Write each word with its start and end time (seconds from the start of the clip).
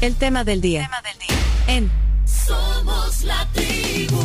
El 0.00 0.14
tema 0.14 0.44
del 0.44 0.60
día. 0.60 0.84
Tema 0.84 1.02
del 1.02 1.18
día. 1.18 1.36
En 1.66 1.90
Somos 2.24 3.24
la 3.24 3.48
tribu. 3.52 4.20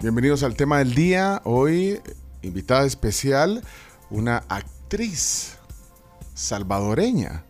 Bienvenidos 0.00 0.42
al 0.42 0.54
tema 0.54 0.78
del 0.78 0.94
día. 0.94 1.42
Hoy, 1.44 2.00
invitada 2.40 2.86
especial, 2.86 3.62
una 4.08 4.38
actriz 4.48 5.58
salvadoreña, 6.32 7.44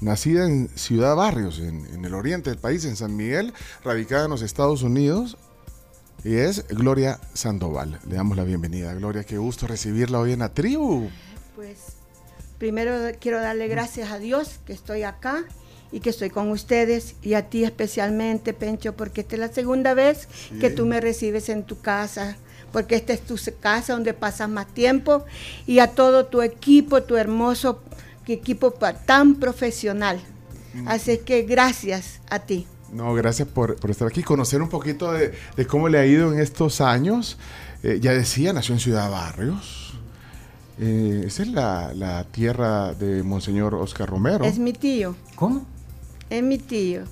nacida 0.00 0.46
en 0.46 0.68
Ciudad 0.76 1.14
Barrios, 1.14 1.60
en, 1.60 1.86
en 1.94 2.04
el 2.04 2.14
oriente 2.14 2.50
del 2.50 2.58
país, 2.58 2.84
en 2.86 2.96
San 2.96 3.14
Miguel, 3.14 3.54
radicada 3.84 4.24
en 4.24 4.30
los 4.30 4.42
Estados 4.42 4.82
Unidos, 4.82 5.38
y 6.24 6.34
es 6.34 6.66
Gloria 6.66 7.20
Sandoval. 7.34 8.00
Le 8.08 8.16
damos 8.16 8.36
la 8.36 8.42
bienvenida, 8.42 8.92
Gloria. 8.94 9.22
Qué 9.22 9.38
gusto 9.38 9.68
recibirla 9.68 10.18
hoy 10.18 10.32
en 10.32 10.40
la 10.40 10.52
tribu. 10.52 11.08
Pues 11.54 11.99
primero 12.60 12.92
quiero 13.18 13.40
darle 13.40 13.68
gracias 13.68 14.12
a 14.12 14.18
Dios 14.18 14.60
que 14.66 14.74
estoy 14.74 15.02
acá 15.02 15.44
y 15.90 16.00
que 16.00 16.10
estoy 16.10 16.28
con 16.28 16.50
ustedes 16.50 17.16
y 17.22 17.32
a 17.32 17.48
ti 17.48 17.64
especialmente, 17.64 18.52
Pencho, 18.52 18.94
porque 18.94 19.22
esta 19.22 19.34
es 19.34 19.40
la 19.40 19.48
segunda 19.48 19.94
vez 19.94 20.28
que 20.60 20.68
tú 20.68 20.84
me 20.84 21.00
recibes 21.00 21.48
en 21.48 21.64
tu 21.64 21.80
casa, 21.80 22.36
porque 22.70 22.96
esta 22.96 23.14
es 23.14 23.22
tu 23.22 23.36
casa 23.58 23.94
donde 23.94 24.12
pasas 24.12 24.50
más 24.50 24.66
tiempo 24.68 25.24
y 25.66 25.78
a 25.78 25.88
todo 25.88 26.26
tu 26.26 26.42
equipo, 26.42 27.02
tu 27.02 27.16
hermoso 27.16 27.82
equipo 28.26 28.72
tan 29.06 29.36
profesional. 29.36 30.20
Así 30.86 31.18
que 31.18 31.42
gracias 31.42 32.20
a 32.28 32.40
ti. 32.40 32.66
No, 32.92 33.14
gracias 33.14 33.48
por, 33.48 33.76
por 33.76 33.90
estar 33.90 34.06
aquí, 34.06 34.22
conocer 34.22 34.60
un 34.60 34.68
poquito 34.68 35.12
de, 35.12 35.32
de 35.56 35.66
cómo 35.66 35.88
le 35.88 35.98
ha 35.98 36.06
ido 36.06 36.32
en 36.32 36.38
estos 36.38 36.80
años. 36.80 37.38
Eh, 37.82 37.98
ya 38.00 38.12
decía, 38.12 38.52
nació 38.52 38.74
en 38.74 38.80
Ciudad 38.80 39.10
Barrios. 39.10 39.79
Eh, 40.82 41.24
esa 41.26 41.42
es 41.42 41.48
la, 41.48 41.92
la 41.94 42.24
tierra 42.24 42.94
de 42.94 43.22
Monseñor 43.22 43.74
Oscar 43.74 44.08
Romero. 44.08 44.44
Es 44.44 44.58
mi 44.58 44.72
tío, 44.72 45.14
¿Cómo? 45.36 45.66
es 46.30 46.42
mi 46.42 46.56
tío. 46.58 47.02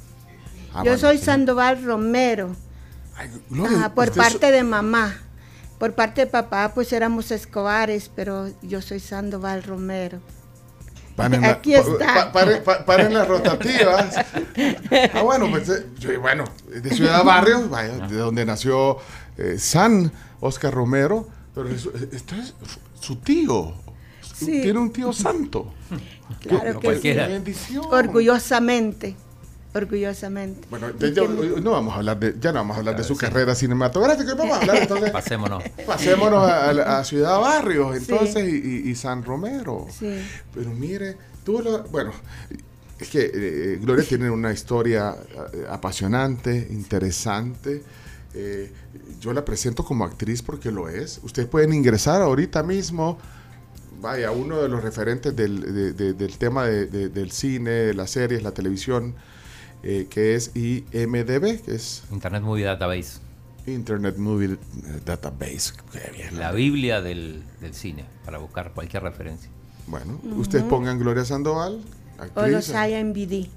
Ah, 0.72 0.82
Yo 0.84 0.96
soy 0.96 1.18
sí. 1.18 1.24
Sandoval 1.24 1.82
Romero. 1.84 2.54
Ay, 3.16 3.28
Gloria, 3.50 3.78
Ajá, 3.78 3.94
por 3.94 4.12
parte 4.12 4.46
so- 4.46 4.52
de 4.52 4.62
mamá. 4.62 5.16
Por 5.78 5.94
parte 5.94 6.22
de 6.22 6.26
papá, 6.28 6.72
pues 6.74 6.92
éramos 6.92 7.30
Escobares, 7.30 8.10
pero 8.14 8.48
yo 8.62 8.80
soy 8.82 9.00
Sandoval 9.00 9.62
Romero. 9.62 10.18
Paren 11.14 11.42
la- 11.42 11.50
Aquí 11.50 11.74
está. 11.74 12.14
pa- 12.14 12.32
paren, 12.32 12.62
pa- 12.64 12.84
paren 12.84 13.12
las 13.12 13.28
rotativas. 13.28 14.16
Ah, 15.14 15.22
bueno, 15.22 15.48
pues 15.50 15.68
eh, 15.68 15.86
yo, 15.98 16.18
bueno, 16.20 16.44
de 16.70 16.90
Ciudad 16.90 17.22
Barrios, 17.24 17.68
vaya, 17.68 18.06
de 18.06 18.16
donde 18.16 18.44
nació 18.46 18.98
eh, 19.36 19.56
San 19.58 20.10
Oscar 20.40 20.72
Romero, 20.72 21.28
pero 21.54 21.68
eso- 21.68 21.92
esto 22.12 22.34
es 22.36 22.54
su 23.00 23.16
tío. 23.16 23.74
Sí. 24.34 24.60
Tiene 24.62 24.78
un 24.78 24.92
tío 24.92 25.12
santo. 25.12 25.72
Claro 26.42 26.78
que 26.80 27.14
bendición. 27.14 27.84
Orgullosamente. 27.90 29.16
Orgullosamente. 29.74 30.66
Bueno, 30.68 30.88
ya, 30.98 31.22
no 31.62 31.70
vamos 31.72 31.94
a 31.94 31.98
hablar 31.98 32.18
de, 32.20 32.34
ya 32.38 32.52
no 32.52 32.58
vamos 32.60 32.76
a 32.76 32.80
hablar 32.80 32.96
de 32.96 33.04
su 33.04 33.14
Sí. 33.14 33.20
carrera 33.20 33.54
cinematográfica, 33.54 34.34
vamos 34.34 34.58
a 34.58 34.60
hablar 34.60 34.76
entonces, 34.82 35.10
Pasémonos. 35.10 35.62
pasémonos 35.86 36.46
a, 36.50 36.70
a- 36.70 36.98
a 36.98 37.04
Ciudad 37.04 37.40
Barrios, 37.40 37.96
entonces, 37.96 38.46
y 38.46 38.94
San 38.94 39.24
Romero. 39.24 39.86
Sí. 39.98 40.18
Pero 40.54 40.70
mire, 40.70 41.16
tú 41.44 41.60
lo- 41.62 41.84
bueno, 41.84 42.12
es 42.98 43.08
que 43.08 43.30
eh, 43.32 43.78
Gloria 43.80 44.04
tiene 44.06 44.30
una 44.30 44.52
historia 44.52 45.16
eh, 45.54 45.64
apasionante, 45.68 46.68
interesante. 46.70 47.82
Eh, 48.34 48.72
yo 49.20 49.32
la 49.32 49.44
presento 49.44 49.84
como 49.84 50.04
actriz 50.04 50.42
porque 50.42 50.70
lo 50.70 50.88
es. 50.88 51.20
Ustedes 51.22 51.48
pueden 51.48 51.72
ingresar 51.72 52.20
ahorita 52.22 52.62
mismo. 52.62 53.18
Vaya, 54.00 54.30
uno 54.30 54.62
de 54.62 54.68
los 54.68 54.82
referentes 54.82 55.34
del, 55.34 55.60
de- 55.60 55.92
de- 55.92 56.12
del 56.14 56.38
tema 56.38 56.64
de- 56.66 56.86
de- 56.86 57.08
del 57.08 57.30
cine, 57.32 57.92
las 57.94 58.10
series, 58.10 58.42
la 58.42 58.52
televisión, 58.52 59.14
eh, 59.82 60.06
que 60.08 60.34
es 60.36 60.52
IMDB, 60.54 61.60
que 61.62 61.74
es 61.74 62.02
Internet 62.12 62.42
Movie 62.42 62.64
Database. 62.64 63.18
Internet 63.66 64.16
Movie 64.16 64.56
Database. 65.04 65.72
Qué 65.92 66.10
bien. 66.16 66.38
La 66.38 66.52
Biblia 66.52 67.00
del, 67.02 67.42
del 67.60 67.74
cine, 67.74 68.04
para 68.24 68.38
buscar 68.38 68.72
cualquier 68.72 69.02
referencia. 69.02 69.50
Bueno, 69.88 70.20
ustedes 70.36 70.64
pongan 70.64 70.98
Gloria 70.98 71.24
Sandoval, 71.24 71.80
O 72.34 72.46
los 72.46 72.68
IMBD. 72.68 73.48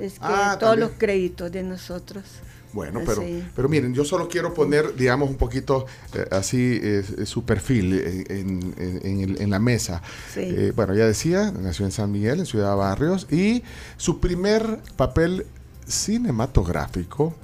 Es 0.00 0.14
que 0.14 0.18
Ah, 0.22 0.56
todos 0.58 0.72
también. 0.72 0.80
los 0.80 0.98
créditos 0.98 1.50
de 1.50 1.62
nosotros. 1.62 2.24
Bueno, 2.72 3.00
pero, 3.06 3.22
Sí. 3.22 3.42
pero 3.56 3.68
miren, 3.68 3.94
yo 3.94 4.04
solo 4.04 4.28
quiero 4.28 4.52
poner, 4.52 4.94
digamos, 4.94 5.30
un 5.30 5.36
poquito 5.36 5.86
eh, 6.14 6.26
así 6.30 6.78
eh, 6.82 7.02
su 7.24 7.42
perfil 7.44 7.94
eh, 7.94 8.24
en, 8.28 8.74
en- 8.76 9.00
en 9.06 9.20
el- 9.20 9.40
en 9.42 9.50
la 9.50 9.58
mesa. 9.58 10.02
Sí. 10.34 10.40
Eh, 10.42 10.72
bueno, 10.76 10.94
ya 10.94 11.06
decía, 11.06 11.50
nació 11.50 11.86
en 11.86 11.92
San 11.92 12.12
Miguel, 12.12 12.40
en 12.40 12.46
Ciudad 12.46 12.76
Barrios, 12.76 13.26
y 13.32 13.62
su 13.96 14.20
primer 14.20 14.80
papel 14.96 15.46
cinematográfico 15.86 17.34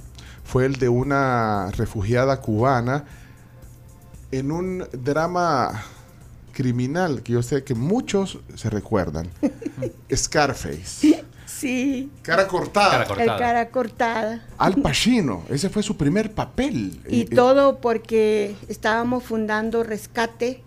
fue 0.43 0.65
el 0.65 0.75
de 0.75 0.89
una 0.89 1.71
refugiada 1.71 2.39
cubana 2.41 3.05
en 4.31 4.51
un 4.51 4.85
drama 4.91 5.83
criminal 6.53 7.21
que 7.23 7.33
yo 7.33 7.41
sé 7.43 7.63
que 7.63 7.73
muchos 7.73 8.39
se 8.55 8.69
recuerdan. 8.69 9.27
Scarface. 10.15 11.24
Sí. 11.65 12.11
Cara 12.21 12.47
cortada. 12.47 12.91
Cara 12.91 13.01
El 13.03 13.07
cortada. 13.07 13.37
cara 13.39 13.69
cortada. 13.69 14.45
Al 14.59 14.75
Pacino, 14.75 15.43
ese 15.49 15.69
fue 15.69 15.81
su 15.81 15.97
primer 15.97 16.31
papel. 16.31 16.99
Y 17.09 17.21
Eh, 17.21 17.25
todo 17.25 17.79
porque 17.79 18.55
estábamos 18.69 19.23
fundando 19.23 19.81
Rescate, 19.83 20.61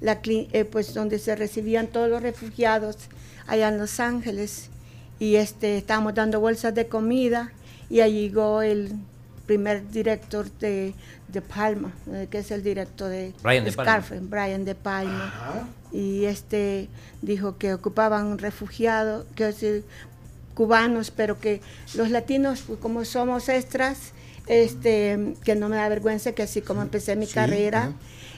la, 0.00 0.18
eh, 0.24 0.64
pues 0.64 0.92
donde 0.92 1.20
se 1.20 1.36
recibían 1.36 1.86
todos 1.86 2.08
los 2.08 2.20
refugiados 2.20 2.96
allá 3.46 3.68
en 3.68 3.78
Los 3.78 4.00
Ángeles. 4.00 4.70
Y 5.20 5.36
este, 5.36 5.78
estábamos 5.78 6.14
dando 6.14 6.40
bolsas 6.40 6.74
de 6.74 6.88
comida 6.88 7.52
y 7.88 8.00
ahí 8.00 8.22
llegó 8.22 8.62
el 8.62 8.94
primer 9.46 9.88
director 9.90 10.50
de, 10.58 10.94
de 11.28 11.42
Palma, 11.42 11.92
eh, 12.12 12.26
que 12.30 12.38
es 12.38 12.50
el 12.50 12.62
director 12.64 13.08
de 13.08 13.34
Brian 13.42 13.64
De 13.64 13.72
Palma. 13.72 14.04
Brian 14.22 14.64
De 14.64 14.74
Palma. 14.74 15.26
Ajá. 15.26 15.68
Y 15.92 16.24
este 16.26 16.88
dijo 17.20 17.58
que 17.58 17.74
ocupaban 17.74 18.38
refugiados, 18.38 19.26
que 19.34 19.46
decir, 19.46 19.84
cubanos, 20.60 21.10
pero 21.10 21.40
que 21.40 21.62
los 21.94 22.10
latinos, 22.10 22.62
pues, 22.66 22.78
como 22.80 23.06
somos 23.06 23.48
extras, 23.48 23.96
este, 24.46 25.34
que 25.42 25.54
no 25.54 25.70
me 25.70 25.76
da 25.76 25.88
vergüenza 25.88 26.32
que 26.32 26.42
así 26.42 26.60
como 26.60 26.82
empecé 26.82 27.16
mi 27.16 27.24
Sí, 27.24 27.32
carrera, 27.32 27.92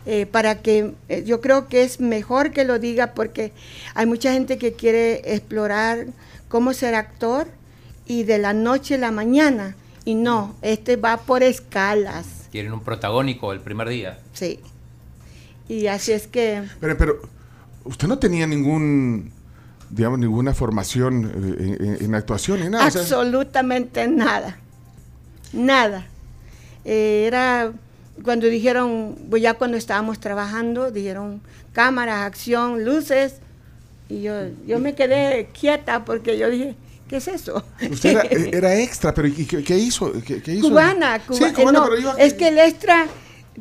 eh, 0.06 0.26
para 0.26 0.62
que 0.62 0.94
eh, 1.08 1.24
yo 1.26 1.40
creo 1.40 1.66
que 1.66 1.82
es 1.82 1.98
mejor 1.98 2.52
que 2.52 2.62
lo 2.64 2.78
diga 2.78 3.12
porque 3.14 3.50
hay 3.96 4.06
mucha 4.06 4.32
gente 4.32 4.56
que 4.56 4.74
quiere 4.74 5.34
explorar 5.34 6.06
cómo 6.48 6.72
ser 6.74 6.94
actor 6.94 7.48
y 8.06 8.22
de 8.22 8.38
la 8.38 8.52
noche 8.52 8.94
a 8.94 8.98
la 8.98 9.10
mañana 9.10 9.74
y 10.04 10.14
no, 10.14 10.54
este 10.62 10.94
va 10.94 11.16
por 11.16 11.42
escalas, 11.42 12.26
Quieren 12.52 12.72
un 12.72 12.84
protagónico 12.84 13.52
el 13.52 13.58
primer 13.60 13.88
día. 13.88 14.20
sí. 14.32 14.60
Y 15.68 15.86
así 15.88 16.12
es 16.12 16.26
que 16.28 16.62
Pero, 16.80 16.96
pero 16.98 17.20
usted 17.84 18.06
no 18.06 18.18
tenía 18.18 18.46
ningún, 18.46 19.32
digamos, 19.92 20.18
ninguna 20.18 20.52
formación 20.54 21.30
eh, 21.60 21.98
en, 22.00 22.14
actuación 22.14 22.60
ni 22.60 22.68
nada. 22.68 22.86
o 22.86 22.90
sea, 22.90 23.02
Absolutamente 23.02 24.08
nada. 24.08 24.56
Nada. 25.52 26.06
Eh, 26.84 27.24
era 27.26 27.72
cuando 28.24 28.46
dijeron, 28.48 29.16
pues 29.30 29.42
ya 29.42 29.54
cuando 29.54 29.76
estábamos 29.76 30.18
trabajando, 30.18 30.90
dijeron 30.90 31.40
cámaras, 31.72 32.26
acción, 32.26 32.84
luces. 32.84 33.34
Y 34.08 34.22
yo, 34.22 34.32
yo 34.66 34.78
me 34.78 34.94
quedé 34.94 35.48
quieta 35.58 36.04
porque 36.04 36.36
yo 36.38 36.50
dije, 36.50 36.74
¿qué 37.08 37.16
es 37.18 37.28
eso? 37.28 37.64
usted 37.90 38.10
era, 38.10 38.22
eh, 38.22 38.50
era 38.54 38.74
extra, 38.80 39.14
pero 39.14 39.28
¿y 39.28 39.44
qué, 39.46 39.62
qué 39.62 39.78
hizo? 39.78 40.12
¿Qué, 40.26 40.42
qué 40.42 40.54
hizo? 40.54 40.68
cubana, 40.68 41.18
Sí, 41.18 41.24
cuba- 41.38 41.48
eh, 41.48 41.52
cubana, 41.54 41.78
no, 41.78 41.84
pero 41.84 42.00
iba- 42.00 42.14
es 42.18 42.34
que 42.34 42.48
el 42.48 42.58
extra 42.58 43.06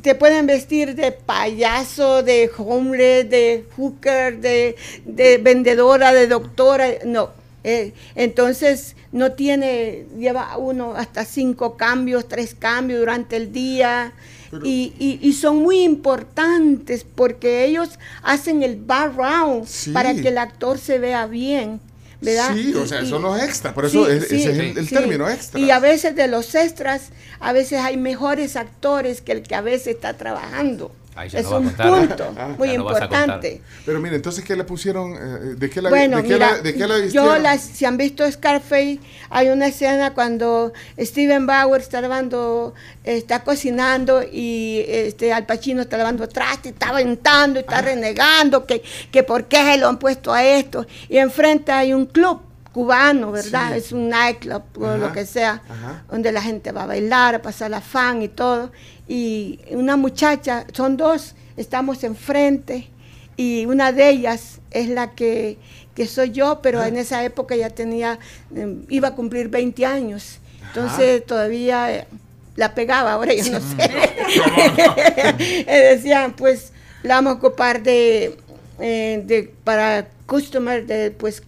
te 0.02 0.16
pueden 0.16 0.46
vestir 0.48 0.96
de 0.96 1.12
payaso, 1.12 2.24
de 2.24 2.50
hombre, 2.58 3.24
de 3.24 3.66
hooker, 3.76 4.40
de, 4.40 4.76
de 5.06 5.38
vendedora, 5.38 6.14
de 6.14 6.28
doctora, 6.28 6.88
no. 7.06 7.30
eh, 7.64 7.94
entonces 8.16 8.96
no 9.12 9.34
tiene, 9.34 10.06
lleva 10.18 10.58
uno 10.58 10.94
hasta 10.96 11.26
cinco 11.26 11.76
cambios, 11.78 12.28
tres 12.28 12.56
cambios 12.56 13.00
durante 13.02 13.36
el 13.36 13.52
día. 13.52 14.14
Pero- 14.50 14.66
y, 14.66 14.94
y- 15.00 15.20
y 15.22 15.34
son 15.34 15.58
muy 15.58 15.82
importantes 15.84 17.06
porque 17.16 17.66
ellos 17.66 18.00
hacen 18.24 18.64
el 18.64 18.76
background 18.78 19.66
Sí. 19.66 19.92
para 19.92 20.14
que 20.14 20.28
el 20.30 20.38
actor 20.38 20.78
se 20.78 20.98
vea 21.00 21.26
bien. 21.28 21.80
¿Verdad? 22.22 22.54
Sí, 22.56 22.74
o 22.76 22.86
sea, 22.88 23.02
y- 23.02 23.10
son 23.10 23.24
los 23.24 23.42
extras, 23.42 23.74
por 23.74 23.86
eso 23.86 24.06
Sí, 24.06 24.12
es- 24.14 24.28
sí, 24.28 24.36
ese 24.42 24.52
es 24.52 24.58
el, 24.60 24.78
el 24.78 24.88
sí. 24.88 24.96
término 24.96 25.28
extra. 25.30 25.60
Y 25.60 25.72
a 25.72 25.80
veces 25.80 26.16
de 26.16 26.28
los 26.28 26.54
extras, 26.56 27.10
a 27.40 27.52
veces 27.52 27.80
hay 27.80 27.98
mejores 27.98 28.56
actores 28.56 29.22
que 29.22 29.32
el 29.34 29.42
que 29.44 29.56
a 29.56 29.62
veces 29.62 29.96
está 29.96 30.16
trabajando. 30.18 30.94
Ahí 31.22 31.30
ya 31.30 31.40
es 31.40 31.46
no 31.46 31.52
va 31.52 31.58
a 31.58 31.60
un 31.60 31.66
contar. 31.68 32.08
punto 32.08 32.34
Ah. 32.38 32.56
muy 32.58 32.68
no 32.70 32.74
importante. 32.76 33.62
Pero 33.86 34.00
mire, 34.00 34.16
entonces, 34.16 34.44
¿qué 34.44 34.56
le 34.56 34.64
pusieron? 34.64 35.14
eh, 35.14 35.56
¿De 35.58 35.70
qué 35.70 35.82
la, 35.82 35.90
Bueno, 35.90 36.18
de 36.18 36.24
qué 36.24 36.34
mira, 36.34 36.52
la, 36.52 36.62
de 36.62 36.74
qué 36.74 36.80
la 36.88 36.98
yo 36.98 37.04
vistieron? 37.04 37.44
las, 37.44 37.62
si 37.62 37.86
han 37.86 37.98
visto 37.98 38.30
Scarface, 38.32 39.00
hay 39.30 39.50
una 39.50 39.68
escena 39.68 40.14
cuando 40.14 40.74
Steven 40.98 41.46
Bauer 41.46 41.82
está 41.82 42.02
lavando, 42.02 42.74
está 43.04 43.44
cocinando 43.44 44.24
y 44.24 44.84
este 44.88 45.32
Al 45.34 45.46
Pacino 45.46 45.82
está 45.84 45.98
lavando 45.98 46.28
traste, 46.28 46.70
está 46.70 46.90
aventando 46.90 47.60
y 47.60 47.62
está 47.62 47.82
renegando 47.82 48.66
que, 48.66 48.82
que 49.12 49.24
por 49.24 49.46
qué 49.46 49.58
se 49.58 49.78
lo 49.78 49.88
han 49.88 50.00
puesto 50.00 50.34
a 50.34 50.44
esto. 50.44 50.86
Y 51.10 51.18
enfrente 51.18 51.72
hay 51.72 51.94
un 51.94 52.06
club 52.08 52.42
cubano, 52.74 53.32
¿verdad? 53.32 53.72
Sí. 53.72 53.78
Es 53.78 53.92
un 53.92 54.10
nightclub 54.10 54.64
o 54.80 54.98
lo 54.98 55.12
que 55.12 55.26
sea, 55.26 55.62
ajá. 55.68 56.04
donde 56.10 56.32
la 56.32 56.42
gente 56.42 56.72
va 56.72 56.84
a 56.84 56.88
bailar, 56.88 57.36
a 57.36 57.42
pasar 57.42 57.72
la 57.72 57.82
fan 57.82 58.22
y 58.22 58.28
todo. 58.28 58.72
Y 59.08 59.60
una 59.72 59.98
muchacha, 59.98 60.66
son 60.74 60.98
dos, 60.98 61.36
estamos 61.58 62.04
enfrente 62.04 62.90
y 63.36 63.66
una 63.66 63.92
de 63.92 64.10
ellas 64.10 64.60
es 64.72 64.90
la 64.90 65.12
que, 65.12 65.58
que 65.96 66.08
soy 66.08 66.32
yo, 66.32 66.62
pero 66.62 66.84
en 66.84 66.98
esa 66.98 67.24
época 67.24 67.56
ya 67.56 67.70
tenía, 67.70 68.20
eh, 68.56 68.78
iba 68.90 69.10
a 69.10 69.16
cumplir 69.16 69.50
20 69.50 69.86
años. 69.86 70.40
Entonces 70.68 71.26
todavía 71.26 71.94
eh, 71.94 72.08
la 72.56 72.74
pegaba, 72.74 73.14
ahora 73.14 73.34
yo 73.34 73.52
no 73.52 73.60
sé. 73.60 73.76
Eh, 75.68 75.96
Decían, 75.96 76.34
pues 76.34 76.72
la 77.04 77.16
vamos 77.16 77.34
a 77.34 77.36
ocupar 77.38 77.82
de, 77.82 78.38
eh, 78.80 79.24
de 79.26 79.52
para 79.64 80.08
customer, 80.26 80.86
de, 80.86 81.12
pues, 81.12 81.44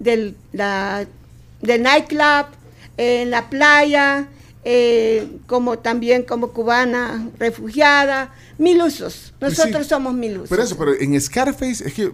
del, 0.00 0.34
la, 0.52 1.06
del 1.62 1.82
nightclub, 1.84 2.46
eh, 2.96 3.22
en 3.22 3.30
la 3.30 3.48
playa, 3.48 4.26
eh, 4.64 5.26
como 5.46 5.78
también 5.78 6.24
como 6.24 6.48
cubana 6.52 7.28
refugiada, 7.38 8.34
mil 8.58 8.82
usos. 8.82 9.32
Pues 9.38 9.56
Nosotros 9.56 9.84
sí. 9.84 9.88
somos 9.90 10.12
mil 10.14 10.36
usos. 10.38 10.48
Pero 10.50 10.62
eso, 10.62 10.76
pero 10.76 10.92
en 10.98 11.18
Scarface, 11.20 11.86
es 11.86 11.94
que, 11.94 12.10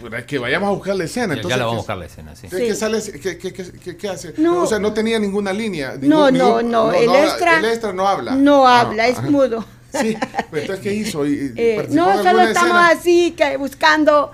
para 0.00 0.24
que 0.24 0.38
vayamos 0.38 0.68
a 0.68 0.72
buscar 0.72 0.94
la 0.94 1.04
escena. 1.04 1.28
Ya, 1.34 1.40
entonces, 1.40 1.50
ya 1.50 1.56
la 1.56 1.64
vamos 1.64 1.72
a 1.72 1.74
¿qué- 1.74 1.80
buscar 1.80 1.96
la 1.98 2.06
escena, 2.06 2.36
sí. 2.36 2.46
¿Qué, 2.48 2.72
Sí. 2.72 2.78
sale, 2.78 3.02
qué, 3.20 3.38
qué- 3.38 3.52
qué- 3.52 3.72
qué- 3.72 3.96
qué 3.96 4.08
hace? 4.08 4.34
No. 4.38 4.62
o 4.62 4.66
sea, 4.66 4.78
no 4.78 4.92
tenía 4.92 5.18
ninguna 5.18 5.52
línea. 5.52 5.94
No, 6.00 6.30
ningún- 6.30 6.38
no, 6.38 6.56
ningún- 6.58 6.70
no, 6.70 6.92
el 6.92 7.08
habla- 7.08 7.24
extra 7.24 7.58
el 7.58 7.64
extra 7.64 7.92
no 7.92 8.06
habla. 8.06 8.34
No 8.36 8.66
Ah, 8.66 8.80
habla, 8.82 9.08
es 9.08 9.18
ajá. 9.18 9.28
mudo. 9.30 9.64
Sí, 9.90 10.16
pero 10.50 10.62
entonces, 10.62 10.80
¿qué 10.82 10.92
hizo? 10.94 11.26
¿Y- 11.26 11.52
Eh, 11.56 11.86
no, 11.90 12.22
solo 12.22 12.42
estamos 12.42 12.50
escena? 12.50 12.88
así, 12.88 13.30
que 13.36 13.56
buscando 13.56 14.30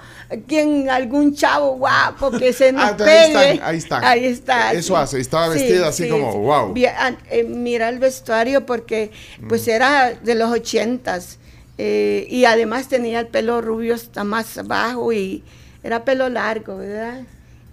quien, 0.49 0.91
algún 0.91 1.35
chavo 1.35 1.77
guapo 1.77 2.33
que 2.33 2.53
se 2.53 2.73
nos 2.73 2.83
Ah, 2.85 2.89
ahí 2.89 3.33
pegue. 3.33 3.61
ahí 3.63 3.77
están. 3.79 4.05
Ahí 4.05 4.25
está. 4.25 4.73
Eso 4.73 4.97
hace, 4.97 5.21
estaba 5.21 5.49
vestida 5.49 5.89
así 5.89 6.09
como, 6.09 6.33
wow. 6.39 6.75
Ah, 6.99 7.13
eh, 7.31 7.45
mira 7.45 7.89
el 7.89 8.01
vestuario 8.01 8.67
porque 8.67 9.13
pues 9.49 9.69
era 9.69 10.13
de 10.15 10.35
los 10.35 10.51
ochentas 10.51 11.39
eh, 11.79 12.27
y 12.29 12.45
además 12.47 12.89
tenía 12.89 13.21
el 13.21 13.27
pelo 13.29 13.61
rubio 13.61 13.95
hasta 13.95 14.25
más 14.25 14.59
abajo 14.59 15.13
y 15.13 15.45
era 15.85 16.05
pelo 16.05 16.29
largo, 16.31 16.79
¿verdad? 16.79 17.21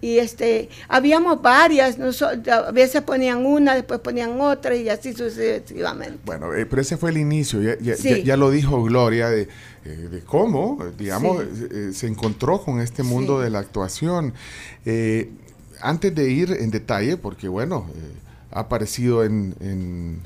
Y 0.02 0.18
este, 0.18 0.70
habíamos 0.88 1.42
varias, 1.44 2.00
noso- 2.00 2.28
a 2.52 2.72
veces 2.72 3.04
ponían 3.04 3.46
una, 3.46 3.76
después 3.76 4.00
ponían 4.00 4.42
otra 4.42 4.76
y 4.76 4.90
así 4.90 5.14
sucesivamente. 5.14 6.18
Bueno, 6.26 6.54
eh, 6.56 6.66
pero 6.66 6.82
ese 6.82 6.98
fue 6.98 7.12
el 7.12 7.18
inicio, 7.20 7.62
ya, 7.62 7.78
ya- 7.80 7.96
Sí. 7.96 8.10
ya- 8.10 8.18
ya 8.18 8.38
lo 8.38 8.50
dijo 8.50 8.82
Gloria, 8.84 9.30
de, 9.30 9.48
eh, 9.86 9.90
de 9.90 10.22
cómo, 10.22 10.84
digamos, 10.98 11.44
Sí. 11.54 11.66
eh, 11.72 11.92
se 11.94 12.08
encontró 12.08 12.62
con 12.64 12.82
este 12.82 13.04
mundo 13.04 13.38
Sí. 13.38 13.44
de 13.44 13.50
la 13.52 13.60
actuación. 13.60 14.34
Antes 15.84 16.14
de 16.14 16.30
ir 16.30 16.52
en 16.60 16.70
detalle, 16.72 17.18
porque 17.18 17.48
bueno, 17.48 17.88
eh, 17.96 18.00
ha 18.52 18.62
aparecido 18.62 19.24
en, 19.24 19.56
en, 19.62 20.20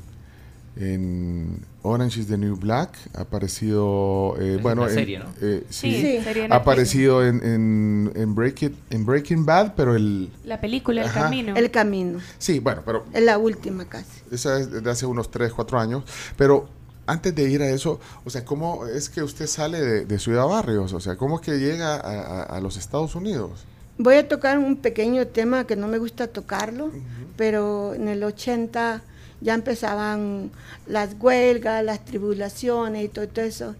en 0.76 1.60
Orange 1.82 2.20
is 2.20 2.26
the 2.26 2.36
New 2.36 2.56
Black, 2.56 2.96
ha 3.14 3.22
aparecido, 3.22 4.36
eh, 4.40 4.58
bueno, 4.60 4.86
en- 4.86 4.94
serie, 4.94 5.18
¿no? 5.18 5.26
eh, 5.40 5.64
sí, 5.70 5.92
Sí, 5.94 6.18
Sí. 6.22 6.40
ha 6.50 6.54
aparecido 6.56 7.24
en, 7.26 7.42
en, 7.44 8.12
en, 8.14 8.34
Break 8.34 8.62
It- 8.62 8.74
en 8.90 9.06
Breaking 9.06 9.46
Bad, 9.46 9.74
pero 9.76 9.94
el... 9.96 10.30
La 10.44 10.60
película 10.60 11.02
El 11.02 11.08
Ajá. 11.08 11.22
Camino. 11.22 11.56
El 11.56 11.70
camino, 11.70 12.18
Sí, 12.38 12.58
bueno, 12.58 12.82
pero 12.84 13.04
es 13.12 13.22
la 13.22 13.38
última 13.38 13.86
casi. 13.86 14.20
esa 14.30 14.58
es 14.60 14.70
de 14.82 14.90
hace 14.90 15.06
unos 15.06 15.30
3, 15.30 15.52
4 15.52 15.78
años. 15.78 16.04
Pero 16.36 16.68
antes 17.06 17.34
de 17.34 17.48
ir 17.48 17.62
a 17.62 17.68
eso, 17.70 18.00
o 18.24 18.30
sea, 18.30 18.44
¿cómo 18.44 18.86
es 18.86 19.08
que 19.08 19.22
usted 19.22 19.46
sale 19.46 19.80
de, 19.80 20.04
de 20.04 20.18
Ciudad 20.18 20.46
Barrios? 20.46 20.92
O 20.92 21.00
sea, 21.00 21.16
¿cómo 21.16 21.36
es 21.36 21.40
que 21.40 21.58
llega 21.58 21.94
a, 21.94 22.00
a- 22.00 22.42
a 22.42 22.60
los 22.60 22.76
Estados 22.76 23.14
Unidos? 23.14 23.64
Voy 23.98 24.16
a 24.16 24.28
tocar 24.28 24.58
un 24.58 24.76
pequeño 24.76 25.26
tema 25.28 25.66
que 25.66 25.74
no 25.76 25.88
me 25.88 25.96
gusta 25.98 26.26
tocarlo, 26.26 26.90
pero 27.36 27.94
en 27.94 28.08
el 28.08 28.22
80 28.24 29.02
ya 29.40 29.54
empezaban 29.54 30.50
las 30.86 31.10
huelgas, 31.20 31.84
las 31.84 32.04
tribulaciones 32.04 33.04
y 33.04 33.08
todo, 33.08 33.28
todo 33.28 33.44
eso. 33.44 33.74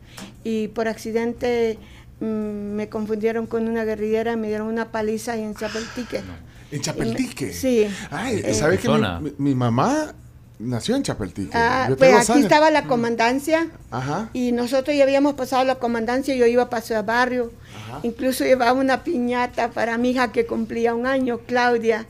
Y 0.44 0.68
por 0.68 0.88
accidente 0.88 1.78
mm, 2.20 2.24
me 2.24 2.88
confundieron 2.88 3.46
con 3.46 3.68
una 3.68 3.84
guerrillera 3.84 4.32
y 4.32 4.36
me 4.36 4.48
dieron 4.48 4.68
una 4.68 4.90
paliza 4.92 5.32
ahí 5.32 5.42
en 5.42 5.54
Chapeltique. 5.54 6.20
En 6.72 6.80
Chapeltique. 6.80 7.52
Sí. 7.52 7.86
Ay, 8.10 8.42
Eh, 8.44 8.54
¿sabe 8.54 8.78
que 8.78 8.88
mi, 8.88 8.94
Zona. 8.94 9.20
mi- 9.20 9.32
mi 9.38 9.54
mamá 9.54 10.14
nació 10.58 10.96
en 10.96 11.02
Chapeltique? 11.02 11.50
Ah, 11.54 11.88
pues 11.96 12.28
aquí 12.30 12.40
estaba 12.40 12.70
la 12.70 12.84
comandancia 12.84 13.68
Ajá. 13.90 14.30
y 14.32 14.52
nosotros 14.52 14.96
ya 14.96 15.04
habíamos 15.04 15.34
pasado 15.34 15.64
la 15.64 15.76
comandancia, 15.76 16.34
yo 16.34 16.46
iba 16.46 16.68
para 16.70 16.82
Ciudad 16.82 17.04
Barrio, 17.04 17.52
incluso 18.02 18.44
llevaba 18.44 18.72
una 18.72 19.04
piñata 19.04 19.70
para 19.70 19.96
mi 19.98 20.10
hija 20.10 20.32
que 20.32 20.44
cumplía 20.46 20.94
un 20.94 21.06
año, 21.06 21.38
Claudia, 21.46 22.06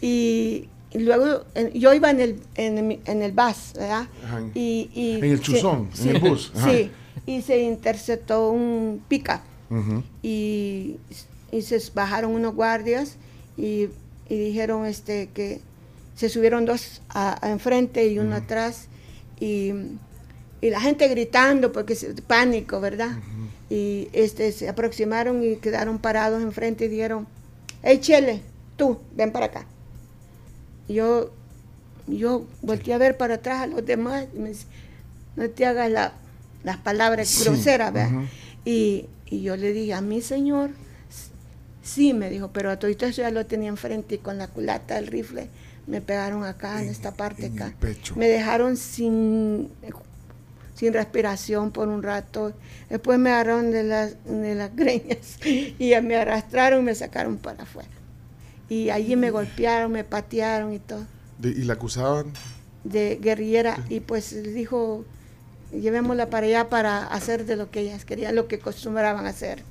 y, 0.00 0.68
y 0.92 0.98
luego 1.00 1.44
en- 1.54 1.72
yo 1.72 1.92
iba 1.94 2.10
en 2.10 2.20
el, 2.20 2.40
en, 2.56 3.22
el 3.22 3.32
bus, 3.32 3.72
¿verdad? 3.74 4.06
Ajá. 4.24 4.40
Y, 4.54 4.90
y 4.94 5.18
En 5.18 5.24
el 5.24 5.40
chuzón, 5.40 5.88
en 6.00 6.08
el 6.16 6.18
bus, 6.20 6.52
ajá. 6.56 6.70
Sí, 6.72 6.90
y 7.26 7.42
se 7.42 7.60
interceptó 7.62 8.50
un 8.50 9.02
pick-up 9.08 9.40
y, 10.22 10.96
y 11.52 11.62
se 11.62 11.80
bajaron 11.94 12.32
unos 12.32 12.54
guardias 12.54 13.16
y, 13.56 13.88
y 14.28 14.36
dijeron 14.36 14.84
este 14.86 15.28
que 15.32 15.60
se 16.16 16.28
subieron 16.28 16.64
dos 16.66 17.02
a, 17.08 17.44
a 17.46 17.50
enfrente 17.50 18.06
y 18.08 18.18
uno 18.18 18.34
atrás 18.36 18.88
y, 19.38 19.72
y 20.60 20.70
la 20.70 20.80
gente 20.80 21.06
gritando 21.08 21.72
porque 21.72 21.94
se, 21.94 22.12
pánico, 22.22 22.80
¿verdad? 22.80 23.16
Y 23.70 24.08
este 24.12 24.50
se 24.52 24.68
aproximaron 24.68 25.44
y 25.44 25.56
quedaron 25.56 25.98
parados 26.00 26.42
enfrente 26.42 26.86
y 26.86 26.88
dijeron, 26.88 27.26
hey 27.82 27.98
Chele, 28.00 28.42
tú, 28.76 28.98
ven 29.14 29.30
para 29.30 29.46
acá. 29.46 29.66
Yo, 30.92 31.30
yo 32.06 32.46
volteé 32.62 32.94
a 32.94 32.98
ver 32.98 33.16
para 33.16 33.34
atrás 33.34 33.62
a 33.62 33.66
los 33.66 33.84
demás 33.84 34.26
y 34.34 34.38
me 34.38 34.48
dice, 34.50 34.66
no 35.36 35.48
te 35.50 35.66
hagas 35.66 35.90
la- 35.90 36.12
las 36.64 36.76
palabras 36.78 37.28
Sí, 37.28 37.44
groseras, 37.44 37.92
¿verdad? 37.92 38.22
y, 38.64 39.06
y 39.26 39.42
yo 39.42 39.56
le 39.56 39.72
dije, 39.72 39.94
a 39.94 40.00
mi 40.00 40.20
señor, 40.20 40.70
sí, 41.82 42.12
me 42.14 42.30
dijo, 42.30 42.50
pero 42.52 42.70
a 42.70 42.78
todo 42.78 42.90
eso 42.90 43.08
ya 43.08 43.30
lo 43.30 43.46
tenía 43.46 43.68
enfrente 43.68 44.16
y 44.16 44.18
con 44.18 44.38
la 44.38 44.48
culata 44.48 44.96
del 44.96 45.06
rifle 45.06 45.48
me 45.86 46.00
pegaron 46.00 46.44
acá, 46.44 46.78
en, 46.80 46.84
En- 46.86 46.90
esta 46.90 47.12
parte 47.12 47.46
en 47.46 47.56
el 47.56 47.62
acá. 47.62 47.74
pecho. 47.80 48.14
Me 48.16 48.28
dejaron 48.28 48.76
sin, 48.76 49.68
sin 50.76 50.92
respiración 50.92 51.70
por 51.70 51.88
un 51.88 52.02
rato. 52.02 52.52
Después 52.88 53.18
me 53.18 53.30
agarraron 53.30 53.70
de 53.70 53.82
las, 53.84 54.14
de 54.24 54.54
las 54.54 54.74
greñas 54.76 55.38
y 55.44 55.92
me 56.02 56.16
arrastraron 56.16 56.80
y 56.80 56.84
me 56.84 56.94
sacaron 56.94 57.38
para 57.38 57.62
afuera. 57.62 57.88
Y 58.70 58.88
allí 58.90 59.16
me 59.16 59.30
golpearon, 59.30 59.92
me 59.92 60.04
patearon 60.04 60.72
y 60.72 60.78
todo 60.78 61.04
De- 61.38 61.50
¿Y 61.50 61.64
la 61.64 61.74
acusaban? 61.74 62.32
de 62.84 63.18
guerrillera 63.20 63.76
y 63.90 64.00
pues 64.00 64.42
dijo 64.54 65.04
llevémosla 65.70 66.30
para 66.30 66.46
allá 66.46 66.68
para 66.70 67.06
hacer 67.08 67.44
de 67.44 67.54
lo 67.56 67.70
que 67.70 67.80
ellas 67.80 68.04
querían, 68.06 68.34
lo 68.34 68.48
que 68.48 68.56
acostumbraban 68.56 69.26
hacer. 69.26 69.62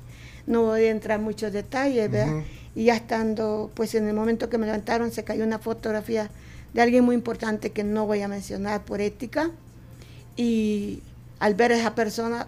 No 0.46 0.62
voy 0.62 0.84
a 0.84 0.90
entrar 0.90 1.18
en 1.18 1.24
muchos 1.24 1.52
detalles, 1.52 2.08
¿verdad? 2.10 2.32
Ujú. 2.36 2.44
Y 2.76 2.84
ya 2.84 2.94
estando, 2.94 3.70
pues 3.74 3.94
en 3.96 4.06
el 4.06 4.14
momento 4.14 4.48
que 4.48 4.58
me 4.58 4.66
levantaron 4.66 5.10
se 5.10 5.24
cayó 5.24 5.44
una 5.44 5.58
fotografía 5.58 6.30
de 6.72 6.80
alguien 6.82 7.04
muy 7.04 7.16
importante 7.16 7.72
que 7.72 7.82
no 7.84 8.06
voy 8.06 8.22
a 8.22 8.28
mencionar 8.28 8.84
por 8.84 9.00
ética 9.00 9.50
y 10.36 11.02
al 11.40 11.54
ver 11.54 11.72
a 11.72 11.78
esa 11.78 11.94
persona 11.94 12.46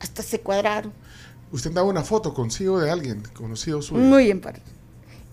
hasta 0.00 0.22
se 0.22 0.40
cuadraron. 0.40 0.92
¿Usted 1.52 1.70
daba 1.72 1.88
una 1.88 2.02
foto 2.02 2.32
consigo 2.34 2.80
de 2.80 2.90
alguien 2.90 3.22
conocido 3.34 3.82
suyo? 3.82 4.00
Muy 4.00 4.30
importante. 4.30 4.70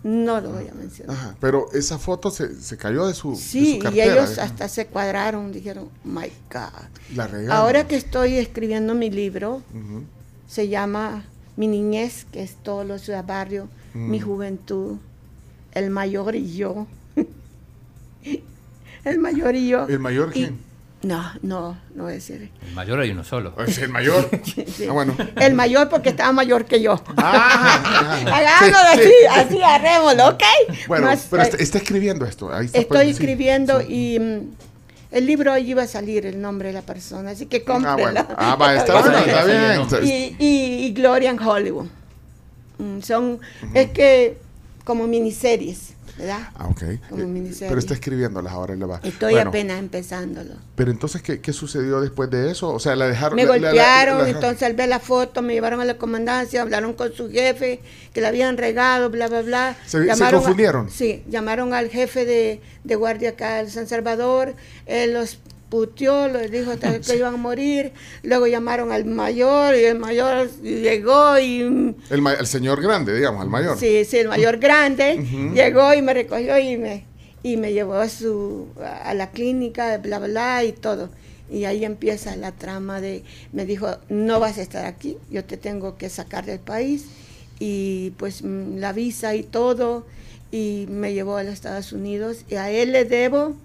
No 0.08 0.40
lo 0.40 0.52
voy 0.52 0.68
a 0.68 0.74
mencionar. 0.76 1.16
Ajá, 1.16 1.36
pero 1.42 1.66
esa 1.74 1.98
foto 1.98 2.30
se, 2.30 2.62
se 2.62 2.78
cayó 2.78 3.08
de 3.08 3.16
su, 3.16 3.32
de 3.32 3.38
Sí, 3.38 3.80
y 3.92 4.02
ellos 4.02 4.38
¿eh? 4.38 4.42
hasta 4.42 4.70
se 4.70 4.86
cuadraron, 4.86 5.52
dijeron, 5.52 5.90
my 6.04 6.32
God. 6.54 7.16
La. 7.16 7.28
Ahora 7.58 7.88
que 7.88 7.96
estoy 7.96 8.36
escribiendo 8.36 8.94
mi 8.94 9.10
libro, 9.10 9.64
se 10.48 10.68
llama 10.68 11.26
Mi 11.58 11.66
niñez, 11.68 12.26
que 12.32 12.44
es 12.44 12.54
todo 12.62 12.84
lo 12.84 13.00
ciudad 13.00 13.26
barrio, 13.26 13.68
mi 13.96 14.20
Mm. 14.20 14.24
juventud, 14.24 14.98
el 15.72 15.90
mayor 15.90 16.36
y 16.36 16.54
yo. 16.56 16.86
el 19.06 19.20
mayor 19.20 19.56
y 19.56 19.70
yo. 19.70 19.88
¿El 19.88 20.00
mayor 20.00 20.30
Y- 20.30 20.34
quién? 20.34 20.60
No, 21.06 21.32
no, 21.42 21.78
no 21.94 22.04
voy 22.04 22.12
a 22.12 22.16
decir. 22.16 22.50
El 22.68 22.74
mayor 22.74 23.00
hay 23.00 23.12
uno 23.12 23.24
solo. 23.24 23.54
¿Es 23.66 23.78
el 23.78 23.90
mayor? 23.90 24.30
Sí. 24.44 24.88
Ah, 24.90 24.92
bueno. 24.94 25.16
El 25.40 25.54
mayor 25.54 25.88
porque 25.90 26.10
estaba 26.10 26.32
mayor 26.32 26.66
que 26.66 26.82
yo. 26.82 27.02
Ah. 27.18 28.20
Hagámoslo 28.26 28.78
Sí, 28.94 29.00
así, 29.00 29.04
sí. 29.10 29.26
así, 29.56 29.62
arrémoslo, 29.64 30.28
¿ok? 30.30 30.44
Bueno, 30.88 31.08
Más, 31.08 31.28
pero 31.30 31.44
está, 31.44 31.58
está 31.58 31.78
escribiendo 31.78 32.26
esto. 32.26 32.54
Ahí 32.54 32.66
está, 32.66 32.80
Estoy 32.80 33.10
escribiendo 33.10 33.82
sí. 33.82 33.88
y 34.16 34.20
mm, 34.20 34.40
El 35.12 35.26
libro 35.26 35.52
ahí 35.54 35.70
iba 35.72 35.84
a 35.84 35.88
salir 35.88 36.26
el 36.26 36.42
nombre 36.42 36.70
de 36.70 36.74
la 36.74 36.82
persona, 36.82 37.32
así 37.32 37.46
que 37.46 37.58
Ah, 37.58 37.64
bueno. 37.68 37.88
cómprela. 37.88 38.28
Ah, 38.38 38.56
va, 38.56 38.76
está 38.76 38.94
Bueno, 39.02 39.18
está 39.84 40.00
bien. 40.00 40.36
y, 40.40 40.46
y, 40.46 40.86
y 40.88 40.94
Gloria 40.94 41.30
en 41.30 41.40
Hollywood. 41.40 41.88
Mm, 42.78 43.00
Son, 43.02 43.40
es 43.74 43.92
que 43.92 44.38
como 44.86 45.08
miniseries, 45.08 45.89
¿verdad? 46.18 46.48
Ah, 46.56 46.68
ok. 46.68 46.84
Como 47.10 47.24
Eh, 47.24 47.25
miniserie. 47.25 47.68
Pero 47.68 47.80
está 47.80 47.94
escribiéndolas 47.96 48.54
ahora 48.54 48.75
le 48.75 48.86
va. 48.86 49.01
Estoy 49.04 49.34
Bueno, 49.34 49.50
apenas 49.50 49.80
empezándolo. 49.80 50.54
Pero 50.75 50.92
entonces, 50.92 51.22
¿qué, 51.22 51.42
qué 51.42 51.51
sucedió 51.51 52.00
después 52.00 52.30
de 52.30 52.51
eso? 52.51 52.70
O 52.74 52.80
sea, 52.80 52.96
la 52.96 53.08
dejaron. 53.08 53.36
Me 53.36 53.44
la- 53.46 53.50
la- 53.50 53.58
la- 53.60 53.68
golpearon, 53.72 54.22
la- 54.24 54.30
entonces 54.30 54.63
al 54.63 54.74
ver 54.75 54.88
la 54.88 55.00
foto 55.00 55.42
me 55.42 55.54
llevaron 55.54 55.82
a 55.82 55.86
la 55.86 55.98
comandancia, 55.98 56.62
hablaron 56.62 56.94
con 56.94 57.12
su 57.12 57.30
jefe, 57.30 57.82
que 58.13 58.22
la 58.22 58.30
habían 58.30 58.56
regado, 58.58 59.10
bla, 59.10 59.27
bla, 59.27 59.42
bla. 59.42 59.75
¿Se- 59.86 60.00
se 60.00 60.06
Llamaron 60.06 60.39
a- 60.39 60.44
confundieron? 60.44 60.89
sí, 60.89 61.24
llamaron 61.27 61.74
al 61.74 61.89
jefe 61.89 62.24
de, 62.25 62.62
de 62.86 62.96
guardia 62.96 63.32
acá 63.32 63.63
de 63.63 63.70
San 63.70 63.88
Salvador, 63.88 64.54
él 64.86 65.13
los 65.13 65.39
puteó, 65.70 66.28
les 66.28 66.52
dijo 66.52 66.72
hasta 66.72 67.00
que 67.00 67.16
iban 67.18 67.34
a 67.34 67.38
morir, 67.38 67.92
luego 68.24 68.48
llamaron 68.48 68.92
al 68.92 69.06
mayor 69.06 69.76
y 69.76 69.84
el 69.86 69.98
mayor 70.00 70.50
llegó 70.62 71.38
y... 71.40 71.96
El, 72.10 72.22
ma- 72.22 72.34
el 72.34 72.48
señor 72.48 72.82
grande, 72.82 73.14
digamos, 73.16 73.44
el 73.44 73.50
mayor. 73.50 73.78
Sí, 73.80 74.06
sí, 74.06 74.18
el 74.18 74.28
mayor 74.28 74.58
grande 74.58 75.18
llegó 75.54 75.94
y 75.94 76.02
me 76.02 76.14
recogió 76.14 76.58
y 76.60 76.78
me, 76.78 77.06
y 77.44 77.58
me 77.58 77.74
llevó 77.74 77.96
a, 77.96 78.10
su, 78.10 78.68
a 79.04 79.14
la 79.14 79.32
clínica, 79.32 79.98
bla, 79.98 80.20
bla, 80.20 80.64
y 80.64 80.72
todo. 80.72 81.10
Y 81.52 81.66
ahí 81.66 81.86
empieza 81.86 82.36
la 82.36 82.52
trama 82.52 83.02
de, 83.02 83.24
me 83.54 83.66
dijo, 83.66 83.88
no 84.10 84.40
vas 84.40 84.58
a 84.58 84.62
estar 84.64 84.86
aquí, 84.86 85.18
yo 85.30 85.44
te 85.46 85.58
tengo 85.58 85.98
que 85.98 86.10
sacar 86.10 86.46
del 86.46 86.60
país. 86.60 87.06
Y 87.60 88.12
pues 88.18 88.42
mm, 88.44 88.78
la 88.80 88.94
visa 88.94 89.36
y 89.36 89.44
todo, 89.44 90.06
y 90.52 90.86
me 90.90 91.14
llevó 91.14 91.38
a 91.38 91.44
los 91.44 91.54
Estados 91.54 91.92
Unidos. 91.94 92.46
Y 92.50 92.56
a 92.56 92.72
él 92.72 92.92
le 92.92 93.06
debo, 93.06 93.56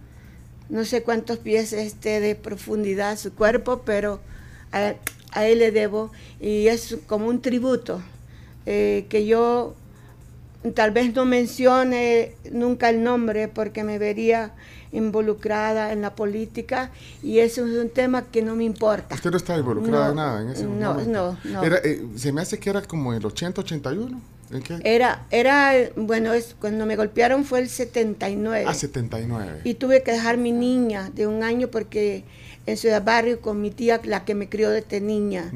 no 0.70 0.84
sé 0.84 1.02
cuántos 1.02 1.38
pies 1.38 1.72
esté 1.72 2.20
de 2.20 2.34
profundidad 2.34 3.18
su 3.18 3.32
cuerpo, 3.34 3.82
pero 3.84 4.20
a, 4.72 4.94
a 5.32 5.46
él 5.46 5.58
le 5.58 5.70
debo. 5.72 6.10
Y 6.40 6.68
es 6.68 6.96
como 7.06 7.26
un 7.26 7.42
tributo 7.42 8.00
eh, 8.66 9.06
que 9.08 9.26
yo 9.26 9.74
tal 10.74 10.90
vez 10.90 11.14
no 11.14 11.24
mencione 11.24 12.34
nunca 12.52 12.90
el 12.90 13.02
nombre 13.02 13.48
porque 13.48 13.82
me 13.84 13.98
vería 13.98 14.52
involucrada 14.92 15.92
en 15.92 16.02
la 16.02 16.14
política 16.14 16.90
y 17.22 17.38
eso 17.38 17.64
es 17.66 17.76
un 17.76 17.90
tema 17.90 18.22
que 18.30 18.42
no 18.42 18.56
me 18.56 18.64
importa. 18.64 19.14
Usted 19.14 19.30
no 19.30 19.36
estaba 19.36 19.58
involucrada 19.58 20.04
No, 20.06 20.10
en 20.10 20.16
nada 20.16 20.42
en 20.42 20.48
ese 20.50 20.64
no, 20.64 20.94
momento. 20.94 21.38
no, 21.44 21.50
no. 21.52 21.62
Era, 21.62 21.78
eh, 21.84 22.04
se 22.16 22.32
me 22.32 22.40
hace 22.42 22.58
que 22.58 22.70
era 22.70 22.82
como 22.82 23.14
el 23.14 23.24
80, 23.24 23.60
81. 24.50 24.58
¿En 24.58 24.62
qué? 24.62 24.94
Era, 24.94 25.26
era, 25.30 25.72
bueno, 25.96 26.32
es, 26.32 26.54
cuando 26.58 26.86
me 26.86 26.96
golpearon 26.96 27.44
fue 27.44 27.60
el 27.60 27.68
79 27.68 28.64
ah, 28.66 28.74
79. 28.74 29.60
y 29.64 29.74
tuve 29.74 30.02
que 30.02 30.12
dejar 30.12 30.36
mi 30.36 30.52
niña 30.52 31.10
de 31.14 31.26
un 31.26 31.42
año 31.42 31.68
porque 31.68 32.24
en 32.66 32.76
Ciudad 32.76 33.02
Barrio 33.04 33.40
con 33.40 33.60
mi 33.60 33.70
tía, 33.70 34.00
la 34.04 34.24
que 34.24 34.34
me 34.34 34.48
crió 34.48 34.70
desde 34.70 35.00
niña. 35.00 35.50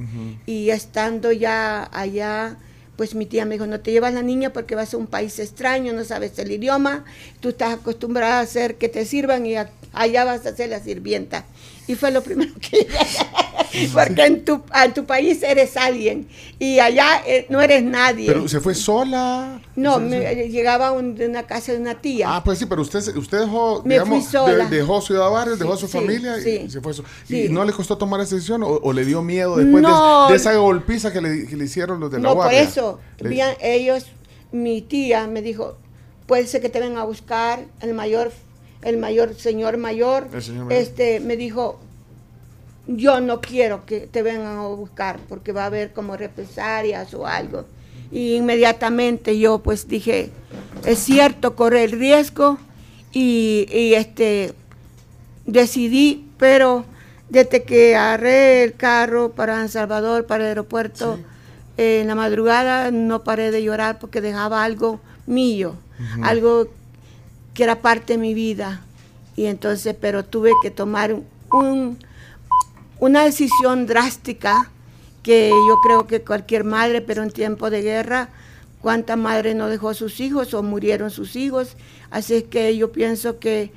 Y 0.47 0.71
estando 0.71 1.33
ya 1.33 1.89
allá, 1.93 2.57
pues 2.97 3.15
mi 3.15 3.27
tía 3.27 3.45
me 3.45 3.55
dijo, 3.55 3.67
no 3.67 3.81
te 3.81 3.93
llevas 3.93 4.15
la 4.15 4.23
niña 4.23 4.53
porque 4.53 4.75
vas 4.75 4.95
a 4.95 4.97
un 4.97 5.07
país 5.07 5.39
extraño, 5.39 5.93
no 5.93 6.05
sabes 6.05 6.39
el 6.39 6.51
idioma, 6.51 7.05
tú 7.41 7.51
estás 7.51 7.75
acostumbrada 7.75 8.39
a 8.39 8.41
hacer 8.41 8.77
que 8.77 8.89
te 8.89 9.05
sirvan 9.05 9.47
y 9.47 9.55
allá 9.93 10.25
vas 10.25 10.47
a 10.47 10.55
ser 10.55 10.71
la 10.71 10.81
sirvienta. 10.81 11.45
Y 11.87 11.95
fue 11.97 12.11
lo 12.11 12.23
primero 12.23 12.53
que 12.61 12.87
porque 13.93 14.25
en 14.25 14.45
tu, 14.45 14.63
en 14.75 14.95
tu 14.95 15.05
país 15.05 15.43
eres 15.43 15.77
alguien 15.77 16.29
y 16.59 16.79
allá 16.79 17.23
eh, 17.27 17.47
no 17.49 17.61
eres 17.61 17.83
nadie. 17.83 18.27
Pero 18.27 18.47
se 18.49 18.61
fue 18.61 18.75
sola. 18.75 19.61
no, 19.75 19.99
me, 19.99 20.49
llegaba 20.49 20.93
un- 20.93 21.17
de 21.17 21.27
una 21.29 21.43
casa 21.45 21.73
de 21.73 21.79
una 21.79 21.95
tía. 22.01 22.37
Ah, 22.37 22.45
pues 22.45 22.59
sí, 22.59 22.67
pero 22.67 22.83
usted, 22.83 23.01
usted 23.17 23.41
dejó, 23.41 23.83
Me 23.85 23.95
digamos, 23.95 24.31
de- 24.31 24.67
dejó 24.69 25.01
Ciudad 25.03 25.29
Barrio, 25.31 25.57
dejó 25.57 25.73
a 25.75 25.77
su 25.77 25.87
Sí, 25.89 25.93
familia 25.93 26.39
y 26.39 26.43
sí, 26.43 26.71
se 26.71 26.81
fue. 26.81 26.95
so-. 26.95 27.05
¿Y 27.29 27.49
no 27.49 27.65
le 27.65 27.73
costó 27.73 27.99
tomar 27.99 28.21
esa 28.21 28.37
decisión 28.37 28.63
o, 28.63 28.69
o 28.69 28.93
le 28.93 29.05
dio 29.05 29.23
miedo 29.23 29.57
después 29.57 29.83
de- 29.83 29.89
No. 29.89 30.29
de, 30.31 30.37
esa 30.37 30.55
golpiza 30.55 31.13
que 31.13 31.21
le, 31.21 31.47
que 31.47 31.57
le 31.57 31.65
hicieron 31.65 31.99
los 32.01 32.11
de 32.11 32.19
la 32.19 32.29
No, 32.29 32.35
por 32.37 32.53
eso, 32.55 33.01
Le- 33.19 33.57
ellos, 33.61 34.07
mi 34.53 34.83
tía 34.83 35.27
me 35.27 35.43
dijo, 35.43 35.77
puede 36.27 36.47
ser 36.47 36.61
que 36.61 36.69
te 36.69 36.79
vengan 36.79 36.99
a 36.99 37.05
buscar, 37.05 37.65
el 37.81 37.93
mayor, 37.95 38.31
el 38.85 38.99
mayor 38.99 39.35
señor 39.35 39.79
mayor, 39.79 40.29
El 40.33 40.43
señor 40.43 40.67
mayor. 40.67 40.83
este, 40.83 41.21
me 41.21 41.37
dijo, 41.37 41.81
yo 42.87 43.21
no 43.21 43.41
quiero 43.41 43.85
que 43.87 44.01
te 44.01 44.23
vengan 44.23 44.59
a 44.59 44.67
buscar 44.69 45.19
porque 45.29 45.53
va 45.53 45.65
a 45.65 45.67
haber 45.67 45.93
como 45.93 46.17
represalias 46.17 47.13
o 47.15 47.27
algo. 47.27 47.65
Y 48.13 48.35
inmediatamente 48.35 49.39
yo 49.39 49.59
pues 49.59 49.89
dije, 49.89 50.31
es 50.85 50.99
cierto, 50.99 51.57
corre 51.57 51.85
el 51.85 51.93
riesgo 51.93 52.59
y, 53.13 53.67
y, 53.73 53.95
este, 53.95 54.53
decidí, 55.47 56.29
pero 56.37 56.85
desde 57.31 57.63
que 57.63 57.97
agarré 57.97 58.63
el 58.65 58.75
carro 58.75 59.33
para 59.33 59.57
San 59.57 59.69
Salvador, 59.71 60.27
para 60.27 60.45
el 60.45 60.49
aeropuerto, 60.49 61.19
eh, 61.79 62.01
en 62.03 62.09
la 62.09 62.15
madrugada 62.15 62.91
no 62.91 63.25
paré 63.25 63.51
de 63.51 63.63
llorar 63.63 63.99
porque 63.99 64.21
dejaba 64.21 64.63
algo 64.63 65.01
mío, 65.27 65.75
algo 66.23 66.69
que 67.55 67.65
era 67.65 67.81
parte 67.81 68.15
de 68.15 68.19
mi 68.19 68.35
vida. 68.35 68.83
Y 69.37 69.47
entonces, 69.47 69.97
pero 70.01 70.25
tuve 70.25 70.51
que 70.63 70.71
tomar 70.71 71.17
un, 71.51 71.99
una 72.99 73.25
decisión 73.25 73.87
drástica 73.87 74.71
que 75.23 75.49
yo 75.51 75.79
creo 75.83 76.07
que 76.07 76.21
cualquier 76.23 76.65
madre, 76.65 77.01
pero 77.01 77.23
en 77.23 77.31
tiempo 77.31 77.71
de 77.71 77.83
guerra, 77.83 78.29
cuánta 78.81 79.17
madre 79.17 79.55
no 79.55 79.69
dejó 79.69 79.89
a 79.91 79.95
sus 79.95 80.21
hijos 80.21 80.53
o 80.53 80.63
murieron 80.63 81.11
sus 81.11 81.35
hijos. 81.37 81.77
Así 82.11 82.35
es 82.35 82.43
que 82.45 82.77
yo 82.77 82.93
pienso 82.93 83.39
que 83.39 83.73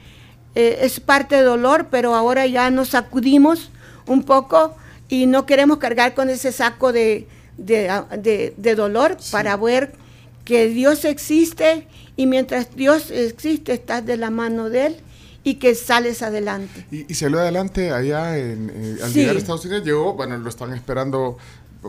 eh, 0.55 0.79
es 0.81 0.99
parte 0.99 1.35
de 1.37 1.43
dolor, 1.43 1.87
pero 1.89 2.15
ahora 2.15 2.45
ya 2.47 2.69
nos 2.69 2.89
sacudimos 2.89 3.69
un 4.05 4.23
poco 4.23 4.75
y 5.07 5.25
no 5.25 5.45
queremos 5.45 5.77
cargar 5.77 6.13
con 6.13 6.29
ese 6.29 6.51
saco 6.51 6.91
de, 6.91 7.27
de, 7.57 7.89
de- 8.19 8.53
de 8.57 8.75
dolor 8.75 9.17
para 9.31 9.55
ver 9.55 9.93
que 10.43 10.67
Dios 10.67 11.05
existe 11.05 11.87
y 12.17 12.25
mientras 12.25 12.75
Dios 12.75 13.09
existe 13.11 13.71
estás 13.73 14.05
de 14.05 14.17
la 14.17 14.29
mano 14.29 14.69
de 14.69 14.87
Él 14.87 14.95
y 15.45 15.55
que 15.55 15.73
sales 15.75 16.21
adelante. 16.23 16.85
Y, 16.91 17.09
y 17.09 17.15
salió 17.15 17.39
adelante 17.39 17.91
allá 17.91 18.37
en, 18.37 18.69
eh, 18.73 18.97
al 19.01 19.11
Sí. 19.13 19.19
llegar 19.21 19.35
a 19.35 19.39
Estados 19.39 19.63
Unidos. 19.63 19.85
Llegó, 19.85 20.13
bueno, 20.15 20.37
lo 20.37 20.49
están 20.49 20.73
esperando. 20.73 21.37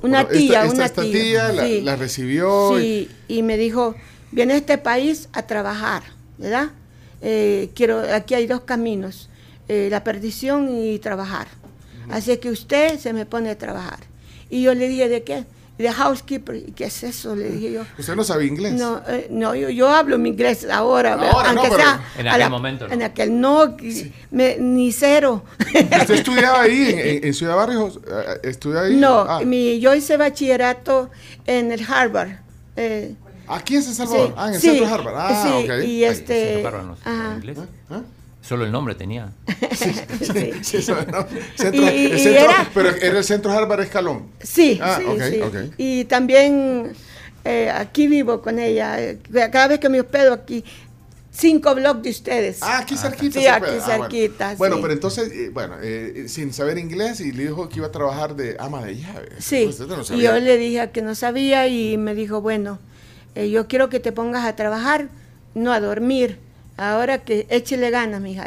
Una 0.02 0.20
Esta- 0.20 0.32
tía, 0.34 0.62
esta, 0.64 0.74
una 0.74 0.86
esta 0.86 1.02
tía. 1.02 1.12
tía 1.12 1.52
la, 1.52 1.66
Sí. 1.66 1.80
la 1.80 1.96
recibió. 1.96 2.78
y- 2.78 2.82
Sí, 2.82 3.10
y 3.26 3.42
me 3.42 3.56
dijo, 3.56 3.96
viene 4.30 4.52
a 4.54 4.56
este 4.58 4.78
país 4.78 5.28
a 5.32 5.42
trabajar, 5.46 6.02
¿verdad? 6.36 6.68
Eh, 7.20 7.70
quiero, 7.74 8.00
aquí 8.14 8.34
hay 8.34 8.46
dos 8.46 8.60
caminos, 8.60 9.28
eh, 9.66 9.88
la 9.90 10.04
perdición 10.04 10.68
y 10.72 10.98
trabajar. 11.00 11.48
Así 12.10 12.36
que 12.36 12.50
usted 12.50 12.98
se 13.00 13.12
me 13.12 13.26
pone 13.26 13.50
a 13.50 13.58
trabajar. 13.58 13.98
Y 14.50 14.62
yo 14.62 14.72
le 14.74 14.88
dije, 14.88 15.08
¿de 15.08 15.24
qué? 15.24 15.44
De 15.78 15.92
housekeeper. 15.92 16.56
¿Y 16.56 16.72
qué 16.72 16.86
es 16.86 17.02
eso? 17.04 17.36
Le 17.36 17.50
dije 17.50 17.72
yo. 17.72 17.82
Usted 17.98 18.16
no 18.16 18.24
sabe 18.24 18.46
inglés. 18.46 18.72
No, 18.72 19.00
eh, 19.06 19.28
no 19.30 19.54
yo, 19.54 19.70
yo 19.70 19.88
hablo 19.88 20.18
mi 20.18 20.30
inglés 20.30 20.66
ahora, 20.68 21.12
Ahora 21.14 21.52
no, 21.52 21.60
aunque 21.62 21.76
pero- 21.76 21.76
sea 21.88 22.00
En 22.18 22.26
aquel 22.26 22.40
la- 22.40 22.48
momento 22.48 22.88
no. 22.88 22.94
En 22.94 23.02
aquel 23.04 23.40
no, 23.40 23.76
me- 24.32 24.56
ni 24.58 24.90
cero. 24.92 25.44
¿Usted 25.60 26.10
estudiaba 26.10 26.62
ahí 26.62 26.90
en, 26.90 26.98
en- 26.98 27.24
en 27.28 27.34
Ciudad 27.34 27.54
Barrios? 27.56 28.00
Eh, 28.10 28.40
¿Estudiaba 28.42 28.86
ahí? 28.86 28.96
no, 28.96 29.20
Ah, 29.20 29.40
mi, 29.44 29.78
yo 29.78 29.94
hice 29.94 30.16
bachillerato 30.16 31.10
en 31.46 31.70
el 31.70 31.84
Harvard. 31.88 32.30
eh, 32.76 33.14
Aquí 33.46 33.76
en 33.76 33.82
San 33.82 33.94
Salvador. 33.94 34.26
Sí, 34.28 34.34
ah, 34.36 34.48
en 34.48 34.54
el 34.54 34.60
sí, 34.60 34.66
centro 34.68 34.86
de 34.86 34.92
Harvard. 34.92 35.14
Ah, 35.16 35.42
sí, 35.42 35.48
ok. 35.64 35.70
y 35.70 35.70
Ay, 35.70 36.04
este, 36.04 36.52
Centro 36.54 36.68
Harvard 36.68 36.86
no 36.86 36.96
se 36.96 37.02
sabe 37.04 37.16
ajá. 37.16 37.34
inglés. 37.36 37.58
¿Ah? 37.88 38.00
Solo 38.48 38.64
el 38.64 38.72
nombre 38.72 38.94
tenía. 38.94 39.30
sí. 39.76 39.92
Sí, 40.62 40.76
eso, 40.78 40.96
¿no? 41.10 41.26
Centro- 41.56 41.82
Y- 41.82 41.86
y- 41.86 42.06
el 42.06 42.16
y 42.18 42.20
centro- 42.22 42.44
era- 42.50 42.70
Pero 42.72 42.88
era 42.88 43.18
el 43.18 43.24
centro 43.24 43.52
Harvard 43.52 43.80
Escalón. 43.82 44.26
Sí, 44.40 44.78
Ah, 44.82 44.98
sí, 44.98 45.04
ok, 45.06 45.22
sí. 45.30 45.40
ok. 45.42 45.56
Y 45.76 46.04
también 46.06 46.92
eh, 47.44 47.70
aquí 47.70 48.06
vivo 48.06 48.40
con 48.40 48.58
ella. 48.58 49.00
eh, 49.02 49.18
Cada 49.52 49.68
vez 49.68 49.78
que 49.80 49.88
me 49.90 50.00
hospedo 50.00 50.32
aquí, 50.32 50.64
cinco 51.30 51.74
blogs 51.74 52.02
de 52.02 52.10
ustedes. 52.10 52.58
Ah, 52.62 52.78
aquí 52.78 52.96
cerquita. 52.96 53.38
Sí, 53.38 53.44
se 53.44 53.50
aquí. 53.50 53.70
Ah, 53.80 53.84
cerquita, 53.86 54.54
Bueno, 54.56 54.76
sí. 54.76 54.82
pero 54.82 54.94
entonces, 54.94 55.30
eh, 55.32 55.50
bueno, 55.52 55.76
eh, 55.82 56.24
sin 56.28 56.52
saber 56.52 56.78
inglés 56.78 57.20
y 57.20 57.32
le 57.32 57.44
dijo 57.44 57.68
que 57.68 57.76
iba 57.76 57.86
a 57.88 57.92
trabajar 57.92 58.34
de 58.34 58.56
ama 58.58 58.82
de 58.84 58.96
llaves. 58.96 59.30
Sí, 59.44 59.64
Pues 59.76 59.78
no 59.80 60.16
y 60.16 60.22
yo 60.22 60.38
le 60.40 60.56
dije 60.56 60.90
que 60.90 61.02
no 61.02 61.14
sabía 61.14 61.66
y 61.68 61.96
me 61.98 62.14
dijo, 62.14 62.40
bueno, 62.40 62.78
eh, 63.34 63.50
yo 63.50 63.68
quiero 63.68 63.88
que 63.90 64.00
te 64.00 64.10
pongas 64.12 64.44
a 64.46 64.56
trabajar, 64.56 65.08
no 65.54 65.72
a 65.72 65.80
dormir. 65.80 66.38
Ahora 66.78 67.18
que 67.18 67.46
échele 67.50 67.90
ganas, 67.90 68.20
mija. 68.20 68.46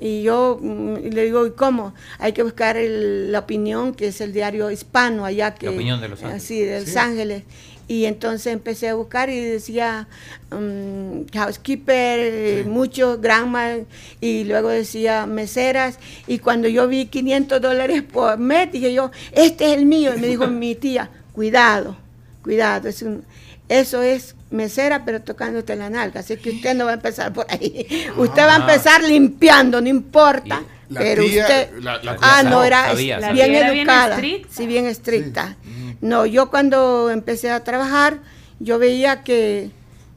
Y 0.00 0.22
yo 0.22 0.58
mm, 0.60 0.96
le 1.12 1.24
digo, 1.24 1.46
¿y 1.46 1.52
cómo? 1.52 1.94
Hay 2.18 2.32
que 2.32 2.42
buscar 2.42 2.76
el- 2.76 3.30
la 3.30 3.38
opinión, 3.38 3.94
que 3.94 4.08
es 4.08 4.20
el 4.20 4.32
diario 4.32 4.70
hispano 4.70 5.24
allá. 5.24 5.54
Que, 5.54 5.68
opinión 5.68 6.00
de 6.00 6.08
Los 6.08 6.22
Ángeles. 6.24 6.42
Sí, 6.42 6.60
de 6.60 6.80
Los 6.80 6.88
Sí. 6.90 6.98
Ángeles. 6.98 7.44
Y 7.86 8.06
entonces 8.06 8.52
empecé 8.52 8.88
a 8.88 8.94
buscar 8.94 9.28
y 9.30 9.38
decía 9.40 10.08
mm, 10.50 11.26
housekeeper, 11.34 12.18
eh, 12.20 12.64
mucho, 12.66 13.18
grandma, 13.20 13.76
y 14.20 14.44
luego 14.44 14.68
decía 14.68 15.26
meseras. 15.26 15.98
Y 16.26 16.38
cuando 16.40 16.66
yo 16.68 16.88
vi 16.88 17.06
500 17.06 17.60
dólares 17.60 18.02
por 18.02 18.38
mes, 18.38 18.72
dije 18.72 18.92
yo, 18.92 19.10
este 19.32 19.66
es 19.66 19.78
el 19.78 19.86
mío. 19.86 20.12
Y 20.16 20.20
me 20.20 20.26
dijo 20.26 20.46
mi 20.48 20.74
tía, 20.74 21.10
cuidado, 21.32 21.96
cuidado, 22.42 22.88
es 22.88 23.02
un, 23.02 23.24
eso 23.68 24.02
es 24.02 24.34
mesera, 24.52 25.04
pero 25.04 25.20
tocándote 25.22 25.74
la 25.76 25.90
nalga. 25.90 26.20
Así 26.20 26.36
que 26.36 26.50
usted 26.50 26.74
no 26.74 26.84
va 26.84 26.92
a 26.92 26.94
empezar 26.94 27.32
por 27.32 27.46
ahí. 27.48 27.86
Usted 28.16 28.42
va 28.42 28.54
a 28.56 28.60
empezar 28.60 29.02
limpiando, 29.02 29.80
no 29.80 29.88
importa. 29.88 30.62
La 30.88 31.00
pero 31.00 31.24
tía- 31.24 31.42
usted. 31.42 31.70
la- 31.80 32.02
la 32.02 32.18
ah, 32.20 32.42
no, 32.42 32.62
era 32.62 32.86
sabía, 32.88 33.16
es- 33.16 33.24
sabía. 33.24 33.44
bien 33.46 33.56
Era 33.56 33.70
bien 33.70 33.78
educada. 33.88 34.14
estricta. 34.16 34.48
sí, 34.54 34.66
bien 34.66 34.86
estricta. 34.86 35.56
No, 36.02 36.26
yo 36.26 36.50
cuando 36.50 37.10
empecé 37.10 37.50
a 37.50 37.64
trabajar, 37.64 38.18
yo 38.60 38.78
veía 38.78 39.22
que, 39.22 39.70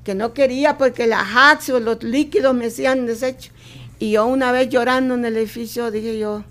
que 0.03 0.15
no 0.15 0.33
quería 0.33 0.77
porque 0.77 1.07
las 1.07 1.25
hacks 1.33 1.69
o 1.69 1.79
los 1.79 2.03
líquidos 2.03 2.53
me 2.55 2.65
hacían 2.67 3.05
desecho. 3.05 3.51
Y 3.99 4.11
yo 4.11 4.25
una 4.25 4.51
vez 4.51 4.67
llorando 4.69 5.13
en 5.15 5.23
el 5.25 5.37
edificio 5.37 5.91
dije 5.91 6.17
yo, 6.19 6.43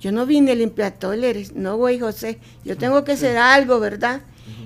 yo 0.00 0.12
no 0.12 0.26
vine 0.26 0.52
a 0.52 0.54
limpiar 0.54 0.92
toiletes, 0.92 1.54
no 1.54 1.76
güey 1.76 1.98
José, 1.98 2.38
yo 2.64 2.76
tengo 2.76 3.04
que 3.04 3.12
hacer 3.12 3.36
algo, 3.38 3.80
¿verdad? 3.80 4.20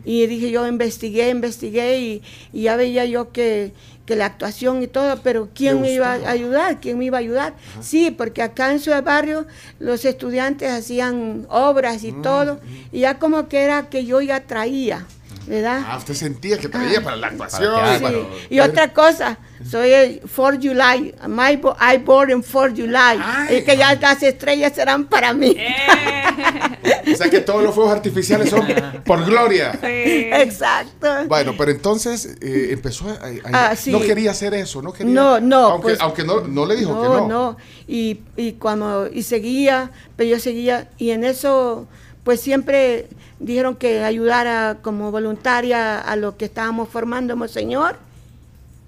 Y 0.04 0.26
dije 0.26 0.50
yo 0.50 0.66
investigué, 0.66 1.30
investigué 1.30 1.98
y, 1.98 2.22
y 2.52 2.62
ya 2.62 2.76
veía 2.76 3.04
yo 3.04 3.32
que, 3.32 3.72
que 4.06 4.16
la 4.16 4.26
actuación 4.26 4.82
y 4.82 4.86
todo, 4.86 5.20
pero 5.22 5.48
¿quién 5.54 5.76
¿Le 5.76 5.80
me 5.80 5.92
iba 5.94 6.12
a 6.12 6.30
ayudar? 6.30 6.80
¿Quién 6.80 6.98
me 6.98 7.06
iba 7.06 7.18
a 7.18 7.20
ayudar? 7.20 7.54
Sí, 7.80 8.10
porque 8.10 8.42
acá 8.42 8.70
en 8.72 8.80
su 8.80 8.90
barrio 9.02 9.46
los 9.78 10.04
estudiantes 10.04 10.70
hacían 10.70 11.46
obras 11.48 12.02
Mm, 12.02 12.06
y 12.06 12.12
todo, 12.22 12.60
y 12.92 13.00
ya 13.00 13.18
como 13.18 13.48
que 13.48 13.60
era 13.62 13.88
que 13.88 14.04
yo 14.04 14.20
ya 14.20 14.40
traía, 14.46 15.06
¿verdad? 15.46 15.82
Ah, 15.86 15.96
usted 15.98 16.14
sentía 16.14 16.58
que 16.58 16.68
traía 16.68 17.02
para 17.02 17.16
la 17.16 17.28
actuación. 17.28 17.74
Para 17.74 17.96
Sí, 17.98 18.02
para- 18.02 18.16
Y 18.50 18.60
otra 18.60 18.92
cosa, 18.92 19.38
soy 19.68 19.90
el 19.92 20.20
4 20.34 20.58
July, 20.62 21.14
my 21.28 21.56
bo- 21.56 21.76
I 21.80 21.98
born 21.98 22.30
in 22.30 22.42
4 22.42 22.74
July, 22.76 23.18
Ay. 23.22 23.56
y 23.58 23.62
que 23.64 23.76
ya 23.76 23.94
las 23.94 24.22
estrellas 24.22 24.72
serán 24.74 25.04
para 25.06 25.32
mí. 25.32 25.56
O 27.12 27.16
sea 27.16 27.30
que 27.30 27.40
todos 27.40 27.62
los 27.62 27.74
fuegos 27.74 27.92
artificiales 27.92 28.50
son 28.50 28.66
por 29.04 29.24
gloria. 29.24 29.78
Exacto. 29.82 31.08
Bueno, 31.28 31.54
pero 31.56 31.70
entonces 31.70 32.36
eh, 32.40 32.68
empezó 32.72 33.08
a, 33.08 33.12
a- 33.12 33.70
Ah, 33.70 33.76
sí. 33.76 33.90
no 33.92 34.00
quería 34.00 34.30
hacer 34.32 34.54
eso, 34.54 34.82
no 34.82 34.92
quería. 34.92 35.12
No, 35.12 35.40
no, 35.40 35.56
Aunque, 35.72 35.82
pues- 35.82 36.00
aunque 36.00 36.24
no, 36.24 36.40
no 36.40 36.66
le 36.66 36.76
dijo 36.76 37.00
que 37.00 37.08
no. 37.08 37.28
no. 37.28 37.56
Y, 37.86 38.20
y 38.36 38.52
cuando, 38.52 39.08
y 39.12 39.22
seguía, 39.22 39.90
pero 40.16 40.30
yo 40.30 40.38
seguía, 40.40 40.88
y 40.98 41.10
en 41.10 41.24
eso, 41.24 41.86
pues 42.24 42.40
siempre 42.40 43.06
dijeron 43.38 43.76
que 43.76 44.02
ayudara 44.02 44.78
como 44.82 45.10
voluntaria 45.10 46.00
a 46.00 46.16
lo 46.16 46.36
que 46.36 46.46
estábamos 46.46 46.88
formando, 46.88 47.36
Monseñor, 47.36 47.98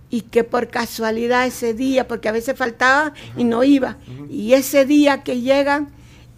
y 0.08 0.22
que 0.22 0.42
por 0.44 0.68
casualidad 0.68 1.46
ese 1.46 1.74
día, 1.74 2.08
porque 2.08 2.28
a 2.28 2.32
veces 2.32 2.56
faltaba 2.56 3.12
y 3.36 3.44
no 3.44 3.62
iba, 3.62 3.96
y 4.30 4.54
ese 4.54 4.86
día 4.86 5.22
que 5.22 5.40
llegan, 5.40 5.88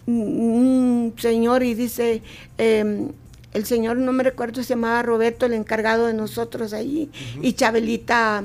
un 0.05 1.13
señor 1.17 1.61
y 1.63 1.75
dice, 1.75 2.23
em, 2.57 3.11
el 3.53 3.65
señor 3.65 3.97
no 3.97 4.11
me 4.11 4.23
recuerdo, 4.23 4.63
se 4.63 4.69
llamaba 4.69 5.03
Roberto, 5.03 5.45
el 5.45 5.53
encargado 5.53 6.07
de 6.07 6.13
nosotros 6.13 6.73
allí, 6.73 7.09
y 7.41 7.53
Chabelita, 7.53 8.43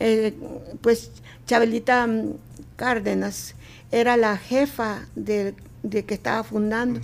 eh, 0.00 0.34
pues 0.80 1.12
Chabelita 1.46 2.08
Cárdenas 2.74 3.54
era 3.90 4.16
la 4.16 4.36
jefa 4.36 5.06
de, 5.14 5.54
de 5.82 6.04
que 6.04 6.14
estaba 6.14 6.42
fundando. 6.42 7.00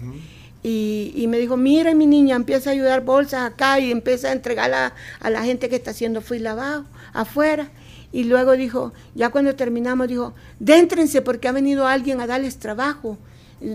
Y, 0.63 1.13
y 1.17 1.27
me 1.27 1.39
dijo, 1.39 1.57
mire 1.57 1.95
mi 1.95 2.07
niña, 2.07 2.37
empieza 2.37 2.71
a 2.71 2.73
ayudar 2.73 3.05
bolsas 3.05 3.51
acá 3.51 3.81
y 3.81 3.91
empieza 3.91 4.29
a 4.29 4.33
entregarla 4.33 4.95
a 5.21 5.31
la 5.31 5.43
gente 5.43 5.69
que 5.69 5.77
está 5.77 5.91
haciendo 5.91 6.21
fui 6.21 6.39
lavado 6.39 6.85
afuera. 7.13 7.71
Y 8.13 8.25
luego 8.25 8.53
dijo, 8.53 8.93
ya 9.15 9.31
cuando 9.31 9.57
terminamos, 9.57 10.07
dijo, 10.09 10.35
déntrense 10.61 11.23
porque 11.23 11.49
ha 11.49 11.53
venido 11.53 11.87
alguien 11.89 12.21
a 12.21 12.27
darles 12.27 12.59
trabajo. 12.59 13.19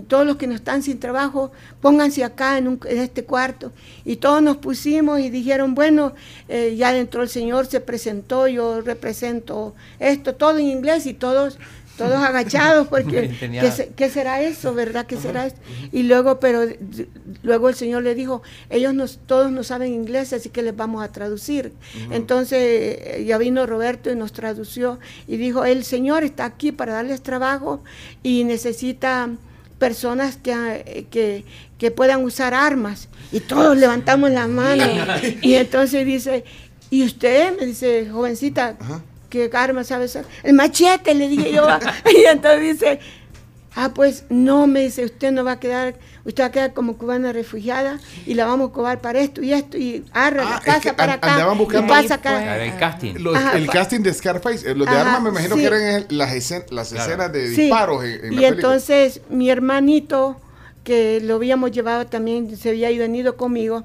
Todos 0.06 0.26
los 0.26 0.36
que 0.36 0.46
no 0.46 0.54
están 0.54 0.82
sin 0.82 1.00
trabajo, 1.00 1.50
pónganse 1.80 2.22
acá 2.22 2.58
en, 2.58 2.68
un- 2.68 2.80
en 2.84 2.98
este 2.98 3.24
cuarto. 3.24 3.72
Y 4.04 4.16
todos 4.16 4.42
nos 4.42 4.58
pusimos 4.58 5.18
y 5.18 5.30
dijeron, 5.30 5.74
bueno, 5.74 6.12
eh, 6.48 6.74
ya 6.76 6.92
dentro 6.92 7.22
el 7.22 7.30
Señor 7.30 7.66
se 7.66 7.80
presentó, 7.80 8.46
yo 8.48 8.82
represento 8.82 9.74
esto, 9.98 10.34
todo 10.34 10.58
en 10.58 10.66
inglés 10.68 11.06
y 11.06 11.14
todos, 11.14 11.58
todos 11.98 12.14
agachados 12.14 12.88
porque 12.88 13.28
Tenía- 13.40 13.60
¿qué, 13.62 13.70
se- 13.72 13.88
qué 13.88 14.08
será 14.08 14.40
eso, 14.40 14.72
verdad? 14.72 15.04
¿Qué 15.06 15.16
será 15.18 15.46
esto? 15.46 15.60
Y 15.92 16.04
luego, 16.04 16.40
pero 16.40 16.64
luego 17.42 17.68
el 17.68 17.74
Señor 17.74 18.02
le 18.04 18.14
dijo, 18.14 18.40
ellos 18.70 18.94
nos, 18.94 19.18
todos 19.26 19.50
no 19.50 19.62
saben 19.64 19.92
inglés, 19.92 20.32
así 20.32 20.48
que 20.48 20.62
les 20.62 20.74
vamos 20.74 21.04
a 21.04 21.12
traducir. 21.12 21.72
Entonces 22.10 22.58
eh, 22.60 23.24
ya 23.26 23.36
vino 23.36 23.66
Roberto 23.66 24.10
y 24.10 24.16
nos 24.16 24.32
tradució 24.32 24.98
y 25.26 25.36
dijo, 25.36 25.64
el 25.66 25.84
Señor 25.84 26.24
está 26.24 26.46
aquí 26.46 26.72
para 26.72 26.94
darles 26.94 27.22
trabajo 27.22 27.82
y 28.22 28.44
necesita 28.44 29.28
personas 29.78 30.36
que, 30.36 30.52
eh, 30.86 31.06
que, 31.10 31.44
que 31.78 31.90
puedan 31.90 32.24
usar 32.24 32.54
armas. 32.54 33.08
Y 33.32 33.40
todos 33.40 33.76
levantamos 33.76 34.30
la 34.30 34.46
mano. 34.48 34.84
y 35.42 35.54
entonces 35.54 36.04
dice, 36.06 36.44
¿y 36.90 37.04
usted? 37.04 37.56
Me 37.58 37.66
dice, 37.66 38.08
jovencita, 38.10 38.76
¿qué 39.28 39.50
arma 39.52 39.84
sabe 39.84 40.06
usar? 40.06 40.24
El 40.42 40.54
machete, 40.54 41.14
le 41.14 41.28
dije 41.28 41.52
yo. 41.52 41.66
y 42.10 42.24
entonces 42.26 42.60
dice, 42.60 43.00
ah, 43.74 43.92
pues 43.94 44.24
no, 44.28 44.66
me 44.66 44.80
dice, 44.80 45.04
usted 45.04 45.30
no 45.32 45.44
va 45.44 45.52
a 45.52 45.60
quedar, 45.60 45.94
usted 46.24 46.42
va 46.42 46.46
a 46.48 46.52
quedar 46.52 46.72
como 46.74 46.96
cubana 46.98 47.32
refugiada 47.32 47.98
y 48.26 48.34
la 48.34 48.44
vamos 48.46 48.70
a 48.70 48.72
cobrar 48.72 49.00
para 49.00 49.20
esto 49.20 49.40
y 49.42 49.52
esto 49.52 49.76
y 49.78 50.04
arra, 50.12 50.42
Ah, 50.46 50.56
es 50.60 50.66
pasa 50.66 50.80
que 50.80 50.92
para 50.94 51.12
acá. 51.14 51.32
andaban 51.34 51.58
buscando- 51.58 51.86
pasa 51.92 52.14
acá. 52.14 52.42
Era 52.42 52.64
el 52.64 52.76
casting. 52.78 53.14
Los- 53.18 53.36
Ajá, 53.36 53.56
el 53.56 53.68
casting 53.68 54.00
de 54.00 54.12
Scarface, 54.14 54.74
los 54.74 54.86
de 54.88 54.92
Ajá, 54.96 55.00
armas 55.16 55.22
me 55.22 55.28
imagino 55.30 55.54
sí. 55.56 55.60
que 55.62 55.66
eran 55.66 56.06
las, 56.10 56.32
escen- 56.34 56.68
las 56.70 56.88
Claro. 56.90 57.04
escenas 57.10 57.32
de 57.32 57.54
Sí. 57.54 57.62
disparos 57.62 58.04
en, 58.04 58.10
en 58.10 58.16
la 58.16 58.16
y 58.16 58.20
película. 58.30 58.48
entonces 58.48 59.20
mi 59.30 59.48
hermanito, 59.50 60.40
que 60.84 61.20
lo 61.22 61.34
habíamos 61.36 61.70
llevado 61.70 62.06
también, 62.06 62.56
se 62.56 62.70
había 62.70 62.90
ido 62.90 63.02
venido 63.02 63.36
conmigo, 63.36 63.84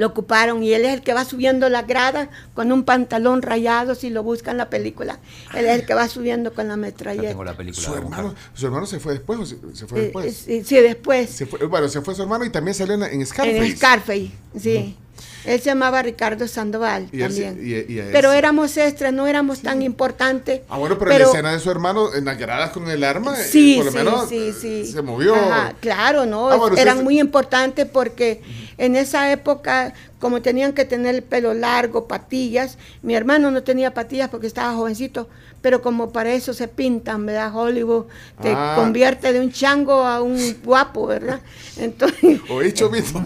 lo 0.00 0.06
ocuparon 0.08 0.62
y 0.64 0.72
él 0.72 0.84
es 0.84 0.94
el 0.94 1.02
que 1.02 1.12
va 1.14 1.24
subiendo 1.24 1.68
la 1.68 1.82
grada 1.82 2.30
con 2.54 2.72
un 2.72 2.84
pantalón 2.84 3.42
rayado, 3.42 3.94
si 3.94 4.10
lo 4.10 4.22
buscan 4.22 4.52
en 4.52 4.58
la 4.58 4.70
película. 4.70 5.18
Él 5.54 5.66
es 5.66 5.80
el 5.80 5.86
que 5.86 5.94
va 5.94 6.08
subiendo 6.08 6.52
con 6.54 6.66
la 6.68 6.76
metralleta. 6.76 7.28
tengo 7.28 7.44
la 7.44 7.54
película. 7.56 7.86
su 7.86 7.94
hermano, 7.94 8.34
su 8.54 8.66
hermano 8.66 8.86
se 8.86 8.98
fue 8.98 9.12
después 9.12 9.38
o 9.38 9.46
se, 9.46 9.56
se 9.74 9.86
fue 9.86 9.98
Eh, 10.00 10.02
después. 10.04 10.36
sí, 10.36 10.64
sí, 10.64 10.76
después. 10.76 11.30
Se 11.30 11.46
fue- 11.46 11.64
bueno, 11.66 11.88
se 11.88 12.00
fue 12.00 12.14
su 12.14 12.22
hermano 12.22 12.44
y 12.44 12.50
también 12.50 12.74
salió 12.74 12.94
en, 12.94 13.02
en 13.02 13.26
Scarface. 13.26 13.58
En 13.58 13.76
Scarface, 13.76 14.30
sí. 14.58 14.96
Él 15.44 15.58
se 15.58 15.66
llamaba 15.66 16.02
Ricardo 16.02 16.46
Sandoval 16.46 17.08
Y 17.12 17.22
él 17.22 17.32
se- 17.32 17.44
también. 17.44 17.66
y- 17.88 17.92
y 17.94 17.98
a 17.98 18.04
él 18.06 18.10
pero 18.12 18.30
éramos 18.32 18.76
extras, 18.76 19.10
no 19.12 19.26
éramos 19.26 19.60
tan 19.62 19.80
importantes. 19.80 20.60
Ah, 20.68 20.76
bueno, 20.76 20.98
pero, 20.98 21.12
en 21.12 21.18
la 21.20 21.24
escena 21.26 21.52
de 21.52 21.58
su 21.60 21.70
hermano 21.70 22.14
en 22.14 22.26
las 22.26 22.36
gradas 22.36 22.70
con 22.72 22.88
el 22.90 23.02
arma, 23.04 23.38
eh, 23.40 23.44
Sí, 23.44 23.76
por 23.76 23.86
lo 23.86 23.90
sí, 23.90 23.96
menos 23.96 24.28
sí, 24.28 24.36
eh, 24.48 24.52
sí. 24.58 24.86
se 24.92 25.00
movió. 25.00 25.34
Ajá, 25.34 25.74
claro, 25.80 26.26
¿no? 26.26 26.50
Ah, 26.50 26.56
bueno, 26.56 26.76
Eran 26.76 27.02
muy 27.04 27.18
importantes 27.20 27.86
porque 27.86 28.42
en 28.80 28.96
esa 28.96 29.30
época, 29.30 29.92
como 30.18 30.42
tenían 30.42 30.72
que 30.72 30.84
tener 30.84 31.14
el 31.14 31.22
pelo 31.22 31.54
largo, 31.54 32.08
patillas, 32.08 32.78
mi 33.02 33.14
hermano 33.14 33.50
no 33.50 33.62
tenía 33.62 33.94
patillas 33.94 34.28
porque 34.30 34.46
estaba 34.46 34.74
jovencito, 34.74 35.28
pero 35.62 35.82
como 35.82 36.10
para 36.10 36.32
eso 36.32 36.54
se 36.54 36.66
pintan, 36.68 37.26
¿verdad? 37.26 37.54
Hollywood 37.54 38.06
te 38.40 38.52
Ah. 38.54 38.72
convierte 38.76 39.32
de 39.32 39.40
un 39.40 39.52
chango 39.52 40.04
a 40.06 40.22
un 40.22 40.56
guapo, 40.64 41.06
¿verdad? 41.06 41.40
Entonces, 41.76 42.40
Oí, 42.50 42.72
Chomito. 42.72 43.22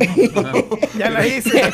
Ya 0.98 1.10
la 1.10 1.26
hice. 1.26 1.62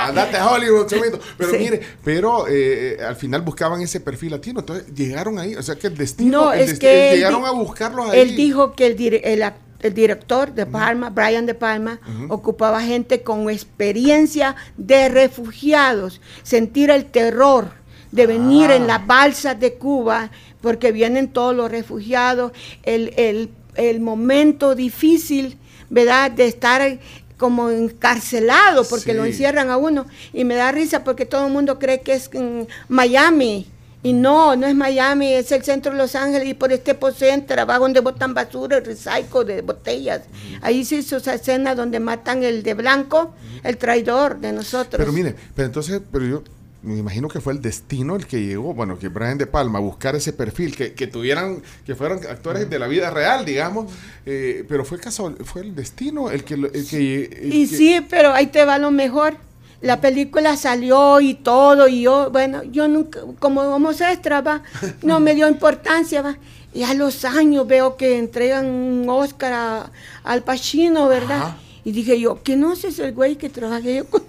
Andate 0.00 0.36
a 0.36 0.50
Hollywood, 0.50 0.86
Chomito. 0.86 1.18
Pero 1.36 1.50
Sí. 1.52 1.58
mire, 1.58 1.80
pero 2.04 2.46
eh, 2.48 2.96
eh, 2.98 3.04
al 3.04 3.16
final 3.16 3.42
buscaban 3.42 3.80
ese 3.82 4.00
perfil 4.00 4.32
latino. 4.32 4.60
Entonces 4.60 4.86
llegaron 4.94 5.38
ahí. 5.38 5.54
O 5.54 5.62
sea 5.62 5.76
que 5.76 5.86
el 5.88 5.96
destino. 5.96 6.44
No, 6.46 6.52
el 6.52 6.60
es 6.68 6.78
que 6.78 7.10
él 7.12 7.16
llegaron 7.16 7.44
a 7.44 7.50
buscarlos 7.52 8.10
ahí. 8.10 8.20
Él 8.20 8.36
dijo 8.36 8.72
que 8.74 8.86
el, 8.86 8.96
dire- 8.96 9.20
el 9.24 9.42
ac- 9.42 9.54
el 9.80 9.94
director 9.94 10.52
de 10.52 10.66
Palma, 10.66 11.10
Brian 11.10 11.46
de 11.46 11.54
Palma, 11.54 12.00
ocupaba 12.28 12.82
gente 12.82 13.22
con 13.22 13.48
experiencia 13.48 14.56
de 14.76 15.08
refugiados, 15.08 16.20
sentir 16.42 16.90
el 16.90 17.04
terror 17.06 17.70
de 18.10 18.26
venir 18.26 18.70
Ah. 18.70 18.76
en 18.76 18.86
las 18.86 19.06
balsas 19.06 19.58
de 19.60 19.74
Cuba, 19.74 20.30
porque 20.60 20.92
vienen 20.92 21.28
todos 21.28 21.54
los 21.54 21.70
refugiados, 21.70 22.52
el, 22.82 23.12
el- 23.16 23.50
el 23.76 24.00
momento 24.00 24.74
difícil, 24.74 25.56
¿verdad?, 25.90 26.32
de 26.32 26.46
estar 26.48 26.98
como 27.36 27.70
encarcelado, 27.70 28.84
porque 28.88 29.14
lo 29.14 29.24
encierran 29.24 29.70
a 29.70 29.76
uno. 29.76 30.06
Y 30.32 30.42
me 30.44 30.56
da 30.56 30.72
risa 30.72 31.04
porque 31.04 31.24
todo 31.26 31.46
el 31.46 31.52
mundo 31.52 31.78
cree 31.78 32.00
que 32.00 32.14
es 32.14 32.28
en 32.32 32.66
Miami. 32.88 33.68
Y 34.02 34.12
no, 34.12 34.54
no 34.54 34.66
es 34.66 34.74
Miami, 34.76 35.32
es 35.32 35.50
el 35.50 35.64
centro 35.64 35.90
de 35.92 35.98
Los 35.98 36.14
Ángeles 36.14 36.46
y 36.48 36.54
por 36.54 36.72
este 36.72 36.96
Center, 37.16 37.58
abajo 37.58 37.82
donde 37.82 37.98
botan 38.00 38.32
basura, 38.32 38.78
recycle 38.78 39.44
de 39.44 39.62
botellas. 39.62 40.22
Ahí 40.60 40.84
se 40.84 40.96
hizo 40.96 41.16
esa 41.16 41.34
escena 41.34 41.74
donde 41.74 41.98
matan 41.98 42.44
el 42.44 42.62
de 42.62 42.74
blanco, 42.74 43.34
el 43.64 43.76
traidor 43.76 44.38
de 44.38 44.52
nosotros. 44.52 44.98
Pero 44.98 45.12
mire, 45.12 45.34
pero 45.54 45.66
entonces, 45.66 46.00
pero 46.12 46.24
yo 46.24 46.42
me 46.80 46.96
imagino 46.96 47.26
que 47.26 47.40
fue 47.40 47.52
el 47.52 47.60
destino 47.60 48.14
el 48.14 48.26
que 48.26 48.40
llegó, 48.40 48.72
bueno, 48.72 49.00
que 49.00 49.08
Brian 49.08 49.36
De 49.36 49.46
Palma 49.48 49.80
a 49.80 49.82
buscar 49.82 50.14
ese 50.14 50.32
perfil, 50.32 50.76
que, 50.76 50.92
que 50.92 51.08
tuvieran, 51.08 51.60
que 51.84 51.96
fueran 51.96 52.20
actores 52.30 52.70
de 52.70 52.78
la 52.78 52.86
vida 52.86 53.10
real, 53.10 53.44
digamos, 53.44 53.92
eh, 54.24 54.64
pero 54.68 54.84
fue 54.84 55.00
casual, 55.00 55.36
fue 55.44 55.62
el 55.62 55.74
destino 55.74 56.30
el 56.30 56.44
que, 56.44 56.54
el 56.54 56.70
que 56.88 57.24
el 57.42 57.52
Y 57.52 57.68
que- 57.68 57.76
sí, 57.76 58.00
pero 58.08 58.32
ahí 58.32 58.46
te 58.46 58.64
va 58.64 58.78
lo 58.78 58.92
mejor. 58.92 59.36
La 59.80 60.00
película 60.00 60.56
salió 60.56 61.20
y 61.20 61.34
todo, 61.34 61.86
y 61.86 62.02
yo, 62.02 62.30
bueno, 62.30 62.62
yo 62.64 62.88
nunca, 62.88 63.20
como 63.38 63.68
vamos 63.70 64.00
extra, 64.00 64.40
va, 64.40 64.62
no 65.02 65.20
me 65.20 65.34
dio 65.34 65.48
importancia, 65.48 66.20
va. 66.22 66.36
Y 66.74 66.82
a 66.82 66.94
los 66.94 67.24
años 67.24 67.66
veo 67.66 67.96
que 67.96 68.18
entregan 68.18 68.66
un 68.66 69.06
Oscar 69.08 69.52
a- 69.52 69.90
al 70.24 70.42
Pacino, 70.42 71.06
¿verdad? 71.08 71.38
Ajá. 71.38 71.56
Y 71.84 71.92
dije 71.92 72.18
yo, 72.20 72.42
que 72.42 72.56
no 72.56 72.76
sé 72.76 72.88
es 72.88 72.98
el 72.98 73.12
güey 73.12 73.36
que 73.36 73.48
trabajé 73.48 73.96
yo 73.96 74.04
con 74.10 74.22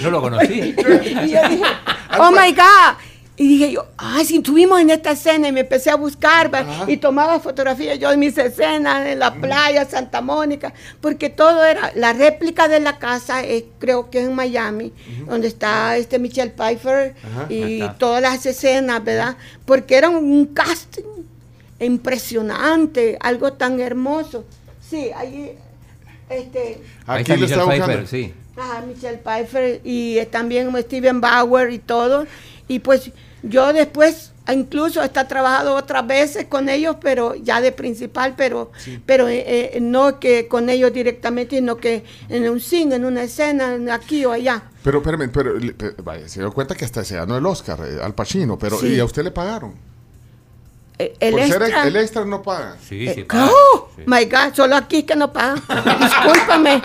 No 0.00 0.10
lo 0.10 0.22
conocí. 0.22 0.54
y 0.78 1.28
yo 1.30 1.48
dije, 1.48 1.62
oh 2.18 2.30
my 2.30 2.52
God. 2.52 2.96
Y 3.40 3.46
dije 3.46 3.70
yo, 3.70 3.86
ah, 3.96 4.20
si 4.26 4.38
estuvimos 4.38 4.80
en 4.80 4.90
esta 4.90 5.12
escena 5.12 5.46
y 5.46 5.52
me 5.52 5.60
empecé 5.60 5.90
a 5.90 5.94
buscar 5.94 6.50
y 6.88 6.96
tomaba 6.96 7.38
fotografías 7.38 7.96
yo 7.96 8.10
de 8.10 8.16
mis 8.16 8.36
escenas 8.36 9.06
en 9.06 9.20
la 9.20 9.32
playa, 9.32 9.84
Santa 9.84 10.20
Mónica, 10.20 10.74
porque 11.00 11.30
todo 11.30 11.64
era, 11.64 11.92
la 11.94 12.12
réplica 12.12 12.66
de 12.66 12.80
la 12.80 12.98
casa, 12.98 13.44
eh, 13.44 13.66
creo 13.78 14.10
que 14.10 14.22
es 14.22 14.26
en 14.26 14.34
Miami, 14.34 14.92
donde 15.28 15.46
está 15.46 15.96
este 15.96 16.18
Michelle 16.18 16.50
Pfeiffer 16.50 17.14
Ajá. 17.22 17.46
y 17.48 17.88
todas 17.98 18.20
las 18.20 18.44
escenas, 18.44 19.04
¿verdad? 19.04 19.36
Porque 19.64 19.94
era 19.94 20.08
un, 20.08 20.46
casting 20.46 21.04
impresionante, 21.78 23.18
algo 23.20 23.52
tan 23.52 23.78
hermoso. 23.78 24.46
Sí, 24.80 25.10
ahí, 25.16 25.56
este, 26.28 26.80
Ahí 27.06 27.20
Aquí 27.20 27.32
está 27.32 27.36
lo 27.36 27.46
está 27.46 27.66
Michelle. 27.66 27.84
Pfeiffer, 27.84 28.06
sí. 28.08 28.34
Ajá, 28.56 28.80
Michelle 28.80 29.18
Pfeiffer 29.18 29.80
y 29.84 30.18
eh, 30.18 30.26
también 30.26 30.74
Steven 30.82 31.20
Bauer 31.20 31.70
y 31.70 31.78
todo. 31.78 32.26
Y 32.66 32.80
pues 32.80 33.12
yo 33.42 33.72
después 33.72 34.32
incluso 34.50 35.02
está 35.02 35.28
trabajado 35.28 35.74
otras 35.74 36.06
veces 36.06 36.46
con 36.46 36.68
ellos, 36.70 36.96
pero 37.00 37.34
ya 37.34 37.60
de 37.60 37.70
principal, 37.70 38.34
pero 38.36 38.72
pero 39.04 39.28
eh, 39.28 39.44
eh, 39.74 39.78
no 39.80 40.18
que 40.18 40.48
con 40.48 40.70
ellos 40.70 40.92
directamente, 40.92 41.56
sino 41.56 41.76
que 41.76 42.04
en 42.30 42.48
un 42.48 42.58
cine, 42.60 42.96
en 42.96 43.04
una 43.04 43.22
escena, 43.24 43.74
en 43.74 43.90
aquí 43.90 44.24
o 44.24 44.32
allá. 44.32 44.62
Pero, 44.82 44.98
espérame, 44.98 45.28
pero, 45.30 45.58
le- 45.58 45.74
pe- 45.74 45.94
vaya, 46.02 46.26
se 46.28 46.40
dio 46.40 46.50
cuenta 46.52 46.74
que 46.74 46.84
hasta 46.86 47.04
se 47.04 47.16
ganó 47.16 47.36
el 47.36 47.44
Oscar 47.44 47.78
eh, 47.86 47.98
al 48.02 48.14
Pacino, 48.14 48.58
pero 48.58 48.78
Sí. 48.78 48.94
¿y 48.94 49.00
a 49.00 49.04
usted 49.04 49.22
le 49.22 49.30
pagaron? 49.32 49.74
Eh, 50.98 51.14
El 51.20 51.32
Por 51.32 51.42
ser 51.46 51.62
extra, 51.62 51.86
el 51.86 51.96
extra 51.96 52.24
no 52.24 52.42
paga. 52.42 52.76
Sí, 52.88 53.06
eh, 53.06 53.12
sí. 53.14 53.26
¡Oh! 53.32 53.88
sí. 53.96 54.02
my 54.06 54.24
God, 54.24 54.54
solo 54.54 54.76
aquí 54.76 54.98
es 54.98 55.04
que 55.04 55.14
no 55.14 55.32
pagan. 55.32 55.62
Discúlpame, 56.00 56.80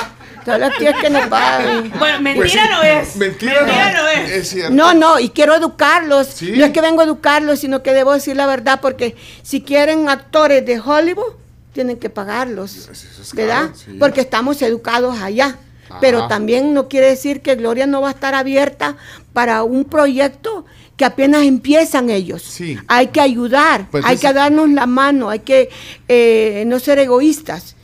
solo 0.46 0.66
aquí 0.66 0.86
es 0.88 0.96
que 0.98 1.10
no 1.10 1.30
pagan. 1.30 1.92
Bueno, 1.98 2.22
mentira 2.22 2.36
Pues 2.36 2.52
sí, 2.52 2.58
no 2.72 2.84
es. 2.84 3.16
Mentira, 3.16 3.62
no, 3.94 4.08
es. 4.10 4.32
es. 4.32 4.50
cierto. 4.50 4.74
No, 4.74 4.94
no, 4.94 5.20
y 5.20 5.30
quiero 5.30 5.56
educarlos. 5.56 6.28
Sí. 6.28 6.54
No 6.56 6.66
es 6.66 6.72
que 6.72 6.82
vengo 6.82 7.02
a 7.02 7.06
educarlos, 7.06 7.60
sino 7.60 7.82
que 7.84 7.94
debo 7.94 8.14
decir 8.14 8.36
la 8.36 8.46
verdad, 8.48 8.80
porque 8.82 9.16
si 9.42 9.62
quieren 9.62 10.10
actores 10.10 10.66
de 10.66 10.80
Hollywood, 10.80 11.34
tienen 11.74 11.98
que 11.98 12.10
pagarlos. 12.10 12.88
Es 12.90 13.34
¿Verdad? 13.34 13.68
caro, 13.68 13.76
sí. 13.76 13.96
Porque 14.00 14.22
estamos 14.22 14.62
educados 14.62 15.20
allá. 15.20 15.58
Pero 16.02 16.20
Ajá. 16.20 16.28
también 16.28 16.74
no 16.74 16.88
quiere 16.88 17.08
decir 17.10 17.42
que 17.42 17.56
Gloria 17.56 17.86
no 17.86 18.02
va 18.02 18.08
a 18.08 18.12
estar 18.12 18.34
abierta 18.34 18.96
para 19.32 19.64
un 19.64 19.86
proyecto 19.86 20.66
que 20.98 21.06
apenas 21.06 21.44
empiezan 21.44 22.10
ellos. 22.10 22.42
Sí. 22.42 22.78
Hay 22.88 23.08
que 23.08 23.22
ayudar, 23.22 23.88
Pues 23.92 24.04
hay 24.06 24.18
que 24.18 24.32
darnos 24.34 24.70
la 24.70 24.86
mano, 24.88 25.30
hay 25.30 25.40
que 25.40 25.70
eh, 26.08 26.64
no 26.68 26.80
ser 26.80 27.00
egoístas. 27.00 27.76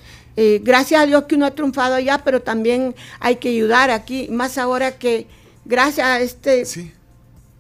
Eh, 0.42 0.62
gracias 0.64 1.02
a 1.02 1.06
Dios 1.06 1.26
que 1.26 1.36
uno 1.36 1.46
ha 1.46 1.52
triunfado 1.52 1.96
allá, 1.96 2.22
pero 2.24 2.42
también 2.42 2.96
hay 3.20 3.36
que 3.36 3.50
ayudar 3.50 3.90
aquí, 3.90 4.30
más 4.32 4.58
ahora 4.58 4.98
que 4.98 5.28
gracias 5.66 6.08
a 6.08 6.22
este 6.22 6.64
Sí. 6.66 6.94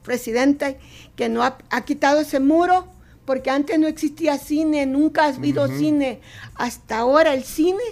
presidente 0.03 0.79
que 1.17 1.27
no 1.27 1.43
ha, 1.43 1.57
ha 1.71 1.81
quitado 1.83 2.21
ese 2.21 2.39
muro, 2.39 2.87
porque 3.25 3.49
antes 3.49 3.77
no 3.79 3.87
existía 3.87 4.37
cine, 4.37 4.85
nunca 4.85 5.25
ha 5.25 5.27
habido 5.27 5.67
cine. 5.67 6.21
Hasta 6.55 6.99
ahora 6.99 7.33
el 7.33 7.43
cine 7.43 7.83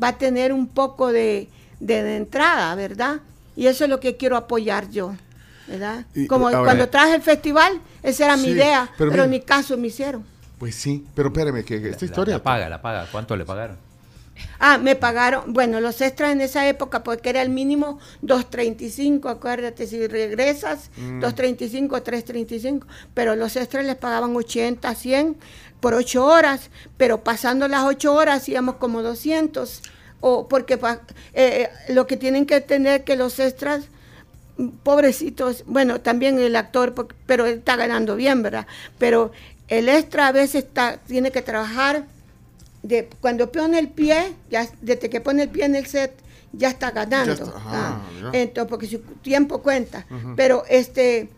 va 0.00 0.08
a 0.08 0.18
tener 0.18 0.52
un 0.52 0.68
poco 0.68 1.10
de, 1.10 1.48
de- 1.80 2.02
de 2.04 2.16
entrada, 2.16 2.72
¿verdad? 2.76 3.16
Y 3.56 3.66
eso 3.66 3.82
es 3.84 3.90
lo 3.90 3.98
que 3.98 4.16
quiero 4.16 4.36
apoyar 4.36 4.88
yo, 4.90 5.14
¿verdad? 5.66 6.06
Y, 6.14 6.28
Como 6.28 6.46
ahora- 6.46 6.62
cuando 6.62 6.88
traje 6.88 7.16
el 7.16 7.22
festival, 7.22 7.80
esa 8.04 8.26
era 8.26 8.36
mi 8.36 8.50
idea, 8.50 8.88
pero 8.96 9.10
pero, 9.10 9.24
mira- 9.24 9.38
ni 9.38 9.40
caso 9.40 9.76
me 9.76 9.88
hicieron. 9.88 10.24
Pues 10.60 10.74
sí, 10.74 11.06
pero 11.14 11.28
espérame, 11.28 11.64
que, 11.64 11.76
esta 11.76 12.04
La- 12.04 12.04
historia... 12.04 12.34
La, 12.36 12.42
paga, 12.42 12.68
la 12.68 12.82
paga. 12.82 13.08
¿Cuánto 13.10 13.34
le 13.34 13.46
pagaron? 13.46 13.78
Ah, 14.58 14.76
me 14.76 14.94
pagaron, 14.94 15.54
bueno, 15.54 15.80
los 15.80 16.00
extras 16.02 16.32
en 16.32 16.42
esa 16.42 16.68
época, 16.68 17.02
porque 17.02 17.30
era 17.30 17.40
el 17.40 17.48
mínimo 17.48 17.98
2.35, 18.22 19.30
acuérdate, 19.30 19.86
si 19.86 20.06
regresas, 20.06 20.90
2.35, 20.98 21.88
3.35, 22.02 22.84
pero 23.14 23.36
los 23.36 23.56
extras 23.56 23.86
les 23.86 23.96
pagaban 23.96 24.36
80, 24.36 24.94
100 24.94 25.36
por 25.80 25.94
8 25.94 26.24
horas, 26.26 26.68
pero 26.98 27.22
pasando 27.24 27.68
las 27.68 27.84
8 27.84 28.12
horas 28.14 28.42
hacíamos 28.42 28.76
como 28.76 29.02
200, 29.02 29.82
o 30.20 30.46
porque 30.46 30.74
eh, 30.74 30.78
eh, 31.34 31.68
lo 31.88 32.06
que 32.06 32.18
tienen 32.18 32.44
que 32.44 32.60
tener 32.60 33.04
que 33.04 33.16
los 33.16 33.38
extras 33.40 33.86
mm, 34.58 34.68
pobrecitos, 34.82 35.64
bueno, 35.66 36.00
también 36.02 36.38
el 36.38 36.54
actor, 36.56 36.92
porque- 36.94 37.16
pero 37.26 37.46
él 37.46 37.58
está 37.58 37.76
ganando 37.76 38.14
bien, 38.16 38.42
¿verdad? 38.42 38.66
Pero 38.98 39.32
el 39.70 39.88
extra 39.88 40.26
a 40.28 40.32
veces 40.32 40.64
está, 40.64 40.98
tiene 40.98 41.30
que 41.30 41.40
trabajar 41.42 42.04
de 42.82 43.08
cuando 43.20 43.50
pone 43.50 43.78
el 43.78 43.88
pie, 43.88 44.34
ya 44.50 44.66
desde 44.82 45.08
que 45.08 45.20
pone 45.20 45.44
el 45.44 45.48
pie 45.48 45.64
en 45.64 45.76
el 45.76 45.86
set, 45.86 46.12
ya 46.52 46.68
está 46.68 46.90
ganando. 46.90 47.34
Ya 47.34 47.44
está, 47.44 47.56
ajá, 47.56 47.70
Ah, 47.72 48.30
entonces, 48.32 48.68
porque 48.68 48.86
su 48.86 48.98
tiempo 49.22 49.62
cuenta. 49.62 50.06
Pero 50.36 50.64
este, 50.68 51.28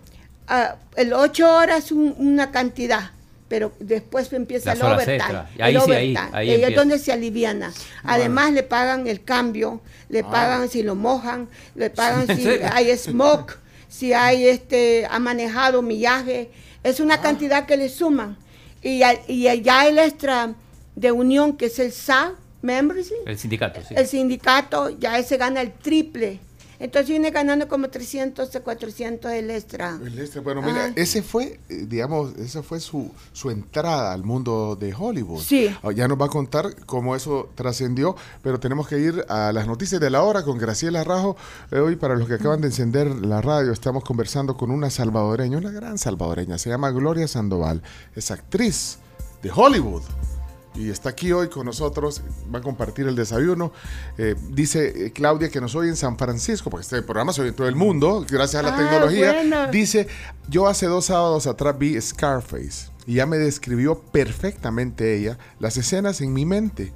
ah, 0.49 0.77
el 0.97 1.13
ocho 1.13 1.53
horas 1.55 1.85
es 1.87 1.93
un- 1.93 2.15
una 2.19 2.51
cantidad, 2.51 3.11
pero 3.49 3.73
después 3.81 4.33
empieza 4.33 4.71
Las 4.75 4.79
el 4.81 4.87
overtime. 4.95 5.17
extra. 5.17 5.51
Y 5.55 5.57
el 5.59 5.63
ahí 5.63 5.73
sí, 5.73 5.79
ahí- 5.79 5.85
overtime. 6.17 6.29
ahí 6.39 6.51
Ahí 6.53 6.65
es 6.65 6.75
donde 6.77 6.99
se 6.99 7.13
aliviana. 7.13 7.73
Además 8.05 8.53
le 8.53 8.63
pagan 8.63 9.07
el 9.07 9.23
cambio, 9.23 9.83
le 10.09 10.21
Ah. 10.21 10.31
pagan 10.31 10.69
si 10.71 10.83
lo 10.83 10.95
mojan, 10.95 11.49
le 11.75 11.91
pagan 11.91 12.31
¿En 12.31 12.37
si 12.37 12.47
hay 12.73 12.97
smoke, 12.97 13.59
si 13.89 14.15
hay 14.15 14.47
este, 14.47 15.07
ha 15.11 15.19
manejado 15.19 15.83
millaje. 15.83 16.51
Es 16.83 17.01
una 17.01 17.15
Ah. 17.15 17.21
cantidad 17.21 17.67
que 17.67 17.77
le 17.77 17.89
suman. 17.89 18.37
Y, 18.83 19.03
y 19.29 19.63
ya 19.63 19.87
el 19.87 19.99
extra 19.99 20.55
de 20.97 21.13
unión, 21.13 21.57
que 21.57 21.67
es 21.67 21.79
el 21.79 21.93
SA, 21.93 22.35
membership, 22.63 23.15
El 23.27 23.39
sindicato, 23.39 23.81
sí. 23.87 23.95
el 23.97 24.07
sindicato, 24.07 24.91
ya 24.91 25.19
ese 25.19 25.37
gana 25.37 25.61
el 25.61 25.73
triple. 25.73 26.41
Entonces 26.83 27.09
viene 27.11 27.31
ganando 27.31 27.69
como 27.69 27.89
300 27.91 28.57
o 28.57 28.63
400 28.65 29.31
el 29.31 29.51
extra. 29.53 30.01
El 30.05 30.19
extra, 30.19 30.41
bueno, 30.41 30.63
mira, 30.63 30.87
Ay. 30.87 30.93
ese 30.97 31.23
fue, 31.23 31.61
eh, 31.69 31.87
digamos, 31.89 32.35
esa 32.39 32.65
fue 32.65 32.81
su, 32.81 33.09
su 33.33 33.51
entrada 33.51 34.13
al 34.13 34.25
mundo 34.25 34.75
de 34.75 34.93
Hollywood. 34.93 35.41
Sí. 35.41 35.69
Ah, 35.85 35.93
Ya 35.93 36.09
nos 36.09 36.21
va 36.21 36.27
a 36.27 36.29
contar 36.29 36.75
cómo 36.85 37.15
eso 37.15 37.51
trascendió, 37.55 38.17
pero 38.43 38.59
tenemos 38.59 38.89
que 38.89 38.99
ir 38.99 39.25
a 39.29 39.53
las 39.53 39.69
noticias 39.69 40.01
de 40.01 40.11
la 40.11 40.23
hora 40.25 40.43
con 40.43 40.59
Graciela 40.59 41.05
Rajo. 41.05 41.37
Eh, 41.71 41.79
hoy, 41.79 41.95
para 41.95 42.17
los 42.17 42.27
que 42.27 42.35
acaban 42.35 42.61
de 42.61 42.67
encender 42.67 43.07
la 43.07 43.41
radio, 43.41 43.71
estamos 43.71 44.03
conversando 44.03 44.57
con 44.57 44.73
una 44.73 44.91
salvadoreña, 44.91 45.59
una 45.59 45.71
gran 45.71 45.99
salvadoreña, 45.99 46.59
se 46.59 46.69
llama 46.71 46.91
Gloria 46.91 47.29
Sandoval, 47.29 47.81
es 48.17 48.33
actriz 48.33 48.99
de 49.41 49.53
Hollywood. 49.55 50.03
Y 50.75 50.89
está 50.89 51.11
aquí 51.11 51.33
hoy 51.33 51.49
con 51.51 51.67
nosotros, 51.67 52.23
va 52.53 52.61
a 52.61 52.63
compartir 52.63 53.07
el 53.07 53.15
desayuno. 53.15 53.73
Eh, 54.17 54.35
dice 54.51 55.07
eh, 55.07 55.13
Claudia 55.13 55.51
que 55.51 55.61
nos 55.61 55.75
oye 55.75 55.91
en 55.91 55.97
San 55.97 56.17
Francisco, 56.17 56.71
porque 56.71 56.83
este 56.85 57.03
programa 57.03 57.33
se 57.35 57.43
oye 57.43 57.51
en 57.51 57.57
todo 57.57 57.69
el 57.69 57.77
mundo, 57.77 58.25
gracias 58.29 58.65
a 58.65 58.67
la 58.69 58.75
Ah, 58.75 58.79
tecnología. 58.79 59.33
bueno. 59.33 59.67
Dice, 59.71 60.09
yo 60.49 60.67
hace 60.69 60.87
dos 60.87 61.05
sábados 61.07 61.47
atrás 61.47 61.79
vi 61.79 62.01
Scarface 62.01 62.91
y 63.07 63.15
ya 63.17 63.27
me 63.27 63.37
describió 63.37 63.99
perfectamente 64.01 65.15
ella 65.17 65.37
las 65.59 65.77
escenas 65.77 66.21
en 66.23 66.33
mi 66.33 66.47
mente. 66.47 66.93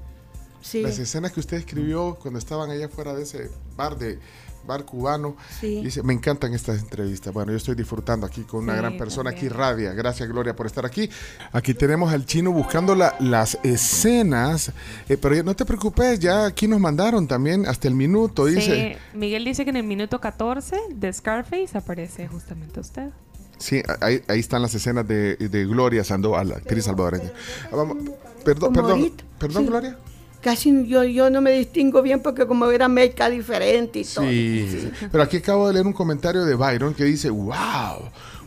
Sí, 0.62 0.82
Las 0.82 0.98
escenas 0.98 1.30
que 1.32 1.38
usted 1.40 1.58
escribió 1.58 2.16
cuando 2.20 2.38
estaban 2.38 2.70
allá 2.70 2.88
fuera 2.88 3.14
de 3.14 3.22
ese 3.22 3.50
bar 3.76 3.96
de 3.98 4.18
bar 4.66 4.84
cubano. 4.84 5.36
Sí. 5.60 5.80
Dice, 5.82 6.02
me 6.02 6.12
encantan 6.12 6.52
estas 6.54 6.80
entrevistas. 6.80 7.32
Bueno, 7.32 7.52
yo 7.52 7.56
estoy 7.58 7.74
disfrutando 7.74 8.26
aquí 8.26 8.42
con 8.42 8.64
una 8.64 8.72
Sí, 8.74 8.78
gran 8.78 8.98
persona 8.98 9.30
aquí. 9.30 9.48
Radia. 9.48 9.92
Gracias, 9.92 10.28
Gloria, 10.28 10.54
por 10.56 10.66
estar 10.66 10.84
aquí. 10.84 11.08
Aquí 11.52 11.72
tenemos 11.74 12.12
al 12.12 12.26
chino 12.26 12.50
buscando 12.52 12.94
la- 12.94 13.14
las 13.20 13.58
escenas. 13.62 14.72
Eh, 15.08 15.16
pero 15.16 15.42
no 15.42 15.54
te 15.56 15.64
preocupes, 15.64 16.18
ya 16.18 16.46
aquí 16.46 16.66
nos 16.68 16.80
mandaron 16.80 17.26
también 17.26 17.66
hasta 17.66 17.88
el 17.88 17.94
minuto. 17.94 18.46
Dice, 18.46 18.98
Sí, 19.12 19.18
Miguel 19.18 19.44
dice 19.44 19.64
que 19.64 19.70
en 19.70 19.76
el 19.76 19.84
minuto 19.84 20.20
14 20.20 20.76
de 20.90 21.12
Scarface 21.12 21.76
aparece 21.78 22.26
justamente 22.28 22.80
usted. 22.80 23.10
Sí, 23.58 23.82
ahí, 24.00 24.22
ahí 24.28 24.38
están 24.40 24.60
las 24.60 24.74
escenas 24.74 25.08
de, 25.08 25.36
de 25.36 25.64
Gloria 25.64 26.04
Sandoval, 26.04 26.52
actriz 26.52 26.84
salvadoreña. 26.84 27.32
Ah, 27.72 27.76
vamos, 27.76 27.96
perdón, 28.44 28.72
perdón, 28.74 29.12
perdón, 29.38 29.62
sí. 29.62 29.68
Gloria. 29.68 29.98
Casi 30.46 30.86
yo, 30.86 31.02
yo 31.02 31.28
no 31.28 31.40
me 31.40 31.50
distingo 31.50 32.02
bien 32.02 32.20
porque 32.20 32.46
como 32.46 32.70
era 32.70 32.86
meca 32.86 33.28
diferente 33.28 33.98
y 33.98 34.04
todo. 34.04 34.24
Sí, 34.28 34.92
pero 35.10 35.24
aquí 35.24 35.38
acabo 35.38 35.66
de 35.66 35.74
leer 35.74 35.88
un 35.88 35.92
comentario 35.92 36.44
de 36.44 36.54
Byron 36.54 36.94
que 36.94 37.02
dice, 37.02 37.30
wow, 37.30 37.98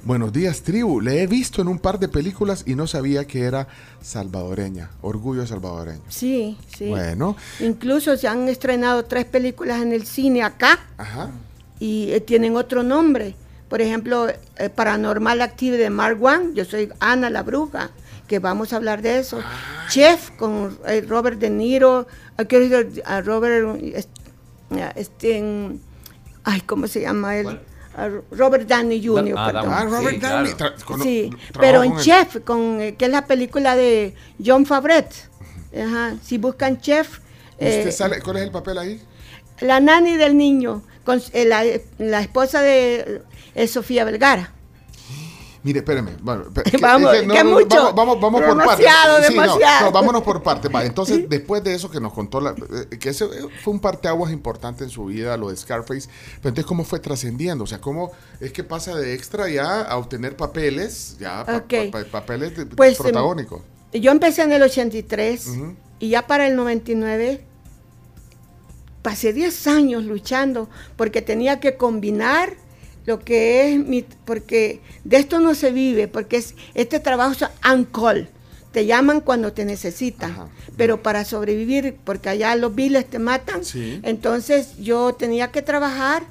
buenos 0.06 0.32
días 0.32 0.62
tribu, 0.62 1.02
le 1.02 1.22
he 1.22 1.28
visto 1.28 1.62
en 1.62 1.68
un 1.68 1.78
par 1.78 2.00
de 2.00 2.08
películas 2.08 2.64
y 2.66 2.76
no 2.76 2.88
sabía 2.88 3.28
que 3.28 3.42
era 3.42 3.68
salvadoreña, 4.02 4.92
orgullo 5.02 5.46
salvadoreño. 5.46 6.00
Sí, 6.08 6.58
sí. 6.74 6.88
Bueno, 6.88 7.36
Incluso 7.60 8.16
se 8.16 8.30
han 8.30 8.48
estrenado 8.48 9.04
tres 9.04 9.26
películas 9.26 9.82
en 9.82 9.92
el 9.92 10.06
cine 10.06 10.42
acá 10.44 10.80
ajá, 10.98 11.32
y 11.82 12.14
eh, 12.14 12.22
tienen 12.22 12.56
otro 12.56 12.82
nombre. 12.82 13.36
Por 13.68 13.82
ejemplo, 13.82 14.30
eh, 14.30 14.70
Paranormal 14.74 15.42
Active 15.42 15.76
de 15.76 15.90
Mark 15.90 16.24
One, 16.24 16.52
yo 16.54 16.64
soy 16.64 16.94
Ana 17.02 17.30
la 17.30 17.44
Bruja, 17.44 17.92
que 18.30 18.40
vamos 18.40 18.72
a 18.72 18.78
hablar 18.78 19.02
de 19.02 19.20
eso. 19.20 19.40
Chef 19.90 20.30
con 20.38 20.78
eh, 20.88 21.02
Robert 21.06 21.40
De 21.40 21.50
Niro, 21.50 22.08
quiero 22.48 22.70
decir, 22.70 23.04
a 23.06 23.20
Robert, 23.22 23.82
este, 24.96 25.38
en- 25.38 25.82
ay, 26.44 26.62
¿cómo 26.62 26.88
se 26.88 27.02
llama 27.02 27.36
él? 27.38 27.60
Robert 28.32 28.66
Downey 28.70 29.06
Jr., 29.06 29.34
Ah, 29.38 29.46
perdón. 29.52 29.74
Ah, 29.74 29.82
Sí, 29.82 29.88
Robert 29.90 30.20
claro. 30.20 30.36
Downey. 30.50 30.74
con- 30.86 31.04
Sí, 31.04 31.30
pero 31.60 31.84
en 31.84 31.92
el- 31.94 32.00
Chef, 32.00 32.38
con, 32.46 32.80
eh, 32.80 32.96
que 32.96 33.06
es 33.06 33.12
la 33.12 33.26
película 33.26 33.76
de 33.76 34.14
John 34.44 34.66
Favret. 34.66 35.12
Ajá, 35.78 36.16
Si 36.24 36.38
buscan 36.38 36.80
Chef, 36.80 37.20
¿Usted 37.62 37.88
Eh, 37.88 37.92
sale, 37.92 38.22
¿Cuál 38.22 38.38
es 38.38 38.44
el 38.44 38.52
papel 38.52 38.78
ahí? 38.78 39.02
la 39.60 39.82
nani 39.82 40.16
del 40.16 40.38
niño, 40.38 40.82
con, 41.04 41.22
eh, 41.34 41.44
la, 41.44 41.62
la 41.98 42.22
esposa 42.22 42.62
de 42.62 43.22
eh, 43.54 43.68
Sofía 43.68 44.06
Vergara. 44.06 44.54
Mire, 45.62 45.80
espérame. 45.80 46.16
bueno, 46.22 46.46
que- 46.54 46.78
Vamos, 46.78 47.14
es 47.14 47.22
que 47.24 47.28
que 47.28 47.44
mucho. 47.44 47.68
Vamos, 47.94 47.96
vamos, 47.96 48.22
vamos 48.22 48.42
por 48.42 48.58
partes. 48.58 48.78
Demasiado, 48.78 49.18
Sí, 49.18 49.24
no, 49.36 49.42
demasiado. 49.42 49.86
no, 49.88 49.92
vámonos 49.92 50.24
por 50.24 50.42
partes. 50.42 50.72
va. 50.74 50.86
Entonces, 50.86 51.26
después 51.30 51.64
de 51.64 51.74
eso 51.76 51.92
que 51.92 52.00
nos 52.00 52.14
contó, 52.14 52.40
la, 52.40 52.52
eh, 52.92 52.98
que 52.98 53.10
ese 53.10 53.26
eh, 53.26 53.30
fue 53.64 53.74
un 53.74 53.80
parteaguas 53.82 54.32
importante 54.32 54.86
en 54.86 54.90
su 54.90 55.06
vida, 55.06 55.36
lo 55.36 55.50
de 55.50 55.58
Scarface. 55.58 56.08
Pero 56.38 56.50
entonces, 56.50 56.66
¿cómo 56.66 56.86
fue 56.86 57.00
trascendiendo? 57.00 57.66
O 57.66 57.68
sea, 57.68 57.82
¿cómo 57.82 58.12
es 58.40 58.54
que 58.54 58.64
pasa 58.64 58.96
de 58.96 59.14
extra 59.14 59.50
ya 59.50 59.82
a 59.82 59.98
obtener 59.98 60.38
papeles, 60.38 61.18
ya 61.20 61.46
pa- 61.46 61.58
Ok. 61.58 61.74
pa- 61.92 62.00
pa- 62.04 62.06
papeles 62.12 62.54
Pues, 62.78 62.98
em, 62.98 63.04
protagónicos? 63.04 63.62
Yo 63.92 64.12
empecé 64.12 64.44
en 64.44 64.54
el 64.54 64.62
83 64.64 65.48
Ujú. 65.48 65.76
y 66.00 66.10
ya 66.10 66.26
para 66.28 66.48
el 66.48 66.56
99 66.56 67.44
pasé 69.02 69.34
10 69.34 69.68
años 69.68 70.04
luchando 70.04 70.70
porque 70.96 71.22
tenía 71.22 71.60
que 71.60 71.76
combinar 71.78 72.54
lo 73.06 73.20
que 73.20 73.74
es 73.74 73.80
mi, 73.86 74.04
porque 74.26 74.82
de 75.04 75.18
esto 75.18 75.40
no 75.40 75.56
se 75.56 75.72
vive, 75.72 76.08
porque 76.08 76.38
es, 76.38 76.56
este 76.74 77.00
trabajo 77.00 77.32
es 77.34 77.44
on 77.70 77.86
call. 77.86 78.30
Te 78.72 78.86
llaman 78.86 79.22
cuando 79.22 79.52
te 79.52 79.66
necesitan, 79.66 80.32
Ajá. 80.32 80.48
pero 80.78 81.02
para 81.02 81.26
sobrevivir, 81.26 81.96
porque 82.04 82.30
allá 82.30 82.56
los 82.56 82.76
viles 82.76 83.06
te 83.10 83.18
matan, 83.18 83.66
Sí. 83.66 84.00
entonces 84.04 84.78
yo 84.78 85.14
tenía 85.14 85.52
que 85.52 85.62
trabajar 85.64 86.24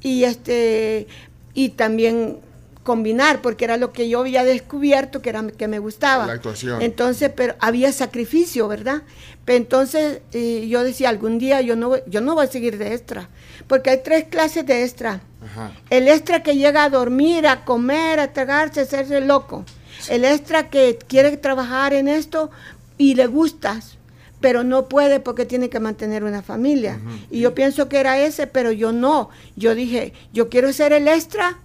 y 0.00 0.24
este 0.24 1.06
y 1.52 1.70
también 1.70 2.38
combinar, 2.84 3.40
porque 3.42 3.64
era 3.64 3.76
lo 3.76 3.92
que 3.92 4.08
yo 4.08 4.20
había 4.20 4.44
descubierto 4.44 5.20
que 5.22 5.30
era 5.30 5.44
que 5.48 5.66
me 5.66 5.78
gustaba. 5.80 6.26
La 6.26 6.34
actuación. 6.34 6.80
Entonces, 6.82 7.30
pero 7.34 7.56
había 7.58 7.90
sacrificio, 7.92 8.68
¿verdad? 8.68 9.02
Pero 9.44 9.56
entonces 9.56 10.20
eh, 10.32 10.66
yo 10.68 10.84
decía, 10.84 11.08
algún 11.08 11.38
día 11.38 11.60
yo 11.62 11.74
no, 11.76 11.88
voy- 11.88 12.02
yo 12.06 12.20
no 12.20 12.34
voy 12.34 12.46
a 12.46 12.50
seguir 12.50 12.78
de 12.78 12.94
extra, 12.94 13.28
porque 13.66 13.90
hay 13.90 14.00
tres 14.04 14.24
clases 14.30 14.64
de 14.66 14.84
extra. 14.84 15.22
Ajá. 15.44 15.72
El 15.90 16.06
extra 16.08 16.42
que 16.42 16.56
llega 16.56 16.84
a 16.84 16.90
dormir, 16.90 17.46
a 17.46 17.64
comer, 17.64 18.20
a 18.20 18.32
tragarse, 18.32 18.80
a 18.80 18.82
hacerse 18.84 19.20
loco. 19.20 19.64
El 20.08 20.24
extra 20.24 20.68
que 20.70 20.98
quiere 21.08 21.36
trabajar 21.38 21.94
en 21.94 22.06
esto 22.08 22.50
y 22.98 23.14
le 23.14 23.26
gustas, 23.26 23.96
pero 24.40 24.62
no 24.62 24.88
puede 24.88 25.20
porque 25.20 25.46
tiene 25.46 25.70
que 25.70 25.80
mantener 25.80 26.22
una 26.24 26.42
familia. 26.42 27.00
Y 27.30 27.40
yo 27.40 27.54
pienso 27.54 27.88
que 27.88 27.98
era 27.98 28.18
ese, 28.20 28.46
pero 28.46 28.72
yo 28.72 28.92
no. 28.92 29.30
Yo 29.56 29.74
dije, 29.74 30.12
yo 30.34 30.50
quiero 30.50 30.70
ser 30.72 30.92
el 30.92 31.08
extra 31.08 31.58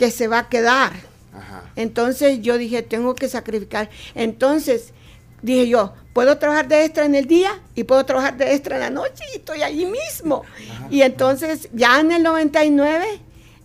que 0.00 0.10
se 0.10 0.28
va 0.28 0.38
a 0.38 0.48
quedar. 0.48 0.92
Ajá. 1.34 1.64
Entonces 1.76 2.40
yo 2.40 2.56
dije, 2.56 2.80
tengo 2.80 3.14
que 3.14 3.28
sacrificar. 3.28 3.90
Entonces 4.14 4.94
dije 5.42 5.68
yo, 5.68 5.92
puedo 6.14 6.38
trabajar 6.38 6.68
de 6.68 6.86
extra 6.86 7.04
en 7.04 7.14
el 7.14 7.26
día 7.26 7.60
y 7.74 7.84
puedo 7.84 8.06
trabajar 8.06 8.38
de 8.38 8.54
extra 8.54 8.76
en 8.76 8.80
la 8.80 8.88
noche 8.88 9.22
y 9.34 9.36
estoy 9.36 9.62
allí 9.62 9.84
mismo. 9.84 10.42
Y 10.88 11.02
entonces 11.02 11.68
ya 11.74 12.00
en 12.00 12.12
el 12.12 12.22
99, 12.22 13.20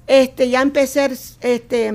este, 0.08 0.50
ya 0.50 0.62
empecé, 0.62 1.10
este, 1.40 1.94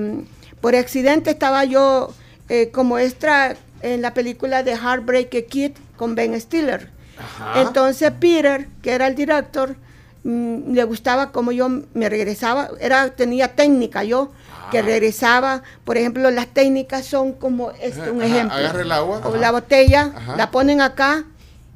por 0.63 0.75
accidente 0.75 1.33
estaba 1.33 1.67
yo 1.67 2.15
eh, 2.49 2.71
como 2.71 2.99
extra 2.99 3.59
en 3.83 4.01
la 4.01 4.15
película 4.15 4.63
de 4.63 4.73
Heartbreak 4.73 5.49
Kid 5.49 5.73
con 5.99 6.15
Ben 6.15 6.41
Stiller. 6.41 6.89
Ajá. 7.19 7.61
Entonces 7.61 8.11
Peter, 8.19 8.69
que 8.81 8.93
era 8.93 9.07
el 9.07 9.15
director, 9.15 9.77
mm, 10.25 10.73
le 10.75 10.85
gustaba 10.85 11.33
como 11.33 11.53
yo 11.53 11.69
me 11.95 12.09
regresaba, 12.09 12.71
era 12.81 13.11
tenía 13.11 13.55
técnica 13.55 14.05
yo 14.05 14.31
que 14.71 14.79
Ah. 14.79 14.83
regresaba, 14.83 15.63
por 15.85 15.97
ejemplo, 15.97 16.31
las 16.31 16.47
técnicas 16.49 17.05
son 17.07 17.33
como 17.33 17.71
este 17.81 18.11
un 18.11 18.23
Ajá, 18.23 18.27
ejemplo. 18.31 18.57
agarra 18.57 18.83
el 18.83 18.93
agua, 18.93 19.21
O 19.25 19.29
ajá. 19.31 19.37
la 19.39 19.51
botella, 19.51 20.13
Ajá. 20.15 20.37
la 20.37 20.51
ponen 20.51 20.81
acá 20.81 21.25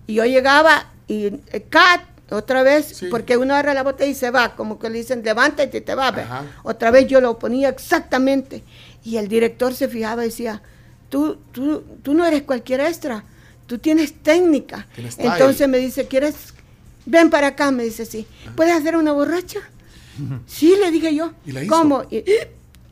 y 0.06 0.14
yo 0.14 0.24
llegaba 0.24 0.86
y 1.08 1.26
eh, 1.52 1.66
cat 1.68 2.02
otra 2.30 2.62
vez, 2.62 2.86
Sí. 2.86 3.06
porque 3.10 3.36
uno 3.36 3.52
agarra 3.54 3.74
la 3.74 3.82
botella 3.82 4.10
y 4.10 4.14
se 4.14 4.30
va, 4.30 4.54
como 4.56 4.78
que 4.78 4.88
le 4.90 4.98
dicen, 4.98 5.22
levántate 5.22 5.78
y 5.78 5.80
te 5.82 5.94
va. 5.94 6.44
Otra 6.62 6.90
vez 6.90 7.06
yo 7.06 7.20
lo 7.20 7.38
ponía 7.38 7.68
exactamente. 7.68 8.62
Y 9.04 9.18
el 9.18 9.28
director 9.28 9.74
se 9.74 9.88
fijaba 9.88 10.22
y 10.24 10.28
decía, 10.28 10.62
tú, 11.10 11.36
tú, 11.52 11.82
tú 12.02 12.14
no 12.14 12.24
eres 12.24 12.42
cualquier 12.42 12.80
extra, 12.80 13.24
tú 13.66 13.78
tienes 13.78 14.14
técnica. 14.22 14.86
Tienes. 14.94 15.18
Entonces 15.18 15.68
me 15.68 15.78
dice, 15.78 16.06
¿quieres? 16.08 16.53
Ven 17.06 17.30
para 17.30 17.48
acá, 17.48 17.70
me 17.70 17.84
dice 17.84 18.02
así. 18.04 18.26
¿Puedes 18.56 18.74
hacer 18.74 18.96
una 18.96 19.12
borracha? 19.12 19.60
Sí, 20.46 20.74
le 20.80 20.90
dije 20.92 21.14
yo. 21.14 21.32
¿Y 21.44 21.50
la 21.52 21.64
hizo? 21.64 21.72
¿Cómo? 21.74 22.04
Y, 22.10 22.24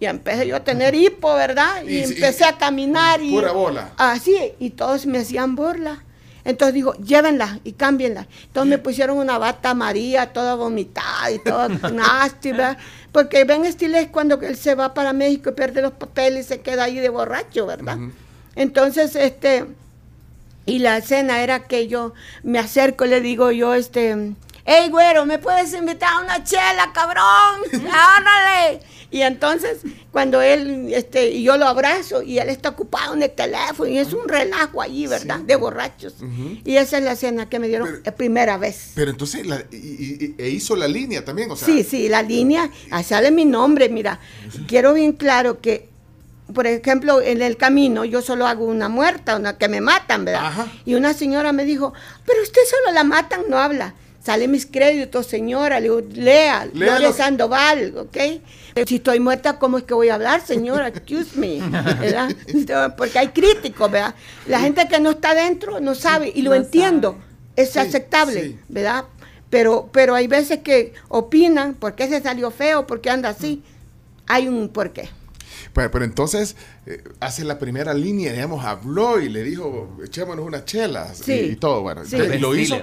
y 0.00 0.06
empecé 0.06 0.46
yo 0.48 0.56
a 0.56 0.64
tener 0.64 0.92
hipo, 0.94 1.32
¿verdad? 1.34 1.82
Y, 1.84 1.90
Y- 1.90 1.98
y- 1.98 2.02
empecé 2.02 2.44
a 2.44 2.58
caminar 2.58 3.22
y... 3.22 3.30
Pura 3.30 3.52
bola. 3.52 3.92
Así, 3.96 4.34
y 4.58 4.70
todos 4.70 5.06
me 5.06 5.18
hacían 5.18 5.54
burla. 5.54 6.02
Entonces 6.44 6.74
digo, 6.74 6.94
llévenla 6.94 7.60
y 7.62 7.74
cámbienla. 7.74 8.26
Entonces 8.46 8.68
me 8.70 8.78
pusieron 8.82 9.18
una 9.18 9.38
bata 9.38 9.72
María, 9.74 10.32
toda 10.32 10.56
vomitada 10.56 11.30
y 11.30 11.38
toda 11.38 11.68
nasty, 11.68 12.50
¿verdad? 12.50 12.76
Porque 13.12 13.44
Ben 13.44 13.64
Stiller 13.72 14.02
es 14.02 14.08
cuando 14.08 14.40
él 14.40 14.56
se 14.56 14.74
va 14.74 14.92
para 14.92 15.12
México 15.12 15.50
y 15.50 15.52
pierde 15.52 15.80
los 15.82 15.92
papeles 15.92 16.46
y 16.46 16.48
se 16.48 16.60
queda 16.60 16.84
ahí 16.84 16.96
de 16.96 17.08
borracho, 17.08 17.66
¿verdad? 17.66 17.98
Entonces, 18.56 19.14
este, 19.14 19.66
y 20.66 20.78
la 20.78 20.98
escena 20.98 21.42
era 21.42 21.64
que 21.64 21.88
yo 21.88 22.12
me 22.42 22.58
acerco 22.58 23.04
y 23.04 23.08
le 23.08 23.20
digo 23.20 23.50
yo, 23.50 23.74
este, 23.74 24.34
hey, 24.64 24.88
güero, 24.90 25.26
¿me 25.26 25.38
puedes 25.38 25.72
invitar 25.74 26.14
a 26.14 26.20
una 26.20 26.44
chela, 26.44 26.92
cabrón? 26.94 27.60
¡Órale! 27.86 28.80
Y 29.10 29.20
entonces, 29.20 29.80
cuando 30.10 30.40
él, 30.40 30.90
este, 30.94 31.28
y 31.32 31.42
yo 31.42 31.58
lo 31.58 31.66
abrazo 31.66 32.22
y 32.22 32.38
él 32.38 32.48
está 32.48 32.70
ocupado 32.70 33.12
en 33.12 33.22
el 33.22 33.30
teléfono 33.30 33.86
y 33.90 33.98
es 33.98 34.14
un 34.14 34.26
relajo 34.26 34.80
allí, 34.80 35.06
¿verdad? 35.06 35.40
De 35.40 35.54
borrachos. 35.56 36.14
Y 36.64 36.76
esa 36.76 36.96
es 36.96 37.04
la 37.04 37.12
escena 37.12 37.46
que 37.46 37.58
me 37.58 37.68
dieron 37.68 37.88
Pero- 37.88 38.02
la 38.06 38.14
primera 38.14 38.56
vez. 38.56 38.92
Pero 38.94 39.10
entonces, 39.10 39.46
la- 39.46 39.62
y, 39.70 39.76
y- 39.76 40.34
e 40.38 40.48
hizo 40.48 40.76
la 40.76 40.88
línea 40.88 41.22
también, 41.26 41.50
o 41.50 41.56
sea. 41.56 41.66
Sí, 41.66 41.84
sí, 41.84 42.08
la 42.08 42.22
línea, 42.22 42.70
ahí 42.90 43.04
sale 43.04 43.30
mi 43.30 43.44
nombre, 43.44 43.90
mira, 43.90 44.18
quiero 44.66 44.94
bien 44.94 45.12
claro 45.12 45.60
que, 45.60 45.90
por 46.52 46.66
ejemplo, 46.66 47.20
en 47.20 47.40
el 47.42 47.56
camino 47.56 48.04
yo 48.04 48.20
solo 48.22 48.46
hago 48.46 48.64
una 48.64 48.88
muerta, 48.88 49.36
una 49.36 49.56
que 49.58 49.68
me 49.68 49.80
matan, 49.80 50.24
¿verdad? 50.24 50.46
Ajá. 50.46 50.66
Y 50.84 50.94
una 50.94 51.14
señora 51.14 51.52
me 51.52 51.64
dijo, 51.64 51.92
pero 52.26 52.42
usted 52.42 52.60
solo 52.68 52.92
la 52.94 53.04
matan, 53.04 53.42
no 53.48 53.58
habla. 53.58 53.94
Sale 54.24 54.46
mis 54.46 54.66
créditos, 54.66 55.26
señora, 55.26 55.80
le 55.80 55.84
digo, 55.88 56.00
lea, 56.12 56.68
Léalo. 56.72 57.12
Sandoval, 57.12 57.94
¿ok? 57.96 58.16
Si 58.86 58.96
estoy 58.96 59.18
muerta, 59.18 59.58
¿cómo 59.58 59.78
es 59.78 59.84
que 59.84 59.94
voy 59.94 60.10
a 60.10 60.14
hablar, 60.14 60.40
señora? 60.46 60.86
Excuse 60.88 61.36
me, 61.36 61.58
¿verdad? 61.98 62.30
Porque 62.96 63.18
hay 63.18 63.28
críticos, 63.28 63.90
¿verdad? 63.90 64.14
La 64.46 64.60
gente 64.60 64.86
que 64.88 65.00
no 65.00 65.10
está 65.10 65.34
dentro 65.34 65.80
no 65.80 65.96
sabe, 65.96 66.30
y 66.32 66.42
lo 66.42 66.50
no 66.50 66.56
entiendo, 66.56 67.18
es 67.56 67.70
Sí, 67.70 67.80
aceptable, 67.80 68.42
sí. 68.42 68.58
¿verdad? 68.68 69.06
Pero, 69.50 69.90
pero 69.92 70.14
hay 70.14 70.28
veces 70.28 70.60
que 70.60 70.94
opinan, 71.08 71.74
¿por 71.74 71.96
qué 71.96 72.08
se 72.08 72.22
salió 72.22 72.52
feo? 72.52 72.86
¿Por 72.86 73.00
qué 73.00 73.10
anda 73.10 73.30
así? 73.30 73.62
Hay 74.28 74.46
un 74.46 74.68
porqué. 74.68 75.10
Pero, 75.72 75.90
pero 75.90 76.04
entonces 76.04 76.56
eh, 76.86 77.02
hace 77.20 77.44
la 77.44 77.58
primera 77.58 77.94
línea, 77.94 78.32
digamos, 78.32 78.64
habló 78.64 79.20
y 79.20 79.28
le 79.28 79.42
dijo, 79.42 79.96
echémonos 80.04 80.44
unas 80.46 80.64
chelas 80.64 81.18
Sí. 81.18 81.32
y, 81.32 81.38
y 81.52 81.56
todo, 81.56 81.82
bueno. 81.82 82.04
Sí. 82.04 82.16
entonces, 82.16 82.36
y 82.38 82.40
lo 82.40 82.56
hizo. 82.56 82.80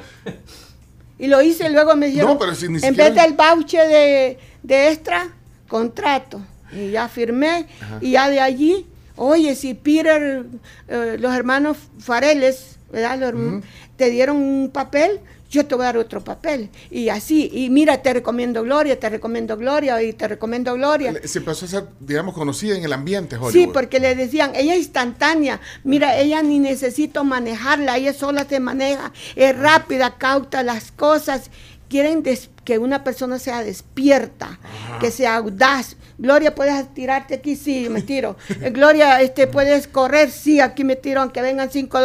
Y 1.18 1.28
lo 1.28 1.42
hice 1.42 1.68
y 1.68 1.74
luego 1.74 1.96
me 1.96 2.08
dijeron, 2.08 2.32
No, 2.32 2.40
pero 2.40 2.56
si 2.56 2.68
ni 2.70 2.76
en 2.76 2.80
siquiera- 2.82 3.10
vez 3.10 3.24
del 3.24 3.34
voucher 3.34 3.88
de, 3.88 4.38
de 4.64 4.92
extra, 4.92 5.30
contrato. 5.68 6.42
Y 6.72 6.92
ya 6.92 7.10
firmé. 7.10 7.68
Y 8.00 8.12
ya 8.12 8.30
de 8.30 8.40
allí, 8.40 8.86
oye, 9.18 9.56
si 9.56 9.74
Peter, 9.74 10.46
eh, 10.88 11.18
los 11.20 11.34
hermanos 11.36 11.78
Fareles, 12.00 12.78
¿verdad? 12.92 13.34
Los 13.34 13.64
te 13.98 14.10
dieron 14.10 14.38
un 14.38 14.70
papel, 14.72 15.20
yo 15.50 15.66
te 15.66 15.76
voy 15.76 15.84
a 15.84 15.88
dar 15.88 15.98
otro 15.98 16.24
papel. 16.24 16.70
Y 16.92 17.10
así, 17.10 17.50
y 17.52 17.70
mira, 17.70 18.02
te 18.02 18.14
recomiendo 18.14 18.64
Gloria, 18.64 19.00
te 19.00 19.10
recomiendo 19.10 19.58
Gloria, 19.58 20.02
y 20.04 20.14
te 20.14 20.28
recomiendo 20.28 20.74
Gloria. 20.76 21.14
Se 21.24 21.40
empezó 21.40 21.66
a 21.66 21.68
ser, 21.68 21.88
digamos, 22.00 22.36
conocida 22.36 22.76
en 22.78 22.84
el 22.84 22.94
ambiente 22.94 23.36
Hollywood. 23.36 23.52
Sí, 23.52 23.68
porque 23.74 24.00
le 24.00 24.16
decían, 24.16 24.52
ella 24.56 24.74
es 24.74 24.80
instantánea, 24.80 25.60
mira, 25.84 26.18
ella 26.18 26.42
ni 26.44 26.60
necesito 26.60 27.24
manejarla, 27.24 27.98
ella 27.98 28.14
sola 28.14 28.46
se 28.48 28.60
maneja, 28.60 29.12
es 29.36 29.58
rápida, 29.58 30.18
cauta 30.18 30.64
las 30.64 30.92
cosas. 30.92 31.50
Quieren 31.90 32.22
que 32.22 32.78
una 32.78 33.04
persona 33.04 33.40
sea 33.40 33.64
despierta, 33.64 34.60
que 35.00 35.10
sea 35.10 35.38
audaz. 35.38 35.96
Gloria, 36.22 36.54
¿puedes 36.54 36.94
tirarte 36.94 37.36
aquí? 37.36 37.56
Sí, 37.56 37.88
me 37.90 38.02
tiro. 38.02 38.36
Eh, 38.62 38.72
Gloria, 38.72 39.22
este, 39.22 39.48
¿puedes 39.48 39.88
correr? 39.88 40.30
Sí, 40.30 40.60
aquí 40.60 40.84
me 40.84 40.98
tiro, 40.98 41.22
aunque 41.22 41.42
vengan 41.42 41.72
cinco 41.72 41.98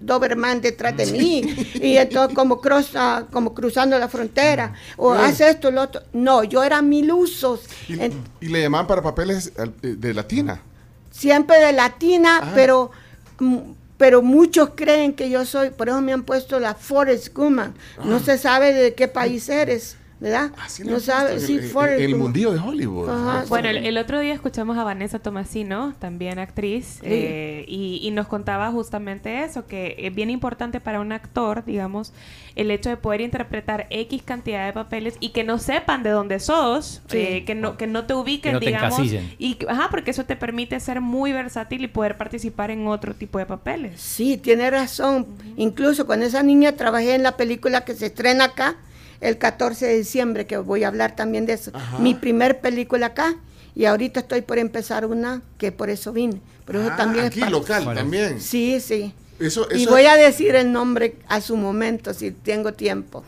Doberman 0.00 0.60
detrás 0.60 0.96
de 0.96 1.06
mí. 1.06 1.42
Y 1.74 1.96
entonces 1.96 2.34
como, 2.34 2.60
cruza, 2.60 3.26
como 3.32 3.54
cruzando 3.54 3.98
la 3.98 4.08
frontera. 4.08 4.72
O 4.96 5.12
hace 5.12 5.50
esto, 5.50 5.70
lo 5.72 5.82
otro. 5.82 6.02
No, 6.12 6.44
yo 6.44 6.62
era 6.62 6.80
mil 6.80 7.10
usos. 7.12 7.62
Y, 7.88 8.00
En- 8.00 8.22
y 8.40 8.46
le 8.46 8.62
llamaban 8.62 8.86
para 8.86 9.02
papeles 9.02 9.52
eh, 9.56 9.94
de 9.96 10.14
latina. 10.14 10.60
siempre 11.10 11.58
de 11.58 11.72
latina, 11.72 12.40
Ah. 12.42 12.52
pero, 12.54 12.90
mm, 13.40 13.56
pero 13.96 14.22
muchos 14.22 14.70
creen 14.76 15.14
que 15.14 15.28
yo 15.30 15.44
soy, 15.44 15.70
por 15.70 15.88
eso 15.88 16.00
me 16.02 16.12
han 16.12 16.22
puesto 16.22 16.60
la 16.60 16.74
Forrest 16.74 17.34
Gumman. 17.34 17.74
No 18.04 18.20
se 18.20 18.38
sabe 18.38 18.72
de 18.72 18.94
qué 18.94 19.08
país 19.08 19.48
eres, 19.48 19.96
¿verdad? 20.18 20.50
Así 20.58 20.82
no 20.82 20.98
sabe, 20.98 21.38
sí, 21.40 21.58
el, 21.58 22.00
el 22.02 22.16
mundillo 22.16 22.52
de 22.52 22.58
Hollywood. 22.58 23.10
Ajá. 23.10 23.44
Bueno, 23.48 23.68
el, 23.68 23.78
el 23.78 23.98
otro 23.98 24.18
día 24.20 24.32
escuchamos 24.32 24.78
a 24.78 24.84
Vanessa 24.84 25.18
Tomasino, 25.18 25.94
también 25.98 26.38
actriz, 26.38 27.00
eh, 27.02 27.64
y, 27.68 28.00
y 28.02 28.10
nos 28.12 28.26
contaba 28.26 28.70
justamente 28.72 29.44
eso, 29.44 29.66
que 29.66 29.94
es 29.98 30.14
bien 30.14 30.30
importante 30.30 30.80
para 30.80 31.00
un 31.00 31.12
actor, 31.12 31.64
digamos, 31.66 32.14
el 32.54 32.70
hecho 32.70 32.88
de 32.88 32.96
poder 32.96 33.20
interpretar 33.20 33.86
X 33.90 34.22
cantidad 34.22 34.64
de 34.64 34.72
papeles 34.72 35.16
y 35.20 35.28
que 35.30 35.44
no 35.44 35.58
sepan 35.58 36.02
de 36.02 36.08
dónde 36.10 36.40
sos, 36.40 37.02
Sí. 37.08 37.18
eh, 37.18 37.44
que, 37.44 37.54
no, 37.54 37.76
que 37.76 37.86
no 37.86 38.06
te 38.06 38.14
ubiquen, 38.14 38.52
Que 38.52 38.54
no 38.54 38.60
te 38.60 38.66
digamos. 38.66 38.98
Y, 39.38 39.58
ajá, 39.68 39.88
porque 39.90 40.12
eso 40.12 40.24
te 40.24 40.36
permite 40.36 40.80
ser 40.80 41.02
muy 41.02 41.32
versátil 41.32 41.84
y 41.84 41.88
poder 41.88 42.16
participar 42.16 42.70
en 42.70 42.86
otro 42.86 43.14
tipo 43.14 43.38
de 43.38 43.44
papeles. 43.44 44.00
Sí, 44.00 44.38
tiene 44.38 44.70
razón. 44.70 45.26
Incluso 45.58 46.06
con 46.06 46.22
esa 46.22 46.42
niña 46.42 46.72
trabajé 46.72 47.14
en 47.14 47.22
la 47.22 47.36
película 47.36 47.84
que 47.84 47.94
se 47.94 48.06
estrena 48.06 48.44
acá 48.44 48.76
el 49.20 49.38
14 49.38 49.86
de 49.86 49.96
diciembre, 49.98 50.46
que 50.46 50.56
voy 50.58 50.84
a 50.84 50.88
hablar 50.88 51.16
también 51.16 51.46
de 51.46 51.54
eso. 51.54 51.72
Mi 52.00 52.14
primer 52.14 52.60
película 52.60 53.06
acá. 53.06 53.36
Y 53.74 53.84
ahorita 53.84 54.20
estoy 54.20 54.40
por 54.40 54.58
empezar 54.58 55.04
una 55.04 55.42
que 55.58 55.70
por 55.70 55.90
eso 55.90 56.12
vine. 56.12 56.40
Pero 56.64 56.80
eso 56.80 56.90
Ah, 56.92 56.96
también 56.96 57.26
aquí 57.26 57.40
local 57.40 57.84
también. 57.94 58.40
Sí, 58.40 58.80
sí. 58.80 59.12
Eso, 59.38 59.68
Y 59.74 59.84
voy 59.84 60.06
a 60.06 60.16
decir 60.16 60.54
el 60.56 60.72
nombre 60.72 61.16
a 61.28 61.42
su 61.42 61.58
momento, 61.58 62.14
si 62.14 62.30
tengo 62.30 62.72
tiempo. 62.72 63.22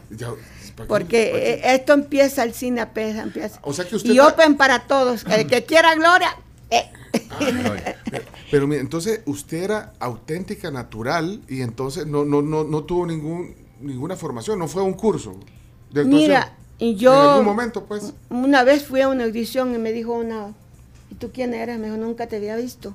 Porque 0.86 1.32
eh, 1.34 1.74
esto 1.74 1.92
empieza, 1.92 2.44
el 2.44 2.54
cine 2.54 2.80
apenas 2.80 3.22
empieza. 3.22 3.58
O 3.62 3.72
sea 3.74 3.84
que 3.86 3.96
usted 3.96 4.10
y 4.10 4.18
open 4.20 4.56
para 4.56 4.86
todos. 4.86 5.24
El 5.30 5.46
que 5.46 5.64
quiera 5.64 5.94
gloria. 5.94 6.34
eh. 6.70 6.90
Pero, 7.38 8.24
pero 8.50 8.66
mire, 8.66 8.80
entonces 8.80 9.20
usted 9.26 9.62
era 9.64 9.92
auténtica, 9.98 10.70
natural, 10.70 11.40
y 11.48 11.62
entonces 11.62 12.06
no, 12.06 12.24
no, 12.24 12.42
no, 12.42 12.64
no 12.64 12.84
tuvo 12.84 13.06
ningún, 13.06 13.54
ninguna 13.80 14.16
formación, 14.16 14.58
no 14.58 14.68
fue 14.68 14.82
a 14.82 14.84
un 14.84 14.94
curso 14.94 15.38
Mira, 15.92 16.52
y 16.78 16.94
yo... 16.96 17.12
En 17.14 17.30
algún 17.30 17.44
momento, 17.46 17.84
pues. 17.84 18.12
Una 18.30 18.62
vez 18.64 18.84
fui 18.84 19.00
a 19.00 19.08
una 19.08 19.24
audición 19.24 19.74
y 19.74 19.78
me 19.78 19.92
dijo 19.92 20.14
una, 20.14 20.54
¿y 21.10 21.14
tú 21.14 21.30
quién 21.32 21.54
eres? 21.54 21.78
Me 21.78 21.86
dijo, 21.86 21.96
nunca 21.96 22.26
te 22.26 22.36
había 22.36 22.56
visto. 22.56 22.94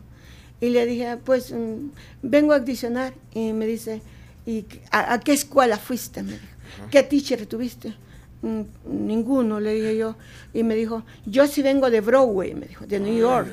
Y 0.61 0.69
le 0.69 0.85
dije, 0.85 1.17
pues 1.23 1.51
mm, 1.51 1.89
vengo 2.21 2.53
a 2.53 2.57
audicionar. 2.57 3.13
Y 3.33 3.51
me 3.53 3.65
dice, 3.65 4.01
¿y 4.45 4.65
a, 4.91 5.13
a 5.13 5.19
qué 5.19 5.33
escuela 5.33 5.77
fuiste? 5.77 6.23
Me 6.23 6.33
dijo, 6.33 6.43
¿qué 6.91 7.03
teacher 7.03 7.45
tuviste? 7.45 7.95
"Mm, 8.41 8.61
ninguno, 9.07 9.59
le 9.59 9.73
dije 9.73 9.97
yo. 9.97 10.15
Y 10.53 10.63
me 10.63 10.75
dijo, 10.75 11.03
yo 11.25 11.47
sí 11.47 11.61
vengo 11.61 11.89
de 11.89 12.01
Broadway, 12.01 12.53
me 12.53 12.67
dijo, 12.67 12.85
de 12.85 12.99
New 12.99 13.17
York. 13.17 13.47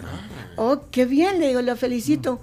Oh, 0.57 0.83
qué 0.91 1.05
bien, 1.07 1.39
le 1.41 1.49
digo, 1.49 1.63
lo 1.63 1.77
felicito. 1.77 2.41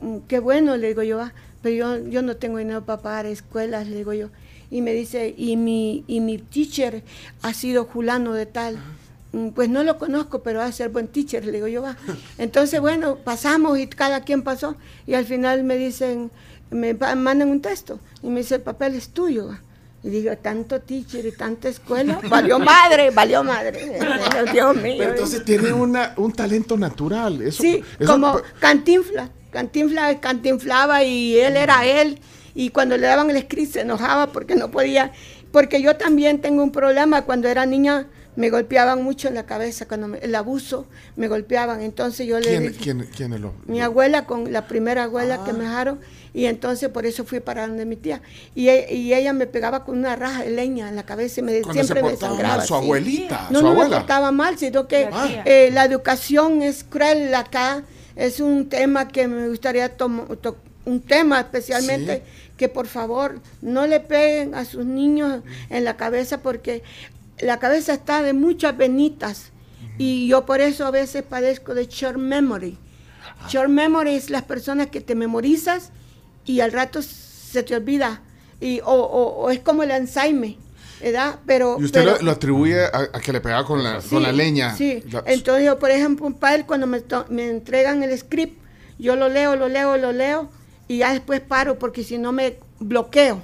Mm, 0.00 0.18
Qué 0.28 0.38
bueno, 0.40 0.76
le 0.76 0.88
digo 0.88 1.02
yo, 1.02 1.20
"ah, 1.20 1.32
pero 1.62 1.74
yo, 1.74 2.08
yo 2.08 2.22
no 2.22 2.36
tengo 2.36 2.58
dinero 2.58 2.84
para 2.84 3.02
pagar 3.02 3.26
escuelas, 3.26 3.86
le 3.88 3.96
digo 3.96 4.12
yo. 4.12 4.28
Y 4.70 4.82
me 4.82 4.92
dice, 4.92 5.34
y 5.36 5.56
mi, 5.56 6.04
y 6.06 6.20
mi 6.20 6.38
teacher 6.38 7.02
ha 7.42 7.52
sido 7.54 7.84
Julano 7.84 8.34
de 8.34 8.46
tal. 8.46 8.78
Mm, 9.32 9.48
Pues 9.48 9.68
no 9.68 9.82
lo 9.82 9.98
conozco, 9.98 10.42
pero 10.42 10.60
va 10.60 10.66
a 10.66 10.72
ser 10.72 10.90
buen 10.90 11.08
teacher, 11.08 11.44
le 11.44 11.52
digo 11.52 11.66
yo, 11.68 11.82
va. 11.82 11.96
Entonces, 12.38 12.80
bueno, 12.80 13.16
pasamos 13.16 13.78
y 13.78 13.86
cada 13.88 14.20
quien 14.22 14.42
pasó. 14.42 14.76
Y 15.06 15.14
al 15.14 15.24
final 15.24 15.64
me 15.64 15.76
dicen, 15.76 16.30
me 16.70 16.94
mandan 16.94 17.48
un 17.50 17.60
texto 17.60 17.98
y 18.22 18.28
me 18.28 18.40
dice, 18.40 18.56
el 18.56 18.60
papel 18.62 18.94
es 18.94 19.08
tuyo. 19.08 19.48
va. 19.48 19.60
Y 20.02 20.08
digo, 20.08 20.34
tanto 20.38 20.80
teacher 20.80 21.26
y 21.26 21.32
tanta 21.32 21.68
escuela, 21.68 22.20
valió 22.30 22.58
madre, 22.58 23.10
valió 23.10 23.42
madre. 23.44 23.98
Dios 24.52 24.76
mío. 24.76 24.94
Pero 24.98 25.10
entonces 25.10 25.44
tiene 25.44 25.72
una, 25.72 26.14
un 26.16 26.32
talento 26.32 26.76
natural. 26.76 27.42
Eso, 27.42 27.62
Sí, 27.62 27.82
eso- 27.98 28.10
como 28.12 28.40
Cantinfla. 28.60 29.28
Cantinfla 29.50 30.20
cantinflaba 30.20 31.02
y 31.02 31.36
él 31.36 31.56
era 31.56 31.84
él. 31.84 32.20
Y 32.60 32.68
cuando 32.68 32.98
le 32.98 33.06
daban 33.06 33.30
el 33.30 33.40
script 33.40 33.72
se 33.72 33.80
enojaba 33.80 34.26
porque 34.32 34.54
no 34.54 34.70
podía. 34.70 35.12
Porque 35.50 35.80
yo 35.80 35.96
también 35.96 36.42
tengo 36.42 36.62
un 36.62 36.72
problema. 36.72 37.22
Cuando 37.22 37.48
era 37.48 37.64
niña 37.64 38.06
me 38.36 38.50
golpeaban 38.50 39.02
mucho 39.02 39.28
en 39.28 39.34
la 39.34 39.46
cabeza. 39.46 39.88
Cuando 39.88 40.08
me- 40.08 40.18
el 40.18 40.34
abuso 40.34 40.86
me 41.16 41.26
golpeaban. 41.26 41.80
Entonces 41.80 42.26
yo 42.26 42.38
le 42.38 42.46
¿Quién, 42.48 42.62
dije. 42.68 42.74
quién, 42.82 43.08
quién 43.16 43.32
es 43.32 43.40
lo? 43.40 43.54
Mi 43.66 43.80
abuela, 43.80 44.26
con 44.26 44.52
la 44.52 44.66
primera 44.66 45.04
abuela 45.04 45.38
Ah. 45.40 45.44
que 45.46 45.54
me 45.54 45.60
dejaron, 45.64 46.00
y 46.34 46.44
entonces 46.44 46.90
por 46.90 47.06
eso 47.06 47.24
fui 47.24 47.40
para 47.40 47.66
donde 47.66 47.86
mi 47.86 47.96
tía. 47.96 48.20
Y, 48.54 48.68
e- 48.68 48.94
y 48.94 49.14
ella 49.14 49.32
me 49.32 49.46
pegaba 49.46 49.82
con 49.86 49.98
una 49.98 50.14
raja 50.14 50.42
de 50.44 50.50
leña 50.50 50.90
en 50.90 50.96
la 50.96 51.04
cabeza 51.06 51.40
y 51.40 51.42
me, 51.44 51.62
Cuando 51.62 51.82
siempre 51.82 52.02
se 52.04 52.12
me 52.12 52.16
sangraba. 52.20 52.56
mal, 52.58 52.66
su 52.66 52.74
sí. 52.74 52.80
abuelita, 52.84 53.46
No, 53.50 53.60
su 53.60 53.64
no 53.64 53.74
me 53.74 53.86
portaba 53.88 54.30
mal, 54.32 54.58
sino 54.58 54.86
que 54.86 55.08
La 55.10 55.42
eh, 55.46 55.70
la 55.72 55.84
educación 55.86 56.60
es 56.60 56.84
cruel 56.84 57.34
acá. 57.34 57.84
Es 58.16 58.38
un 58.38 58.68
tema 58.68 59.08
que 59.08 59.26
me 59.28 59.48
gustaría 59.48 59.88
tomar, 59.96 60.26
un 60.84 61.00
tema 61.00 61.40
especialmente, 61.40 62.22
que 62.60 62.68
por 62.68 62.86
favor 62.86 63.40
no 63.62 63.86
le 63.86 64.00
peguen 64.00 64.54
a 64.54 64.66
sus 64.66 64.84
niños 64.84 65.40
en 65.70 65.82
la 65.82 65.96
cabeza 65.96 66.42
porque 66.42 66.82
la 67.40 67.58
cabeza 67.58 67.94
está 67.94 68.20
de 68.20 68.34
muchas 68.34 68.76
venitas. 68.76 69.50
Y 69.96 70.28
yo 70.28 70.44
por 70.44 70.60
eso 70.60 70.84
a 70.84 70.90
veces 70.90 71.22
padezco 71.22 71.72
de 71.72 71.86
short 71.86 72.18
memory. 72.18 72.76
Short 73.48 73.70
memory 73.70 74.14
es 74.14 74.28
las 74.28 74.42
personas 74.42 74.88
que 74.88 75.00
te 75.00 75.14
memorizas 75.14 75.90
y 76.44 76.60
al 76.60 76.70
rato 76.72 77.00
se 77.00 77.62
te 77.62 77.74
olvida. 77.74 78.20
Y, 78.60 78.80
o, 78.80 78.92
o- 78.92 79.44
o 79.44 79.50
es 79.50 79.60
como 79.60 79.82
el 79.82 79.90
Alzheimer, 79.90 80.56
¿verdad? 81.00 81.38
Pero, 81.46 81.78
Y 81.80 81.84
usted 81.84 82.00
pero- 82.04 82.16
lo, 82.18 82.22
lo 82.24 82.30
atribuye 82.32 82.78
a, 82.84 83.08
a 83.14 83.20
que 83.20 83.32
le 83.32 83.40
pegaba 83.40 83.64
con 83.64 83.82
la, 83.82 84.02
con 84.02 84.22
la 84.22 84.32
Sí, 84.32 84.36
leña. 84.36 84.76
Sí, 84.76 85.02
La- 85.10 85.22
entonces 85.26 85.64
yo, 85.64 85.78
por 85.78 85.90
ejemplo, 85.90 86.26
un 86.26 86.34
padre 86.34 86.66
cuando 86.66 86.86
me, 86.86 87.00
to- 87.00 87.24
me 87.30 87.48
entregan 87.48 88.02
el 88.02 88.18
script, 88.18 88.60
yo 88.98 89.16
lo 89.16 89.30
leo, 89.30 89.56
lo 89.56 89.66
leo, 89.70 89.96
lo 89.96 90.12
leo 90.12 90.50
y 90.90 90.98
ya 90.98 91.12
después 91.12 91.40
paro 91.40 91.78
porque 91.78 92.02
si 92.02 92.18
no 92.18 92.32
me 92.32 92.56
bloqueo. 92.80 93.40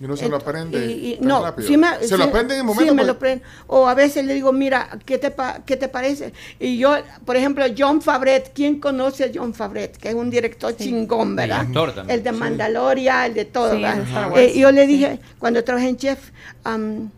y 0.00 0.04
no 0.06 0.16
se 0.16 0.28
lo 0.30 0.36
aprende. 0.36 0.78
y- 0.86 1.12
y- 1.12 1.16
tan 1.16 1.28
no, 1.28 1.42
rápido. 1.42 1.68
sí 1.68 1.76
me, 1.76 1.88
se 2.06 2.16
lo 2.16 2.24
aprende 2.24 2.54
en 2.54 2.60
el 2.60 2.66
sí, 2.66 2.72
momento. 2.74 2.94
me 2.94 3.04
lo 3.04 3.12
aprendo. 3.12 3.44
O 3.66 3.86
a 3.86 3.94
veces 3.94 4.24
le 4.24 4.32
digo, 4.34 4.50
mira, 4.52 4.98
¿qué 5.04 5.18
te, 5.18 5.30
¿qué 5.66 5.76
te 5.76 5.88
parece? 5.88 6.32
Y 6.58 6.78
yo, 6.78 6.94
por 7.26 7.36
ejemplo, 7.36 7.64
John 7.76 8.00
Favret, 8.00 8.50
¿quién 8.54 8.80
conoce 8.80 9.24
a 9.24 9.30
John 9.34 9.52
Favret? 9.52 9.96
Que 9.98 10.08
es 10.10 10.14
un 10.14 10.30
director 10.30 10.74
chingón, 10.76 11.36
¿verdad? 11.36 11.60
actor 11.60 11.94
también. 11.94 12.18
El 12.18 12.24
de 12.24 12.32
Mandaloria, 12.32 13.26
el 13.26 13.34
de 13.34 13.44
todo, 13.46 13.74
Sí, 13.76 13.82
¿verdad? 13.82 14.38
Eh, 14.38 14.58
yo 14.58 14.70
le 14.72 14.86
dije, 14.86 15.18
cuando 15.38 15.62
trabajé 15.64 15.88
en 15.88 15.96
Chef, 15.98 16.30
um, 16.64 17.10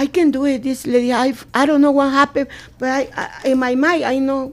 I 0.00 0.06
can 0.08 0.30
do 0.30 0.46
it. 0.46 0.62
This 0.62 0.86
lady, 0.86 1.10
I, 1.12 1.34
I 1.54 1.66
don't 1.66 1.78
know 1.80 1.90
what 1.92 2.12
happened, 2.12 2.48
but 2.78 2.88
I, 2.88 3.08
I- 3.16 3.48
in 3.50 3.58
my 3.58 3.74
mind, 3.74 4.04
I 4.04 4.18
know. 4.20 4.52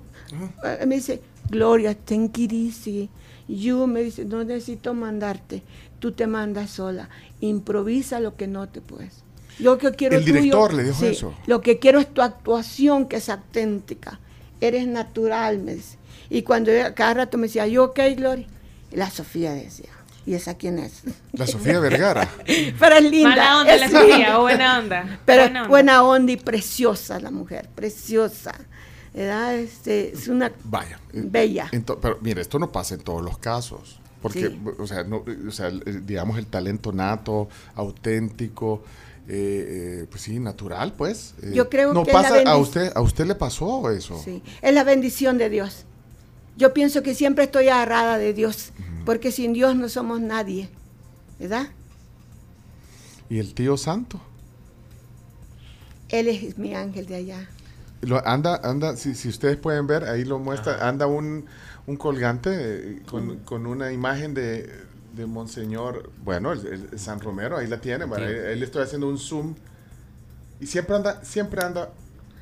Eh, 0.63 0.86
me 0.88 0.95
dice, 0.95 1.19
Gloria, 1.51 1.93
take 1.95 2.32
it 2.43 2.51
easy. 2.51 3.10
You, 3.47 3.86
me 3.88 4.01
dice, 4.03 4.25
no 4.25 4.43
necesito 4.43 4.93
mandarte. 4.93 5.62
Tú 5.99 6.12
te 6.12 6.27
mandas 6.27 6.71
sola. 6.71 7.10
Improvisa 7.41 8.19
lo 8.19 8.36
que 8.36 8.47
no 8.47 8.67
te 8.69 8.81
puedes. 8.81 9.23
Lo 9.60 9.77
que 9.77 9.91
quiero 9.91 10.17
El 10.17 10.23
tuyo- 10.25 10.34
director 10.36 10.73
le 10.73 10.84
dijo 10.84 10.99
sí, 10.99 11.08
eso. 11.08 11.34
Lo 11.47 11.62
que 11.62 11.79
quiero 11.79 11.99
es 11.99 12.13
tu 12.13 12.21
actuación, 12.21 13.08
que 13.08 13.17
es 13.17 13.29
auténtica. 13.29 14.19
Eres 14.62 14.88
natural, 14.88 15.60
me 15.60 15.75
dice. 15.75 15.97
Y 16.29 16.41
cuando 16.41 16.71
yo- 16.71 16.93
cada 16.95 17.13
rato 17.13 17.38
me 17.38 17.47
decía, 17.47 17.67
¿yo 17.67 17.84
ok, 17.86 17.99
Gloria? 18.17 18.47
Y 18.91 18.95
la 18.97 19.10
Sofía 19.10 19.53
decía, 19.53 19.89
¿y 20.25 20.34
esa 20.34 20.55
quién 20.55 20.79
es? 20.79 21.03
La 21.34 21.45
Sofía 21.47 21.79
Vergara. 21.79 22.27
Pero 22.79 22.95
es 22.95 23.03
linda. 23.03 23.29
Mala 23.29 23.62
onda 23.62 23.75
es 23.75 23.81
la 23.81 23.89
Sofía, 24.01 24.38
buena 24.39 24.79
onda. 24.79 25.19
Pero 25.25 25.41
buena 25.43 25.60
onda. 25.62 25.69
buena 25.69 26.03
onda 26.03 26.31
y 26.31 26.38
preciosa 26.38 27.19
la 27.19 27.31
mujer, 27.31 27.69
preciosa. 27.75 28.53
¿Verdad? 29.15 29.56
Este, 29.56 30.12
es 30.13 30.28
una 30.28 30.51
Vaya. 30.65 30.99
bella. 31.13 31.69
pero 32.01 32.19
mire, 32.21 32.41
esto 32.41 32.60
no 32.60 32.71
pasa 32.71 32.95
en 32.95 33.01
todos 33.01 33.23
los 33.23 33.38
casos. 33.38 33.99
Porque, 34.21 34.49
Sí. 34.49 34.60
o, 34.80 34.88
sea, 34.88 35.04
no, 35.04 35.23
o 35.47 35.51
sea, 35.51 35.69
digamos, 35.69 36.38
el 36.38 36.47
talento 36.47 36.91
nato, 36.91 37.47
auténtico, 37.75 38.84
eh, 39.28 40.01
eh, 40.04 40.08
pues 40.10 40.23
sí, 40.23 40.39
natural, 40.39 40.93
pues. 40.93 41.34
eh, 41.43 41.51
Yo 41.54 41.69
creo 41.69 41.93
no 41.93 42.04
que 42.04 42.12
pasa, 42.12 42.41
a 42.45 42.58
usted, 42.58 42.91
a 42.95 43.01
usted 43.01 43.25
le 43.25 43.36
pasó 43.36 43.89
eso. 43.91 44.19
Sí, 44.23 44.41
es 44.62 44.73
la 44.73 44.84
bendición 44.84 45.38
de 45.38 45.49
Dios. 45.49 45.86
Yo 46.58 46.73
pienso 46.73 47.04
que 47.04 47.13
siempre 47.13 47.43
estoy 47.43 47.67
agarrada 47.69 48.17
de 48.17 48.34
Dios, 48.34 48.71
porque 49.06 49.32
sin 49.32 49.54
Dios 49.54 49.75
no 49.75 49.89
somos 49.89 50.21
nadie, 50.21 50.69
¿verdad? 51.39 51.67
Y 53.30 53.39
el 53.39 53.54
tío 53.54 53.78
santo. 53.78 54.19
Él 56.10 56.28
es 56.28 56.58
mi 56.58 56.73
ángel 56.75 57.06
de 57.08 57.15
allá. 57.15 57.49
Lo, 58.05 58.25
anda, 58.27 58.59
anda, 58.63 58.95
si, 58.95 59.15
si 59.15 59.29
ustedes 59.29 59.57
pueden 59.57 59.87
ver, 59.87 60.03
ahí 60.05 60.23
lo 60.25 60.39
muestra, 60.39 60.87
anda 60.87 61.07
un, 61.07 61.45
un 61.87 61.95
colgante 61.97 62.51
eh, 62.53 63.01
con, 63.09 63.39
con 63.39 63.65
una 63.65 63.91
imagen 63.91 64.33
de, 64.33 64.69
de 65.15 65.25
Monseñor, 65.25 66.11
bueno, 66.23 66.51
el, 66.53 66.65
el 66.91 66.99
San 66.99 67.19
Romero, 67.19 67.57
ahí 67.57 67.67
la 67.67 67.81
tiene. 67.81 68.05
Sí. 68.05 68.11
ahí, 68.13 68.23
ahí 68.51 68.59
le 68.59 68.65
estoy 68.65 68.83
haciendo 68.83 69.07
un 69.09 69.17
zoom. 69.17 69.55
Y 70.59 70.67
siempre 70.67 70.95
anda, 70.95 71.23
siempre 71.23 71.61
anda, 71.63 71.89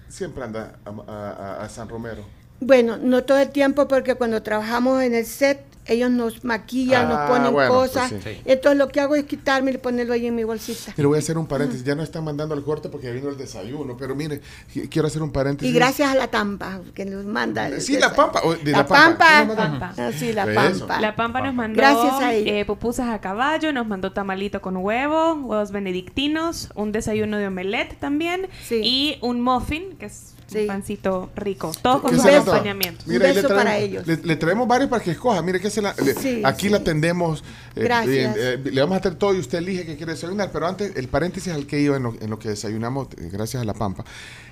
siempre 0.09 0.43
anda 0.43 0.75
a- 0.85 1.59
a 1.63 1.69
San 1.69 1.89
Romero. 1.89 2.23
Bueno, 2.59 2.97
no 2.97 3.23
todo 3.23 3.39
el 3.39 3.49
tiempo 3.49 3.87
porque 3.87 4.15
cuando 4.15 4.41
trabajamos 4.41 5.01
en 5.03 5.13
el 5.13 5.25
set, 5.25 5.59
ellos 5.85 6.09
nos 6.09 6.45
maquillan, 6.45 7.07
Ah, 7.07 7.09
nos 7.09 7.29
ponen 7.29 7.51
bueno, 7.51 7.73
pues 7.77 7.91
cosas. 7.91 8.09
Sí. 8.23 8.37
Entonces 8.45 8.77
lo 8.77 8.87
que 8.87 9.01
hago 9.01 9.15
es 9.15 9.25
quitarme 9.25 9.71
y 9.71 9.77
ponerlo 9.77 10.13
ahí 10.13 10.25
en 10.27 10.33
mi 10.33 10.45
bolsita. 10.45 10.93
Y 10.95 11.01
le 11.01 11.07
voy 11.07 11.17
a 11.17 11.19
hacer 11.19 11.37
un 11.37 11.45
paréntesis. 11.45 11.83
Ya 11.83 11.93
no 11.93 12.03
están 12.03 12.23
mandando 12.23 12.55
el 12.55 12.63
corte 12.63 12.87
porque 12.87 13.07
ya 13.07 13.11
vino 13.13 13.27
el 13.27 13.35
desayuno. 13.37 13.97
Pero 13.97 14.15
mire, 14.15 14.39
qui- 14.73 14.87
quiero 14.89 15.09
hacer 15.09 15.21
un 15.21 15.33
paréntesis. 15.33 15.69
Y 15.69 15.75
gracias 15.77 16.09
a 16.09 16.15
la 16.15 16.27
Tampa 16.27 16.79
que 16.95 17.03
nos 17.03 17.25
manda. 17.25 17.67
el 17.67 17.81
Sí, 17.81 17.97
la. 17.99 18.13
Pampa. 18.15 18.39
o 18.45 18.53
de 18.55 18.71
La, 18.71 18.77
la 18.77 18.87
Pampa. 18.87 19.93
Ah, 19.97 20.11
sí, 20.17 20.31
la 20.31 20.43
Eso. 20.69 20.85
Pampa. 20.87 21.01
La 21.01 21.15
Pampa 21.17 21.41
nos 21.41 21.53
mandó 21.53 21.75
Gracias 21.75 22.13
a 22.21 22.33
eh, 22.33 22.63
pupusas 22.63 23.09
a 23.09 23.19
caballo, 23.19 23.73
nos 23.73 23.85
mandó 23.85 24.13
tamalito 24.13 24.61
con 24.61 24.77
huevo, 24.77 25.33
huevos 25.33 25.71
benedictinos, 25.73 26.69
un 26.75 26.93
desayuno 26.93 27.35
de 27.39 27.47
omelette 27.47 27.99
también 27.99 28.47
Sí. 28.65 28.79
y 28.81 29.17
un 29.19 29.41
muffin, 29.41 29.97
que 29.99 30.05
es 30.05 30.29
Sí. 30.53 30.59
un 30.61 30.67
pancito 30.67 31.29
rico. 31.35 31.71
Todo 31.81 32.01
con 32.01 32.11
¿Qué 32.11 32.17
su 32.21 32.27
acompañamiento. 32.27 33.03
Un 33.05 33.13
Mira, 33.13 33.27
beso 33.27 33.47
traemos- 33.47 33.57
para 33.63 33.77
ellos. 33.77 34.07
Le, 34.07 34.17
le 34.17 34.35
traemos 34.35 34.67
varios 34.67 34.89
para 34.89 35.03
que 35.03 35.11
escoja. 35.11 35.41
Mire, 35.41 35.59
que 35.59 35.69
se 35.69 35.81
la, 35.81 35.93
le- 36.03 36.13
Sí, 36.15 36.41
aquí 36.45 36.67
sí. 36.67 36.69
la 36.69 36.77
atendemos. 36.77 37.43
eh, 37.75 37.83
Gracias. 37.83 38.07
bien, 38.07 38.33
eh, 38.37 38.61
le 38.71 38.81
vamos 38.81 38.95
a 38.95 38.99
hacer 38.99 39.15
todo 39.15 39.33
y 39.33 39.39
usted 39.39 39.57
elige 39.57 39.85
qué 39.85 39.97
quiere 39.97 40.13
desayunar. 40.13 40.51
Pero 40.51 40.67
antes, 40.67 40.95
el 40.95 41.07
paréntesis 41.07 41.51
al 41.51 41.65
que 41.65 41.79
iba 41.81 41.97
en 41.97 42.03
lo, 42.03 42.13
en 42.19 42.29
lo 42.29 42.39
que 42.39 42.49
desayunamos, 42.49 43.07
eh, 43.17 43.29
gracias 43.31 43.61
a 43.61 43.65
la 43.65 43.73
Pampa, 43.73 44.05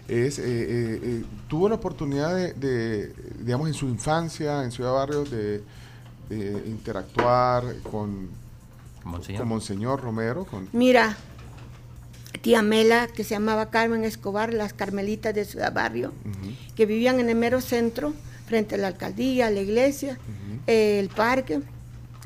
es, 0.08 0.40
eh, 0.40 0.44
eh, 0.46 1.00
eh, 1.04 1.24
tuvo 1.48 1.70
la 1.70 1.76
oportunidad 1.76 2.36
de, 2.36 2.54
de, 2.54 3.14
digamos, 3.40 3.68
en 3.68 3.74
su 3.74 3.88
infancia, 3.88 4.64
en 4.64 4.72
Ciudad 4.72 4.92
Barrios, 4.94 5.30
de, 5.32 5.62
de 6.30 6.64
interactuar 6.68 7.64
con, 7.92 8.30
Monseñor. 9.04 9.40
con 9.42 9.50
Monseñor 9.50 10.02
Romero. 10.02 10.46
Con, 10.46 10.68
Mira, 10.74 11.16
tía 12.42 12.62
Mela, 12.62 13.08
que 13.08 13.24
se 13.24 13.32
llamaba 13.36 13.70
Carmen 13.70 14.04
Escobar, 14.04 14.54
las 14.54 14.74
Carmelitas 14.74 15.34
de 15.36 15.46
Ciudad 15.46 15.72
Barrio, 15.74 16.12
que 16.76 16.86
vivían 16.86 17.20
en 17.20 17.30
el 17.30 17.36
mero 17.36 17.62
centro, 17.62 18.14
frente 18.48 18.76
a 18.76 18.78
la 18.78 18.88
alcaldía, 18.88 19.50
la 19.50 19.62
iglesia, 19.62 20.18
eh, 20.68 21.00
el 21.00 21.10
parque. 21.10 21.62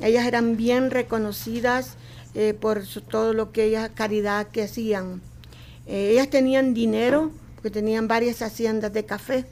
Ellas 0.00 0.26
eran 0.26 0.56
bien 0.56 0.90
reconocidas 0.90 1.94
eh, 2.34 2.52
por 2.58 2.84
su- 2.84 3.00
todo 3.00 3.32
lo 3.32 3.50
que 3.52 3.64
ellas, 3.64 3.90
caridad 3.94 4.48
que 4.48 4.62
hacían. 4.64 5.20
Eh, 5.86 6.10
ellas 6.12 6.28
tenían 6.28 6.74
dinero, 6.74 7.30
porque 7.54 7.70
tenían 7.70 8.08
varias 8.08 8.42
haciendas 8.42 8.92
de 8.92 9.04
café. 9.06 9.46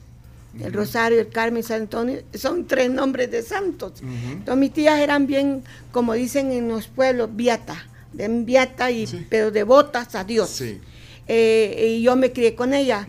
El 0.61 0.73
Rosario, 0.73 1.19
el 1.21 1.29
Carmen, 1.31 1.63
San 1.63 1.83
Antonio, 1.83 2.21
son 2.35 2.67
tres 2.67 2.91
nombres 2.91 3.31
de 3.31 3.43
santos. 3.43 3.95
Entonces 4.03 4.57
mis 4.57 4.73
tías 4.73 5.01
eran 5.01 5.27
bien, 5.27 5.63
como 5.93 6.13
dicen 6.13 6.53
en 6.53 6.69
los 6.69 6.87
pueblos, 6.89 7.31
viata, 7.35 7.87
bien 8.15 8.47
viata, 8.47 8.91
y, 8.91 9.07
Sí. 9.07 9.27
pero 9.29 9.51
devotas 9.51 10.15
a 10.15 10.25
Dios. 10.25 10.49
Sí. 10.51 10.81
Eh, 11.27 11.97
y 11.99 12.03
yo 12.03 12.17
me 12.17 12.33
crié 12.33 12.55
con 12.55 12.75
ella, 12.75 13.07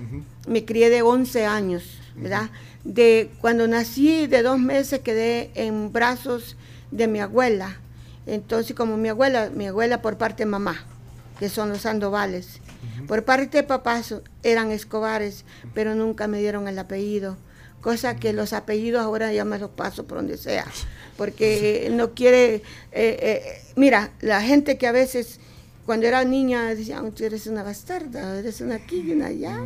me 0.48 0.64
crié 0.66 0.90
de 0.90 1.02
11 1.02 1.46
años, 1.46 1.84
¿verdad? 2.16 2.50
De 2.84 3.30
cuando 3.42 3.68
nací, 3.68 4.28
de 4.28 4.42
dos 4.42 4.60
meses 4.60 5.00
quedé 5.02 5.52
en 5.56 5.92
brazos 5.92 6.56
de 6.92 7.08
mi 7.08 7.20
abuela. 7.20 7.78
Entonces, 8.26 8.76
como 8.76 8.98
mi 8.98 9.10
abuela, 9.10 9.50
mi 9.54 9.68
abuela 9.68 10.02
por 10.02 10.18
parte 10.18 10.44
de 10.44 10.50
mamá, 10.50 10.86
que 11.40 11.50
son 11.50 11.70
los 11.70 11.82
Sandovales. 11.82 12.60
Por 13.08 13.24
parte 13.26 13.58
de 13.58 13.64
papá 13.64 14.02
so- 14.04 14.24
eran 14.44 14.72
Escobares, 14.72 15.44
pero 15.74 15.94
nunca 15.96 16.28
me 16.28 16.40
dieron 16.40 16.68
el 16.68 16.80
apellido. 16.80 17.38
Cosa 17.86 18.16
que 18.16 18.34
los 18.34 18.52
apellidos 18.52 19.00
ahora 19.04 19.32
ya 19.32 19.46
me 19.46 19.60
los 19.60 19.70
paso 19.70 20.08
por 20.08 20.18
donde 20.18 20.38
sea. 20.38 20.66
Porque 21.18 21.88
no 21.92 22.16
quiere. 22.16 22.56
eh, 22.56 22.62
eh, 22.92 23.42
mira, 23.76 24.10
la 24.22 24.42
gente 24.42 24.80
que 24.80 24.88
a 24.88 24.92
veces, 24.92 25.40
cuando 25.86 26.08
era 26.08 26.24
niña, 26.24 26.74
decía, 26.74 26.98
"Ah, 27.06 27.12
tú 27.16 27.24
eres 27.24 27.46
una 27.46 27.62
bastarda, 27.62 28.40
eres 28.40 28.60
una 28.62 28.74
aquí 28.76 29.04
y 29.06 29.12
una 29.12 29.28
allá. 29.28 29.60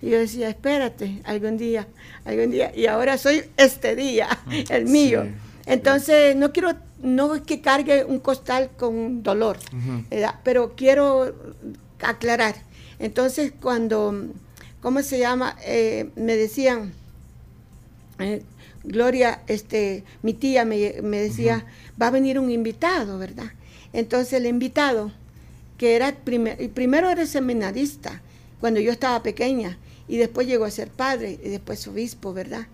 Y 0.00 0.08
yo 0.08 0.18
decía, 0.18 0.48
espérate, 0.48 1.20
algún 1.24 1.58
día, 1.58 1.86
algún 2.24 2.50
día. 2.50 2.72
Y 2.74 2.86
ahora 2.86 3.18
soy 3.18 3.44
este 3.58 3.94
día, 3.94 4.26
el 4.70 4.86
mío. 4.86 5.24
Sí, 5.24 5.30
Entonces, 5.66 6.34
no 6.34 6.52
quiero, 6.54 6.70
no 7.02 7.34
es 7.34 7.42
que 7.42 7.60
cargue 7.60 8.04
un 8.06 8.20
costal 8.20 8.70
con 8.78 9.22
dolor, 9.22 9.58
pero 10.44 10.72
quiero 10.76 11.34
aclarar. 12.00 12.54
Entonces, 12.98 13.52
cuando, 13.60 14.28
¿cómo 14.80 15.02
se 15.02 15.18
llama? 15.18 15.56
Eh, 15.62 16.08
me 16.16 16.36
decían, 16.36 16.94
eh, 18.18 18.42
Gloria, 18.84 19.40
este, 19.48 20.04
mi 20.22 20.32
tía 20.34 20.64
me, 20.64 20.94
me 21.02 21.18
decía, 21.20 21.64
va 22.00 22.06
a 22.08 22.10
venir 22.10 22.38
un 22.38 22.50
invitado, 22.50 23.18
¿verdad? 23.18 23.50
Entonces 23.92 24.34
el 24.34 24.46
invitado, 24.46 25.10
que 25.78 25.96
era 25.96 26.14
primer- 26.14 26.70
primero 26.70 27.10
era 27.10 27.26
seminarista, 27.26 28.20
cuando 28.60 28.80
yo 28.80 28.92
estaba 28.92 29.22
pequeña, 29.22 29.76
y 30.08 30.16
después 30.18 30.46
llegó 30.46 30.64
a 30.64 30.70
ser 30.70 30.88
padre, 30.88 31.38
y 31.42 31.48
después 31.48 31.86
obispo, 31.88 32.32
¿verdad? 32.32 32.66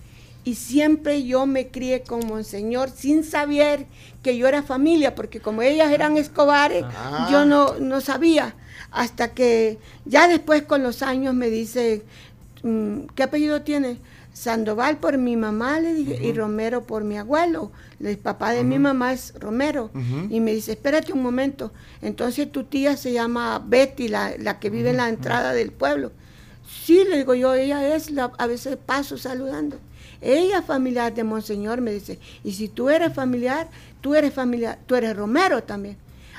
Y 0.45 0.57
siempre 0.57 1.22
yo 1.24 1.47
me 1.47 1.68
crié 1.68 2.03
con 2.03 2.26
Monseñor 2.26 2.90
sin 2.90 3.24
saber 3.24 3.86
que 4.22 4.36
yo 4.36 4.49
era 4.49 4.62
familia, 4.62 5.14
porque 5.14 5.40
como 5.40 5.62
ellas 5.62 5.93
eran 5.93 6.16
escobares, 6.16 6.84
Ah. 6.84 7.28
yo 7.30 7.45
no, 7.45 7.78
no 7.78 8.01
sabía. 8.01 8.55
Hasta 8.90 9.32
que 9.32 9.78
ya 10.05 10.28
después 10.28 10.62
con 10.64 10.82
los 10.82 11.03
años 11.03 11.32
me 11.34 11.49
dice, 11.49 12.03
mm, 12.64 13.03
¿qué 13.14 13.22
apellido 13.22 13.62
tiene? 13.62 13.97
Sandoval 14.32 14.98
por 14.98 15.18
mi 15.18 15.36
mamá, 15.36 15.78
le 15.78 15.92
dije, 15.92 16.18
y 16.24 16.32
Romero 16.32 16.84
por 16.84 17.04
mi 17.04 17.18
abuelo. 17.18 17.70
El 18.00 18.18
papá 18.18 18.52
de 18.52 18.64
mi 18.64 18.78
mamá 18.78 19.12
es 19.12 19.34
Romero. 19.38 19.90
Y 20.30 20.40
me 20.40 20.54
dice, 20.54 20.72
espérate 20.72 21.12
un 21.12 21.22
momento. 21.22 21.72
Entonces 22.00 22.50
tu 22.50 22.64
tía 22.64 22.96
se 22.96 23.12
llama 23.12 23.62
Betty, 23.64 24.08
la, 24.08 24.34
la 24.38 24.58
que 24.58 24.70
vive 24.70 24.90
en 24.90 24.96
la 24.96 25.08
entrada 25.08 25.52
del 25.52 25.70
pueblo. 25.70 26.12
Sí, 26.84 27.04
le 27.08 27.18
digo 27.18 27.34
yo, 27.34 27.54
ella 27.54 27.94
es, 27.94 28.10
la, 28.10 28.32
a 28.38 28.46
veces 28.46 28.76
paso 28.76 29.18
saludando. 29.18 29.78
Ella 30.20 30.58
es 30.60 30.64
familiar 30.64 31.12
de 31.12 31.24
Monseñor, 31.24 31.80
me 31.80 31.92
dice. 31.92 32.18
Y 32.42 32.52
si 32.52 32.68
tú 32.68 32.88
eres 32.88 33.12
familiar, 33.12 33.68
tú 34.00 34.14
eres 34.14 34.32
familiar, 34.32 34.78
tú 34.86 34.94
eres 34.94 35.16
Romero 35.16 35.62
también. 35.62 35.96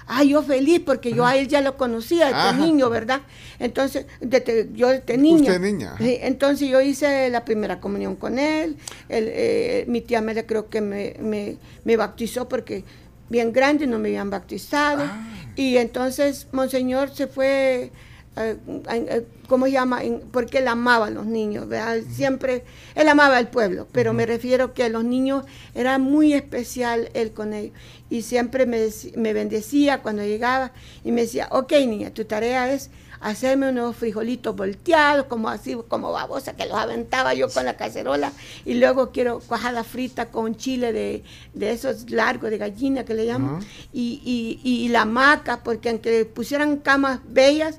Ay, 0.07 0.29
yo 0.29 0.43
feliz 0.43 0.81
porque 0.85 1.13
yo 1.13 1.25
a 1.25 1.35
él 1.37 1.47
ya 1.47 1.61
lo 1.61 1.77
conocía, 1.77 2.27
este 2.27 2.39
Ajá. 2.39 2.53
niño, 2.57 2.89
¿verdad? 2.89 3.21
Entonces, 3.59 4.05
desde- 4.21 4.69
yo 4.73 4.89
desde 4.89 5.17
niña. 5.17 5.51
Usted 5.53 5.59
niña. 5.61 5.95
Sí, 5.97 6.17
entonces 6.21 6.67
yo 6.69 6.81
hice 6.81 7.29
la 7.29 7.45
primera 7.45 7.79
comunión 7.79 8.15
con 8.15 8.37
él. 8.39 8.77
Él, 9.09 9.25
eh, 9.29 9.85
mi 9.87 10.01
tía 10.01 10.21
Mela 10.21 10.43
creo 10.43 10.69
que 10.69 10.81
me, 10.81 11.15
me- 11.19 11.57
me 11.85 11.95
bautizó 11.97 12.47
porque 12.49 12.83
bien 13.29 13.53
grande 13.53 13.87
no 13.87 13.97
me 13.99 14.09
habían 14.09 14.29
bautizado. 14.29 15.03
Ah. 15.05 15.25
Y 15.55 15.77
entonces 15.77 16.47
Monseñor 16.51 17.09
se 17.15 17.27
fue, 17.27 17.91
eh, 18.35 18.55
eh, 18.89 19.25
¿cómo 19.47 19.67
llama? 19.67 20.03
En- 20.03 20.21
porque 20.31 20.59
él 20.59 20.67
amaba 20.67 21.07
a 21.07 21.09
los 21.09 21.25
niños, 21.25 21.67
¿verdad? 21.67 21.99
Siempre, 22.11 22.63
él 22.95 23.07
amaba 23.09 23.37
al 23.37 23.49
pueblo, 23.49 23.87
pero 23.91 24.13
me 24.13 24.25
refiero 24.25 24.73
que 24.73 24.83
a 24.83 24.89
los 24.89 25.03
niños 25.03 25.45
era 25.75 25.97
muy 25.97 26.33
especial 26.33 27.09
él 27.13 27.31
con 27.33 27.53
ellos. 27.53 27.73
Y 28.09 28.21
siempre 28.21 28.65
me, 28.65 28.87
me 29.15 29.33
bendecía 29.33 30.01
cuando 30.01 30.23
llegaba 30.23 30.71
y 31.03 31.11
me 31.11 31.21
decía, 31.21 31.47
ok 31.51 31.71
niña, 31.87 32.11
tu 32.11 32.25
tarea 32.25 32.71
es 32.73 32.89
hacerme 33.21 33.69
unos 33.69 33.95
frijolitos 33.95 34.53
volteados, 34.53 35.27
como 35.27 35.47
así, 35.47 35.77
como 35.87 36.11
babosa, 36.11 36.57
que 36.57 36.65
los 36.65 36.77
aventaba 36.77 37.33
yo 37.33 37.47
con 37.49 37.63
la 37.63 37.77
cacerola, 37.77 38.33
y 38.65 38.73
luego 38.73 39.11
quiero 39.11 39.39
cuajada 39.39 39.85
frita 39.85 40.25
con 40.29 40.57
chile 40.57 40.91
de, 40.91 41.23
de 41.53 41.71
esos 41.71 42.09
largos 42.11 42.49
de 42.49 42.57
gallina 42.57 43.05
que 43.05 43.13
le 43.13 43.25
llaman, 43.25 43.59
y, 43.93 44.59
y- 44.61 44.85
y 44.85 44.89
la 44.89 45.03
hamaca, 45.03 45.63
porque 45.63 45.87
aunque 45.89 46.25
pusieran 46.25 46.75
camas 46.77 47.21
bellas, 47.25 47.77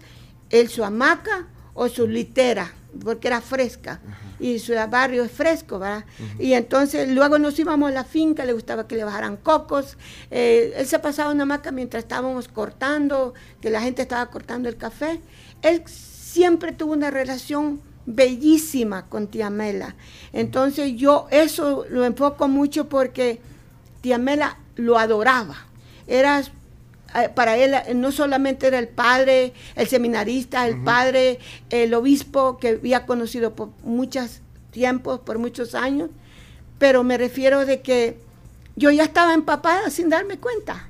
él 0.49 0.69
su 0.71 0.83
hamaca 0.83 1.47
o 1.75 1.89
su 1.89 2.07
litera, 2.07 2.73
porque 3.03 3.29
era 3.29 3.41
fresca, 3.41 4.01
y 4.39 4.59
su 4.59 4.73
barrio 4.89 5.25
es 5.25 5.33
fresco, 5.33 5.79
¿verdad? 5.79 6.05
Y 6.39 6.53
entonces 6.53 7.09
luego 7.11 7.39
nos 7.39 7.59
íbamos 7.59 7.91
a 7.91 7.93
la 7.93 8.05
finca, 8.05 8.45
le 8.45 8.53
gustaba 8.53 8.87
que 8.87 8.97
le 8.97 9.05
bajaran 9.05 9.37
cocos, 9.37 9.97
eh, 10.31 10.73
él 10.77 10.87
se 10.87 10.99
pasaba 10.99 11.33
una 11.33 11.43
hamaca 11.43 11.73
mientras 11.73 12.05
estábamos 12.05 12.49
cortando, 12.49 13.35
que 13.61 13.71
la 13.71 13.81
gente 13.81 14.03
estaba 14.03 14.27
cortando 14.31 14.69
el 14.69 14.77
café, 14.77 15.21
él 15.63 15.83
siempre 15.87 16.73
tuvo 16.73 16.93
una 16.93 17.11
relación 17.11 17.81
bellísima 18.07 19.07
con 19.07 19.29
tía 19.29 19.51
Mela. 19.51 19.95
Entonces 20.33 20.95
yo 20.97 21.27
eso 21.31 21.87
lo 21.89 22.05
enfoco 22.05 22.49
mucho 22.49 22.89
porque 22.89 23.41
tía 24.01 24.19
Mela 24.19 24.59
lo 24.77 24.99
adoraba. 24.99 25.57
Era 26.07 26.43
para 27.35 27.57
él 27.57 27.75
eh, 27.75 27.95
no 27.95 28.13
solamente 28.13 28.67
era 28.67 28.79
el 28.79 28.89
padre, 28.89 29.53
el 29.77 29.87
seminarista, 29.87 30.67
el 30.67 30.83
padre, 30.83 31.39
el 31.71 31.95
obispo 31.95 32.59
que 32.59 32.69
había 32.71 33.07
conocido 33.07 33.55
por 33.55 33.71
muchos 33.83 34.41
tiempos, 34.71 35.21
por 35.21 35.39
muchos 35.39 35.75
años, 35.75 36.11
pero 36.79 37.05
me 37.05 37.17
refiero 37.17 37.65
de 37.65 37.81
que 37.81 38.19
yo 38.77 38.91
ya 38.91 39.05
estaba 39.05 39.35
empapada 39.35 39.91
sin 39.91 40.09
darme 40.09 40.39
cuenta, 40.39 40.89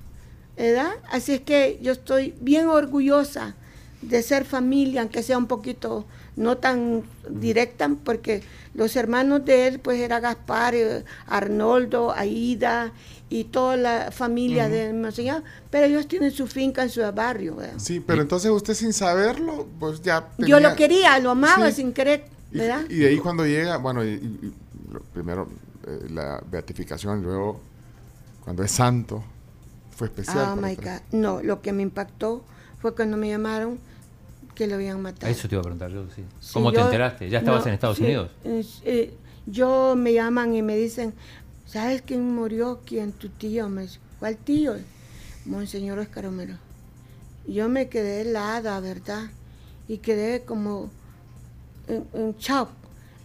¿verdad? 0.57 0.93
Así 1.11 1.35
es 1.35 1.41
que 1.41 1.79
yo 1.83 1.93
estoy 1.93 2.35
bien 2.41 2.69
orgullosa 2.69 3.55
de 4.01 4.23
ser 4.23 4.45
familia, 4.45 5.03
aunque 5.03 5.23
sea 5.23 5.37
un 5.37 5.47
poquito 5.47 6.07
no 6.37 6.57
tan 6.59 7.03
directa, 7.29 7.89
porque 8.05 8.43
los 8.75 8.97
hermanos 8.97 9.45
de 9.45 9.69
él, 9.69 9.79
pues 9.81 10.01
era 10.01 10.19
Gaspar, 10.21 10.75
eh, 10.75 11.05
Arnoldo, 11.27 12.13
Aida 12.13 12.93
y 13.31 13.45
toda 13.45 13.77
la 13.77 14.11
familia 14.11 14.69
de 14.69 14.93
Monseñor, 14.93 15.43
pero 15.71 15.87
ellos 15.87 16.09
tienen 16.09 16.31
su 16.33 16.47
finca 16.47 16.83
en 16.83 16.91
su 16.91 17.01
barrio. 17.13 17.57
¿verdad? 17.57 17.75
Sí, 17.79 18.01
pero 18.01 18.23
entonces 18.23 18.51
usted 18.51 18.75
sin 18.75 18.93
saberlo, 18.93 19.67
pues 19.79 20.03
ya. 20.03 20.29
Yo 20.39 20.59
lo 20.61 20.75
quería, 20.75 21.19
lo 21.21 21.31
amaba 21.31 21.71
Sí. 21.71 21.77
sin 21.77 21.93
querer, 21.93 22.25
Y, 22.53 22.59
¿verdad? 22.59 22.83
y 22.89 22.97
de 22.99 23.09
ahí 23.09 23.19
cuando 23.19 23.47
llega, 23.47 23.77
bueno, 23.79 24.05
y- 24.05 24.09
y- 24.15 24.55
primero 25.13 25.49
eh, 25.87 26.07
la 26.11 26.43
beatificación, 26.51 27.23
luego 27.23 27.61
cuando 28.43 28.63
es 28.63 28.71
santo, 28.71 29.23
fue 29.97 30.07
especial. 30.09 30.51
Oh 30.53 30.57
my. 30.57 30.75
God. 30.77 31.01
No, 31.13 31.43
lo 31.43 31.61
que 31.63 31.73
me 31.73 31.83
impactó 31.83 32.45
fue 32.81 32.95
cuando 32.95 33.17
me 33.17 33.29
llamaron 33.29 33.79
que 34.55 34.67
lo 34.67 34.77
habían 34.77 35.01
matado. 35.03 35.31
Eso 35.31 35.49
te 35.49 35.55
iba 35.55 35.61
a 35.61 35.63
preguntar 35.63 35.91
yo, 35.91 36.05
sí. 36.15 36.23
Sí, 36.41 36.51
¿Cómo 36.55 36.73
te 36.73 36.81
enteraste? 36.81 37.29
¿Ya 37.29 37.39
estabas 37.39 37.63
no, 37.63 37.69
en 37.69 37.75
Estados 37.75 37.99
sí, 37.99 38.05
Unidos? 38.05 38.31
eh, 38.45 39.15
yo 39.47 39.95
me 39.97 40.13
llaman 40.13 40.55
y 40.55 40.63
me 40.63 40.77
dicen, 40.77 41.13
¿sabes 41.67 42.03
quién 42.03 42.35
murió? 42.35 42.81
¿Quién? 42.87 43.13
Tu 43.13 43.29
tío. 43.29 43.69
Me 43.69 43.83
dice, 43.83 43.99
¿cuál 44.19 44.37
tío? 44.37 44.75
Monseñor 45.45 45.99
Oscar 45.99 46.25
Romero. 46.25 46.55
Y 47.47 47.55
Yo 47.55 47.69
me 47.69 47.89
quedé 47.89 48.23
helada, 48.23 48.81
¿verdad? 48.81 49.25
Y 49.89 49.99
quedé 49.99 50.43
como 50.45 50.91
en, 51.89 52.07
en 52.15 52.37
shock. 52.39 52.71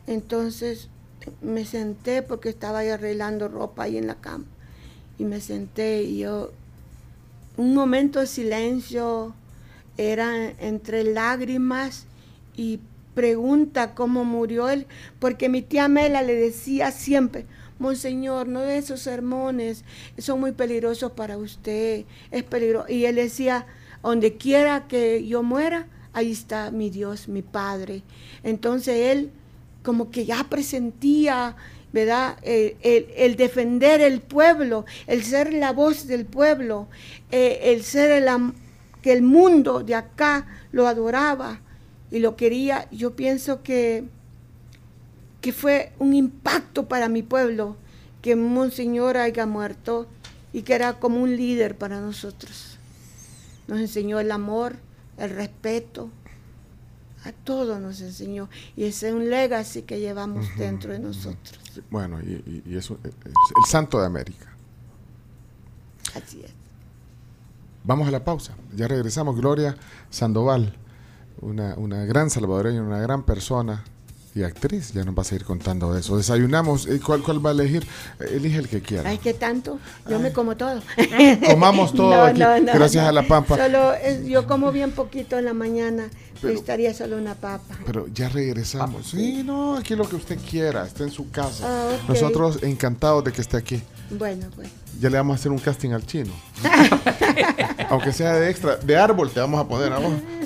Entonces 0.07 0.89
me 1.41 1.65
senté 1.65 2.21
porque 2.21 2.49
estaba 2.49 2.79
ahí 2.79 2.89
arreglando 2.89 3.47
ropa 3.47 3.83
ahí 3.83 3.97
en 3.97 4.07
la 4.07 4.15
cama. 4.15 4.45
Y 5.17 5.25
me 5.25 5.41
senté 5.41 6.03
y 6.03 6.19
yo, 6.19 6.51
un 7.57 7.73
momento 7.73 8.19
de 8.19 8.27
silencio, 8.27 9.33
era 9.99 10.51
entre 10.59 11.03
lágrimas 11.03 12.05
y 12.55 12.79
pregunta 13.13 13.93
cómo 13.95 14.23
murió 14.23 14.69
él, 14.69 14.87
porque 15.19 15.49
mi 15.49 15.61
tía 15.61 15.87
Mela 15.87 16.21
le 16.21 16.35
decía 16.35 16.91
siempre, 16.91 17.45
Monseñor, 17.79 18.47
no 18.47 18.61
de 18.61 18.77
esos 18.77 18.99
sermones, 19.01 19.83
son 20.17 20.39
muy 20.41 20.51
peligrosos 20.51 21.11
para 21.13 21.37
usted, 21.37 22.03
es 22.31 22.43
peligroso. 22.43 22.89
Y 22.89 23.05
él 23.05 23.15
decía, 23.15 23.65
donde 24.03 24.35
quiera 24.35 24.87
que 24.87 25.25
yo 25.25 25.43
muera, 25.43 25.87
ahí 26.13 26.31
está 26.31 26.71
mi 26.71 26.89
Dios, 26.89 27.27
mi 27.29 27.41
Padre. 27.41 28.01
Entonces 28.43 28.95
él 29.11 29.31
como 29.83 30.11
que 30.11 30.25
ya 30.25 30.45
presentía, 30.49 31.55
¿verdad? 31.93 32.37
El, 32.41 32.75
el- 32.81 33.07
el 33.15 33.35
defender 33.37 34.01
el 34.01 34.19
pueblo, 34.21 34.85
el 35.07 35.23
ser 35.23 35.53
la 35.53 35.71
voz 35.71 36.05
del 36.05 36.25
pueblo, 36.25 36.87
eh, 37.31 37.59
el 37.63 37.83
ser 37.83 38.11
el 38.11 38.27
am- 38.27 38.53
que 39.01 39.13
el 39.13 39.21
mundo 39.21 39.83
de 39.83 39.95
acá 39.95 40.47
lo 40.71 40.87
adoraba 40.87 41.59
y 42.11 42.19
lo 42.19 42.35
quería. 42.35 42.87
Yo 42.91 43.15
pienso 43.15 43.61
que, 43.63 44.05
que 45.41 45.53
fue 45.53 45.93
un 45.99 46.13
impacto 46.13 46.87
para 46.87 47.07
mi 47.09 47.23
pueblo 47.23 47.77
que 48.21 48.35
Monseñor 48.35 49.17
haya 49.17 49.45
muerto 49.45 50.07
y 50.51 50.63
que 50.63 50.73
era 50.73 50.99
como 50.99 51.21
un 51.21 51.35
líder 51.37 51.77
para 51.77 52.01
nosotros. 52.01 52.77
Nos 53.67 53.79
enseñó 53.79 54.19
el 54.19 54.31
amor, 54.31 54.75
el 55.17 55.29
respeto, 55.29 56.09
a 57.23 57.31
todo 57.31 57.79
nos 57.79 58.01
enseñó. 58.01 58.49
Y 58.75 58.85
ese 58.85 59.09
es 59.09 59.13
un 59.13 59.29
legacy 59.29 59.83
que 59.83 59.99
llevamos 59.99 60.47
dentro 60.57 60.91
de 60.91 60.99
nosotros. 60.99 61.59
Bueno, 61.89 62.19
y, 62.21 62.31
y- 62.45 62.63
y 62.65 62.77
eso, 62.77 62.97
es 63.03 63.11
el 63.23 63.69
santo 63.69 63.99
de 63.99 64.05
América. 64.07 64.53
Así 66.15 66.41
es. 66.43 66.51
Vamos 67.89 68.07
a 68.07 68.11
la 68.11 68.23
pausa. 68.23 68.53
Ya 68.75 68.87
regresamos. 68.87 69.35
Gloria 69.35 69.75
Sandoval, 70.11 70.75
una, 71.41 71.73
una 71.75 72.05
gran 72.05 72.29
salvadoreña, 72.29 72.83
una 72.83 72.99
gran 72.99 73.23
persona 73.23 73.83
y 74.39 74.43
actriz. 74.43 74.93
Ya 74.93 75.03
nos 75.03 75.15
va 75.17 75.21
a 75.21 75.25
seguir 75.25 75.45
contando 75.45 75.95
eso. 75.97 76.17
Desayunamos. 76.17 76.87
¿Y 76.87 76.99
¿Cuál, 76.99 77.21
¿Cuál 77.21 77.45
va 77.45 77.49
a 77.51 77.53
elegir? 77.53 77.85
Eh, 78.19 78.33
Elige 78.35 78.57
el 78.59 78.67
que 78.67 78.81
quiera. 78.81 79.09
Ay, 79.09 79.17
qué 79.17 79.33
tanto. 79.33 79.79
Yo 80.09 80.19
me 80.19 80.31
como 80.31 80.55
todo. 80.57 80.81
Comamos 81.47 81.93
todo 81.93 82.09
No, 82.15 82.23
aquí, 82.23 82.39
no, 82.39 82.59
no, 82.59 82.73
gracias 82.73 83.03
no. 83.03 83.09
a 83.09 83.11
la 83.13 83.27
pampa. 83.27 83.57
Solo 83.57 83.93
es- 83.93 84.25
yo 84.25 84.47
como 84.47 84.71
bien 84.71 84.91
poquito 84.91 85.37
en 85.37 85.45
la 85.45 85.53
mañana. 85.53 86.09
Pero- 86.41 86.53
Estaría 86.53 86.93
solo 86.93 87.17
una 87.17 87.35
papa. 87.35 87.75
Pero 87.85 88.07
ya 88.13 88.29
regresamos. 88.29 89.07
Sí, 89.07 89.43
no, 89.43 89.75
aquí 89.75 89.95
lo 89.95 90.07
que 90.07 90.15
usted 90.15 90.37
quiera. 90.49 90.85
Está 90.85 91.03
en 91.03 91.11
su 91.11 91.29
casa. 91.29 91.65
Ah. 91.67 91.97
Nosotros 92.07 92.59
encantados 92.63 93.23
de 93.25 93.33
que 93.33 93.41
esté 93.41 93.57
aquí. 93.57 93.81
Bueno, 94.09 94.47
pues. 94.55 94.69
Ya 95.01 95.09
le 95.09 95.17
vamos 95.17 95.35
a 95.35 95.39
hacer 95.39 95.51
un 95.51 95.59
casting 95.59 95.91
al 95.91 96.05
chino. 96.05 96.31
Aunque 97.89 98.11
sea 98.13 98.33
de 98.33 98.49
extra. 98.49 98.75
De 98.77 98.97
árbol 98.97 99.29
te 99.31 99.39
vamos 99.39 99.59
a 99.59 99.67
poner. 99.67 99.91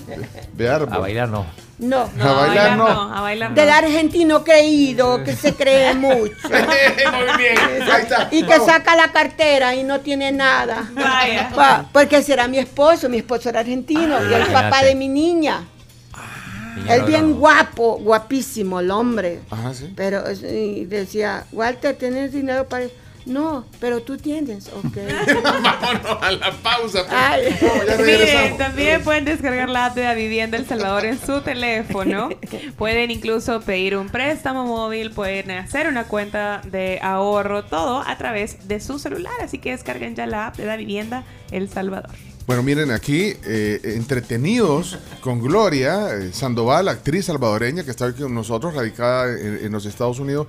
De, 0.04 0.28
de 0.58 0.70
árbol. 0.70 0.94
A 0.94 0.98
bailar 0.98 1.30
no. 1.30 1.46
No. 1.84 2.10
A 2.22 2.32
bailar 2.34 2.78
no. 2.78 2.88
A 2.88 3.22
bailar 3.22 3.50
no. 3.52 3.56
Del 3.56 3.70
argentino 3.70 4.44
creído, 4.44 5.24
que 5.24 5.36
se 5.36 5.54
cree 5.54 5.94
mucho. 5.96 6.34
Muy 6.50 7.38
bien. 7.38 7.58
Ahí 7.92 8.02
está. 8.02 8.28
Y 8.32 8.44
que 8.44 8.60
saca 8.60 8.96
la 8.96 9.12
cartera 9.12 9.76
y 9.76 9.84
no 9.84 10.00
tiene 10.00 10.32
nada. 10.32 10.90
Vaya. 10.94 11.50
Pa- 11.56 11.86
porque 11.92 12.22
será 12.24 12.48
mi 12.48 12.58
esposo, 12.60 13.10
mi 13.10 13.18
esposo 13.18 13.50
era 13.50 13.60
argentino, 13.62 14.18
y 14.30 14.34
el 14.34 14.48
papá 14.48 14.84
de 14.84 14.96
mi 14.96 15.08
niña. 15.10 15.64
Niña 16.76 16.96
Él 16.96 17.02
no, 17.02 17.08
bien 17.08 17.30
no. 17.32 17.36
guapo, 17.38 17.98
guapísimo 18.02 18.80
el 18.80 18.90
hombre. 18.90 19.42
Ajá, 19.52 19.74
sí. 19.74 19.94
Pero 19.96 20.24
eh, 20.28 20.74
y 20.78 20.86
decía, 20.86 21.46
Walter, 21.52 21.96
¿tienes 21.96 22.32
dinero 22.34 22.68
para 22.68 22.86
eso? 22.86 22.96
No, 23.26 23.66
pero 23.80 24.02
tú 24.02 24.18
tienes, 24.18 24.68
ok. 24.68 24.98
Vámonos 25.44 26.18
a 26.22 26.32
la 26.32 26.52
pausa. 26.62 27.06
pues. 27.06 27.12
Ay. 27.12 27.58
Vamos, 27.62 27.86
ya 27.88 27.98
Miren, 27.98 28.58
también 28.58 29.04
pueden 29.04 29.26
descargar 29.26 29.70
la 29.70 29.86
app 29.88 29.96
de 29.96 30.04
la 30.04 30.14
vivienda 30.14 30.58
El 30.58 30.68
Salvador 30.68 31.06
en 31.06 31.20
su 31.20 31.42
teléfono. 31.42 32.30
Pueden 32.78 33.12
incluso 33.12 33.62
pedir 33.62 33.96
un 33.96 34.10
préstamo 34.10 34.66
móvil, 34.66 35.12
pueden 35.12 35.52
hacer 35.52 35.88
una 35.88 36.06
cuenta 36.06 36.62
de 36.70 37.00
ahorro, 37.02 37.64
todo 37.64 38.04
a 38.06 38.18
través 38.18 38.68
de 38.68 38.80
su 38.80 39.00
celular. 39.00 39.34
Así 39.42 39.58
que 39.58 39.72
descarguen 39.72 40.16
ya 40.16 40.26
la 40.26 40.48
app 40.48 40.58
de 40.58 40.66
la 40.66 40.76
vivienda 40.76 41.24
El 41.52 41.70
Salvador. 41.70 42.12
Bueno, 42.46 42.62
miren 42.62 42.92
aquí, 42.92 43.34
eh, 43.46 43.80
entretenidos 43.96 44.98
con 45.22 45.42
Gloria 45.42 46.14
eh, 46.14 46.34
Sandoval, 46.34 46.90
actriz 46.90 47.26
salvadoreña 47.28 47.86
que 47.86 47.92
está 47.92 48.08
aquí 48.08 48.22
con 48.22 48.34
nosotros, 48.36 48.74
radicada 48.76 49.32
en, 49.40 49.60
en 49.64 49.72
los 49.72 49.86
Estados 49.86 50.20
Unidos, 50.20 50.48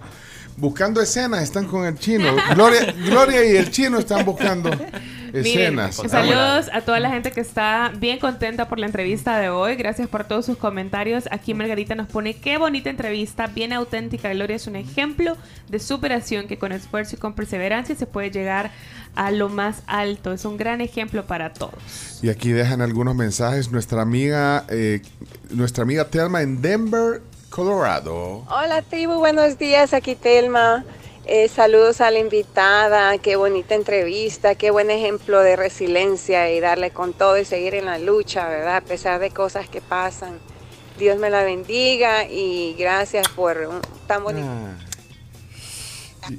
buscando 0.57 1.01
escenas, 1.01 1.43
están 1.43 1.67
con 1.67 1.85
el 1.85 1.99
chino. 1.99 2.35
Gloria, 2.55 2.93
Gloria 2.93 3.45
y 3.45 3.57
el 3.57 3.71
chino 3.71 3.99
están 3.99 4.25
buscando 4.25 4.71
escenas. 5.33 5.99
Miren, 5.99 6.11
saludos 6.11 6.71
a 6.73 6.81
toda 6.83 7.01
la 7.01 7.11
gente 7.11 7.33
que 7.33 7.41
está 7.41 7.93
bien 7.97 8.19
contenta 8.19 8.69
por 8.69 8.79
la 8.79 8.87
entrevista 8.87 9.39
de 9.39 9.49
hoy. 9.49 9.75
Gracias 9.75 10.09
por 10.09 10.25
todos 10.25 10.47
sus 10.47 10.57
comentarios. 10.57 11.25
Aquí 11.31 11.55
Margarita 11.55 11.95
nos 11.95 12.09
pone 12.09 12.35
qué 12.35 12.59
bonita 12.59 12.91
entrevista, 12.91 13.47
bien 13.49 13.73
auténtica. 13.73 14.33
Gloria 14.33 14.57
es 14.57 14.67
un 14.67 14.77
ejemplo 14.77 15.37
de 15.69 15.79
superación 15.81 16.47
que 16.47 16.59
con 16.59 16.73
esfuerzo 16.73 17.17
y 17.17 17.19
con 17.19 17.35
perseverancia 17.35 17.95
se 17.95 18.07
puede 18.07 18.31
llegar 18.31 18.71
a 19.17 19.31
lo 19.31 19.49
más 19.49 19.83
alto. 19.87 20.33
Es 20.33 20.45
un 20.45 20.57
gran 20.57 20.81
ejemplo 20.81 21.27
para 21.27 21.53
todos. 21.53 22.21
Y 22.23 22.29
aquí 22.29 22.51
dejan 22.51 22.81
algunos 22.81 23.15
mensajes. 23.15 23.71
Nuestra 23.71 24.03
amiga, 24.03 24.65
eh, 24.69 25.03
nuestra 25.51 25.83
amiga 25.83 26.07
Telma 26.07 26.43
en 26.43 26.63
Denver, 26.63 27.23
Colorado. 27.55 28.43
Hola 28.51 28.83
tribu, 28.83 29.15
buenos 29.15 29.59
días, 29.59 29.95
aquí 29.95 30.17
Telma. 30.17 30.85
Eh, 31.25 31.47
saludos 31.47 32.01
a 32.01 32.11
la 32.11 32.19
invitada, 32.19 33.17
qué 33.19 33.37
bonita 33.37 33.77
entrevista, 33.77 34.57
qué 34.57 34.73
buen 34.73 34.91
ejemplo 34.91 35.41
de 35.41 35.55
resiliencia 35.55 36.51
y 36.51 36.59
darle 36.59 36.91
con 36.91 37.13
todo 37.13 37.39
y 37.39 37.45
seguir 37.45 37.77
en 37.77 37.85
la 37.85 37.99
lucha, 37.99 38.49
¿verdad? 38.49 38.79
A 38.79 38.81
pesar 38.81 39.21
de 39.21 39.31
cosas 39.31 39.69
que 39.69 39.81
pasan. 39.81 40.41
Dios 40.99 41.17
me 41.19 41.31
la 41.31 41.45
bendiga 41.45 42.25
y 42.25 42.75
gracias 42.77 43.29
por 43.29 43.57
un 43.59 43.81
tan 44.09 44.25
bonito. 44.25 44.49
Ah, 46.23 46.31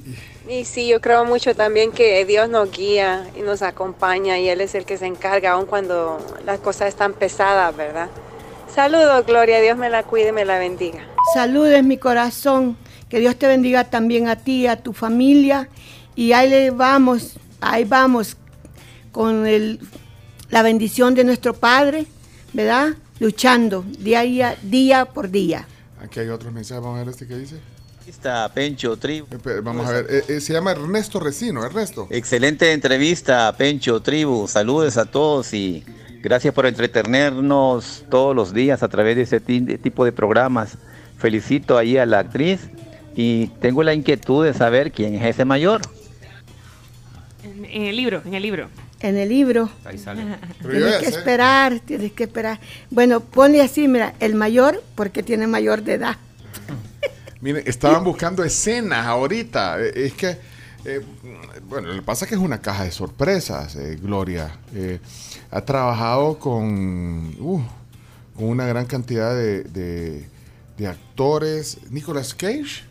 Y 0.46 0.66
sí, 0.66 0.86
yo 0.86 1.00
creo 1.00 1.24
mucho 1.24 1.56
también 1.56 1.92
que 1.92 2.26
Dios 2.26 2.50
nos 2.50 2.70
guía 2.70 3.26
y 3.34 3.40
nos 3.40 3.62
acompaña 3.62 4.38
y 4.38 4.50
Él 4.50 4.60
es 4.60 4.74
el 4.74 4.84
que 4.84 4.98
se 4.98 5.06
encarga 5.06 5.52
aun 5.52 5.64
cuando 5.64 6.18
las 6.44 6.60
cosas 6.60 6.88
están 6.88 7.14
pesadas, 7.14 7.74
¿verdad? 7.74 8.10
Saludos, 8.76 9.24
Gloria, 9.24 9.58
Dios 9.62 9.78
me 9.78 9.88
la 9.88 10.02
cuide 10.02 10.28
y 10.28 10.32
me 10.32 10.44
la 10.44 10.58
bendiga. 10.58 11.00
Saludes 11.32 11.82
mi 11.82 11.96
corazón. 11.96 12.76
Que 13.08 13.20
Dios 13.20 13.34
te 13.36 13.46
bendiga 13.46 13.84
también 13.84 14.28
a 14.28 14.36
ti, 14.36 14.66
a 14.66 14.76
tu 14.76 14.92
familia. 14.92 15.70
Y 16.14 16.32
ahí 16.32 16.50
le 16.50 16.70
vamos, 16.72 17.38
ahí 17.62 17.84
vamos 17.84 18.36
con 19.12 19.46
el, 19.46 19.80
la 20.50 20.60
bendición 20.60 21.14
de 21.14 21.24
nuestro 21.24 21.54
Padre, 21.54 22.04
¿verdad? 22.52 22.96
Luchando 23.18 23.82
día, 23.98 24.20
a 24.20 24.24
día, 24.24 24.56
día 24.60 25.04
por 25.06 25.30
día. 25.30 25.66
aquí 26.02 26.20
hay 26.20 26.28
otros 26.28 26.52
mensajes. 26.52 26.82
Vamos 26.82 27.00
a 27.00 27.04
ver 27.04 27.08
este 27.08 27.26
que 27.26 27.38
dice. 27.38 27.56
Está 28.06 28.52
Pencho 28.52 28.98
Tribu. 28.98 29.26
Espera, 29.30 29.62
Vamos 29.62 29.86
a 29.86 29.92
ver. 29.92 30.06
Eh, 30.10 30.24
eh, 30.28 30.40
se 30.42 30.52
llama 30.52 30.72
Ernesto 30.72 31.18
Recino. 31.18 31.64
Ernesto. 31.64 32.08
Excelente 32.10 32.70
entrevista, 32.72 33.54
Pencho 33.56 34.02
Tribu. 34.02 34.46
Saludos 34.46 34.98
a 34.98 35.06
todos 35.06 35.54
y 35.54 35.82
gracias 36.22 36.52
por 36.54 36.66
entretenernos 36.66 38.04
todos 38.10 38.34
los 38.34 38.52
días 38.52 38.82
a 38.82 38.88
través 38.88 39.30
de 39.30 39.40
de 39.60 39.78
tipo 39.78 40.04
de 40.04 40.12
programas. 40.12 40.78
Felicito 41.18 41.78
ahí 41.78 41.96
a 41.96 42.06
la 42.06 42.18
actriz 42.20 42.60
y 43.14 43.46
tengo 43.60 43.82
la 43.82 43.94
inquietud 43.94 44.44
de 44.44 44.52
saber 44.52 44.92
quién 44.92 45.14
es 45.14 45.24
ese 45.24 45.44
mayor. 45.44 45.80
En, 47.42 47.64
en 47.64 47.82
el 47.82 47.96
libro, 47.96 48.22
en 48.24 48.34
el 48.34 48.42
libro. 48.42 48.68
En 49.00 49.16
el 49.16 49.28
libro. 49.28 49.70
Ahí 49.84 49.98
sale. 49.98 50.22
Tienes 50.62 50.96
que 50.96 51.10
sé. 51.10 51.18
esperar, 51.18 51.80
tienes 51.80 52.12
que 52.12 52.24
esperar. 52.24 52.60
Bueno, 52.90 53.20
ponle 53.20 53.60
así, 53.60 53.88
mira, 53.88 54.14
el 54.20 54.34
mayor 54.34 54.82
porque 54.94 55.22
tiene 55.22 55.46
mayor 55.46 55.82
de 55.82 55.94
edad. 55.94 56.16
Miren, 57.40 57.62
estaban 57.66 58.02
buscando 58.04 58.42
escenas 58.42 59.06
ahorita. 59.06 59.78
Eh, 59.80 60.06
Es 60.06 60.14
que, 60.14 60.38
eh, 60.84 61.00
bueno, 61.68 61.88
lo 61.88 61.94
que 61.94 62.02
pasa 62.02 62.24
es 62.24 62.30
que 62.30 62.34
es 62.36 62.40
una 62.40 62.60
caja 62.60 62.84
de 62.84 62.90
sorpresas, 62.90 63.76
eh, 63.76 63.98
Gloria. 64.00 64.58
Eh, 64.74 64.98
ha 65.50 65.60
trabajado 65.62 66.38
con, 66.38 67.34
uh, 67.40 67.60
con 68.36 68.48
una 68.48 68.66
gran 68.66 68.86
cantidad 68.86 69.34
de, 69.34 69.64
de- 69.64 70.28
de 70.76 70.86
actores. 70.86 71.78
Nicolas 71.90 72.34
Cage. 72.34 72.84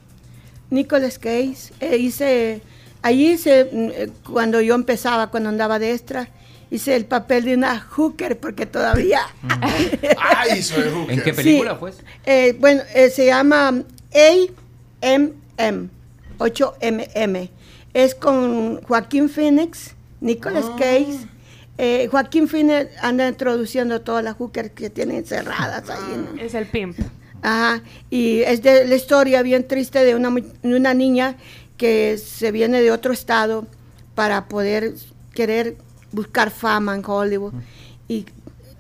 Nicolas 0.72 1.20
Cage. 1.20 1.72
Eh, 1.80 1.98
hice, 1.98 2.62
allí 3.02 3.32
hice, 3.34 3.66
mm, 3.72 3.90
eh, 3.94 4.10
cuando 4.32 4.60
yo 4.62 4.74
empezaba, 4.76 5.28
cuando 5.30 5.50
andaba 5.50 5.78
de 5.78 5.92
extra, 5.94 6.30
hice 6.72 6.96
el 6.96 7.06
papel 7.06 7.46
de 7.46 7.54
una 7.54 7.80
hooker, 7.80 8.40
porque 8.40 8.66
todavía... 8.66 9.22
Ay, 10.18 10.64
soy 10.64 10.86
hooker. 10.92 11.12
¿En 11.12 11.24
qué 11.24 11.32
Sí. 11.32 11.36
película 11.44 11.76
fue? 11.76 11.94
Eh, 12.26 12.56
bueno, 12.60 12.82
eh, 12.96 13.10
se 13.12 13.28
llama 13.28 13.84
AMM, 15.02 15.90
8MM. 16.40 17.50
Es 17.94 18.16
con 18.16 18.82
Joaquín 18.82 19.30
Phoenix, 19.30 19.94
Nicolas 20.22 20.66
Ah. 20.70 20.76
Cage. 20.80 21.20
Eh, 21.78 22.08
Joaquín 22.10 22.48
Phoenix 22.48 22.88
anda 23.02 23.28
introduciendo 23.28 24.02
todas 24.02 24.24
las 24.24 24.36
hookers 24.36 24.72
que 24.72 24.90
tienen 24.90 25.18
encerradas 25.18 25.90
ahí. 25.90 26.18
¿no? 26.18 26.42
Es 26.42 26.54
el 26.54 26.68
pimp. 26.68 26.98
Ajá, 27.42 27.84
y 28.10 28.40
es 28.42 28.64
de 28.64 28.88
la 28.88 28.96
historia 28.96 29.42
bien 29.44 29.68
triste 29.68 30.04
de 30.04 30.16
una, 30.16 30.34
una 30.64 30.94
niña 30.94 31.36
que 31.78 32.18
se 32.18 32.52
viene 32.52 32.82
de 32.82 32.92
otro 32.92 33.14
estado 33.14 33.68
para 34.16 34.48
poder 34.48 34.94
querer 35.34 35.78
buscar 36.12 36.50
fama 36.50 36.96
en 36.96 37.04
Hollywood. 37.06 37.54
Y 38.08 38.26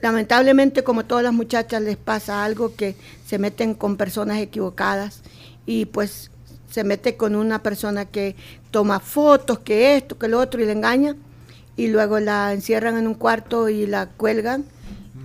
lamentablemente, 0.01 0.83
como 0.83 1.05
todas 1.05 1.23
las 1.23 1.33
muchachas, 1.33 1.81
les 1.81 1.97
pasa 1.97 2.43
algo 2.43 2.75
que 2.75 2.95
se 3.27 3.37
meten 3.37 3.75
con 3.75 3.97
personas 3.97 4.39
equivocadas 4.39 5.21
y 5.65 5.85
pues 5.85 6.31
se 6.71 6.83
mete 6.83 7.17
con 7.17 7.35
una 7.35 7.61
persona 7.61 8.05
que 8.05 8.35
toma 8.71 8.99
fotos, 8.99 9.59
que 9.59 9.95
esto, 9.97 10.17
que 10.17 10.27
lo 10.27 10.39
otro 10.39 10.61
y 10.61 10.65
le 10.65 10.71
engaña 10.71 11.15
y 11.77 11.87
luego 11.87 12.19
la 12.19 12.53
encierran 12.53 12.97
en 12.97 13.07
un 13.07 13.13
cuarto 13.15 13.69
y 13.69 13.85
la 13.85 14.07
cuelgan 14.07 14.63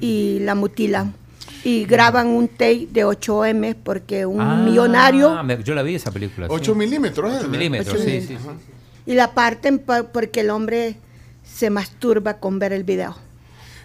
y 0.00 0.38
la 0.40 0.54
mutilan. 0.54 1.14
Y 1.62 1.84
graban 1.84 2.28
un 2.28 2.48
tape 2.48 2.88
de 2.90 3.04
8M 3.04 3.76
porque 3.82 4.24
un 4.24 4.40
Ah, 4.40 4.56
millonario 4.56 5.42
me- 5.44 5.62
yo 5.62 5.74
la 5.74 5.82
vi 5.82 5.94
esa 5.94 6.10
película. 6.10 6.46
sí. 6.46 6.52
8 6.54 6.74
milímetros. 6.74 7.32
¿eh? 7.32 7.36
8 7.40 7.48
milímetros, 7.48 7.94
Ocho 7.94 7.98
sí, 8.02 8.10
sí, 8.22 8.28
milímetros. 8.32 8.54
sí. 8.66 8.72
y 9.12 9.14
la 9.14 9.34
parten 9.34 9.78
pa- 9.78 10.04
porque 10.04 10.40
el 10.40 10.50
hombre 10.50 10.96
se 11.44 11.68
masturba 11.70 12.34
con 12.38 12.58
ver 12.58 12.72
el 12.72 12.84
video. 12.84 13.16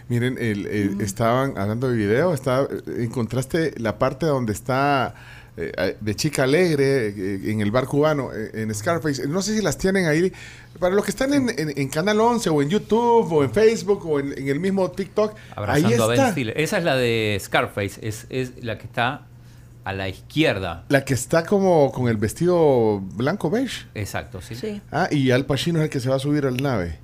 Miren, 0.08 0.36
el- 0.38 0.66
el- 0.66 1.00
estaban 1.00 1.58
hablando 1.58 1.88
de 1.90 1.96
video, 1.96 2.32
estaba, 2.32 2.64
eh, 2.70 3.02
encontraste 3.04 3.74
la 3.78 3.98
parte 3.98 4.24
donde 4.26 4.52
está 4.52 5.14
eh, 5.56 5.72
eh, 5.76 5.96
de 6.00 6.14
Chica 6.14 6.42
Alegre 6.44 7.08
eh, 7.08 7.40
en 7.50 7.60
el 7.60 7.70
bar 7.70 7.86
cubano, 7.86 8.30
eh, 8.34 8.50
en 8.54 8.74
Scarface. 8.74 9.26
No 9.28 9.40
sé 9.42 9.56
si 9.56 9.62
las 9.62 9.78
tienen 9.78 10.06
ahí. 10.06 10.32
Para 10.78 10.94
los 10.94 11.04
que 11.04 11.10
están 11.10 11.32
en, 11.32 11.48
en- 11.48 11.72
en 11.78 11.88
Canal 11.88 12.20
11 12.20 12.50
o 12.50 12.60
en 12.62 12.68
YouTube 12.68 13.32
o 13.32 13.42
en 13.44 13.50
Facebook 13.50 14.04
o 14.06 14.20
en, 14.20 14.36
en 14.38 14.48
el 14.48 14.60
mismo 14.60 14.90
TikTok, 14.90 15.34
Abrazando 15.54 15.88
ahí 15.88 15.94
a 15.94 16.06
Ben 16.06 16.10
está. 16.20 16.32
Stiller. 16.32 16.60
Esa 16.60 16.78
es 16.78 16.84
la 16.84 16.96
de 16.96 17.38
Scarface, 17.40 18.06
es, 18.06 18.26
es 18.28 18.62
la 18.62 18.76
que 18.76 18.84
está 18.84 19.22
a 19.84 19.92
la 19.92 20.08
izquierda. 20.08 20.84
La 20.88 21.04
que 21.04 21.14
está 21.14 21.46
como 21.46 21.90
con 21.92 22.08
el 22.08 22.16
vestido 22.16 23.00
blanco 23.00 23.48
beige. 23.50 23.86
Exacto, 23.94 24.40
sí. 24.42 24.54
Sí, 24.56 24.82
Ah, 24.92 25.08
y 25.10 25.30
Al 25.30 25.46
Pacino 25.46 25.78
es 25.78 25.84
el 25.84 25.90
que 25.90 26.00
se 26.00 26.08
va 26.10 26.16
a 26.16 26.18
subir 26.18 26.44
al 26.44 26.56
nave. 26.58 26.98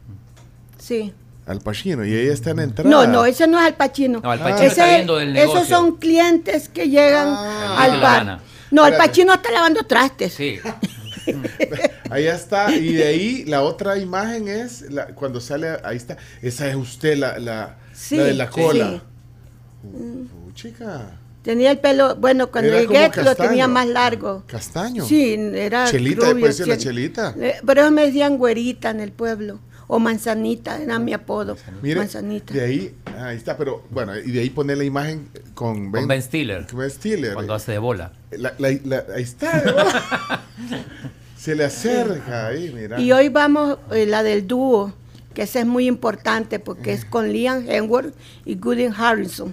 sí. 0.79 1.15
Al 1.47 1.61
Pacino. 1.61 2.05
Y 2.05 2.15
ella 2.15 2.33
está 2.33 2.51
en 2.51 2.61
entrada. 2.61 2.89
No, 2.91 3.07
no, 3.07 3.25
ese 3.27 3.47
no 3.47 3.59
es 3.59 3.67
Al 3.67 3.75
Pacino. 3.75 4.21
No, 4.23 4.31
Al 4.31 4.39
Pacino 4.39 4.59
Ese- 4.59 4.67
está 4.69 4.87
viendo 4.87 5.17
del 5.17 5.37
Esos 5.37 5.55
negocio. 5.55 5.77
son 5.77 5.97
clientes 5.97 6.69
que 6.69 6.89
llegan 6.89 7.29
Ah. 7.29 7.77
al 7.83 7.93
De 7.93 7.99
bar. 7.99 8.39
No, 8.71 8.85
Al. 8.85 8.97
Pacino 8.97 9.35
está 9.35 9.51
lavando 9.51 9.83
trastes. 9.85 10.33
Sí. 10.35 10.59
Ahí 12.11 12.27
está. 12.27 12.73
Y 12.75 12.95
de 12.95 13.05
ahí 13.07 13.45
la 13.45 13.63
otra 13.63 13.99
imagen 13.99 14.49
es 14.49 14.91
la- 14.91 15.07
cuando 15.09 15.41
sale. 15.41 15.69
Ahí 15.85 15.97
está. 15.97 16.17
Esa 16.41 16.69
es 16.69 16.75
usted, 16.77 17.17
la, 17.17 17.39
la, 17.39 17.77
Sí, 17.93 18.17
la 18.17 18.25
de 18.25 18.35
la 18.35 18.49
cola. 18.51 18.91
sí. 18.91 19.89
Uh, 19.89 20.53
chica. 20.55 21.19
Tenía 21.43 21.73
el 21.73 21.79
pelo, 21.81 22.15
bueno, 22.17 22.53
cuando 22.53 22.71
Era 22.71 22.81
llegué 22.83 23.23
lo 23.25 23.35
tenía 23.35 23.67
más 23.67 23.87
largo. 23.89 24.45
Castaño. 24.47 25.05
Sí, 25.05 25.35
era 25.55 25.87
Chelita, 25.91 26.27
rubio, 26.31 26.41
puede 26.41 26.53
ser 26.53 26.69
la 26.69 26.77
chelita. 26.79 27.35
Eh, 27.41 27.57
Pero 27.67 27.81
ellos 27.81 27.93
me 27.93 28.07
decían 28.07 28.39
güerita 28.39 28.91
en 28.91 29.01
el 29.01 29.11
pueblo. 29.11 29.59
O 29.95 29.99
manzanita, 29.99 30.81
era 30.81 30.99
mi 30.99 31.13
apodo. 31.13 31.55
Mire, 31.83 31.97
manzanita. 32.01 32.55
de 32.55 32.63
ahí, 32.65 32.95
ahí 33.19 33.37
está, 33.37 33.59
pero 33.59 33.83
bueno, 33.91 34.17
y 34.17 34.31
de 34.31 34.41
ahí 34.41 34.49
pone 34.49 34.75
la 34.75 34.85
imagen 34.85 35.29
con 35.53 35.91
Con 35.93 36.09
Ben 36.09 36.23
Stiller. 36.23 36.67
con 36.67 36.79
Ben 36.79 36.91
Stiller. 36.91 37.35
Cuando 37.35 37.53
hace 37.53 37.73
de 37.73 37.79
bola. 37.79 38.11
La- 38.31 38.55
la- 38.59 38.71
la- 38.85 39.05
ahí 39.15 39.23
está. 39.23 39.63
¿no? 39.67 40.79
Se 41.37 41.55
le 41.55 41.65
acerca 41.65 42.47
ahí, 42.47 42.73
mira. 42.75 42.99
Y 42.99 43.13
hoy 43.13 43.29
vamos 43.29 43.77
eh, 43.91 44.07
la 44.07 44.23
del 44.23 44.47
dúo, 44.47 44.95
que 45.35 45.43
esa 45.43 45.61
es 45.61 45.67
muy 45.67 45.87
importante 45.87 46.59
porque 46.59 46.95
es 46.95 47.05
con 47.05 47.31
Liam 47.31 47.69
Hemsworth 47.69 48.15
y 48.47 48.55
Gooden 48.55 48.95
Harrison. 48.97 49.53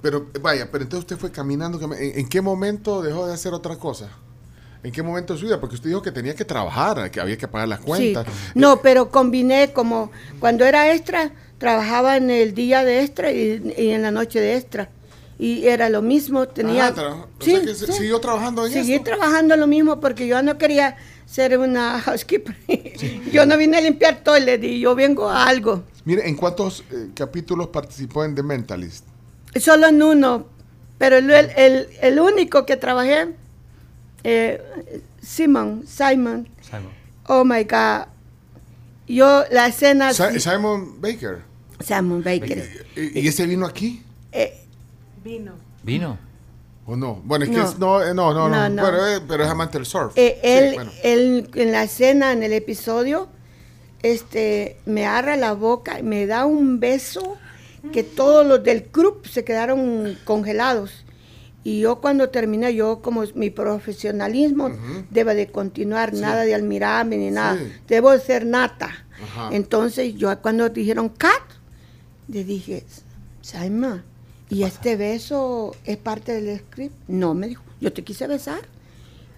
Pero 0.00 0.26
vaya, 0.40 0.68
pero 0.72 0.82
entonces 0.82 1.04
usted 1.04 1.16
fue 1.16 1.30
caminando. 1.30 1.78
cami- 1.78 1.96
¿En, 2.00 2.18
en 2.20 2.28
qué 2.28 2.40
momento 2.40 3.02
dejó 3.02 3.28
de 3.28 3.34
hacer 3.34 3.52
otra 3.54 3.76
cosa? 3.76 4.08
¿En 4.84 4.90
qué 4.90 5.02
momento 5.02 5.32
de 5.34 5.38
su 5.38 5.46
vida? 5.46 5.60
Porque 5.60 5.76
usted 5.76 5.88
dijo 5.90 6.02
que 6.02 6.10
tenía 6.10 6.34
que 6.34 6.44
trabajar, 6.44 7.10
que 7.10 7.20
había 7.20 7.36
que 7.36 7.46
pagar 7.48 7.68
las 7.68 7.80
cuentas. 7.80 8.26
Sí. 8.26 8.50
No, 8.56 8.80
pero 8.82 9.10
combiné 9.10 9.72
como 9.72 10.10
cuando 10.40 10.64
era 10.64 10.92
extra, 10.92 11.30
trabajaba 11.58 12.16
en 12.16 12.30
el 12.30 12.52
día 12.54 12.84
de 12.84 13.02
extra 13.02 13.30
y, 13.30 13.74
y 13.78 13.90
en 13.90 14.02
la 14.02 14.10
noche 14.10 14.40
de 14.40 14.56
extra. 14.56 14.88
Y 15.38 15.66
era 15.66 15.88
lo 15.88 16.02
mismo, 16.02 16.46
tenía... 16.48 16.88
Ah, 16.88 16.94
tra- 16.94 17.12
o 17.38 17.44
sea 17.44 17.60
que 17.60 17.74
se- 17.74 17.92
siguió 17.92 18.20
trabajando 18.20 18.66
en 18.66 18.72
Seguí 18.72 18.94
esto. 18.94 19.04
trabajando 19.06 19.56
lo 19.56 19.66
mismo 19.66 20.00
porque 20.00 20.26
yo 20.26 20.42
no 20.42 20.58
quería 20.58 20.96
ser 21.26 21.56
una 21.58 22.00
housekeeper. 22.04 22.56
yo 23.32 23.46
no 23.46 23.56
vine 23.56 23.78
a 23.78 23.80
limpiar 23.80 24.22
toilet 24.24 24.62
y 24.64 24.80
yo 24.80 24.94
vengo 24.96 25.28
a 25.28 25.46
algo. 25.46 25.84
Mire, 26.04 26.28
¿en 26.28 26.34
cuántos 26.36 26.82
eh, 26.90 27.10
capítulos 27.14 27.68
participó 27.68 28.24
en 28.24 28.34
The 28.34 28.42
Mentalist? 28.42 29.04
Solo 29.60 29.86
en 29.88 30.02
uno, 30.02 30.46
pero 30.98 31.16
el- 31.18 31.30
el- 31.30 31.88
el 32.00 32.18
único 32.20 32.66
que 32.66 32.76
trabajé, 32.76 33.28
eh, 34.24 35.02
Simon, 35.20 35.84
Simon, 35.86 36.48
Simon. 36.60 36.90
oh 37.28 37.44
my 37.44 37.64
God. 37.64 38.06
Yo, 39.08 39.44
la 39.50 39.66
escena... 39.66 40.12
Sa- 40.14 40.38
Simon 40.38 41.00
Baker. 41.00 41.42
Simon 41.80 42.22
Baker. 42.22 42.86
¿Y, 42.96 43.20
y 43.20 43.28
ese 43.28 43.46
vino 43.46 43.66
aquí? 43.66 44.02
Eh, 44.30 44.58
Vino. 45.24 45.52
¿Vino? 45.82 46.18
¿O 46.86 46.96
no? 46.96 47.20
Bueno, 47.24 47.44
es 47.44 47.50
que 47.50 47.56
No. 47.56 47.68
es- 47.68 47.78
no, 47.78 48.02
eh, 48.02 48.14
no, 48.14 48.32
no, 48.32 48.48
no, 48.48 48.68
No. 48.68 48.82
Pero, 48.82 49.06
eh, 49.08 49.20
pero 49.26 49.44
es 49.44 49.50
amante 49.50 49.78
del 49.78 49.86
surf. 49.86 50.12
eh, 50.16 50.38
Sí, 50.42 50.48
él, 50.48 50.74
bueno. 50.74 50.90
él, 51.02 51.50
en 51.54 51.72
la 51.72 51.82
escena, 51.84 52.32
en 52.32 52.42
el 52.42 52.52
episodio, 52.52 53.28
este, 54.02 54.76
me 54.86 55.06
agarra 55.06 55.36
la 55.36 55.52
boca 55.52 55.98
y 55.98 56.02
me 56.02 56.26
da 56.26 56.44
un 56.46 56.80
beso 56.80 57.36
que 57.92 58.02
todos 58.04 58.46
los 58.46 58.62
del 58.64 58.84
club 58.84 59.26
se 59.26 59.44
quedaron 59.44 60.16
congelados. 60.24 61.04
Y 61.64 61.80
yo 61.80 62.00
cuando 62.00 62.28
terminé, 62.30 62.74
yo 62.74 63.02
como 63.02 63.22
mi 63.34 63.50
profesionalismo 63.50 64.70
debe 65.10 65.34
de 65.34 65.46
continuar, 65.48 66.12
nada 66.12 66.42
de 66.42 66.54
admirarme 66.54 67.16
ni 67.16 67.30
nada. 67.30 67.58
Sí. 67.58 67.72
Debo 67.86 68.10
de 68.10 68.20
ser 68.20 68.46
nata. 68.46 68.90
Ajá. 69.22 69.50
Entonces 69.52 70.14
yo 70.16 70.36
cuando 70.42 70.68
dijeron 70.68 71.08
cut, 71.08 71.56
le 72.28 72.44
dije, 72.44 72.84
Saima, 73.42 74.04
¿y 74.50 74.64
este 74.64 74.96
beso 74.96 75.76
es 75.84 75.96
parte 75.98 76.40
del 76.40 76.58
script? 76.58 76.94
No, 77.06 77.34
me 77.34 77.48
dijo, 77.48 77.62
yo 77.80 77.92
te 77.92 78.02
quise 78.02 78.26
besar. 78.26 78.60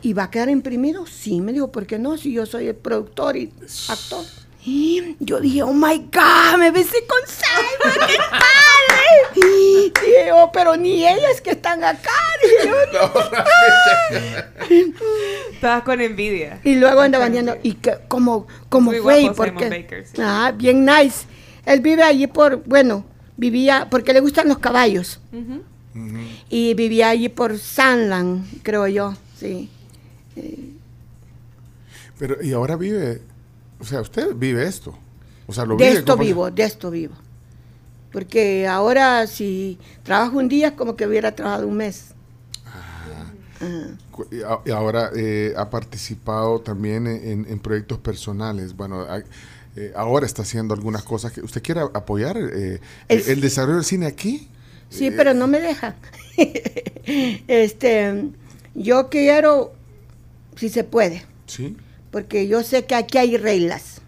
¿Y 0.01 0.13
va 0.13 0.25
a 0.25 0.31
quedar 0.31 0.51
imprimido? 0.51 1.07
Sí, 1.07 1.41
me 1.41 1.53
dijo, 1.53 1.73
¿por 1.73 1.87
qué 1.87 1.99
no? 1.99 2.19
Si 2.19 2.33
yo 2.33 2.45
soy 2.45 2.69
el 2.69 2.75
productor 2.75 3.37
y 3.37 3.53
actor. 3.89 4.25
Y 4.67 5.17
yo 5.21 5.41
dije, 5.41 5.63
oh 5.63 5.75
my 5.75 5.99
God, 6.11 6.59
me 6.59 6.71
besé 6.71 7.05
con 7.07 7.19
Simon, 7.27 8.09
qué 8.09 8.17
padre. 8.17 9.37
Y 9.37 9.91
dije, 9.91 10.33
oh, 10.33 10.51
pero 10.53 10.75
ni 10.77 11.07
ellas 11.07 11.41
que 11.43 11.51
están 11.51 11.85
acá. 11.85 12.11
Dije 12.43 12.71
yo, 12.93 13.13
Estabas 15.53 15.83
con 15.83 16.01
envidia. 16.01 16.61
y 16.65 16.77
luego 16.77 17.01
andaba 17.03 17.27
bañando. 17.27 17.57
¿Y 17.63 17.75
que, 17.75 17.99
cómo 18.09 18.47
Muy 18.71 18.99
fue? 19.01 19.21
¿Y 19.21 19.25
guapo 19.25 19.37
por 19.37 19.47
Simon 19.49 19.63
qué? 19.63 19.69
Baker, 19.69 20.07
sí. 20.07 20.17
Ah, 20.19 20.53
bien 20.57 20.85
nice. 20.87 21.27
Él 21.67 21.81
vive 21.81 22.03
allí 22.03 22.27
por, 22.27 22.63
bueno, 22.65 23.05
vivía, 23.37 23.89
porque 23.91 24.13
le 24.15 24.21
gustan 24.21 24.49
los 24.49 24.59
caballos. 24.59 25.21
Y 26.49 26.75
vivía 26.75 27.11
allí 27.11 27.29
por 27.29 27.59
Sunland, 27.59 28.63
creo 28.63 28.87
yo, 28.89 29.15
sí. 29.39 29.69
Pero, 32.19 32.43
y 32.43 32.53
ahora 32.53 32.77
vive, 32.77 33.21
o 33.81 33.85
sea, 33.85 34.01
usted 34.01 34.35
vive 34.35 34.67
esto. 34.67 34.97
O 35.47 35.53
sea, 35.53 35.65
lo 35.65 35.77
De 35.77 35.85
vive 35.87 35.99
esto 35.99 36.17
vivo, 36.17 36.51
de 36.51 36.63
esto 36.65 36.91
vivo. 36.91 37.15
Porque 38.13 38.67
ahora 38.67 39.27
si 39.27 39.79
trabajo 40.03 40.39
un 40.39 40.49
día 40.49 40.69
es 40.69 40.75
como 40.75 40.97
que 40.97 41.07
hubiera 41.07 41.35
trabajado 41.35 41.67
un 41.67 41.77
mes. 41.77 42.07
Cu- 44.11 44.27
y 44.67 44.71
ahora 44.71 45.11
eh, 45.17 45.55
ha 45.57 45.71
participado 45.71 46.61
también 46.61 47.07
en, 47.07 47.47
en- 47.49 47.59
proyectos 47.59 47.99
personales. 47.99 48.77
Bueno, 48.77 49.07
eh, 49.77 49.93
ahora 49.97 50.27
está 50.27 50.43
haciendo 50.43 50.75
algunas 50.75 51.03
cosas 51.03 51.33
que 51.33 51.41
usted 51.41 51.63
quiere 51.63 51.81
apoyar 51.81 52.37
eh, 52.37 52.81
Es- 53.09 53.29
el 53.29 53.41
desarrollo 53.41 53.77
del 53.77 53.85
cine 53.85 54.07
aquí. 54.07 54.49
Sí, 54.91 55.11
pero 55.11 55.35
no 55.35 55.47
me 55.47 55.61
deja. 55.61 55.97
este, 57.49 58.29
yo 58.75 59.09
quiero, 59.09 59.73
si 60.57 60.69
se 60.69 60.85
puede, 60.85 61.25
Sí. 61.47 61.77
Porque 62.15 62.47
yo 62.47 62.63
sé 62.63 62.85
que 62.85 62.95
aquí 62.95 63.19
hay 63.19 63.37
reglas. 63.37 64.01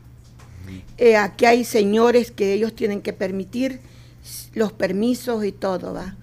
Eh, 0.97 1.17
aquí 1.17 1.45
hay 1.45 1.65
señores 1.65 2.31
que 2.31 2.53
ellos 2.53 2.73
tienen 2.73 3.03
que 3.03 3.13
permitir 3.13 3.81
los 4.55 4.71
permisos 4.73 5.45
y 5.45 5.51
todo, 5.51 5.93
¿va? 5.93 6.15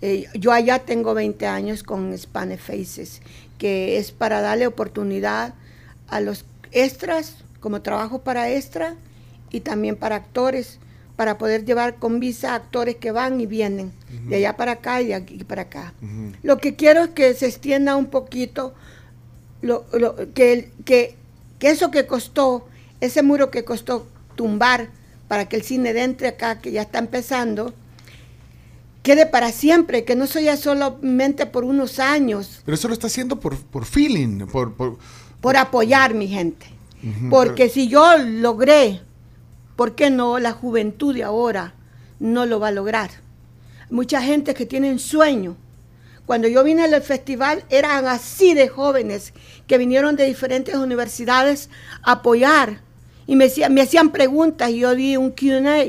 Eh, 0.00 0.24
yo 0.34 0.50
allá 0.52 0.78
tengo 0.78 1.12
20 1.12 1.46
años 1.46 1.82
con 1.82 2.16
Spanish 2.16 2.58
Faces, 2.58 3.20
que 3.58 3.98
es 3.98 4.12
para 4.12 4.40
darle 4.40 4.66
oportunidad 4.66 5.52
a 6.08 6.20
los 6.20 6.46
extras, 6.72 7.36
como 7.60 7.82
trabajo 7.82 8.22
para 8.22 8.50
extra, 8.50 8.94
y 9.50 9.60
también 9.60 9.96
para 9.96 10.16
actores, 10.16 10.78
para 11.16 11.36
poder 11.36 11.66
llevar 11.66 11.96
con 11.96 12.18
visa 12.18 12.54
actores 12.54 12.96
que 12.96 13.10
van 13.10 13.42
y 13.42 13.46
vienen, 13.46 13.92
de 14.30 14.36
allá 14.36 14.56
para 14.56 14.72
acá 14.72 15.02
y 15.02 15.08
de 15.08 15.14
aquí 15.16 15.44
para 15.44 15.62
acá. 15.62 15.92
Lo 16.42 16.56
que 16.56 16.76
quiero 16.76 17.04
es 17.04 17.10
que 17.10 17.34
se 17.34 17.46
extienda 17.46 17.94
un 17.94 18.06
poquito, 18.06 18.72
lo, 19.62 19.86
lo- 19.94 20.14
que, 20.34 20.70
que, 20.84 21.16
que 21.58 21.70
eso 21.70 21.90
que 21.90 22.06
costó, 22.06 22.66
ese 23.00 23.22
muro 23.22 23.50
que 23.50 23.64
costó 23.64 24.06
tumbar 24.34 24.88
para 25.28 25.48
que 25.48 25.56
el 25.56 25.62
cine 25.62 25.92
de 25.92 26.02
entre 26.02 26.28
acá, 26.28 26.58
que 26.60 26.70
ya 26.72 26.82
está 26.82 26.98
empezando, 26.98 27.72
quede 29.02 29.26
para 29.26 29.52
siempre, 29.52 30.04
que 30.04 30.16
no 30.16 30.26
sea 30.26 30.56
solamente 30.56 31.46
por 31.46 31.64
unos 31.64 31.98
años, 31.98 32.60
Pero 32.64 32.74
eso 32.74 32.88
lo 32.88 32.94
está 32.94 33.06
haciendo 33.06 33.38
por, 33.40 33.56
por 33.58 33.84
feeling, 33.84 34.46
por, 34.46 34.74
por- 34.74 34.98
por 35.40 35.56
apoyar 35.56 36.14
mi 36.14 36.28
gente. 36.28 36.66
Porque 37.30 37.64
pero- 37.64 37.74
si 37.74 37.88
yo 37.88 38.18
logré, 38.18 39.00
¿por 39.76 39.94
qué 39.94 40.10
no 40.10 40.38
la 40.38 40.52
juventud 40.52 41.14
de 41.14 41.22
ahora 41.22 41.74
no 42.18 42.46
lo 42.46 42.58
va 42.58 42.68
a 42.68 42.72
lograr? 42.72 43.10
Mucha 43.90 44.20
gente 44.22 44.54
que 44.54 44.66
tienen 44.66 44.98
sueño. 44.98 45.56
Cuando 46.26 46.48
yo 46.48 46.64
vine 46.64 46.82
al 46.82 47.02
festival 47.02 47.64
eran 47.70 48.06
así 48.08 48.52
de 48.52 48.68
jóvenes 48.68 49.32
que 49.68 49.78
vinieron 49.78 50.16
de 50.16 50.26
diferentes 50.26 50.74
universidades 50.74 51.70
a 52.02 52.12
apoyar 52.12 52.80
y 53.28 53.36
me, 53.36 53.50
me 53.70 53.82
hacían 53.82 54.10
preguntas 54.10 54.70
y 54.70 54.80
yo 54.80 54.94
di 54.94 55.16
un 55.16 55.30
Q&A. 55.30 55.84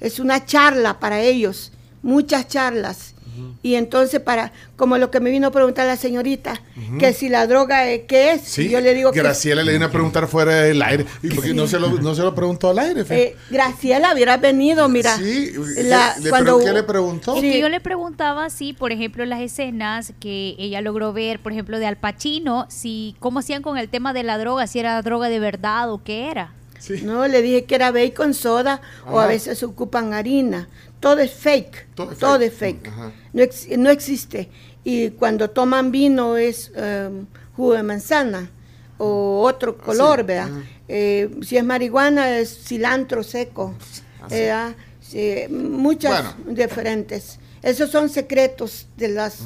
Es 0.00 0.18
una 0.18 0.44
charla 0.46 0.98
para 1.00 1.20
ellos, 1.20 1.70
muchas 2.02 2.48
charlas. 2.48 3.13
Y 3.62 3.74
entonces 3.76 4.20
para, 4.20 4.52
como 4.76 4.98
lo 4.98 5.10
que 5.10 5.20
me 5.20 5.30
vino 5.30 5.48
a 5.48 5.50
preguntar 5.50 5.86
la 5.86 5.96
señorita, 5.96 6.60
que 6.98 7.12
si 7.12 7.28
la 7.28 7.46
droga, 7.46 7.90
eh, 7.90 8.04
¿qué 8.06 8.32
es? 8.32 8.42
Sí, 8.42 8.62
Y 8.66 8.68
yo 8.70 8.80
le 8.80 8.94
digo 8.94 9.10
que 9.12 9.20
Graciela 9.20 9.62
le 9.62 9.72
vino 9.72 9.86
a 9.86 9.90
preguntar 9.90 10.26
fuera 10.28 10.54
del 10.54 10.80
aire. 10.82 11.06
¿Y 11.22 11.28
por 11.30 11.44
qué 11.44 11.54
no, 11.54 11.66
se 11.66 11.78
lo, 11.78 11.88
no 12.00 12.14
se 12.14 12.22
lo 12.22 12.34
preguntó 12.34 12.70
al 12.70 12.78
aire? 12.78 13.04
Fe? 13.04 13.22
Eh, 13.22 13.36
Graciela 13.50 14.12
hubiera 14.14 14.36
venido, 14.36 14.88
mira. 14.88 15.16
Sí, 15.16 15.52
la- 15.84 16.14
¿le- 16.20 16.30
cuando- 16.30 16.58
¿qué 16.60 16.72
le 16.72 16.82
preguntó? 16.82 17.34
Es 17.36 17.42
que 17.42 17.60
yo 17.60 17.68
le 17.68 17.80
preguntaba 17.80 18.50
si, 18.50 18.72
por 18.72 18.92
ejemplo, 18.92 19.24
las 19.24 19.40
escenas 19.40 20.12
que 20.20 20.54
ella 20.58 20.80
logró 20.80 21.12
ver, 21.12 21.40
por 21.40 21.52
ejemplo, 21.52 21.78
de 21.78 21.86
Al 21.86 21.96
Pacino, 21.96 22.66
si 22.68 23.16
cómo 23.20 23.38
hacían 23.40 23.62
con 23.62 23.78
el 23.78 23.88
tema 23.88 24.12
de 24.12 24.22
la 24.22 24.38
droga, 24.38 24.66
si 24.66 24.78
era 24.78 25.00
droga 25.02 25.28
de 25.28 25.38
verdad 25.40 25.90
o 25.90 26.02
qué 26.04 26.30
era. 26.30 26.52
Sí. 26.86 27.00
No, 27.02 27.26
le 27.26 27.40
dije 27.40 27.64
que 27.64 27.74
era 27.76 27.90
bacon 27.92 28.34
soda 28.34 28.80
o 29.10 29.18
a 29.18 29.26
veces 29.26 29.62
ocupan 29.62 30.12
harina. 30.12 30.68
Todo 31.00 31.20
es 31.20 31.32
fake. 31.32 31.88
Todo 31.94 32.12
es 32.12 32.18
Todo 32.18 32.38
fake. 32.38 32.52
es 32.52 32.58
fake. 32.58 32.88
Ajá. 32.88 33.12
No, 33.32 33.42
ex- 33.42 33.68
no 33.78 33.90
existe. 33.90 34.48
Y 34.84 35.10
cuando 35.10 35.48
toman 35.50 35.90
vino 35.90 36.36
es 36.36 36.70
em, 36.76 37.26
jugo 37.56 37.72
de 37.74 37.82
manzana 37.82 38.50
o 38.98 39.40
otro 39.42 39.78
color, 39.78 40.24
¿verdad? 40.24 40.48
ajá. 40.50 40.62
Eh, 40.88 41.30
si 41.42 41.56
es 41.56 41.64
marihuana 41.64 42.38
es 42.38 42.64
cilantro 42.64 43.22
seco. 43.22 43.74
Sí, 45.00 45.44
muchas 45.50 46.34
Bueno. 46.36 46.54
diferentes. 46.54 47.38
Esos 47.62 47.90
son 47.90 48.08
secretos 48.10 48.88
de 48.96 49.08
las, 49.08 49.38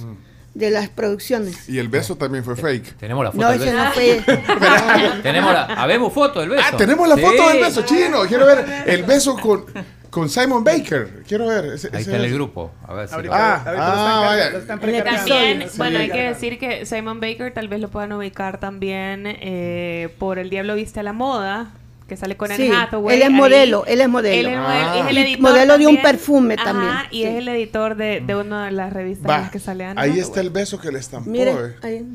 de 0.58 0.70
las 0.70 0.88
producciones. 0.88 1.68
Y 1.68 1.78
el 1.78 1.88
beso 1.88 2.16
también 2.16 2.44
fue 2.44 2.56
fake. 2.56 2.96
Tenemos 2.96 3.24
la 3.24 3.30
foto 3.32 3.42
No, 3.44 3.50
del 3.50 3.58
beso. 3.60 3.72
no 3.76 3.90
fue. 3.92 4.22
Tenemos 5.22 5.52
la, 5.52 5.64
habemos 5.64 6.12
foto 6.12 6.40
del 6.40 6.50
beso. 6.50 6.62
Ah, 6.72 6.76
tenemos 6.76 7.08
la 7.08 7.14
Sí. 7.16 7.20
foto 7.22 7.48
del 7.48 7.60
beso 7.60 7.82
chino. 7.82 8.22
Quiero 8.28 8.46
ver 8.46 8.64
el 8.86 9.02
beso 9.04 9.36
con, 9.36 9.64
con 10.10 10.28
Simon 10.28 10.64
Baker. 10.64 11.22
Quiero 11.26 11.46
ver. 11.46 11.64
ese- 11.74 11.88
Ahí 11.88 11.92
ese 11.92 11.98
está 12.00 12.10
en 12.10 12.16
el 12.16 12.22
beso. 12.22 12.34
grupo. 12.34 12.72
A 12.86 12.94
ver 12.94 13.08
si 13.08 13.14
Ahorita, 13.14 13.36
lo- 13.36 13.42
Ah, 13.42 13.62
lo 13.64 13.70
ah, 13.70 13.72
están, 13.72 14.20
vaya. 14.26 14.50
lo 14.50 14.58
están 14.58 14.80
precargando. 14.80 15.18
También, 15.28 15.70
Sí, 15.70 15.78
bueno, 15.78 15.98
hay 16.00 16.10
que 16.10 16.22
decir 16.22 16.58
que 16.58 16.86
Simon 16.86 17.20
Baker 17.20 17.52
tal 17.54 17.68
vez 17.68 17.80
lo 17.80 17.88
puedan 17.88 18.12
ubicar 18.12 18.58
también 18.58 19.24
eh, 19.26 20.08
por 20.18 20.38
El 20.38 20.50
Diablo 20.50 20.74
Viste 20.74 21.00
a 21.00 21.02
la 21.04 21.12
Moda, 21.12 21.70
que 22.08 22.16
sale 22.16 22.36
con 22.38 22.48
Sí, 22.48 22.54
Anne 22.54 22.74
Hathaway. 22.74 23.16
él 23.16 23.22
es 23.22 23.28
ahí. 23.28 23.34
modelo, 23.34 23.84
él 23.86 24.00
es 24.00 24.08
modelo. 24.08 24.48
Él 24.48 24.54
es, 24.54 24.58
Ah. 24.60 25.00
es 25.04 25.10
el 25.10 25.18
editor 25.18 25.42
modelo 25.42 25.78
de 25.78 25.86
un 25.86 26.00
perfume 26.02 26.54
Ajá, 26.54 26.64
también, 26.64 26.92
y 27.10 27.16
sí. 27.18 27.24
es 27.24 27.34
el 27.36 27.48
editor 27.48 27.94
de, 27.96 28.20
de 28.26 28.34
una 28.34 28.64
de 28.66 28.72
las 28.72 28.92
revistas 28.92 29.24
en 29.26 29.30
Va, 29.30 29.38
las 29.42 29.50
que 29.50 29.58
sale 29.60 29.84
Anne 29.84 30.00
ahí 30.00 30.08
Hathaway. 30.10 30.26
está 30.28 30.40
el 30.40 30.50
beso 30.50 30.80
que 30.80 30.90
le 30.90 30.98
estampó. 30.98 31.30
Mire, 31.30 31.52
eh. 31.52 31.76
ahí. 31.82 32.06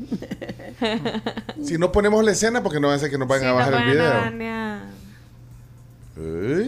Si 1.64 1.78
no 1.78 1.92
ponemos 1.92 2.22
la 2.24 2.32
escena, 2.32 2.62
porque 2.62 2.80
no 2.80 2.88
va 2.88 2.94
a 2.94 2.98
ser 2.98 3.08
que 3.10 3.16
nos 3.18 3.28
van 3.28 3.40
Sí, 3.40 3.46
a 3.46 3.52
bajar 3.52 3.74
el 3.74 3.84
video. 3.92 4.12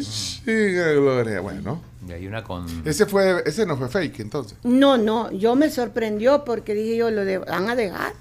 chica 0.03 0.93
gloria. 0.93 1.41
Bueno, 1.41 1.83
Y 2.09 2.13
hay 2.13 2.27
una 2.27 2.43
con. 2.45 2.67
ese 2.85 3.07
fue, 3.07 3.43
ese 3.45 3.67
no 3.67 3.77
fue 3.77 3.89
fake 3.89 4.21
entonces. 4.21 4.57
No, 4.63 4.97
no, 4.97 5.31
yo 5.33 5.55
me 5.57 5.71
sorprendió 5.71 6.45
porque 6.45 6.75
dije 6.75 6.97
yo, 6.97 7.11
¿lo 7.11 7.25
de- 7.25 7.39
van 7.39 7.69
a 7.69 7.77
dejar? 7.77 8.13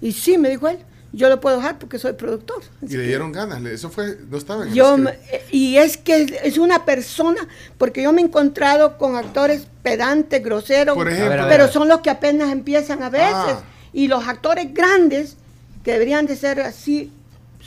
Y 0.00 0.12
sí, 0.12 0.38
me 0.38 0.48
dijo 0.48 0.68
él, 0.68 0.78
yo 1.16 1.28
lo 1.28 1.40
puedo 1.40 1.56
dejar 1.56 1.78
porque 1.78 1.98
soy 1.98 2.12
productor. 2.12 2.62
Y 2.82 2.96
le 2.96 3.06
dieron 3.06 3.32
ganas. 3.32 3.64
Eso 3.64 3.90
fue, 3.90 4.18
no 4.30 4.36
estaba 4.36 4.66
en 4.66 4.74
Yo, 4.74 4.96
me- 4.98 5.18
y 5.50 5.76
es 5.78 5.96
que 5.96 6.38
es 6.44 6.58
una 6.58 6.84
persona, 6.84 7.48
porque 7.78 8.02
yo 8.02 8.12
me 8.12 8.20
he 8.20 8.24
encontrado 8.24 8.98
con 8.98 9.16
actores 9.16 9.66
pedantes, 9.82 10.42
groseros, 10.44 10.94
Por 10.94 11.08
ejemplo. 11.08 11.44
Pero 11.48 11.64
a 11.64 11.66
ver. 11.66 11.72
son 11.72 11.88
los 11.88 12.00
que 12.00 12.10
apenas 12.10 12.52
empiezan 12.52 13.02
a 13.02 13.10
veces. 13.10 13.26
Ah. 13.34 13.62
Y 13.92 14.08
los 14.08 14.28
actores 14.28 14.72
grandes, 14.74 15.36
que 15.82 15.92
deberían 15.92 16.26
de 16.26 16.36
ser 16.36 16.60
así, 16.60 17.12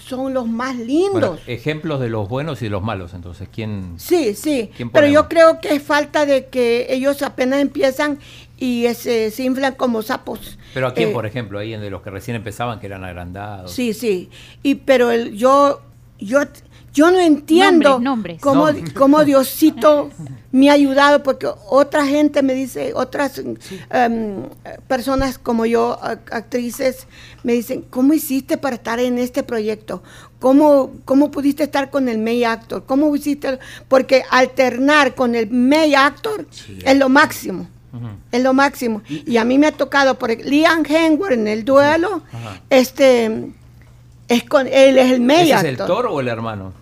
son 0.05 0.33
los 0.33 0.47
más 0.47 0.75
lindos. 0.75 1.11
Bueno, 1.11 1.37
ejemplos 1.47 1.99
de 1.99 2.09
los 2.09 2.27
buenos 2.27 2.61
y 2.61 2.65
de 2.65 2.71
los 2.71 2.81
malos. 2.81 3.13
Entonces, 3.13 3.47
¿quién? 3.53 3.93
Sí, 3.97 4.33
sí, 4.33 4.71
¿Quién 4.75 4.89
pero 4.89 5.07
yo 5.07 5.27
creo 5.27 5.59
que 5.59 5.75
es 5.75 5.83
falta 5.83 6.25
de 6.25 6.47
que 6.47 6.87
ellos 6.89 7.21
apenas 7.21 7.59
empiezan 7.59 8.19
y 8.57 8.85
ese, 8.85 9.31
se 9.31 9.43
inflan 9.43 9.75
como 9.75 10.01
sapos. 10.01 10.57
Pero 10.73 10.87
a 10.87 10.93
quién, 10.93 11.09
Eh, 11.09 11.13
por 11.13 11.25
ejemplo, 11.25 11.59
ahí 11.59 11.73
en 11.73 11.81
de 11.81 11.89
los 11.89 12.01
que 12.01 12.09
recién 12.09 12.35
empezaban, 12.35 12.79
que 12.79 12.87
eran 12.87 13.03
agrandados. 13.03 13.71
Sí, 13.71 13.93
sí, 13.93 14.29
y 14.63 14.75
pero 14.75 15.11
el, 15.11 15.35
yo, 15.35 15.81
yo, 16.19 16.41
yo 16.93 17.11
no 17.11 17.19
entiendo 17.19 17.99
Nombres, 17.99 18.41
nombres. 18.41 18.41
Cómo, 18.41 18.67
cómo 18.95 19.23
Diosito 19.25 20.09
me 20.51 20.69
ha 20.69 20.73
ayudado, 20.73 21.21
porque 21.21 21.47
otra 21.67 22.05
gente 22.07 22.41
me 22.41 22.53
dice, 22.55 22.93
otras 22.95 23.39
em, 23.91 24.43
personas 24.87 25.37
como 25.37 25.65
yo, 25.67 25.99
ac- 26.01 26.31
actrices, 26.31 27.05
me 27.43 27.53
dicen, 27.53 27.83
¿cómo 27.89 28.13
hiciste 28.13 28.57
para 28.57 28.75
estar 28.75 28.99
en 28.99 29.19
este 29.19 29.43
proyecto? 29.43 30.01
¿Cómo, 30.39 30.91
cómo 31.05 31.29
pudiste 31.31 31.63
estar 31.63 31.89
con 31.91 32.09
el 32.09 32.17
main 32.17 32.45
actor? 32.45 32.83
¿Cómo 32.85 33.15
hiciste? 33.15 33.59
Porque 33.87 34.23
alternar 34.31 35.13
con 35.13 35.35
el 35.35 35.49
main 35.51 35.95
actor 35.95 36.47
es 36.83 36.97
lo 36.97 37.09
máximo. 37.09 37.67
Es 38.31 38.41
lo 38.43 38.53
máximo. 38.53 39.01
Y 39.09 39.37
a 39.37 39.43
mí 39.43 39.57
me 39.57 39.67
ha 39.67 39.71
tocado, 39.71 40.17
por 40.19 40.29
Liam 40.29 40.83
Hemsworth 40.85 41.33
en 41.33 41.47
el 41.47 41.65
duelo, 41.65 42.21
este, 42.69 43.49
es 44.27 44.43
con, 44.43 44.67
él 44.67 44.97
es 44.97 45.11
el 45.11 45.21
main 45.21 45.39
¿Ese 45.41 45.53
es 45.55 45.63
el 45.63 45.69
actor, 45.81 45.87
Thor 45.87 46.05
o 46.07 46.19
el 46.19 46.27
hermano? 46.27 46.73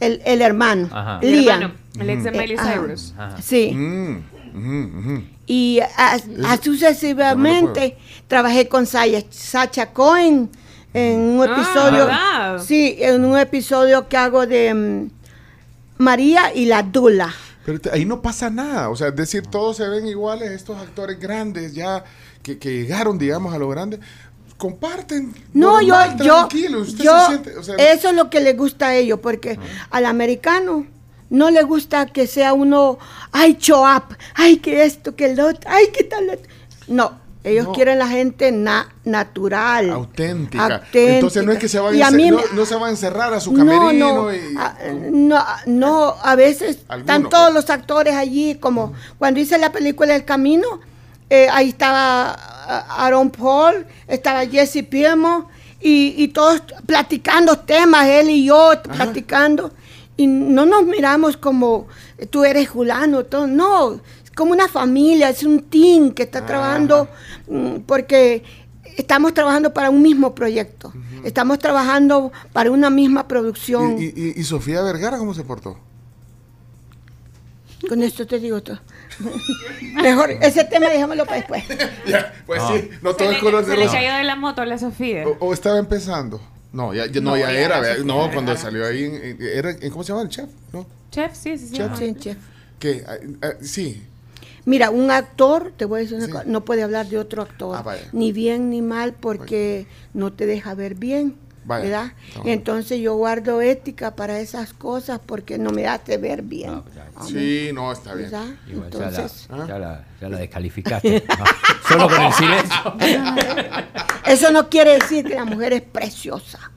El, 0.00 0.20
el 0.24 0.42
hermano, 0.42 0.88
Ajá. 0.92 1.20
Liam. 1.22 1.62
hermano, 1.62 1.74
el 2.00 2.10
ex 2.10 2.24
de 2.24 2.28
Eh, 2.30 2.32
Miley 2.32 2.56
ajá. 2.56 2.72
Cyrus. 2.72 3.14
Ajá. 3.16 3.42
Sí. 3.42 3.72
Mm, 3.72 4.16
ujú, 4.54 4.98
ujú. 4.98 5.22
Y 5.46 5.80
a- 5.96 6.18
sucesivamente 6.62 7.96
trabajé 8.28 8.68
con 8.68 8.86
Saya- 8.86 9.24
Sacha 9.30 9.92
Cohen 9.92 10.50
en 10.92 11.20
un 11.20 11.46
Ah, 11.48 11.52
episodio. 11.52 12.64
sí, 12.64 12.96
en 13.00 13.24
un 13.24 13.38
episodio 13.38 14.08
que 14.08 14.16
hago 14.16 14.46
de 14.46 14.74
mm, 14.74 15.10
María 15.98 16.54
y 16.54 16.66
la 16.66 16.82
Dula. 16.82 17.32
Pero 17.64 17.80
ahí 17.92 18.04
no 18.04 18.22
pasa 18.22 18.48
nada. 18.50 18.90
O 18.90 18.96
sea, 18.96 19.08
es 19.08 19.16
decir, 19.16 19.42
todos 19.46 19.76
se 19.76 19.88
ven 19.88 20.06
iguales, 20.06 20.50
estos 20.50 20.78
actores 20.78 21.18
grandes 21.18 21.74
ya 21.74 22.04
que, 22.42 22.58
que 22.58 22.70
llegaron, 22.82 23.18
digamos, 23.18 23.52
a 23.54 23.58
lo 23.58 23.68
grande. 23.68 23.98
Comparten. 24.56 25.34
No, 25.52 25.80
yo, 25.82 25.88
normal, 25.96 26.16
yo, 26.18 26.34
tranquilo, 26.38 26.80
usted 26.80 27.04
yo, 27.04 27.20
se 27.20 27.26
siente, 27.26 27.56
o 27.58 27.62
sea, 27.62 27.74
eso 27.76 28.08
es 28.08 28.14
lo 28.16 28.30
que 28.30 28.40
le 28.40 28.54
gusta 28.54 28.88
a 28.88 28.94
ellos, 28.94 29.20
porque 29.22 29.58
al 29.90 30.06
americano 30.06 30.86
no 31.28 31.50
le 31.50 31.62
gusta 31.62 32.06
que 32.06 32.26
sea 32.26 32.52
uno, 32.54 32.98
ay, 33.32 33.56
show 33.60 33.84
up, 33.84 34.16
ay, 34.34 34.56
que 34.58 34.84
esto, 34.84 35.14
que 35.14 35.26
el 35.26 35.40
otro, 35.40 35.60
ay, 35.70 35.88
que 35.92 36.04
tal. 36.04 36.30
otro". 36.30 36.46
No, 36.88 37.12
ellos 37.44 37.66
No. 37.66 37.72
quieren 37.72 37.98
la 37.98 38.08
gente 38.08 38.50
na- 38.50 38.88
natural. 39.04 39.90
auténtica. 39.90 40.64
auténtica. 40.64 41.14
Entonces 41.14 41.44
no 41.44 41.52
es 41.52 41.58
que 41.58 41.68
se 41.68 41.78
van 41.78 41.94
Y 41.94 42.00
a, 42.02 42.10
mí 42.10 42.30
no, 42.30 42.40
no 42.54 42.64
se 42.64 42.76
va 42.76 42.86
a 42.86 42.90
encerrar 42.90 43.34
a 43.34 43.40
su 43.40 43.52
no, 43.52 43.58
camerino 43.58 44.22
no, 44.22 44.34
y 44.34 44.38
a, 44.56 44.78
no, 45.10 45.44
no, 45.66 46.14
a 46.22 46.34
veces 46.34 46.78
están 46.96 47.28
todos 47.28 47.52
pues. 47.52 47.54
los 47.54 47.70
actores 47.70 48.14
allí, 48.14 48.54
como 48.54 48.94
cuando 49.18 49.38
hice 49.38 49.58
la 49.58 49.70
película 49.70 50.14
El 50.16 50.24
Camino, 50.24 50.80
eh, 51.28 51.48
ahí 51.52 51.68
estaba 51.70 52.36
Aaron 52.68 53.30
Paul, 53.30 53.86
estaba 54.08 54.44
Jesse 54.46 54.82
Piemo, 54.88 55.48
y, 55.80 56.14
y 56.16 56.28
todos 56.28 56.62
platicando 56.86 57.58
temas, 57.58 58.06
él 58.06 58.30
y 58.30 58.46
yo 58.46 58.70
platicando, 58.82 59.70
y 60.16 60.26
no 60.26 60.64
nos 60.66 60.84
miramos 60.84 61.36
como 61.36 61.86
tú 62.30 62.44
eres 62.44 62.68
Julano, 62.68 63.24
todo, 63.24 63.46
no, 63.46 63.94
es 64.24 64.30
como 64.34 64.52
una 64.52 64.68
familia, 64.68 65.28
es 65.28 65.42
un 65.44 65.62
team 65.62 66.10
que 66.12 66.22
está 66.24 66.44
trabajando, 66.46 67.08
mm, 67.48 67.76
porque 67.86 68.42
estamos 68.96 69.34
trabajando 69.34 69.72
para 69.74 69.90
un 69.90 70.00
mismo 70.00 70.34
proyecto, 70.34 70.92
estamos 71.24 71.58
trabajando 71.58 72.32
para 72.54 72.70
una 72.70 72.88
misma 72.88 73.28
producción. 73.28 74.00
¿Y, 74.00 74.04
y, 74.06 74.12
y- 74.16 74.40
y 74.40 74.44
Sofía 74.44 74.80
Vergara 74.82 75.18
cómo 75.18 75.34
se 75.34 75.44
portó? 75.44 75.76
Con 77.88 78.02
esto 78.02 78.26
te 78.26 78.38
digo 78.40 78.62
todo. 78.62 78.78
Mejor, 79.94 80.30
ese 80.42 80.64
tema 80.64 80.88
dejémoslo 80.88 81.24
para 81.24 81.36
después. 81.38 81.64
Ya, 82.06 82.32
pues 82.46 82.62
No. 82.62 82.68
sí, 82.76 82.90
no 83.02 83.10
Se 83.12 83.16
todo 83.18 83.30
le, 83.30 83.36
es 83.36 83.42
color 83.42 83.64
se 83.64 83.70
de 83.70 83.76
le 83.76 83.84
rosa. 83.84 83.96
cayó 83.98 84.14
de 84.14 84.24
la 84.24 84.36
moto 84.36 84.62
a 84.62 84.66
la 84.66 84.78
Sofía. 84.78 85.26
O, 85.26 85.36
o 85.46 85.52
estaba 85.52 85.78
empezando. 85.78 86.40
No, 86.72 86.92
ya, 86.92 87.06
ya- 87.06 87.20
no, 87.20 87.30
No, 87.30 87.36
ya, 87.36 87.50
ya 87.52 87.58
era. 87.58 87.80
No, 88.04 88.30
cuando 88.32 88.56
salió 88.56 88.86
ahí, 88.86 89.36
era, 89.40 89.74
¿cómo 89.90 90.02
se 90.04 90.08
llama 90.12 90.22
el 90.22 90.28
chef? 90.28 90.48
¿No? 90.72 90.86
Chef, 91.10 91.32
sí, 91.34 91.56
sí, 91.58 91.68
sí. 91.68 91.74
Chef. 91.76 91.98
Sí, 91.98 92.14
chef. 92.18 92.36
¿Qué? 92.78 93.04
Ah, 93.06 93.14
ah, 93.42 93.52
sí. 93.62 94.02
Mira, 94.66 94.90
un 94.90 95.10
actor, 95.10 95.72
te 95.76 95.84
voy 95.84 96.00
a 96.00 96.02
decir 96.02 96.16
una 96.16 96.26
Sí. 96.26 96.32
cosa, 96.32 96.44
no 96.46 96.64
puede 96.64 96.82
hablar 96.82 97.06
de 97.06 97.18
otro 97.18 97.42
actor, 97.42 97.76
Ah, 97.86 97.96
ni 98.12 98.32
bien 98.32 98.68
ni 98.68 98.82
mal, 98.82 99.14
porque 99.14 99.86
no 100.12 100.32
te 100.32 100.44
deja 100.44 100.74
ver 100.74 100.96
bien, 100.96 101.36
Vaya. 101.66 101.84
¿verdad? 101.84 102.12
Entonces 102.44 103.00
yo 103.00 103.16
guardo 103.16 103.60
ética 103.60 104.14
para 104.14 104.38
esas 104.38 104.72
cosas 104.72 105.20
porque 105.24 105.58
no 105.58 105.70
me 105.72 105.88
hace 105.88 106.16
ver 106.16 106.42
bien. 106.42 106.70
Ah, 106.70 106.82
ya. 106.94 107.24
Sí, 107.26 107.70
no, 107.74 107.90
está 107.90 108.14
bien. 108.14 108.30
¿verdad? 108.30 108.46
Igual 108.68 108.90
ya, 108.90 108.98
Entonces, 108.98 109.48
la, 109.50 109.66
ya, 109.66 109.78
la, 109.78 110.04
ya 110.20 110.28
la 110.28 110.38
descalificaste. 110.38 111.24
No, 111.28 111.44
solo 111.88 112.08
con 112.08 112.22
el 112.22 112.32
silencio. 112.32 112.76
eso 114.26 114.52
no 114.52 114.68
quiere 114.68 114.94
decir 114.94 115.24
que 115.24 115.34
la 115.34 115.44
mujer 115.44 115.72
es 115.72 115.82
preciosa. 115.82 116.70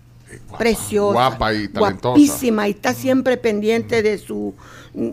Preciosa, 0.57 1.13
guapa 1.13 1.53
y 1.53 1.67
talentosa. 1.67 2.09
guapísima 2.09 2.67
y 2.67 2.71
está 2.71 2.93
siempre 2.93 3.37
pendiente 3.37 4.01
de 4.01 4.17
su, 4.17 4.55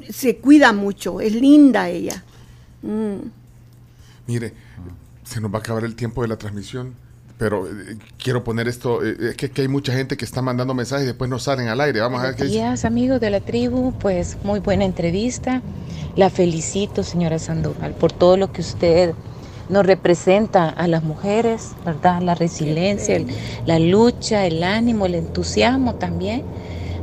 se 0.09 0.39
cuida 0.39 0.73
mucho, 0.73 1.21
es 1.21 1.35
linda 1.35 1.89
ella. 1.89 2.25
Mm. 2.83 3.17
Mire, 4.27 4.53
se 5.25 5.41
nos 5.41 5.53
va 5.53 5.59
a 5.59 5.61
acabar 5.61 5.85
el 5.85 5.95
tiempo 5.97 6.23
de 6.23 6.29
la 6.29 6.37
transmisión, 6.37 6.95
pero 7.39 7.67
eh, 7.67 7.97
quiero 8.23 8.43
poner 8.45 8.69
esto, 8.69 9.05
eh, 9.05 9.17
es 9.31 9.37
que, 9.37 9.51
hay 9.61 9.69
mucha 9.69 9.93
gente 9.93 10.17
que 10.17 10.25
está 10.25 10.43
mandando 10.43 10.75
mensajes 10.75 11.05
y 11.05 11.07
después 11.07 11.29
no 11.29 11.39
salen 11.39 11.69
al 11.69 11.81
aire. 11.81 12.01
Vamos 12.01 12.21
a 12.21 12.29
ver 12.29 12.37
qué 12.37 12.45
días, 12.45 12.85
amigos 12.85 13.21
de 13.21 13.31
la 13.31 13.41
tribu. 13.41 13.93
Pues 13.99 14.39
muy 14.43 14.61
buena 14.61 14.85
entrevista. 14.85 15.63
La 16.17 16.31
felicito, 16.31 17.03
señora 17.03 17.39
Sandoval, 17.39 17.93
por 17.93 18.13
todo 18.13 18.37
lo 18.37 18.51
que 18.53 18.63
usted 18.63 19.15
nos 19.69 19.85
representa 19.85 20.69
a 20.69 20.87
las 20.89 21.03
mujeres, 21.03 21.73
¿verdad? 21.85 22.23
La 22.23 22.35
resiliencia, 22.35 23.21
la 23.67 23.79
lucha, 23.79 24.47
el 24.47 24.63
ánimo, 24.63 25.07
el 25.07 25.17
entusiasmo 25.17 25.97
también 25.97 26.45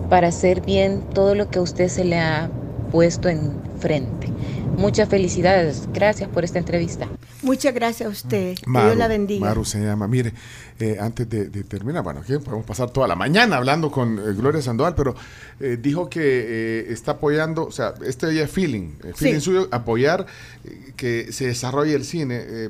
para 0.09 0.29
hacer 0.29 0.61
bien 0.61 1.01
todo 1.13 1.35
lo 1.35 1.49
que 1.49 1.59
usted 1.59 1.89
se 1.89 2.05
le 2.05 2.19
ha 2.19 2.49
puesto 2.91 3.29
enfrente. 3.29 4.29
Muchas 4.77 5.07
felicidades. 5.07 5.87
Gracias 5.93 6.29
por 6.29 6.43
esta 6.43 6.59
entrevista. 6.59 7.07
Muchas 7.41 7.73
gracias 7.73 8.07
a 8.07 8.11
usted. 8.11 8.55
que 8.55 8.69
Maru, 8.69 8.87
Dios 8.87 8.97
la 8.97 9.07
bendiga. 9.07 9.45
Maru 9.47 9.63
se 9.65 9.79
llama. 9.79 10.07
Mire, 10.07 10.33
eh, 10.79 10.97
antes 10.99 11.29
de, 11.29 11.45
de 11.49 11.63
terminar, 11.63 12.03
bueno, 12.03 12.21
aquí 12.21 12.33
podemos 12.39 12.65
pasar 12.65 12.89
toda 12.91 13.07
la 13.07 13.15
mañana 13.15 13.57
hablando 13.57 13.91
con 13.91 14.17
eh, 14.17 14.33
Gloria 14.33 14.61
Sandoval, 14.61 14.95
pero 14.95 15.15
eh, 15.59 15.77
dijo 15.81 16.09
que 16.09 16.21
eh, 16.23 16.85
está 16.89 17.11
apoyando, 17.13 17.65
o 17.65 17.71
sea, 17.71 17.93
este 18.05 18.33
ya 18.33 18.43
es 18.43 18.51
feeling, 18.51 18.93
eh, 19.03 19.11
feeling 19.15 19.35
Sí. 19.35 19.41
suyo, 19.41 19.67
apoyar 19.71 20.25
eh, 20.65 20.93
que 20.95 21.31
se 21.31 21.47
desarrolle 21.47 21.93
el 21.93 22.03
cine. 22.03 22.41
eh, 22.43 22.69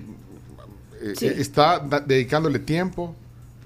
eh, 1.02 1.14
Sí. 1.18 1.28
eh, 1.28 1.36
está 1.38 1.80
dedicándole 2.06 2.60
tiempo, 2.60 3.16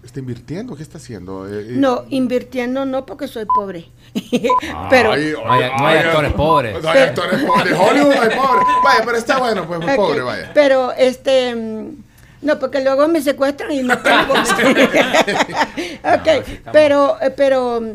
está 0.08 0.20
invirtiendo, 0.20 0.76
¿qué 0.76 0.84
está 0.84 0.98
haciendo? 0.98 1.48
Eh, 1.48 1.62
eh, 1.62 1.66
No, 1.72 2.06
invirtiendo 2.10 2.86
no 2.86 3.06
porque 3.06 3.28
soy 3.28 3.46
pobre. 3.46 3.90
pero 4.90 5.12
Ay, 5.12 5.34
No 5.34 5.52
hay- 5.52 5.70
no 5.78 5.88
hay 5.88 5.98
actores 6.00 6.34
pobres. 6.34 6.84
No 6.84 6.90
hay 6.90 7.00
actores 7.00 7.44
pobres. 7.44 7.74
Hollywood 7.80 8.12
hay 8.14 8.30
pobres. 8.38 8.68
Vaya, 8.84 9.02
pero 9.06 9.18
está 9.18 9.38
bueno, 9.38 9.66
pues, 9.68 9.80
pues, 9.80 9.92
Ok, 9.98 10.06
pobre, 10.06 10.22
vaya. 10.22 10.52
Pero 10.54 10.92
este 10.94 11.56
mm, 11.56 12.04
no, 12.42 12.60
porque 12.60 12.82
luego 12.82 13.08
me 13.08 13.22
secuestran 13.22 13.72
y 13.72 13.84
no 13.84 13.98
tengo. 14.00 14.34
ok, 16.04 16.28
pero 16.72 17.18
eh, 17.22 17.32
pero 17.32 17.82
mm, 17.82 17.94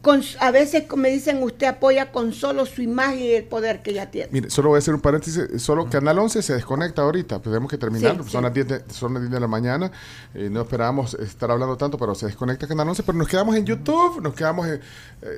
con, 0.00 0.22
a 0.40 0.50
veces 0.52 0.84
me 0.96 1.10
dicen 1.10 1.42
usted 1.42 1.66
apoya 1.66 2.12
con 2.12 2.32
solo 2.32 2.64
su 2.66 2.82
imagen 2.82 3.18
y 3.18 3.32
el 3.32 3.44
poder 3.44 3.82
que 3.82 3.90
ella 3.90 4.10
tiene. 4.10 4.28
Mire, 4.30 4.48
solo 4.48 4.68
voy 4.68 4.76
a 4.76 4.78
hacer 4.78 4.94
un 4.94 5.00
paréntesis. 5.00 5.60
Solo 5.60 5.90
Canal 5.90 6.18
11 6.18 6.40
se 6.40 6.54
desconecta 6.54 7.02
ahorita. 7.02 7.38
pues 7.40 7.52
Tenemos 7.52 7.68
que 7.68 7.78
terminar. 7.78 8.12
Sí, 8.12 8.18
son, 8.18 8.28
sí. 8.30 8.38
Las 8.40 8.54
10 8.54 8.68
de, 8.68 8.84
son 8.94 9.14
las 9.14 9.22
10 9.22 9.32
de 9.32 9.40
la 9.40 9.48
mañana. 9.48 9.90
Eh, 10.34 10.48
no 10.50 10.60
esperábamos 10.62 11.14
estar 11.14 11.50
hablando 11.50 11.76
tanto, 11.76 11.98
pero 11.98 12.14
se 12.14 12.26
desconecta 12.26 12.68
Canal 12.68 12.88
11. 12.88 13.02
Pero 13.02 13.18
nos 13.18 13.26
quedamos 13.28 13.56
en 13.56 13.64
YouTube. 13.66 14.22
Nos 14.22 14.34
quedamos 14.34 14.68
en, 14.68 14.74
eh, 14.74 14.80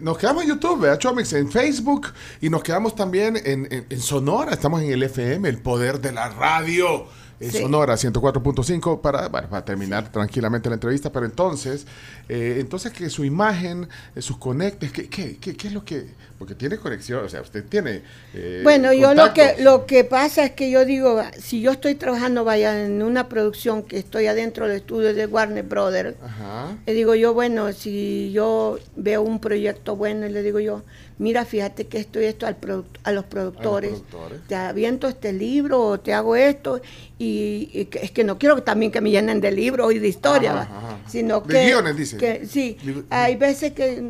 nos 0.03 0.19
quedamos 0.19 0.43
en 0.43 0.51
YouTube, 0.51 0.81
¿verdad, 0.81 0.99
Chomix? 0.99 1.33
En 1.33 1.51
Facebook. 1.51 2.09
Y 2.43 2.51
nos 2.51 2.63
quedamos 2.63 2.95
también 2.95 3.39
en, 3.39 3.67
en- 3.73 3.87
en 3.89 4.01
Sonora. 4.01 4.53
Estamos 4.53 4.83
en 4.83 4.91
el 4.93 5.03
FM, 5.03 5.49
el 5.49 5.59
poder 5.59 6.01
de 6.01 6.13
la 6.13 6.29
radio. 6.29 7.07
Sí. 7.41 7.59
Sonora 7.63 7.97
104.5 7.97 9.01
para, 9.01 9.29
bueno, 9.29 9.49
para 9.49 9.65
terminar 9.65 10.13
tranquilamente 10.13 10.69
la 10.69 10.75
entrevista, 10.75 11.11
pero 11.11 11.25
entonces, 11.25 11.87
eh, 12.29 12.59
entonces 12.61 12.93
que 12.93 13.09
su 13.09 13.25
imagen, 13.25 13.89
eh, 14.15 14.21
sus 14.21 14.37
conectes, 14.37 14.93
¿qué, 14.93 15.09
qué, 15.09 15.39
qué, 15.39 15.57
qué 15.57 15.69
es 15.69 15.73
lo 15.73 15.85
que...? 15.85 16.07
Porque 16.39 16.55
tiene 16.55 16.79
conexión, 16.79 17.23
o 17.25 17.29
sea, 17.29 17.43
usted 17.43 17.65
tiene... 17.67 18.03
eh, 18.35 18.61
Bueno, 18.63 18.93
yo 18.95 19.13
lo 19.15 19.33
que 19.35 19.57
lo 19.61 19.85
que 19.87 20.05
pasa 20.05 20.45
es 20.45 20.53
que 20.53 20.71
yo 20.71 20.85
digo, 20.87 21.21
si 21.39 21.61
yo 21.61 21.71
estoy 21.73 21.95
trabajando 21.97 22.45
vaya 22.45 22.83
en 22.85 23.03
una 23.03 23.29
producción 23.29 23.83
que 23.83 23.99
estoy 23.99 24.27
adentro 24.27 24.67
del 24.67 24.77
estudio 24.77 25.13
de 25.15 25.27
Warner 25.27 25.65
Brothers, 25.65 26.17
Ajá. 26.23 26.77
le 26.87 26.93
digo 26.95 27.15
yo, 27.15 27.35
bueno, 27.35 27.73
si 27.75 28.33
yo 28.33 28.79
veo 28.97 29.21
un 29.23 29.39
proyecto 29.41 29.97
bueno 29.97 30.27
y 30.27 30.31
le 30.31 30.43
digo 30.43 30.61
yo, 30.61 30.83
mira, 31.21 31.45
fíjate 31.45 31.87
que 31.87 31.99
esto 31.99 32.21
y 32.21 32.25
esto 32.25 32.47
al 32.47 32.57
a 33.05 33.13
los 33.13 33.25
productores, 33.27 34.01
productores. 34.01 34.41
te 34.49 34.55
aviento 34.57 35.07
este 35.07 35.33
libro 35.33 35.81
o 35.81 36.01
te 36.01 36.13
hago 36.15 36.35
esto 36.35 36.81
y, 37.19 37.69
y 37.73 37.85
que- 37.85 38.01
es 38.01 38.11
que 38.11 38.25
no 38.25 38.39
quiero 38.39 38.63
también 38.63 38.91
que 38.91 39.01
me 39.01 39.11
llenen 39.11 39.41
de 39.41 39.53
libros 39.53 39.93
y 39.93 39.99
de 39.99 40.09
historia, 40.09 40.53
Ajá, 40.53 40.71
va, 40.73 40.79
ajá. 40.79 40.99
sino 41.09 41.41
De 41.43 41.53
que, 41.55 41.67
guiones, 41.67 41.97
dice. 41.97 42.17
que 42.17 42.47
sí, 42.47 42.77
hay 43.11 43.37
veces 43.37 43.73
que 43.73 44.03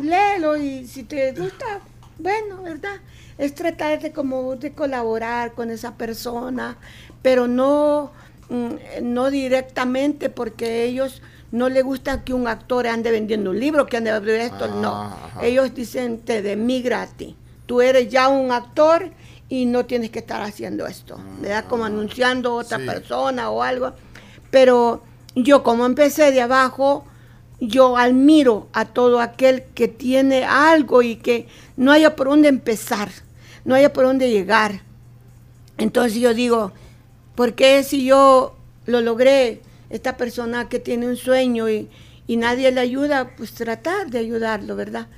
léelo 0.00 0.56
y 0.56 0.86
si 0.86 1.02
te 1.02 1.32
gusta, 1.32 1.80
bueno, 2.18 2.62
¿verdad? 2.62 2.96
Es 3.36 3.54
tratar 3.54 4.00
de 4.00 4.12
como 4.12 4.54
de 4.56 4.72
colaborar 4.72 5.52
con 5.54 5.70
esa 5.70 5.96
persona, 5.96 6.76
pero 7.20 7.48
no, 7.48 8.12
mm, 8.48 8.74
no 9.02 9.30
directamente 9.30 10.30
porque 10.30 10.84
ellos 10.84 11.20
no 11.54 11.68
les 11.68 11.84
gusta 11.84 12.24
que 12.24 12.34
un 12.34 12.48
actor 12.48 12.86
ande 12.88 13.10
vendiendo 13.12 13.50
un 13.50 13.60
libro, 13.60 13.86
que 13.86 13.96
ande 13.96 14.10
vendiendo 14.12 14.42
esto, 14.44 14.64
Ah, 14.64 14.80
no. 14.82 15.02
ajá. 15.04 15.46
Ellos 15.46 15.72
dicen, 15.72 16.18
te 16.18 16.42
de 16.42 16.56
mí 16.56 16.82
gratis. 16.82 17.34
Tú 17.66 17.80
eres 17.80 18.08
ya 18.08 18.26
un 18.28 18.50
actor 18.50 19.10
y 19.48 19.66
no 19.66 19.84
tienes 19.86 20.10
que 20.10 20.18
estar 20.18 20.42
haciendo 20.42 20.86
esto, 20.86 21.16
¿verdad? 21.40 21.64
Como 21.68 21.84
anunciando 21.84 22.50
a 22.50 22.54
otra 22.62 22.78
Sí. 22.78 22.86
persona 22.86 23.50
o 23.50 23.62
algo. 23.62 23.92
Pero 24.50 25.02
yo 25.36 25.62
como 25.62 25.86
empecé 25.86 26.32
de 26.32 26.40
abajo, 26.42 27.04
yo 27.60 27.96
admiro 27.96 28.66
a 28.72 28.84
todo 28.86 29.20
aquel 29.20 29.62
que 29.74 29.86
tiene 29.86 30.44
algo 30.44 31.02
y 31.02 31.16
que 31.16 31.46
no 31.76 31.92
haya 31.92 32.16
por 32.16 32.28
dónde 32.28 32.48
empezar, 32.48 33.10
no 33.64 33.76
haya 33.76 33.92
por 33.92 34.04
dónde 34.06 34.28
llegar. 34.30 34.80
Entonces 35.78 36.18
yo 36.18 36.34
digo, 36.34 36.72
¿por 37.36 37.54
qué 37.54 37.82
si 37.84 38.04
yo 38.04 38.56
lo 38.86 39.00
logré, 39.00 39.60
esta 39.90 40.16
persona 40.16 40.68
que 40.68 40.78
tiene 40.78 41.06
un 41.08 41.16
sueño 41.16 41.68
y, 41.68 41.88
y 42.26 42.36
nadie 42.36 42.70
le 42.72 42.80
ayuda, 42.80 43.34
pues 43.36 43.52
tratar 43.52 44.10
de 44.10 44.18
ayudarlo, 44.18 44.76
¿verdad? 44.76 45.08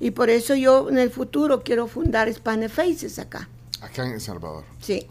Y 0.00 0.10
por 0.10 0.28
eso 0.30 0.54
yo 0.54 0.88
en 0.90 0.98
el 0.98 1.10
futuro 1.10 1.62
quiero 1.62 1.86
fundar 1.86 2.32
Spanish 2.32 2.70
Faces 2.70 3.18
acá. 3.18 3.48
Acá 3.80 4.06
en 4.06 4.12
El 4.12 4.20
Salvador. 4.20 4.64
Sí. 4.80 5.06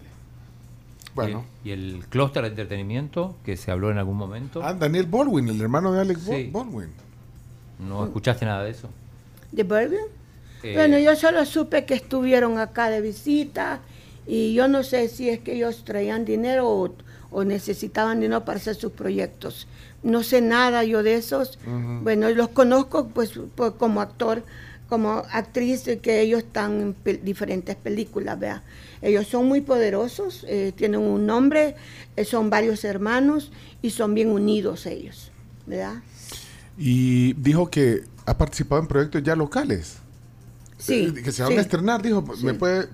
Bueno. 1.15 1.45
¿Y 1.63 1.71
el 1.71 2.03
clúster 2.09 2.43
de 2.43 2.49
entretenimiento 2.49 3.35
que 3.45 3.55
se 3.57 3.71
habló 3.71 3.89
en 3.89 3.97
algún 3.97 4.17
momento? 4.17 4.61
Ah, 4.63 4.73
Daniel 4.73 5.05
Baldwin, 5.05 5.47
el 5.47 5.61
hermano 5.61 5.93
de 5.93 6.01
Alex 6.01 6.21
Sí. 6.21 6.49
Baldwin. 6.51 6.89
¿No 7.79 8.03
escuchaste 8.05 8.45
nada 8.45 8.63
de 8.63 8.71
eso? 8.71 8.89
¿De 9.51 9.63
Bourbon? 9.63 9.97
Eh, 10.63 10.73
Bueno, 10.75 10.97
yo 10.99 11.15
solo 11.15 11.45
supe 11.45 11.85
que 11.85 11.93
estuvieron 11.93 12.57
acá 12.57 12.89
de 12.89 12.99
visita 13.01 13.79
y 14.27 14.53
yo 14.53 14.67
no 14.67 14.83
sé 14.83 15.07
si 15.07 15.29
es 15.29 15.39
que 15.39 15.55
ellos 15.55 15.83
traían 15.85 16.25
dinero 16.25 16.67
o, 16.69 16.91
o 17.35 17.43
necesitaban 17.43 18.21
dinero 18.21 18.45
para 18.45 18.59
hacer 18.59 18.75
sus 18.75 18.93
proyectos. 18.93 19.67
No 20.03 20.23
sé 20.23 20.39
nada 20.39 20.85
yo 20.85 21.03
de 21.03 21.15
esos. 21.15 21.59
Bueno, 22.01 22.29
los 22.29 22.47
conozco 22.49 23.07
pues, 23.09 23.33
pues, 23.55 23.73
como 23.77 23.99
actor, 23.99 24.43
como 24.87 25.23
actriz, 25.31 25.85
eh, 25.89 25.99
que 25.99 26.21
ellos 26.21 26.39
están 26.43 26.79
en 26.81 26.93
pe- 26.93 27.17
diferentes 27.21 27.75
películas, 27.75 28.39
vea. 28.39 28.63
Ellos 29.01 29.27
son 29.27 29.47
muy 29.47 29.59
poderosos, 29.59 30.45
eh, 30.47 30.71
tienen 30.77 31.01
un 31.01 31.25
nombre, 31.25 31.75
eh, 32.15 32.23
son 32.23 32.49
varios 32.49 32.85
hermanos 32.85 33.51
y 33.81 33.89
son 33.89 34.13
bien 34.13 34.29
unidos 34.29 34.85
ellos, 34.85 35.29
¿verdad? 35.65 35.95
Y 36.77 37.33
dijo 37.33 37.69
que 37.69 38.03
ha 38.25 38.37
participado 38.37 38.81
en 38.81 38.87
proyectos 38.87 39.23
ya 39.23 39.35
locales. 39.35 39.97
Sí, 40.77 41.13
Eh, 41.17 41.21
que 41.21 41.31
se 41.33 41.43
van 41.43 41.51
sí. 41.53 41.57
a 41.57 41.61
estrenar, 41.61 42.01
dijo. 42.01 42.21
¿Me 42.43 42.53
puede 42.53 42.87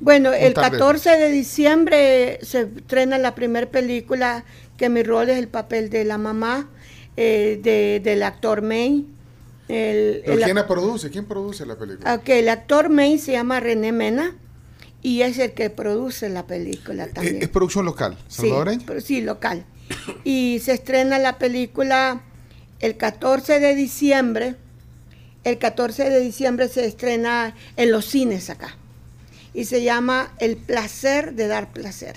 Bueno, 0.00 0.32
el 0.32 0.52
Contar 0.54 0.72
de 0.72 0.78
14 0.78 1.10
de 1.16 1.30
diciembre 1.30 2.38
se 2.42 2.62
estrena 2.62 3.18
la 3.18 3.34
primera 3.34 3.66
película 3.70 4.44
que 4.76 4.88
mi 4.88 5.02
rol 5.02 5.30
es 5.30 5.38
el 5.38 5.48
papel 5.48 5.88
de 5.90 6.04
la 6.04 6.18
mamá 6.18 6.68
eh, 7.16 7.58
de- 7.62 8.00
del 8.04 8.22
actor 8.22 8.60
May. 8.62 9.06
El, 9.68 10.20
¿Pero 10.24 10.38
el 10.38 10.44
quién 10.44 10.56
la 10.56 10.66
produce? 10.66 11.10
¿Quién 11.10 11.24
produce 11.24 11.64
la 11.66 11.76
película? 11.76 12.14
ok, 12.14 12.28
el 12.28 12.48
actor 12.50 12.88
May 12.90 13.18
se 13.18 13.32
llama 13.32 13.58
René 13.58 13.90
Mena 13.90 14.36
y 15.02 15.22
es 15.22 15.38
el 15.38 15.52
que 15.54 15.70
produce 15.70 16.28
la 16.28 16.46
película 16.46 17.04
Eh, 17.04 17.10
también. 17.12 17.42
¿Es 17.42 17.48
producción 17.48 17.84
local? 17.86 18.16
Sí, 18.28 18.42
¿Salvadoreña? 18.42 18.84
pero 18.86 19.00
sí, 19.00 19.22
local. 19.22 19.64
Y 20.24 20.60
se 20.62 20.72
estrena 20.72 21.18
la 21.18 21.38
película 21.38 22.20
el 22.80 22.96
14 22.96 23.60
de 23.60 23.74
diciembre. 23.74 24.56
El 25.44 25.58
14 25.58 26.10
de 26.10 26.20
diciembre 26.20 26.68
se 26.68 26.84
estrena 26.86 27.54
en 27.76 27.92
los 27.92 28.04
cines 28.04 28.50
acá. 28.50 28.76
Y 29.56 29.64
se 29.64 29.82
llama 29.82 30.32
El 30.38 30.56
placer 30.56 31.34
de 31.34 31.48
dar 31.48 31.72
placer. 31.72 32.16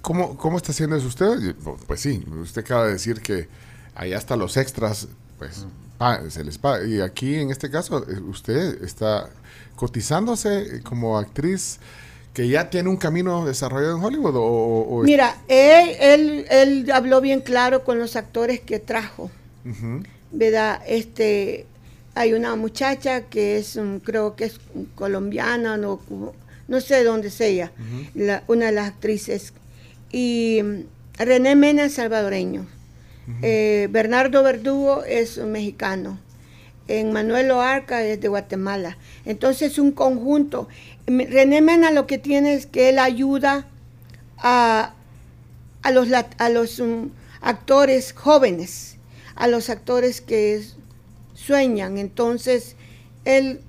¿Cómo, 0.00 0.36
¿Cómo 0.38 0.56
está 0.56 0.72
haciendo 0.72 0.96
eso 0.96 1.06
usted? 1.06 1.54
Pues 1.86 2.00
sí, 2.00 2.24
usted 2.40 2.62
acaba 2.62 2.86
de 2.86 2.92
decir 2.94 3.20
que 3.20 3.48
ahí 3.94 4.12
hasta 4.14 4.34
los 4.36 4.56
extras, 4.56 5.08
pues 5.38 5.66
pa- 5.98 6.22
se 6.30 6.42
les 6.44 6.56
paga. 6.56 6.86
Y 6.86 7.00
aquí, 7.00 7.34
en 7.34 7.50
este 7.50 7.70
caso, 7.70 8.02
eh, 8.08 8.18
usted 8.20 8.82
está 8.82 9.28
cotizándose 9.76 10.80
como 10.82 11.18
actriz 11.18 11.78
que 12.32 12.48
ya 12.48 12.70
tiene 12.70 12.88
un 12.88 12.96
camino 12.96 13.44
desarrollado 13.44 13.96
en 13.98 14.04
Hollywood 14.04 14.36
o, 14.36 14.42
o- 14.42 15.00
o- 15.00 15.02
Mira, 15.02 15.36
él, 15.48 15.90
él, 16.00 16.46
él 16.50 16.90
habló 16.92 17.20
bien 17.20 17.40
claro 17.40 17.84
con 17.84 17.98
los 17.98 18.16
actores 18.16 18.60
que 18.60 18.78
trajo. 18.78 19.30
Ujú. 19.66 20.02
¿verdad? 20.30 20.80
Este, 20.86 21.66
hay 22.18 22.32
una 22.32 22.56
muchacha 22.56 23.22
que 23.22 23.58
es, 23.58 23.76
um, 23.76 24.00
creo 24.00 24.34
que 24.36 24.44
es 24.46 24.60
colombiana, 24.94 25.76
no, 25.76 26.00
no 26.66 26.80
sé 26.80 27.04
dónde 27.04 27.28
es 27.28 27.40
ella, 27.40 27.70
la- 28.14 28.42
una 28.48 28.66
de 28.66 28.72
las 28.72 28.88
actrices. 28.88 29.52
Y 30.10 30.60
mm, 30.64 30.80
René 31.18 31.54
Mena 31.56 31.84
es 31.84 31.94
salvadoreño. 31.94 32.66
Eh, 33.42 33.88
Bernardo 33.90 34.42
Verdugo 34.42 35.04
es 35.04 35.36
un 35.36 35.52
mexicano. 35.52 36.18
En 36.88 37.12
Manuel 37.12 37.50
Oarca 37.50 38.02
es 38.02 38.18
de 38.20 38.28
Guatemala. 38.28 38.96
Entonces, 39.26 39.78
un 39.78 39.92
conjunto. 39.92 40.66
René 41.06 41.60
Mena 41.60 41.90
lo 41.90 42.06
que 42.06 42.16
tiene 42.18 42.54
es 42.54 42.66
que 42.66 42.88
él 42.88 42.98
ayuda 42.98 43.66
a, 44.38 44.94
a 45.82 45.90
los, 45.90 46.08
a 46.38 46.48
los 46.48 46.80
um, 46.80 47.10
actores 47.42 48.12
jóvenes, 48.12 48.96
a 49.34 49.46
los 49.46 49.68
actores 49.68 50.20
que 50.22 50.56
s- 50.56 50.74
sueñan. 51.48 51.98
Entonces, 51.98 52.76
él, 53.24 53.60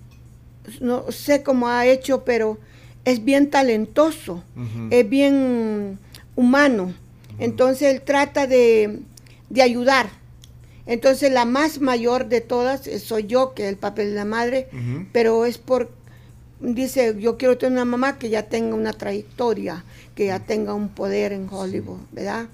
no 0.82 1.12
sé 1.12 1.42
cómo 1.42 1.68
ha 1.70 1.88
hecho, 1.88 2.24
pero 2.26 2.60
es 3.06 3.24
bien 3.24 3.50
talentoso, 3.50 4.44
es 4.92 5.10
bien 5.10 5.98
humano. 6.36 6.94
Entonces, 7.40 7.94
él 7.94 8.02
trata 8.02 8.46
de, 8.46 9.00
de 9.50 9.62
ayudar. 9.62 10.10
Entonces, 10.86 11.32
la 11.32 11.46
más 11.46 11.80
mayor 11.80 12.28
de 12.28 12.42
todas 12.42 12.86
eh, 12.88 13.00
soy 13.00 13.28
yo, 13.28 13.54
que 13.54 13.64
es 13.64 13.70
el 13.70 13.78
papel 13.78 14.10
de 14.10 14.16
la 14.16 14.26
madre, 14.26 14.68
pero 15.14 15.46
es 15.46 15.58
por, 15.58 15.90
dice, 16.60 17.16
yo 17.20 17.38
quiero 17.38 17.58
tener 17.58 17.74
una 17.74 17.86
mamá 17.86 18.18
que 18.18 18.30
ya 18.30 18.44
tenga 18.44 18.76
una 18.76 18.94
trayectoria, 18.94 19.84
que 20.16 20.26
ya 20.26 20.40
tenga 20.40 20.74
un 20.74 20.90
poder 20.90 21.32
en 21.32 21.48
Hollywood, 21.50 22.00
¿verdad? 22.12 22.48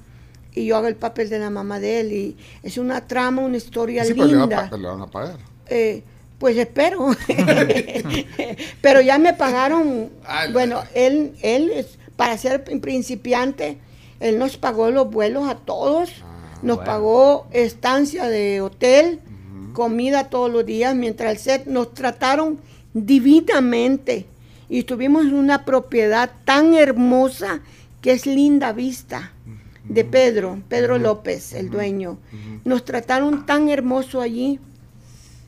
Y 0.56 0.66
yo 0.66 0.78
hago 0.78 0.88
el 0.88 0.96
papel 0.96 1.30
de 1.30 1.38
la 1.40 1.50
mamá 1.50 1.80
de 1.80 2.00
él 2.00 2.14
y 2.14 2.38
es 2.64 2.78
una 2.78 3.06
trama, 3.08 3.42
una 3.42 3.58
historia 3.58 4.06
Sí, 4.06 4.14
pero 4.14 4.26
linda. 4.28 4.70
pa- 4.70 4.78
le 4.78 4.88
van 4.88 5.02
a 5.02 5.08
pagar. 5.08 5.38
Eh, 5.68 6.02
pues 6.40 6.56
espero. 6.58 7.10
Pero 8.82 9.02
ya 9.02 9.18
me 9.18 9.34
pagaron. 9.34 10.10
Ay, 10.26 10.52
bueno, 10.54 10.82
él, 10.94 11.34
él 11.42 11.72
es, 11.72 11.98
para 12.16 12.38
ser 12.38 12.64
principiante, 12.82 13.78
él 14.20 14.38
nos 14.40 14.58
pagó 14.58 14.92
los 14.92 15.10
vuelos 15.10 15.48
a 15.50 15.56
todos, 15.56 16.10
nos 16.62 16.78
bueno. 16.78 16.84
pagó 16.92 17.48
estancia 17.52 18.26
de 18.30 18.62
hotel, 18.62 19.20
comida 19.74 20.30
todos 20.30 20.52
los 20.52 20.66
días, 20.66 20.96
mientras 20.96 21.32
el 21.34 21.38
set 21.40 21.66
nos 21.68 21.94
trataron 21.94 22.60
divinamente. 22.94 24.26
Y 24.70 24.80
estuvimos 24.80 25.24
en 25.26 25.34
una 25.36 25.64
propiedad 25.66 26.32
tan 26.44 26.74
hermosa 26.74 27.60
que 28.02 28.12
es 28.12 28.26
linda 28.26 28.72
vista 28.72 29.32
de 29.88 30.04
Pedro, 30.04 30.62
Pedro 30.68 30.98
López, 30.98 31.54
el 31.54 31.70
dueño. 31.70 32.18
Nos 32.64 32.86
trataron 32.86 33.46
tan 33.46 33.70
hermoso 33.70 34.22
allí. 34.22 34.60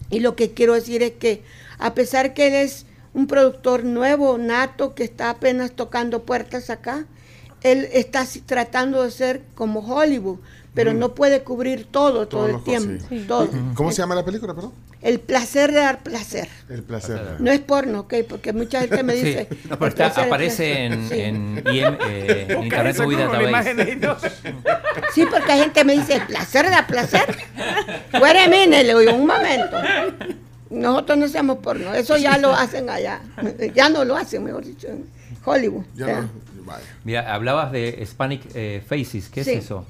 Y 0.10 0.20
lo 0.20 0.36
que 0.36 0.54
quiero 0.54 0.74
decir 0.74 1.04
es 1.04 1.12
que 1.12 1.44
a 1.80 1.94
pesar 1.94 2.34
que 2.34 2.48
él 2.48 2.54
es 2.54 2.86
un 3.14 3.28
productor 3.28 3.84
nuevo, 3.84 4.38
nato, 4.38 4.96
que 4.96 5.04
está 5.04 5.30
apenas 5.30 5.72
tocando 5.72 6.24
puertas 6.24 6.70
acá, 6.70 7.06
él 7.62 7.88
está 7.92 8.26
tratando 8.46 9.04
de 9.04 9.12
ser 9.12 9.44
como 9.56 9.80
Hollywood, 9.80 10.40
pero 10.78 10.94
no 10.94 11.14
puede 11.14 11.42
cubrir 11.44 11.86
todo, 11.92 12.28
todo, 12.28 12.46
Todo 12.48 12.58
el 12.58 12.64
tiempo. 12.64 13.06
sí. 13.10 13.26
todo. 13.28 13.50
¿Cómo 13.74 13.92
se 13.92 13.98
llama 13.98 14.16
la 14.16 14.24
película, 14.24 14.54
perdón? 14.54 14.72
El 15.02 15.20
placer 15.20 15.72
de 15.74 15.80
dar 15.80 16.02
placer. 16.04 16.48
El 16.70 16.84
placer. 16.84 17.36
No 17.40 17.52
es 17.52 17.60
porno, 17.60 18.02
¿ok? 18.02 18.14
Porque 18.30 18.54
mucha 18.54 18.80
gente 18.82 19.04
me 19.04 19.14
Sí, 19.16 19.24
dice... 19.24 19.48
no, 19.70 19.78
pero 19.78 19.90
está- 19.90 20.08
aparece 20.24 20.86
en, 20.86 21.10
Sí. 21.10 21.20
en, 21.20 21.64
IM, 21.72 21.98
eh, 22.08 22.46
en 22.50 22.64
Internet 22.64 22.96
eso 22.96 23.04
Movie 23.04 23.18
Database. 23.18 23.98
Sí, 25.14 25.26
porque 25.30 25.52
hay 25.52 25.60
gente 25.60 25.74
que 25.80 25.84
me 25.86 25.94
dice, 25.94 26.14
¿el 26.16 26.22
placer 26.28 26.70
da 26.70 26.88
placer? 26.88 27.38
Fuera 28.12 28.48
mine, 28.48 28.84
le 28.84 28.98
digo, 29.00 29.14
un 29.16 29.28
momento. 29.28 29.78
Nosotros 30.70 31.18
no 31.18 31.26
hacemos 31.26 31.58
porno, 31.60 31.94
eso 31.94 32.18
ya 32.18 32.38
lo 32.38 32.54
hacen 32.54 32.90
allá. 32.90 33.22
Ya 33.74 33.90
no 33.90 34.04
lo 34.06 34.16
hacen, 34.16 34.44
mejor 34.44 34.66
dicho, 34.66 34.88
en 34.88 35.06
Hollywood. 35.46 35.86
Ya 35.96 36.22
no. 36.22 36.30
Mira, 37.06 37.34
hablabas 37.34 37.72
de 37.72 38.00
Hispanic 38.02 38.42
eh, 38.54 38.84
Faces. 38.86 39.30
¿Qué 39.30 39.44
Sí. 39.46 39.52
es 39.52 39.64
eso? 39.66 39.86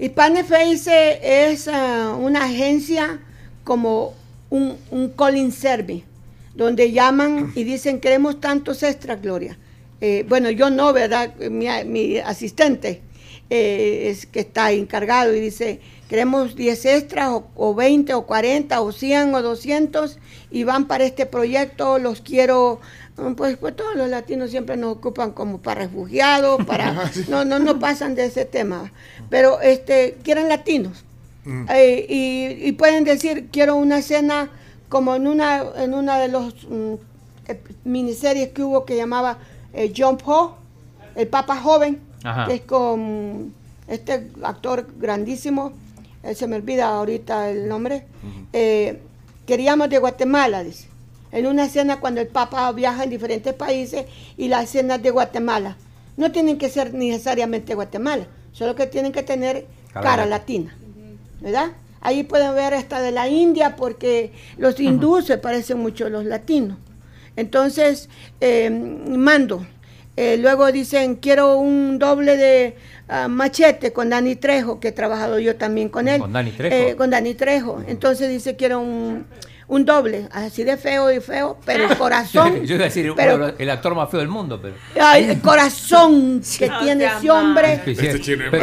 Hispanic 0.00 0.46
Face 0.46 1.50
es 1.50 1.68
ah, 1.68 2.16
una 2.18 2.44
agencia 2.44 3.20
como 3.64 4.14
un, 4.48 4.78
calling 5.14 5.52
service, 5.52 6.04
donde 6.54 6.90
llaman 6.90 7.52
y 7.54 7.64
dicen 7.64 8.00
queremos 8.00 8.40
tantos 8.40 8.82
extras, 8.82 9.20
Gloria. 9.20 9.58
Eh, 10.00 10.24
bueno, 10.26 10.48
yo 10.48 10.70
no, 10.70 10.94
¿verdad? 10.94 11.36
Mi, 11.36 11.66
mi 11.84 12.16
asistente 12.16 13.02
eh, 13.50 14.08
es 14.08 14.24
que 14.24 14.40
está 14.40 14.72
encargado 14.72 15.34
y 15.34 15.40
dice 15.40 15.80
queremos 16.08 16.56
10 16.56 16.86
extras 16.86 17.28
o, 17.28 17.46
o 17.54 17.74
20 17.74 18.14
o 18.14 18.24
40 18.24 18.80
o 18.80 18.92
100 18.92 19.34
o 19.34 19.42
200 19.42 20.18
y 20.50 20.64
van 20.64 20.86
para 20.88 21.04
este 21.04 21.26
proyecto, 21.26 21.98
los 21.98 22.22
quiero... 22.22 22.80
mm, 23.16 23.34
Pues, 23.34 23.56
pues 23.56 23.74
todos 23.76 23.94
los 23.96 24.08
latinos 24.08 24.50
siempre 24.50 24.76
nos 24.76 24.96
ocupan 24.96 25.32
como 25.32 25.58
para 25.58 25.82
refugiados, 25.82 26.64
para 26.64 27.10
no 27.28 27.44
no 27.44 27.58
no 27.58 27.78
pasan 27.78 28.14
de 28.14 28.26
ese 28.26 28.44
tema, 28.44 28.92
pero 29.28 29.60
este 29.60 30.16
quieren 30.22 30.48
latinos 30.48 31.04
Eh, 31.70 32.06
y, 32.08 32.68
y 32.68 32.72
pueden 32.72 33.04
decir 33.04 33.48
quiero 33.50 33.74
una 33.76 33.98
escena 33.98 34.50
como 34.90 35.14
en 35.14 35.26
una 35.26 35.64
en 35.76 35.94
una 35.94 36.18
de 36.18 36.28
los 36.28 36.54
mm, 36.68 36.94
eh, 37.48 37.60
miniseries 37.84 38.50
que 38.50 38.62
hubo 38.62 38.84
que 38.84 38.94
llamaba 38.96 39.38
eh, 39.72 39.92
Jump 39.96 40.20
Ho, 40.26 40.56
el 41.14 41.26
Papa 41.28 41.56
joven, 41.56 41.98
Ajá. 42.24 42.46
que 42.46 42.54
es 42.56 42.60
con 42.60 43.54
este 43.88 44.30
actor 44.42 44.86
grandísimo, 44.98 45.72
eh, 46.22 46.34
se 46.34 46.46
me 46.46 46.56
olvida 46.56 46.88
ahorita 46.88 47.50
el 47.50 47.66
nombre. 47.68 48.04
Eh, 48.52 49.00
queríamos 49.46 49.88
de 49.88 49.98
Guatemala, 49.98 50.62
dice. 50.62 50.88
En 51.32 51.46
una 51.46 51.64
escena 51.64 52.00
cuando 52.00 52.20
el 52.20 52.28
Papa 52.28 52.70
viaja 52.72 53.04
en 53.04 53.10
diferentes 53.10 53.54
países 53.54 54.06
y 54.36 54.48
las 54.48 54.64
escenas 54.64 55.02
de 55.02 55.10
Guatemala. 55.10 55.76
No 56.16 56.32
tienen 56.32 56.58
que 56.58 56.68
ser 56.68 56.92
necesariamente 56.92 57.74
Guatemala, 57.74 58.26
solo 58.52 58.74
que 58.74 58.86
tienen 58.86 59.12
que 59.12 59.22
tener 59.22 59.66
Cara 59.92 60.06
cara, 60.06 60.26
latina. 60.26 60.74
¿Verdad? 61.40 61.72
Ahí 62.00 62.22
pueden 62.22 62.54
ver 62.54 62.74
hasta 62.74 63.00
de 63.00 63.10
la 63.10 63.28
India 63.28 63.76
porque 63.76 64.32
los 64.56 64.78
hindúes 64.80 65.26
se 65.26 65.38
parecen 65.38 65.78
mucho 65.78 66.06
a 66.06 66.10
los 66.10 66.24
latinos. 66.24 66.78
Entonces, 67.36 68.08
eh, 68.40 68.70
mando. 68.70 69.66
Eh, 70.16 70.36
luego 70.36 70.70
dicen, 70.72 71.16
quiero 71.16 71.56
un 71.56 71.98
doble 71.98 72.36
de 72.36 72.76
ah, 73.08 73.28
machete 73.28 73.92
con 73.92 74.10
Dani 74.10 74.36
Trejo, 74.36 74.80
que 74.80 74.88
he 74.88 74.92
trabajado 74.92 75.38
yo 75.38 75.56
también 75.56 75.88
con 75.88 76.08
él. 76.08 76.20
¿Con 76.20 76.32
Dani 76.32 76.50
Trejo? 76.50 76.74
Eh, 76.74 76.96
con 76.96 77.10
Dani 77.10 77.34
Trejo. 77.34 77.82
Entonces 77.86 78.28
dice, 78.28 78.56
quiero 78.56 78.80
un, 78.80 79.26
un 79.70 79.84
doble, 79.84 80.26
así 80.32 80.64
de 80.64 80.76
feo 80.76 81.12
y 81.12 81.20
feo, 81.20 81.56
pero 81.64 81.88
el 81.88 81.96
corazón. 82.04 82.64
Yo 82.66 82.74
iba 82.74 82.84
a 82.84 82.88
decir 82.88 83.12
pero- 83.14 83.54
el 83.56 83.70
actor 83.70 83.94
más 83.94 84.10
feo 84.10 84.18
del 84.18 84.28
mundo, 84.28 84.60
pero. 84.60 84.74
Ay, 85.00 85.30
el 85.30 85.40
corazón 85.40 86.42
que 86.58 86.66
No 86.68 86.80
tiene 86.80 87.04
ese 87.04 87.30
hombre 87.30 87.80
Este 87.86 88.10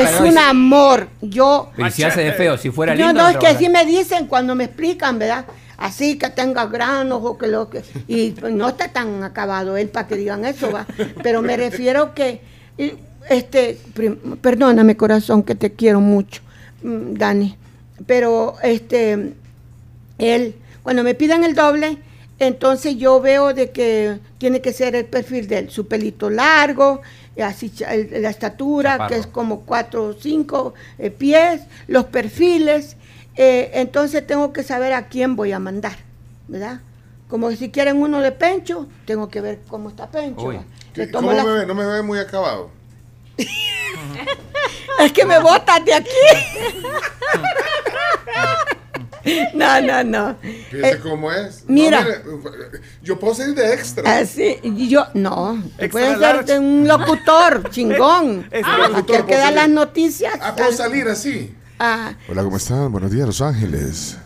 es 0.03 0.19
un 0.19 0.37
amor. 0.37 1.07
Yo 1.21 1.71
Pero 1.77 1.89
si 1.91 2.03
hace 2.03 2.21
de 2.21 2.33
feo, 2.33 2.57
si 2.57 2.71
fuera 2.71 2.93
no, 2.93 3.07
lindo. 3.07 3.23
no, 3.23 3.29
es 3.29 3.37
que 3.37 3.47
así 3.47 3.69
me 3.69 3.85
dicen 3.85 4.27
cuando 4.27 4.53
me 4.53 4.65
explican, 4.65 5.17
¿verdad? 5.17 5.45
Así 5.77 6.17
que 6.17 6.29
tenga 6.29 6.65
granos 6.65 7.21
o 7.23 7.37
que 7.37 7.47
lo 7.47 7.69
que... 7.69 7.83
Y 8.07 8.35
no 8.51 8.67
está 8.69 8.89
tan 8.91 9.23
acabado 9.23 9.77
él 9.77 9.87
para 9.89 10.07
que 10.07 10.15
digan 10.17 10.43
eso, 10.43 10.71
va. 10.71 10.85
Pero 11.23 11.41
me 11.41 11.55
refiero 11.55 12.13
que, 12.15 12.41
este, 13.29 13.77
perdóname 14.41 14.97
corazón 14.97 15.43
que 15.43 15.55
te 15.55 15.71
quiero 15.73 16.01
mucho, 16.01 16.41
mm, 16.83 17.13
Dani. 17.13 17.55
Pero, 18.07 18.55
este, 18.63 19.33
él, 20.17 20.55
cuando 20.87 21.03
me 21.03 21.15
piden 21.15 21.43
el 21.43 21.53
doble, 21.53 21.97
entonces 22.39 22.95
yo 22.95 23.19
veo 23.19 23.53
de 23.53 23.71
que 23.71 24.19
tiene 24.37 24.61
que 24.61 24.71
ser 24.71 24.95
el 24.95 25.03
perfil 25.03 25.45
de 25.49 25.57
él, 25.57 25.69
su 25.69 25.85
pelito 25.85 26.29
largo, 26.29 27.01
así 27.43 27.69
la 28.09 28.29
estatura, 28.29 28.91
Chaparro. 28.91 29.09
que 29.13 29.19
es 29.19 29.27
como 29.27 29.65
cuatro 29.65 30.05
o 30.05 30.13
cinco 30.13 30.75
eh, 30.97 31.09
pies, 31.11 31.63
los 31.89 32.05
perfiles, 32.05 32.95
eh, 33.35 33.71
entonces 33.73 34.25
tengo 34.25 34.53
que 34.53 34.63
saber 34.63 34.93
a 34.93 35.09
quién 35.09 35.35
voy 35.35 35.51
a 35.51 35.59
mandar, 35.59 35.97
¿verdad? 36.47 36.79
Como 37.27 37.51
si 37.51 37.69
quieren 37.69 38.01
uno 38.01 38.21
de 38.21 38.31
Pencho, 38.31 38.87
tengo 39.03 39.27
que 39.27 39.41
ver 39.41 39.59
cómo 39.67 39.89
está 39.89 40.09
Pencho. 40.09 40.41
Uy. 40.45 40.55
¿va? 40.55 40.63
Le 40.95 41.05
¿Qué- 41.05 41.11
tomo 41.11 41.27
¿Cómo 41.27 41.37
la- 41.37 41.43
me 41.43 41.51
ve? 41.51 41.65
No 41.65 41.75
me 41.75 41.85
ve 41.85 42.01
muy 42.01 42.17
acabado. 42.19 42.69
Es 44.99 45.11
que 45.11 45.25
me 45.25 45.37
botas 45.39 45.83
de 45.83 45.93
aquí. 45.95 46.07
No, 49.53 49.81
no, 49.81 50.03
no. 50.03 50.35
Fíjese 50.41 50.89
Eh, 50.91 50.99
cómo 51.01 51.31
es. 51.31 51.63
mira. 51.67 52.01
No, 52.01 52.07
mire, 52.37 52.79
yo 53.03 53.19
puedo 53.19 53.33
salir 53.35 53.55
de 53.55 53.73
extra. 53.73 54.17
Así, 54.17 54.57
y 54.63 54.87
yo, 54.89 55.05
no, 55.13 55.61
Extra 55.77 55.89
puedes 55.89 56.09
ser 56.09 56.19
large. 56.19 56.59
un 56.59 56.87
locutor, 56.87 57.69
chingón. 57.71 58.47
Extra 58.51 58.75
Ah, 58.85 58.87
locutor, 58.89 59.15
aquel 59.17 59.25
que 59.25 59.35
da 59.37 59.51
las 59.51 59.69
noticias. 59.69 60.33
Ah, 60.41 60.53
puedo 60.55 60.71
salir 60.71 61.07
así. 61.07 61.53
Ah, 61.79 62.13
Hola, 62.29 62.43
¿cómo 62.43 62.57
están? 62.57 62.91
Buenos 62.91 63.11
días, 63.11 63.27
Los 63.27 63.41
Ángeles. 63.41 64.17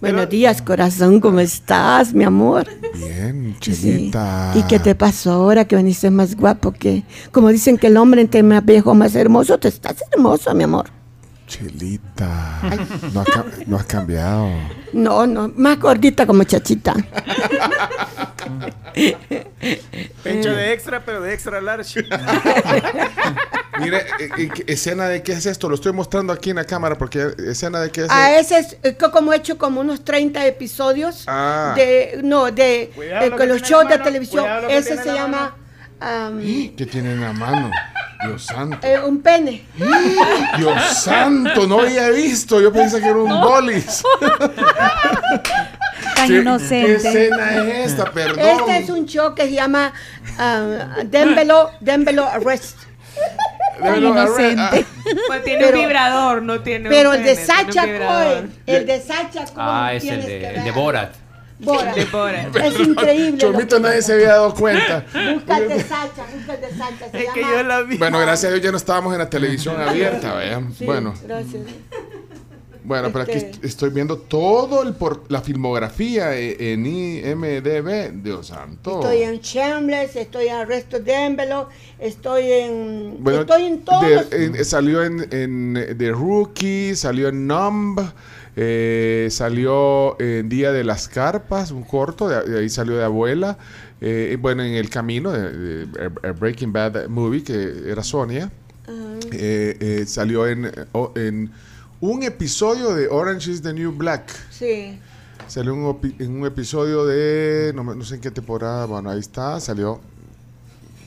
buenos 0.00 0.28
días, 0.28 0.62
corazón, 0.62 1.20
¿cómo 1.20 1.40
estás, 1.40 2.12
mi 2.14 2.24
amor? 2.24 2.66
Bien, 2.94 3.56
Sí. 3.60 3.72
Chelita. 3.72 4.52
¿Y 4.54 4.62
qué 4.62 4.78
te 4.78 4.94
pasó 4.94 5.32
ahora 5.32 5.64
que 5.66 5.76
viniste 5.76 6.10
más 6.10 6.36
guapo 6.36 6.72
que, 6.72 7.02
como 7.32 7.48
dicen 7.50 7.76
que 7.78 7.88
el 7.88 7.96
hombre 7.96 8.20
entre 8.22 8.42
más 8.42 8.64
viejo, 8.64 8.94
más 8.94 9.14
hermoso, 9.14 9.58
te 9.58 9.68
estás 9.68 9.96
hermoso, 10.12 10.54
mi 10.54 10.64
amor. 10.64 10.86
Chelita. 11.46 12.60
No 13.12 13.20
has, 13.20 13.28
ca- 13.28 13.44
no 13.66 13.76
has 13.76 13.84
cambiado. 13.86 14.48
No, 14.92 15.26
no, 15.26 15.52
más 15.56 15.78
gordita 15.78 16.26
como 16.26 16.42
chachita. 16.44 16.94
Pecho 20.22 20.50
de 20.54 20.72
extra, 20.72 21.04
pero 21.04 21.20
de 21.20 21.32
extra 21.34 21.60
large. 21.60 22.02
Mire, 23.80 23.98
eh, 23.98 24.28
eh, 24.38 24.48
¿qué- 24.54 24.64
escena 24.72 25.06
de 25.08 25.22
qué 25.22 25.32
es 25.32 25.46
esto. 25.46 25.68
Lo 25.68 25.74
estoy 25.74 25.92
mostrando 25.92 26.32
aquí 26.32 26.50
en 26.50 26.56
la 26.56 26.64
cámara 26.64 26.96
porque 26.96 27.30
escena 27.46 27.80
de 27.80 27.90
qué 27.90 28.04
es. 28.04 28.10
A 28.10 28.38
ese 28.38 28.58
es 28.58 28.76
eh, 28.82 28.96
co- 28.96 29.10
como 29.10 29.32
he 29.32 29.36
hecho 29.36 29.58
como 29.58 29.80
unos 29.82 30.04
30 30.04 30.46
episodios 30.46 31.24
Ah. 31.26 31.74
de, 31.76 32.20
no, 32.22 32.50
de 32.50 32.84
eh, 32.96 33.28
lo 33.30 33.36
con 33.36 33.48
los 33.48 33.62
shows 33.62 33.88
de 33.88 33.98
televisión. 33.98 34.46
Ese 34.70 34.96
se 34.96 35.12
llama 35.12 35.54
am, 36.00 36.40
¿Qué 36.40 36.86
tiene 36.90 37.12
en 37.12 37.20
la 37.20 37.32
mano? 37.32 37.70
Dios 38.28 38.44
santo. 38.44 38.78
eh, 38.86 38.98
un 39.04 39.20
pene. 39.22 39.64
Dios 40.58 40.82
santo, 40.98 41.66
no 41.66 41.80
había 41.80 42.08
visto. 42.10 42.60
Yo 42.60 42.72
pensé 42.72 43.00
que 43.00 43.06
era 43.08 43.16
un 43.18 43.40
bolis. 43.40 44.02
Tan 46.14 46.28
¿Qué- 46.28 46.34
inocente. 46.38 46.86
¿Qué 46.86 46.94
escena 46.96 47.54
es 47.56 47.90
esta? 47.92 48.04
Perdón. 48.10 48.38
Este 48.38 48.78
es 48.78 48.90
un 48.90 49.06
show 49.06 49.34
que 49.34 49.42
se 49.44 49.52
llama 49.52 49.92
ah, 50.38 50.96
Dembelo, 51.04 51.70
Dembelo 51.80 52.26
Arrest. 52.26 52.78
Dembelo 53.82 54.14
Arrest, 54.14 54.58
ah. 54.58 54.70
Pues 55.26 55.44
tiene 55.44 55.64
Pero- 55.66 55.78
un 55.78 55.84
vibrador, 55.84 56.42
no 56.42 56.60
tiene 56.60 56.88
Pero 56.88 57.10
un 57.10 57.16
el 57.16 57.24
de 57.24 57.36
Sacha. 57.36 57.82
Cohen, 57.82 58.54
el 58.66 58.86
de 58.86 59.00
Sacha 59.00 59.44
Cohen. 59.44 59.56
Ah, 59.56 59.92
es 59.94 60.04
el 60.04 60.24
de 60.24 60.70
Borat. 60.74 61.14
De 61.58 62.04
Borat. 62.12 62.54
Es 62.56 62.78
increíble. 62.80 63.38
Chomito, 63.38 63.80
nadie 63.80 64.02
se 64.02 64.12
había 64.12 64.28
dado 64.28 64.54
cuenta. 64.54 65.00
De 65.00 65.40
Sacha, 65.82 66.26
de 66.60 66.76
Sacha. 66.76 67.10
Se 67.10 67.18
Es 67.24 67.32
que 67.32 67.40
llama- 67.40 67.52
yo 67.56 67.62
la 67.62 67.82
vi. 67.82 67.96
Bueno, 67.96 68.18
gracias 68.20 68.50
a 68.50 68.54
Dios 68.54 68.62
ya 68.64 68.70
no 68.70 68.76
estábamos 68.76 69.12
en 69.14 69.18
la 69.20 69.30
televisión 69.30 69.80
abierta, 69.80 70.34
¿vea? 70.34 70.62
Sí, 70.76 70.84
Bueno, 70.84 71.14
Gracias. 71.24 71.62
bueno, 72.84 73.08
pero 73.10 73.22
aquí 73.24 73.32
Este- 73.32 73.50
est- 73.50 73.64
estoy 73.64 73.90
viendo 73.90 74.18
todo 74.18 74.82
el 74.82 74.94
por 74.94 75.24
la 75.32 75.40
filmografía 75.40 76.36
e- 76.36 76.72
en 76.72 76.84
IMDB, 76.86 78.12
Dios 78.22 78.48
santo. 78.48 79.00
Estoy 79.00 79.22
en 79.22 79.40
Shameless, 79.40 80.14
estoy 80.16 80.48
en 80.48 80.54
Arresto 80.56 81.00
Dembelo, 81.00 81.68
estoy 81.98 82.52
en. 82.52 83.16
Bueno, 83.20 83.40
estoy 83.40 83.64
en 83.64 83.82
los- 83.86 84.32
en- 84.32 84.64
salió 84.64 85.02
en, 85.02 85.26
en 85.32 85.96
The 85.98 86.10
Rookie, 86.12 86.94
salió 86.94 87.28
en 87.28 87.46
Numb, 87.46 88.00
eh, 88.56 89.28
salió 89.30 90.18
en 90.20 90.48
Día 90.48 90.72
de 90.72 90.82
las 90.82 91.08
Carpas, 91.08 91.70
un 91.70 91.82
corto, 91.84 92.28
de, 92.28 92.42
de 92.42 92.58
ahí 92.60 92.68
salió 92.68 92.96
de 92.96 93.04
Abuela. 93.04 93.58
eh, 94.00 94.36
bueno, 94.40 94.62
en 94.62 94.74
El 94.74 94.90
Camino, 94.90 95.30
de, 95.30 95.86
Breaking 96.38 96.72
Bad 96.72 97.08
Movie, 97.08 97.42
que 97.42 97.90
era 97.90 98.02
Sonia. 98.02 98.50
eh, 99.32 99.76
eh, 99.80 100.04
salió 100.06 100.46
en, 100.46 100.70
en 101.16 101.50
un 102.00 102.22
episodio 102.22 102.94
de 102.94 103.08
Orange 103.08 103.50
is 103.50 103.62
the 103.62 103.72
New 103.72 103.92
Black. 103.92 104.30
Sí. 104.50 104.98
Salió 105.48 105.74
un 105.74 106.14
en 106.18 106.40
un 106.40 106.46
episodio 106.46 107.06
de, 107.06 107.72
no, 107.74 107.82
no 107.84 108.04
sé 108.04 108.16
en 108.16 108.20
qué 108.20 108.30
temporada, 108.30 108.86
bueno, 108.86 109.10
ahí 109.10 109.20
está, 109.20 109.60
salió. 109.60 110.00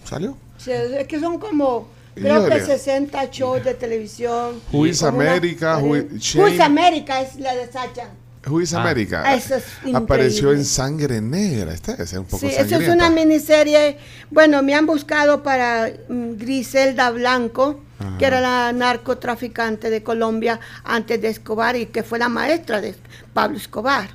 ¿Salió? 0.05 0.35
Sí, 0.57 0.71
es 0.71 1.07
que 1.07 1.19
son 1.19 1.37
como, 1.39 1.87
creo 2.15 2.45
que 2.47 2.57
Híjole. 2.57 2.65
60 2.77 3.25
shows 3.31 3.63
de 3.63 3.73
televisión. 3.73 4.61
Who 4.71 4.85
is 4.85 4.99
Como 5.01 5.17
una- 5.19 5.31
America? 5.31 5.77
Who 5.77 5.95
is- 5.97 6.03
Who 6.35 6.47
is 6.47 6.55
Shane- 6.55 6.61
America 6.61 7.21
es 7.21 7.35
la 7.39 7.55
de 7.55 7.71
Sacha. 7.71 8.09
Who 8.47 8.61
is 8.61 8.73
Ah. 8.73 8.81
America? 8.81 9.33
Eso 9.35 9.55
es 9.55 9.65
Apareció 9.93 10.53
en 10.53 10.63
Sangre 10.63 11.19
Negra. 11.21 11.73
Esta 11.73 11.91
debe 11.91 12.07
ser 12.07 12.19
un 12.19 12.25
poco 12.25 12.39
Sí, 12.39 12.47
eso 12.55 12.77
es 12.77 12.87
una 12.87 13.09
miniserie. 13.09 13.97
Bueno, 14.31 14.63
me 14.63 14.73
han 14.75 14.85
buscado 14.85 15.43
para 15.43 15.89
mm, 16.07 16.37
Griselda 16.37 17.11
Blanco, 17.11 17.81
Ajá. 17.99 18.17
que 18.17 18.25
era 18.25 18.39
la 18.39 18.71
narcotraficante 18.71 19.89
de 19.89 20.03
Colombia 20.03 20.59
antes 20.85 21.21
de 21.21 21.27
Escobar 21.27 21.75
y 21.75 21.87
que 21.87 22.01
fue 22.03 22.17
la 22.17 22.29
maestra 22.29 22.79
de 22.81 22.95
Pablo 23.33 23.57
Escobar. 23.57 24.09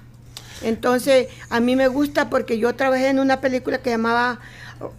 Entonces, 0.63 1.29
a 1.51 1.61
mí 1.61 1.77
me 1.77 1.89
gusta 1.89 2.31
porque 2.31 2.59
yo 2.59 2.75
trabajé 2.75 3.09
en 3.09 3.19
una 3.19 3.41
película 3.43 3.79
que 3.79 3.91
llamaba 3.91 4.39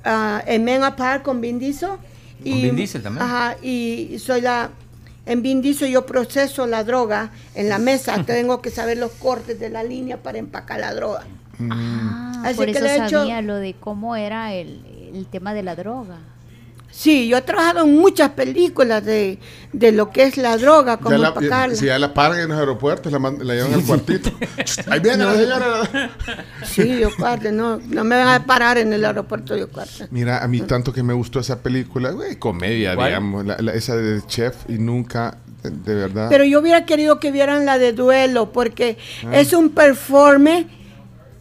ah, 0.03 0.43
A 0.47 0.59
Men 0.59 0.83
Apart 0.83 1.23
con 1.23 1.41
Vin 1.41 1.57
Diesel. 1.59 1.91
Con 2.51 2.61
Vin 2.61 2.75
Diesel 2.75 3.01
también. 3.03 3.23
Ajá, 3.25 3.57
y 3.61 4.17
soy 4.19 4.41
la... 4.41 4.69
En 5.25 5.41
Vin 5.41 5.61
Diesel 5.61 5.89
yo 5.91 6.05
proceso 6.05 6.67
la 6.67 6.83
droga 6.83 7.31
en 7.55 7.67
la 7.69 7.79
mesa. 7.79 8.23
Tengo 8.25 8.61
que 8.61 8.69
saber 8.69 8.97
los 8.97 9.11
cortes 9.13 9.59
de 9.59 9.69
la 9.69 9.83
línea 9.83 10.17
para 10.21 10.37
empacar 10.37 10.79
la 10.79 10.93
droga. 10.93 11.23
Ah, 11.71 12.41
Así 12.45 12.55
por 12.57 12.65
que 12.65 12.71
eso 12.71 12.81
le 12.81 12.91
he 12.93 12.97
hecho- 12.97 13.19
sabía 13.21 13.41
lo 13.41 13.55
de 13.55 13.73
cómo 13.73 14.15
era 14.15 14.53
el, 14.53 14.85
el 15.13 15.25
tema 15.25 15.53
de 15.53 15.63
la 15.63 15.75
droga. 15.75 16.17
Sí, 16.91 17.27
yo 17.27 17.37
he 17.37 17.41
trabajado 17.41 17.83
en 17.83 17.93
muchas 17.95 18.29
películas 18.31 19.03
de, 19.03 19.37
de 19.73 19.91
lo 19.91 20.11
que 20.11 20.23
es 20.23 20.37
la 20.37 20.57
droga, 20.57 20.95
cómo 20.97 21.11
Ya 21.11 21.17
la, 21.17 21.27
empacarla. 21.27 21.75
si 21.75 21.85
ya 21.87 21.99
la 21.99 22.13
paran 22.13 22.39
en 22.39 22.49
los 22.49 22.57
aeropuertos, 22.57 23.11
la, 23.11 23.19
la 23.19 23.53
llevan 23.53 23.73
al 23.73 23.83
cuartito. 23.83 24.31
Ahí 24.89 25.01
viene 25.01 25.25
la 25.25 25.33
señora. 25.35 26.09
Sí, 26.65 26.99
yo 26.99 27.09
cuarto, 27.15 27.51
no, 27.51 27.77
no 27.77 28.03
me 28.05 28.15
van 28.15 28.29
a 28.41 28.45
parar 28.45 28.77
en 28.77 28.93
el 28.93 29.03
aeropuerto 29.03 29.53
de 29.55 29.65
cuarto. 29.65 30.05
Mira, 30.09 30.41
a 30.41 30.47
mí 30.47 30.61
tanto 30.61 30.93
que 30.93 31.03
me 31.03 31.13
gustó 31.13 31.41
esa 31.41 31.59
película, 31.61 32.11
güey, 32.11 32.37
comedia, 32.37 32.95
¿Cuál? 32.95 33.07
digamos, 33.09 33.45
la- 33.45 33.57
la- 33.59 33.73
esa 33.73 33.97
de 33.97 34.25
Chef 34.25 34.55
y 34.69 34.73
nunca, 34.77 35.37
de, 35.63 35.71
de 35.71 35.95
verdad. 35.95 36.27
Pero 36.29 36.45
yo 36.45 36.61
hubiera 36.61 36.85
querido 36.85 37.19
que 37.19 37.31
vieran 37.31 37.65
la 37.65 37.77
de 37.77 37.91
duelo, 37.91 38.53
porque 38.53 38.97
Ah. 39.25 39.37
es 39.37 39.51
un 39.51 39.71
performe 39.71 40.67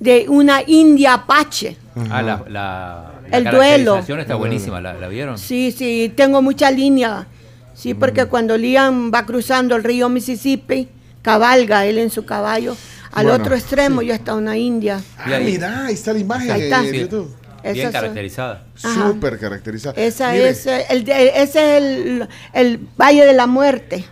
de 0.01 0.26
una 0.28 0.62
india 0.66 1.14
apache. 1.14 1.76
Ah, 2.11 2.20
la, 2.22 2.45
la, 2.49 3.12
la 3.31 3.37
El 3.39 3.45
duelo. 3.51 3.99
está 3.99 4.35
buenísima, 4.35 4.81
¿la, 4.81 4.95
la 4.95 5.09
vieron? 5.09 5.39
Sí, 5.39 5.72
sí, 5.72 6.12
tengo 6.16 6.43
mucha 6.43 6.70
línea. 6.70 7.27
Sí, 7.75 7.95
Mm. 7.95 7.99
porque 7.99 8.27
cuando 8.27 8.57
Liam 8.57 9.11
va 9.12 9.27
cruzando 9.27 9.75
el 9.77 9.83
río 9.85 10.09
Mississippi, 10.09 10.89
cabalga 11.22 11.87
él 11.87 11.99
en 11.99 12.11
su 12.11 12.25
caballo. 12.25 12.77
Al 13.12 13.27
Bueno, 13.27 13.43
otro 13.43 13.55
extremo 13.55 14.03
ya 14.03 14.14
está 14.16 14.35
una 14.35 14.57
india. 14.57 15.01
Ah, 15.18 15.39
mira, 15.41 15.87
ahí 15.87 15.95
está 15.95 16.12
la 16.12 16.18
imagen 16.18 16.51
Ahí 16.51 16.62
está. 16.62 16.83
Sí. 16.83 16.99
YouTube. 17.01 17.35
Bien 17.72 17.91
caracterizada. 17.91 18.64
Súper 18.75 19.39
caracterizada. 19.39 19.95
Esa 20.01 20.33
Mire, 20.33 20.51
es, 20.51 20.66
el, 20.66 21.05
de- 21.05 21.29
ese 21.29 21.43
es 21.43 21.83
el, 21.83 22.29
el 22.53 22.79
Valle 23.01 23.25
de 23.25 23.33
la 23.33 23.47
Muerte. 23.47 24.05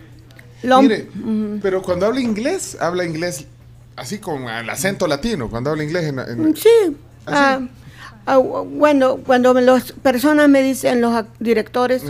Mire, 0.63 1.07
pero 1.61 1.81
cuando 1.81 2.05
habla 2.07 2.19
inglés, 2.21 2.77
habla 2.79 3.03
inglés 3.05 3.45
así 3.95 4.17
con 4.19 4.43
el 4.49 4.69
acento 4.69 5.05
latino, 5.07 5.49
cuando 5.49 5.69
habla 5.69 5.83
inglés 5.83 6.05
en... 6.05 6.19
en- 6.19 6.55
Sí. 6.55 6.69
ah, 7.27 7.59
ah, 8.25 8.37
bueno, 8.37 9.17
cuando 9.25 9.53
las 9.53 9.91
personas 9.91 10.49
me 10.49 10.61
dicen, 10.61 11.01
los 11.01 11.25
directores, 11.39 12.03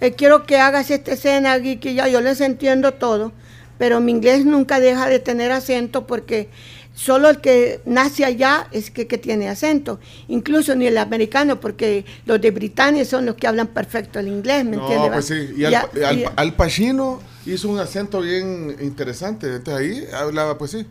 eh, 0.00 0.12
quiero 0.12 0.44
que 0.44 0.58
hagas 0.58 0.90
esta 0.90 1.12
escena 1.12 1.52
aquí, 1.52 1.76
que 1.78 1.94
ya 1.94 2.08
yo 2.08 2.20
les 2.20 2.40
entiendo 2.40 2.92
todo, 2.92 3.32
pero 3.78 4.00
mi 4.00 4.12
inglés 4.12 4.44
nunca 4.44 4.80
deja 4.80 5.08
de 5.08 5.18
tener 5.18 5.52
acento 5.52 6.06
porque 6.06 6.48
solo 6.94 7.30
el 7.30 7.40
que 7.40 7.80
nace 7.86 8.24
allá 8.24 8.66
es 8.72 8.90
que, 8.90 9.06
que 9.06 9.16
tiene 9.16 9.48
acento, 9.48 10.00
incluso 10.28 10.74
ni 10.74 10.86
el 10.86 10.98
americano, 10.98 11.60
porque 11.60 12.04
los 12.26 12.40
de 12.40 12.50
Britania 12.50 13.04
son 13.04 13.24
los 13.26 13.36
que 13.36 13.46
hablan 13.46 13.68
perfecto 13.68 14.18
el 14.18 14.28
inglés, 14.28 14.64
¿me 14.64 14.76
entiendes? 14.76 15.08
No, 15.08 15.12
pues 15.14 15.24
sí. 15.26 15.54
Y 15.56 15.64
Al, 15.64 15.72
Ya- 15.72 15.88
Al- 16.08 16.18
y- 16.18 16.24
Al 16.36 16.54
Pacino 16.54 17.20
hizo 17.46 17.68
un 17.70 17.78
acento 17.78 18.20
bien 18.20 18.76
interesante. 18.82 19.46
Entonces 19.46 19.74
ahí 19.74 20.04
hablaba, 20.14 20.58
pues 20.58 20.72
sí. 20.72 20.84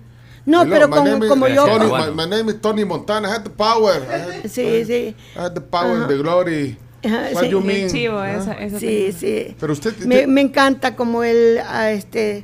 No, 0.45 0.61
Hello, 0.61 0.71
pero 0.71 0.89
como, 0.89 1.03
name 1.05 1.25
is 1.25 1.29
como 1.29 1.47
yo... 1.47 1.65
Tony, 1.65 1.85
my, 1.85 2.11
my 2.15 2.29
name 2.29 2.49
is 2.51 2.61
Tony 2.61 2.85
Montana. 2.85 3.27
I 3.27 3.31
had 3.31 3.43
the 3.43 3.49
power. 3.49 4.01
I 4.09 4.13
had, 4.13 4.43
Sí, 4.49 4.85
sí. 4.85 5.15
I 5.35 5.39
had 5.39 5.53
the 5.53 5.61
power, 5.61 6.07
the 6.07 6.17
glory. 6.17 6.77
Ajá, 7.03 7.29
What 7.33 7.43
sí. 7.43 7.49
you 7.49 7.61
Bien 7.61 7.77
mean? 7.81 7.89
chivo 7.89 8.17
Ah. 8.19 8.31
esa, 8.31 8.53
esa 8.53 8.79
Sí, 8.79 9.11
sí. 9.11 9.55
Pero 9.59 9.73
usted... 9.73 9.95
Me, 10.05 10.41
encanta 10.41 10.95
como 10.95 11.23
él, 11.23 11.59
ah, 11.65 11.91
este, 11.91 12.43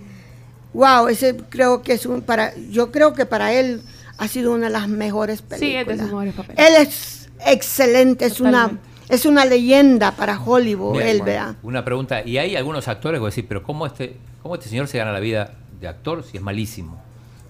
wow, 0.73 1.07
ese 1.07 1.35
creo 1.49 1.81
que 1.81 1.93
es 1.93 2.05
un, 2.05 2.21
para, 2.21 2.53
yo 2.69 2.91
creo 2.91 3.13
que 3.13 3.25
para 3.25 3.53
él 3.53 3.81
ha 4.17 4.27
sido 4.27 4.53
una 4.53 4.67
de 4.67 4.71
las 4.73 4.87
mejores 4.87 5.41
películas. 5.41 5.59
Sí, 5.59 5.75
es 5.75 5.87
de 5.87 5.97
sus 5.97 6.05
mejores 6.05 6.33
papeles. 6.33 6.65
Él 6.67 6.75
es 6.87 7.29
excelente, 7.45 8.25
es 8.25 8.39
una, 8.39 8.79
es 9.09 9.25
una 9.25 9.45
leyenda 9.45 10.11
para 10.11 10.39
Hollywood, 10.39 10.97
Bien, 10.97 11.07
él, 11.07 11.17
bueno, 11.17 11.25
vea. 11.25 11.55
Una 11.63 11.83
pregunta, 11.83 12.25
y 12.25 12.37
hay 12.37 12.55
algunos 12.55 12.87
actores 12.87 13.17
que 13.17 13.21
voy 13.21 13.27
a 13.27 13.31
decir, 13.31 13.45
pero 13.47 13.61
¿cómo 13.63 13.85
este, 13.85 14.17
¿cómo 14.41 14.55
este 14.55 14.69
señor 14.69 14.87
se 14.87 14.97
gana 14.97 15.11
la 15.11 15.19
vida 15.19 15.53
de 15.81 15.87
actor 15.87 16.23
si 16.23 16.37
es 16.37 16.43
malísimo? 16.43 17.03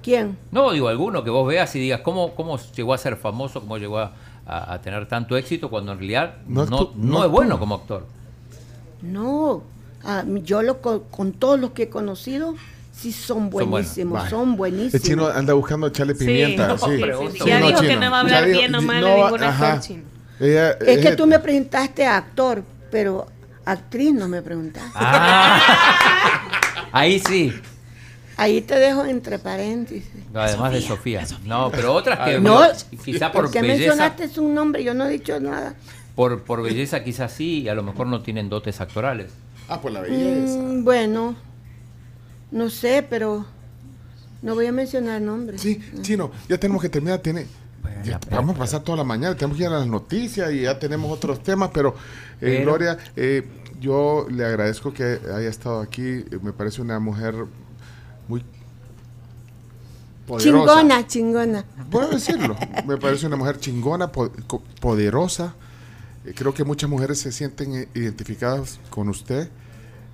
¿Quién? 0.06 0.38
No, 0.52 0.72
digo, 0.72 0.88
alguno 0.88 1.24
que 1.24 1.32
vos 1.32 1.48
veas 1.48 1.76
y 1.76 1.80
digas, 1.80 2.02
¿cómo, 2.02 2.36
cómo 2.36 2.60
llegó 2.76 2.94
a 2.94 2.98
ser 3.00 3.18
famoso, 3.18 3.60
cómo 3.62 3.78
llegó 3.80 3.98
a, 3.98 4.14
a- 4.46 4.74
a 4.76 4.80
tener 4.82 5.08
tanto 5.08 5.36
éxito 5.36 5.68
cuando 5.72 5.94
en 5.94 5.98
realidad 5.98 6.36
No 6.48 6.66
no, 6.68 6.78
no 6.80 6.92
no 6.96 7.26
es 7.26 7.32
bueno 7.32 7.58
como 7.58 7.74
actor? 7.74 8.06
No, 9.02 9.64
ah, 10.04 10.24
yo 10.44 10.62
lo, 10.62 10.80
co- 10.82 11.04
con 11.10 11.32
todos 11.34 11.60
los 11.60 11.72
que 11.72 11.84
he 11.84 11.90
conocido, 11.90 12.54
sí 12.94 13.12
son 13.12 13.50
buenísimos, 13.50 14.30
son 14.30 14.56
buenísimos. 14.56 14.94
El 14.94 15.02
chino 15.02 15.26
anda 15.28 15.54
buscando 15.56 15.88
echarle 15.88 16.14
pimienta. 16.14 16.78
Sí, 16.78 16.86
Sí, 16.86 17.02
sí, 17.32 17.38
sí. 17.40 17.50
Ya 17.50 17.60
no, 17.60 17.68
dijo 17.68 17.82
que 17.82 17.96
no 17.96 18.12
va 18.12 18.18
a 18.18 18.20
hablar 18.22 18.46
dijo- 18.46 18.60
bien 18.60 18.76
o 18.76 18.82
mal 18.84 19.02
no 19.02 19.08
de 19.08 19.16
ningún 19.24 19.44
actor 19.44 19.80
chino. 19.80 20.04
Ella- 20.40 20.72
Es 20.74 20.78
que 20.78 20.94
ella- 21.08 21.16
tú 21.16 21.26
me 21.26 21.40
preguntaste 21.40 22.06
a 22.06 22.18
actor, 22.18 22.64
pero 22.92 23.26
actriz 23.66 24.14
no 24.14 24.28
me 24.28 24.44
preguntaste. 24.44 24.92
Ah, 24.94 25.60
ahí 26.92 27.20
sí. 27.20 27.54
Ahí 28.38 28.62
te 28.62 28.76
dejo 28.78 29.06
entre 29.06 29.40
paréntesis. 29.40 30.06
No, 30.34 30.42
además 30.42 30.74
de 30.74 30.82
Sofía. 30.82 31.26
No, 31.46 31.70
pero 31.72 31.94
otras 31.94 32.20
que 32.28 32.40
No, 32.40 32.62
quizá 33.04 33.32
por 33.32 33.46
porque 33.46 33.62
belleza, 33.62 33.96
mencionaste 33.96 34.40
un 34.42 34.54
nombre, 34.54 34.84
yo 34.84 34.94
no 34.94 35.06
he 35.06 35.10
dicho 35.12 35.40
nada. 35.40 35.76
por, 36.16 36.44
por 36.44 36.62
belleza 36.62 37.04
quizás 37.04 37.32
sí, 37.32 37.62
y 37.62 37.70
a 37.70 37.76
lo 37.76 37.84
mejor 37.84 38.08
no 38.08 38.22
tienen 38.22 38.50
dotes 38.50 38.82
actorales. 38.82 39.32
Ah, 39.70 39.82
por 39.82 39.92
la 39.92 40.02
belleza. 40.02 40.58
Mm, 40.60 40.84
bueno, 40.84 41.36
no 42.52 42.70
sé, 42.70 43.06
pero 43.10 43.46
no 44.42 44.54
voy 44.56 44.66
a 44.68 44.72
mencionar 44.72 45.22
nombres. 45.22 45.62
Sí, 45.62 45.82
chino, 46.02 46.32
ya 46.50 46.58
tenemos 46.58 46.82
que 46.82 46.90
terminar. 46.90 47.20
Tiene, 47.20 47.48
ya 48.04 48.20
vamos 48.32 48.56
a 48.56 48.60
pasar 48.60 48.84
toda 48.84 48.98
la 49.00 49.04
mañana, 49.04 49.36
tenemos 49.36 49.58
que 49.58 49.64
ir 49.64 49.70
a 49.70 49.80
las 49.80 49.88
noticias 49.88 50.52
y 50.52 50.62
ya 50.62 50.78
tenemos 50.78 51.12
otros 51.12 51.42
temas, 51.42 51.72
pero, 51.74 51.90
eh, 52.36 52.38
Pero- 52.40 52.64
Gloria, 52.64 52.98
eh, 53.16 53.44
yo 53.80 54.28
le 54.30 54.46
agradezco 54.46 54.94
que 54.94 55.20
haya 55.36 55.50
estado 55.50 55.82
aquí. 55.82 56.02
eh, 56.04 56.26
Me 56.42 56.54
parece 56.54 56.82
una 56.82 57.00
mujer 57.00 57.34
muy 58.28 58.44
poderosa. 60.28 60.74
Chingona, 60.76 61.08
chingona. 61.08 61.66
Puedo 61.92 62.10
decirlo. 62.10 62.56
Me 62.88 62.98
parece 62.98 63.28
una 63.28 63.36
mujer 63.36 63.60
chingona, 63.60 64.12
poderosa. 64.12 65.54
Eh, 66.26 66.34
creo 66.36 66.54
que 66.54 66.64
muchas 66.64 66.90
mujeres 66.90 67.20
se 67.20 67.32
sienten 67.32 67.74
eh, 67.76 67.88
identificadas 67.94 68.80
con 68.90 69.10
usted. 69.10 69.50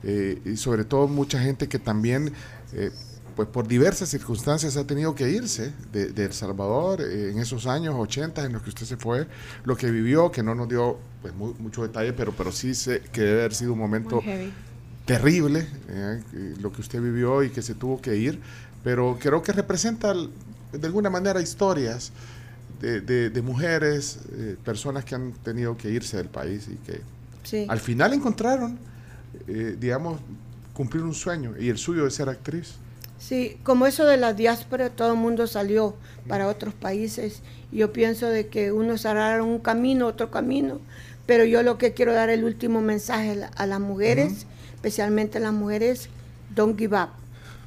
eh, 0.04 0.42
y 0.46 0.58
sobre 0.58 0.84
todo 0.84 1.08
mucha 1.08 1.40
gente 1.40 1.68
que 1.70 1.78
también, 1.80 2.34
eh, 2.74 2.90
pues 3.36 3.48
por 3.48 3.68
diversas 3.68 4.10
circunstancias 4.10 4.76
ha 4.76 4.86
tenido 4.86 5.14
que 5.16 5.30
irse 5.30 5.72
de, 5.94 6.08
de 6.12 6.26
El 6.26 6.34
Salvador 6.34 7.02
eh, 7.02 7.30
en 7.32 7.38
esos 7.40 7.68
años 7.68 7.96
80 7.98 8.44
en 8.46 8.54
los 8.54 8.64
que 8.64 8.70
usted 8.70 8.86
se 8.88 8.98
fue, 8.98 9.28
lo 9.64 9.78
que 9.78 9.90
vivió, 9.92 10.32
que 10.32 10.42
no 10.44 10.56
nos 10.56 10.68
dio 10.68 10.98
pues 11.22 11.34
mu- 11.36 11.54
mucho 11.60 11.84
detalle, 11.84 12.14
pero, 12.14 12.34
pero 12.36 12.52
sí 12.52 12.74
sé 12.74 13.02
que 13.14 13.22
debe 13.22 13.40
haber 13.42 13.54
sido 13.54 13.74
un 13.74 13.80
momento 13.80 14.16
Muy 14.18 14.24
heavy. 14.26 14.54
Terrible 15.16 15.68
eh, 15.90 16.22
lo 16.62 16.72
que 16.72 16.80
usted 16.80 17.02
vivió 17.02 17.44
y 17.44 17.50
que 17.50 17.62
se 17.62 17.76
tuvo 17.76 18.00
que 18.02 18.16
ir, 18.16 18.40
pero 18.82 19.18
creo 19.20 19.42
que 19.44 19.52
representa 19.52 20.14
de 20.14 20.88
alguna 20.88 21.10
manera 21.10 21.42
historias 21.42 22.14
de, 22.80 23.02
de- 23.02 23.30
de 23.30 23.42
mujeres, 23.42 24.20
eh, 24.32 24.56
personas 24.64 25.04
que 25.04 25.16
han 25.16 25.34
tenido 25.44 25.76
que 25.76 25.90
irse 25.90 26.16
del 26.16 26.30
país 26.30 26.70
y 26.72 26.76
que 26.86 27.02
Sí. 27.44 27.66
al 27.68 27.80
final 27.82 28.14
encontraron, 28.14 28.78
eh, 29.48 29.76
digamos, 29.78 30.22
cumplir 30.74 31.04
un 31.04 31.14
sueño 31.14 31.56
y 31.60 31.68
el 31.70 31.78
suyo 31.78 32.06
de 32.06 32.12
ser 32.12 32.30
actriz. 32.30 32.76
Sí, 33.20 33.58
como 33.64 33.88
eso 33.88 34.06
de 34.06 34.16
la 34.16 34.34
diáspora, 34.34 34.90
todo 34.90 35.12
el 35.14 35.20
mundo 35.20 35.46
salió 35.46 35.96
para 36.28 36.48
otros 36.48 36.74
países. 36.74 37.42
Yo 37.72 37.92
pienso 37.92 38.28
de 38.28 38.48
que 38.48 38.72
unos 38.72 39.06
harán 39.06 39.42
un 39.42 39.60
camino, 39.60 40.08
otro 40.08 40.32
camino, 40.32 40.80
pero 41.26 41.44
yo 41.46 41.62
lo 41.64 41.78
que 41.78 41.94
quiero 41.94 42.14
dar 42.14 42.30
el 42.30 42.44
último 42.46 42.80
mensaje 42.82 43.38
a 43.56 43.66
las 43.68 43.80
mujeres, 43.80 44.46
especialmente 44.82 45.40
las 45.40 45.54
mujeres, 45.54 46.10
don't 46.56 46.76
give 46.76 46.98
up. 46.98 47.10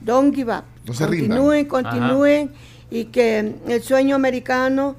Don't 0.00 0.34
give 0.34 0.52
up. 0.52 0.64
No 0.84 0.92
se 0.92 1.06
rindan. 1.06 1.38
continúen, 1.38 1.66
continúen 1.66 2.50
y 2.90 3.04
que 3.04 3.54
el 3.68 3.82
sueño 3.84 4.16
americano 4.16 4.96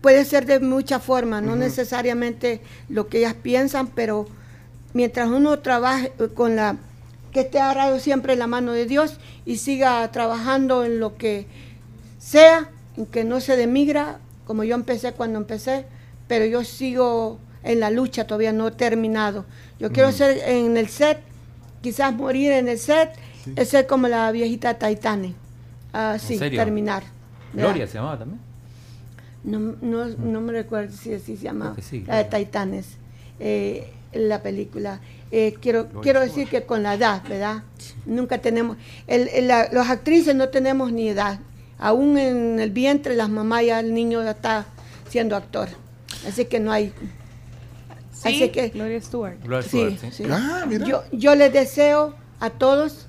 puede 0.00 0.24
ser 0.24 0.46
de 0.46 0.60
muchas 0.60 1.02
formas, 1.02 1.42
no 1.42 1.56
necesariamente 1.56 2.60
lo 2.88 3.08
que 3.08 3.18
ellas 3.18 3.34
piensan, 3.34 3.88
pero 3.88 4.28
mientras 4.94 5.28
uno 5.28 5.58
trabaje 5.58 6.12
eh, 6.20 6.28
con 6.32 6.54
la 6.54 6.76
que 7.32 7.40
esté 7.40 7.58
agarrado 7.58 7.98
siempre 7.98 8.34
en 8.34 8.38
la 8.38 8.46
mano 8.46 8.72
de 8.72 8.86
Dios 8.86 9.18
y 9.44 9.56
siga 9.56 10.08
trabajando 10.12 10.84
en 10.84 11.00
lo 11.00 11.16
que 11.16 11.46
sea, 12.20 12.70
en 12.96 13.06
que 13.06 13.24
no 13.24 13.40
se 13.40 13.56
demigra, 13.56 14.18
como 14.46 14.62
yo 14.62 14.76
empecé 14.76 15.12
cuando 15.12 15.38
empecé, 15.38 15.84
pero 16.28 16.44
yo 16.44 16.62
sigo 16.62 17.40
en 17.64 17.80
la 17.80 17.90
lucha, 17.90 18.24
todavía 18.24 18.52
no 18.52 18.68
he 18.68 18.70
terminado. 18.70 19.44
Yo 19.78 19.90
quiero 19.90 20.12
ser 20.12 20.38
en 20.46 20.76
el 20.76 20.88
set, 20.88 21.20
quizás 21.82 22.14
morir 22.14 22.52
en 22.52 22.68
el 22.68 22.78
set, 22.78 23.10
es 23.56 23.68
ser 23.68 23.86
como 23.86 24.08
la 24.08 24.30
viejita 24.32 24.74
Titanic. 24.74 25.34
Así, 25.92 26.38
serio? 26.38 26.60
terminar. 26.62 27.02
¿verdad? 27.52 27.70
Gloria 27.70 27.86
se 27.86 27.94
llamaba 27.94 28.18
también. 28.18 28.40
No, 29.42 29.58
no, 29.80 30.04
no 30.06 30.40
me 30.40 30.52
recuerdo 30.52 30.94
si 30.96 31.14
así 31.14 31.36
se 31.36 31.44
llama. 31.44 31.72
Creo 31.72 31.76
que 31.76 31.82
sí, 31.82 32.04
la 32.06 32.16
de. 32.22 32.24
Titanes, 32.24 32.86
eh, 33.38 33.90
la 34.12 34.42
película. 34.42 35.00
Eh, 35.32 35.54
quiero 35.60 35.84
Gloria 35.84 36.02
quiero 36.02 36.20
decir 36.20 36.48
que 36.48 36.64
con 36.64 36.82
la 36.82 36.94
edad, 36.94 37.22
¿verdad? 37.28 37.62
Nunca 38.04 38.38
tenemos. 38.38 38.76
El, 39.06 39.28
el- 39.28 39.48
la- 39.48 39.68
los 39.72 39.88
actrices 39.88 40.34
no 40.34 40.48
tenemos 40.50 40.92
ni 40.92 41.08
edad. 41.08 41.38
Aún 41.78 42.18
en 42.18 42.60
el 42.60 42.70
vientre, 42.70 43.16
las 43.16 43.30
mamás 43.30 43.64
ya 43.64 43.80
el 43.80 43.94
niño 43.94 44.22
ya 44.22 44.32
está 44.32 44.66
siendo 45.08 45.34
actor. 45.36 45.68
Así 46.28 46.44
que 46.44 46.60
no 46.60 46.70
hay. 46.72 46.92
Sí, 48.22 48.28
Así 48.28 48.48
que. 48.50 48.68
Gloria 48.68 49.00
Stewart. 49.00 49.40
Gloria 49.42 49.62
Sí, 49.62 49.68
Stewart, 49.96 49.98
¿sí? 50.14 50.24
sí. 50.24 50.30
Ah, 50.30 50.64
mira. 50.68 50.86
Yo, 50.86 51.02
yo 51.12 51.34
les 51.34 51.52
deseo 51.52 52.14
a 52.38 52.50
todos 52.50 53.06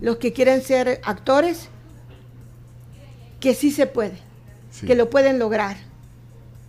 los 0.00 0.16
que 0.16 0.32
quieren 0.32 0.62
ser 0.62 1.00
actores 1.04 1.68
que 3.40 3.54
sí 3.54 3.70
se 3.70 3.86
puede, 3.86 4.16
Sí. 4.70 4.86
que 4.86 4.94
lo 4.94 5.10
pueden 5.10 5.38
lograr, 5.38 5.76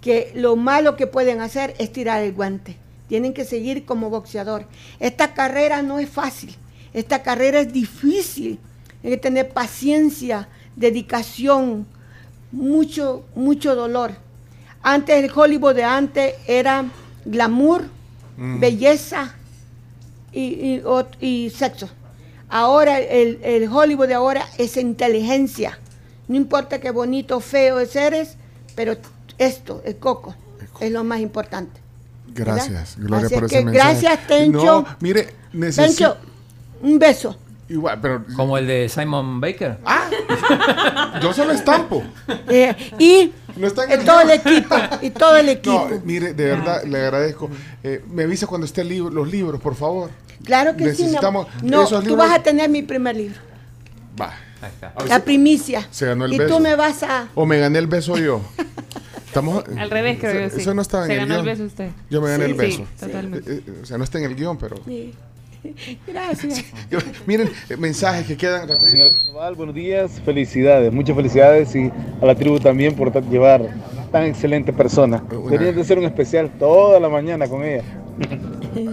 que 0.01 0.31
lo 0.35 0.55
malo 0.55 0.95
que 0.95 1.07
pueden 1.07 1.41
hacer 1.41 1.73
es 1.79 1.91
tirar 1.91 2.21
el 2.21 2.33
guante. 2.33 2.77
Tienen 3.07 3.33
que 3.33 3.45
seguir 3.45 3.85
como 3.85 4.09
boxeador. 4.09 4.65
Esta 4.99 5.33
carrera 5.33 5.81
no 5.81 5.99
es 5.99 6.09
fácil, 6.09 6.55
esta 6.93 7.23
carrera 7.23 7.59
es 7.61 7.71
difícil. 7.71 8.59
Hay 9.03 9.11
que 9.11 9.17
tener 9.17 9.49
paciencia, 9.49 10.47
dedicación, 10.75 11.85
mucho, 12.51 13.23
mucho 13.35 13.75
dolor. 13.75 14.11
Antes 14.81 15.23
el 15.23 15.31
Hollywood 15.33 15.75
de 15.75 15.83
antes 15.83 16.35
era 16.47 16.85
glamour, 17.25 17.85
belleza 18.37 19.33
y, 20.31 20.81
y 21.19 21.49
sexo. 21.49 21.89
Ahora 22.49 22.99
el, 22.99 23.39
el 23.43 23.67
Hollywood 23.67 24.07
de 24.07 24.13
ahora 24.13 24.45
es 24.57 24.77
inteligencia. 24.77 25.79
No 26.27 26.35
importa 26.35 26.79
qué 26.79 26.91
bonito 26.91 27.37
o 27.37 27.39
feo 27.39 27.79
eres, 27.79 28.37
pero 28.75 28.97
esto, 29.37 29.81
el 29.85 29.97
coco, 29.97 30.35
es 30.79 30.91
lo 30.91 31.03
más 31.03 31.19
importante. 31.19 31.81
Gracias, 32.27 32.97
¿verdad? 32.97 33.07
Gloria, 33.07 33.25
Así 33.27 33.35
por 33.35 33.43
es 33.45 33.51
ese 33.51 33.59
que 33.59 33.65
mensaje. 33.65 34.01
gracias, 34.01 34.27
Tencho. 34.27 34.65
No, 34.65 34.85
mire, 34.99 35.33
necesito... 35.53 36.15
Pencho, 36.15 36.17
un 36.81 36.99
beso. 36.99 37.37
Igual, 37.67 37.99
pero 37.99 38.23
Como 38.35 38.57
el 38.59 38.67
de 38.67 38.89
Simon 38.89 39.41
Baker. 39.41 39.77
yo 41.21 41.33
se 41.33 41.45
lo 41.45 41.51
estampo. 41.51 42.03
Eh, 42.47 42.75
y 42.99 43.31
No 43.57 43.67
en 43.67 43.73
eh, 43.91 43.93
el 43.95 44.05
todo 44.05 44.21
el 44.21 44.27
guion. 44.27 44.39
equipo, 44.55 44.75
y 45.01 45.09
todo 45.09 45.35
el 45.37 45.49
equipo. 45.49 45.87
No, 45.89 46.01
mire, 46.03 46.33
de 46.33 46.45
verdad, 46.45 46.83
le 46.83 46.97
agradezco. 46.99 47.49
Eh, 47.83 48.03
me 48.09 48.23
avisa 48.23 48.45
cuando 48.47 48.65
esté 48.65 48.81
el 48.81 48.89
libro, 48.89 49.09
los 49.09 49.27
libros, 49.31 49.59
por 49.61 49.75
favor. 49.75 50.11
claro 50.43 50.75
que 50.77 50.93
sí. 50.93 51.03
necesitamos 51.03 51.47
No, 51.63 51.83
esos 51.83 52.03
tú 52.03 52.09
libros. 52.11 52.27
vas 52.29 52.39
a 52.39 52.43
tener 52.43 52.69
mi 52.69 52.83
primer 52.83 53.15
libro, 53.15 53.39
Va. 54.19 54.33
Ahí 54.61 54.69
está. 54.73 54.93
La 55.07 55.19
primicia. 55.23 55.87
Se 55.91 56.05
ganó 56.05 56.25
el 56.25 56.33
y 56.33 56.37
beso. 56.37 56.55
tú 56.55 56.61
me 56.61 56.75
vas 56.75 57.03
a... 57.03 57.27
O 57.35 57.45
me 57.45 57.59
gané 57.59 57.79
el 57.79 57.87
beso 57.87 58.17
yo. 58.17 58.41
Estamos, 59.27 59.63
Al 59.77 59.89
revés, 59.89 60.17
creo 60.19 60.31
eso, 60.31 60.41
yo, 60.43 60.55
sí. 60.55 60.61
Eso 60.61 60.73
no 60.73 60.81
estaba 60.81 61.03
en 61.03 61.09
Se 61.09 61.13
el 61.15 61.19
ganó 61.21 61.35
el 61.35 61.41
guion. 61.41 61.45
beso 61.57 61.63
usted. 61.65 61.89
Yo 62.09 62.21
me 62.21 62.29
gané 62.29 62.45
Sí, 62.45 62.51
el 62.51 62.57
sí, 62.57 62.65
beso. 62.65 62.83
totalmente. 62.99 63.51
Eh, 63.53 63.63
eh, 63.67 63.79
o 63.83 63.85
sea, 63.85 63.97
no 63.97 64.03
está 64.05 64.17
en 64.19 64.23
el 64.25 64.35
guion, 64.35 64.57
pero... 64.57 64.77
Gracias. 66.07 66.65
Miren, 67.25 67.49
eh, 67.69 67.77
mensajes 67.77 68.27
que 68.27 68.37
quedan. 68.37 68.67
Señor 68.81 69.11
Sandoval, 69.11 69.55
buenos 69.55 69.75
días, 69.75 70.21
felicidades, 70.23 70.91
muchas 70.91 71.15
felicidades 71.15 71.75
y 71.75 71.91
a 72.21 72.25
la 72.25 72.35
tribu 72.35 72.59
también 72.59 72.95
por 72.95 73.11
llevar 73.29 73.69
tan 74.11 74.23
excelente 74.23 74.73
persona. 74.73 75.23
Deberían 75.29 75.75
de 75.75 75.81
hacer 75.81 75.97
un 75.97 76.05
especial 76.05 76.49
toda 76.59 76.99
la 76.99 77.09
mañana 77.09 77.47
con 77.47 77.63
ella. 77.63 77.83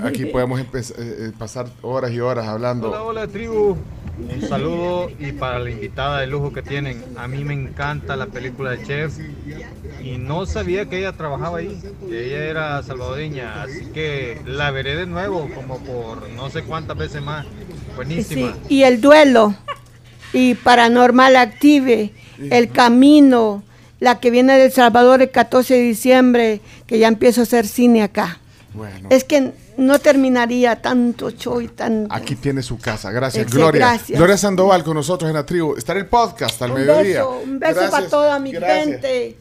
Aquí 0.05 0.27
podemos 0.27 0.61
empezar, 0.61 0.97
eh, 0.99 1.17
eh, 1.19 1.33
pasar 1.39 1.67
horas 1.83 2.11
y 2.13 2.21
horas 2.21 2.47
hablando. 2.47 2.89
Hola, 2.89 3.03
hola 3.03 3.27
tribu. 3.27 3.77
Un 4.19 4.49
saludo 4.49 5.11
y 5.19 5.33
para 5.33 5.59
la 5.59 5.71
invitada 5.71 6.21
de 6.21 6.27
lujo 6.27 6.53
que 6.53 6.63
tienen. 6.63 7.03
A 7.17 7.27
mí 7.29 7.45
me 7.45 7.55
encanta 7.55 8.15
la 8.17 8.27
película 8.27 8.73
de 8.73 8.85
Chef 8.85 9.19
y 10.03 10.19
no 10.19 10.47
sabía 10.47 10.87
que 10.87 10.99
ella 10.99 11.13
trabajaba 11.13 11.59
ahí, 11.59 11.81
que 12.09 12.27
ella 12.27 12.45
era 12.45 12.83
salvadoreña, 12.83 13.63
así 13.63 13.87
que 13.87 14.41
la 14.45 14.71
veré 14.71 14.97
de 14.97 15.07
nuevo 15.07 15.49
como 15.55 15.79
por 15.79 16.29
no 16.31 16.51
sé 16.51 16.63
cuántas 16.63 16.97
veces 16.97 17.23
más. 17.23 17.47
Buenísima. 17.97 18.53
Sí, 18.53 18.75
y 18.75 18.83
el 18.83 19.01
duelo, 19.01 19.55
y 20.33 20.55
Paranormal 20.55 21.37
Active, 21.37 22.13
El 22.51 22.71
Camino, 22.71 23.63
la 23.99 24.21
que 24.21 24.31
viene 24.31 24.59
de 24.59 24.67
El 24.67 24.73
Salvador 24.73 25.23
el 25.23 25.31
14 25.31 25.75
de 25.75 25.83
diciembre, 25.83 26.61
que 26.87 26.99
ya 26.99 27.09
empiezo 27.09 27.41
a 27.41 27.45
hacer 27.45 27.67
cine 27.67 28.03
acá. 28.03 28.41
Bueno, 28.75 29.09
Es 29.11 29.25
que 29.25 29.53
no 29.77 29.99
terminaría 29.99 30.81
tanto 30.81 31.31
show 31.31 31.61
y 31.61 31.69
tan... 31.69 32.07
aquí 32.11 32.37
tiene 32.37 32.63
su 32.63 32.79
casa. 32.79 33.11
Gracias, 33.11 33.51
Gloria. 33.51 33.87
gracias. 33.89 34.19
Gloria 34.19 34.37
Sandoval 34.39 34.83
con 34.83 34.95
nosotros 34.95 35.29
en 35.29 35.35
la 35.37 35.45
tribu. 35.45 35.77
Está 35.77 35.93
en 35.93 35.99
el 35.99 36.07
podcast 36.07 36.61
al 36.63 36.71
un 36.71 36.79
mediodía. 36.81 37.19
beso, 37.25 37.31
un 37.45 37.59
beso 37.59 37.73
Gracias, 37.75 37.91
para 37.91 38.09
toda 38.09 38.39
mi 38.39 38.53
gracias. 38.53 38.85
gente. 38.87 39.39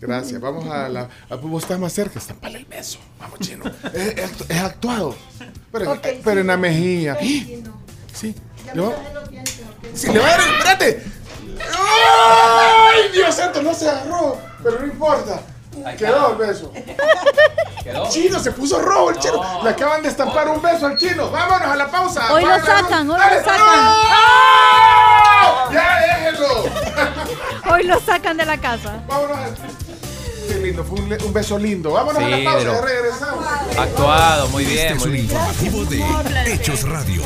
Gracias. 0.00 0.40
Vamos 0.40 0.66
a 0.70 0.88
la. 0.88 1.08
a- 1.28 1.34
vos 1.36 1.62
estás 1.62 1.78
más 1.78 1.92
cerca. 1.92 2.18
Está 2.18 2.34
para 2.34 2.56
el 2.58 2.64
beso. 2.64 2.98
Vamos, 3.18 3.38
chino. 3.40 3.64
es, 3.92 4.08
es 4.18 4.30
es 4.48 4.60
actuado. 4.60 5.14
Pero, 5.72 5.92
Ok, 5.92 6.06
pero 6.24 6.34
sí. 6.36 6.40
en 6.40 6.46
la 6.46 6.56
mejilla. 6.56 7.18
Sí. 7.20 7.62
Sí, 8.14 8.34
¿No? 8.74 8.92
Si 9.94 10.10
le 10.10 10.18
va 10.18 10.26
a 10.26 10.30
dar, 10.30 10.40
espérate. 10.40 11.02
¡Ay, 11.78 13.10
Dios 13.12 13.34
santo! 13.34 13.62
No 13.62 13.74
se 13.74 13.88
agarró, 13.88 14.38
pero 14.62 14.80
no 14.80 14.86
importa. 14.86 15.40
Quedó 15.98 16.30
el 16.32 16.36
beso. 16.36 16.72
¿Quedó? 17.82 18.08
Chino, 18.10 18.38
se 18.40 18.50
puso 18.52 18.80
rojo 18.80 19.10
el 19.10 19.18
chino. 19.18 19.62
Le 19.62 19.70
acaban 19.70 20.02
de 20.02 20.08
estampar 20.08 20.48
un 20.48 20.60
beso 20.60 20.86
al 20.86 20.96
chino. 20.96 21.30
Vámonos 21.30 21.68
a 21.68 21.76
la 21.76 21.90
pausa. 21.90 22.32
Hoy 22.32 22.44
lo 22.44 22.56
sacan, 22.58 23.10
hoy 23.10 23.18
lo 23.18 23.44
sacan. 23.44 23.56
¡Ah! 23.58 25.68
¡Ya 25.72 26.00
déjenlo! 26.00 26.64
Hoy 27.72 27.82
lo 27.82 28.00
sacan 28.00 28.36
de 28.36 28.46
la 28.46 28.58
casa. 28.58 29.02
Vámonos. 29.08 29.36
a- 29.36 29.48
Qué 30.48 30.54
lindo, 30.54 30.84
fue 30.84 31.00
un, 31.00 31.32
beso 31.32 31.58
lindo. 31.58 31.92
Vámonos 31.92 32.22
a 32.22 32.28
la 32.28 32.44
pausa, 32.44 32.58
pero- 32.58 32.72
ya 32.74 32.80
regresamos. 32.80 33.44
Actuado, 33.78 34.48
muy 34.48 34.62
Este 34.62 34.74
bien, 34.74 34.92
es 34.92 34.98
muy 34.98 35.06
un 35.06 35.12
bien. 35.12 35.24
informativo 35.24 35.84
de 35.84 36.52
Hechos 36.54 36.88
Radio. 36.88 37.22